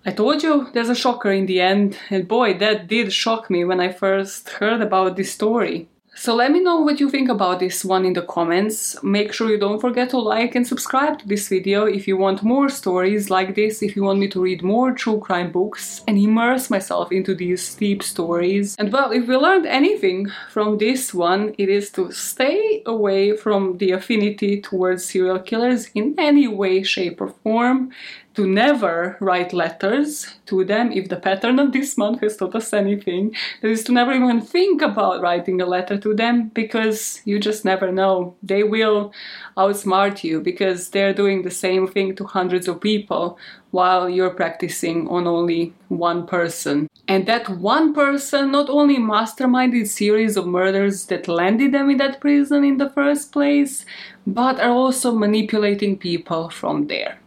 I 0.03 0.09
told 0.09 0.41
you 0.41 0.71
there's 0.73 0.89
a 0.89 0.95
shocker 0.95 1.31
in 1.31 1.45
the 1.45 1.61
end, 1.61 1.99
and 2.09 2.27
boy, 2.27 2.57
that 2.57 2.87
did 2.87 3.13
shock 3.13 3.51
me 3.51 3.63
when 3.65 3.79
I 3.79 3.91
first 3.91 4.49
heard 4.49 4.81
about 4.81 5.15
this 5.15 5.31
story. 5.31 5.89
So 6.17 6.33
let 6.33 6.53
me 6.53 6.61
know 6.61 6.79
what 6.79 7.01
you 7.01 7.09
think 7.09 7.27
about 7.27 7.59
this 7.59 7.83
one 7.83 8.05
in 8.05 8.13
the 8.13 8.21
comments. 8.21 8.95
Make 9.03 9.33
sure 9.33 9.49
you 9.49 9.59
don't 9.59 9.81
forget 9.81 10.09
to 10.11 10.17
like 10.17 10.55
and 10.55 10.65
subscribe 10.65 11.19
to 11.19 11.27
this 11.27 11.49
video 11.49 11.85
if 11.85 12.07
you 12.07 12.15
want 12.15 12.41
more 12.41 12.69
stories 12.69 13.29
like 13.29 13.53
this, 13.53 13.83
if 13.83 13.97
you 13.97 14.03
want 14.03 14.19
me 14.19 14.29
to 14.29 14.41
read 14.41 14.63
more 14.63 14.93
true 14.93 15.19
crime 15.19 15.51
books 15.51 16.03
and 16.07 16.17
immerse 16.17 16.69
myself 16.69 17.11
into 17.11 17.35
these 17.35 17.75
deep 17.75 18.01
stories. 18.01 18.77
And 18.79 18.93
well, 18.93 19.11
if 19.11 19.27
we 19.27 19.35
learned 19.35 19.65
anything 19.65 20.31
from 20.49 20.77
this 20.77 21.13
one, 21.13 21.53
it 21.57 21.67
is 21.67 21.91
to 21.91 22.13
stay 22.13 22.81
away 22.85 23.35
from 23.35 23.77
the 23.79 23.91
affinity 23.91 24.61
towards 24.61 25.03
serial 25.03 25.39
killers 25.39 25.89
in 25.95 26.15
any 26.17 26.47
way, 26.47 26.81
shape 26.81 27.19
or 27.19 27.33
form 27.43 27.91
to 28.35 28.45
never 28.45 29.17
write 29.19 29.53
letters 29.53 30.35
to 30.45 30.65
them 30.65 30.91
if 30.91 31.09
the 31.09 31.15
pattern 31.15 31.57
of 31.57 31.71
this 31.71 31.97
month 31.97 32.21
has 32.21 32.37
taught 32.37 32.55
us 32.55 32.73
anything 32.73 33.33
that 33.61 33.69
is 33.69 33.83
to 33.83 33.91
never 33.91 34.11
even 34.11 34.41
think 34.41 34.81
about 34.81 35.21
writing 35.21 35.61
a 35.61 35.65
letter 35.65 35.97
to 35.97 36.13
them 36.13 36.49
because 36.49 37.21
you 37.25 37.39
just 37.39 37.65
never 37.65 37.91
know. 37.91 38.35
They 38.43 38.63
will 38.63 39.13
outsmart 39.57 40.23
you 40.23 40.41
because 40.41 40.89
they're 40.89 41.13
doing 41.13 41.41
the 41.41 41.51
same 41.51 41.87
thing 41.87 42.15
to 42.17 42.25
hundreds 42.25 42.67
of 42.67 42.81
people 42.81 43.39
while 43.71 44.09
you're 44.09 44.29
practicing 44.29 45.07
on 45.07 45.27
only 45.27 45.73
one 45.89 46.27
person. 46.27 46.87
And 47.07 47.25
that 47.27 47.49
one 47.49 47.93
person 47.93 48.51
not 48.51 48.69
only 48.69 48.97
masterminded 48.97 49.87
series 49.87 50.37
of 50.37 50.47
murders 50.47 51.05
that 51.07 51.27
landed 51.27 51.73
them 51.73 51.89
in 51.89 51.97
that 51.97 52.19
prison 52.19 52.63
in 52.63 52.77
the 52.77 52.89
first 52.89 53.31
place 53.31 53.85
but 54.27 54.59
are 54.59 54.71
also 54.71 55.13
manipulating 55.13 55.97
people 55.97 56.49
from 56.49 56.87
there 56.87 57.19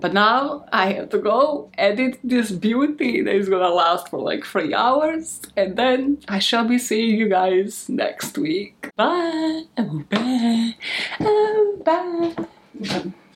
but 0.00 0.12
now 0.12 0.64
I 0.72 0.92
have 0.92 1.10
to 1.10 1.18
go 1.18 1.70
edit 1.76 2.18
this 2.24 2.50
beauty 2.50 3.22
that 3.22 3.34
is 3.34 3.48
gonna 3.48 3.68
last 3.68 4.08
for 4.08 4.20
like 4.20 4.44
three 4.44 4.74
hours 4.74 5.40
and 5.56 5.76
then 5.76 6.18
I 6.28 6.38
shall 6.38 6.64
be 6.64 6.78
seeing 6.78 7.18
you 7.18 7.28
guys 7.28 7.88
next 7.88 8.38
week. 8.38 8.90
Bye! 8.96 9.64
Oh, 9.78 10.04
bye! 10.10 10.74
Oh, 11.20 11.82
bye! 11.84 13.12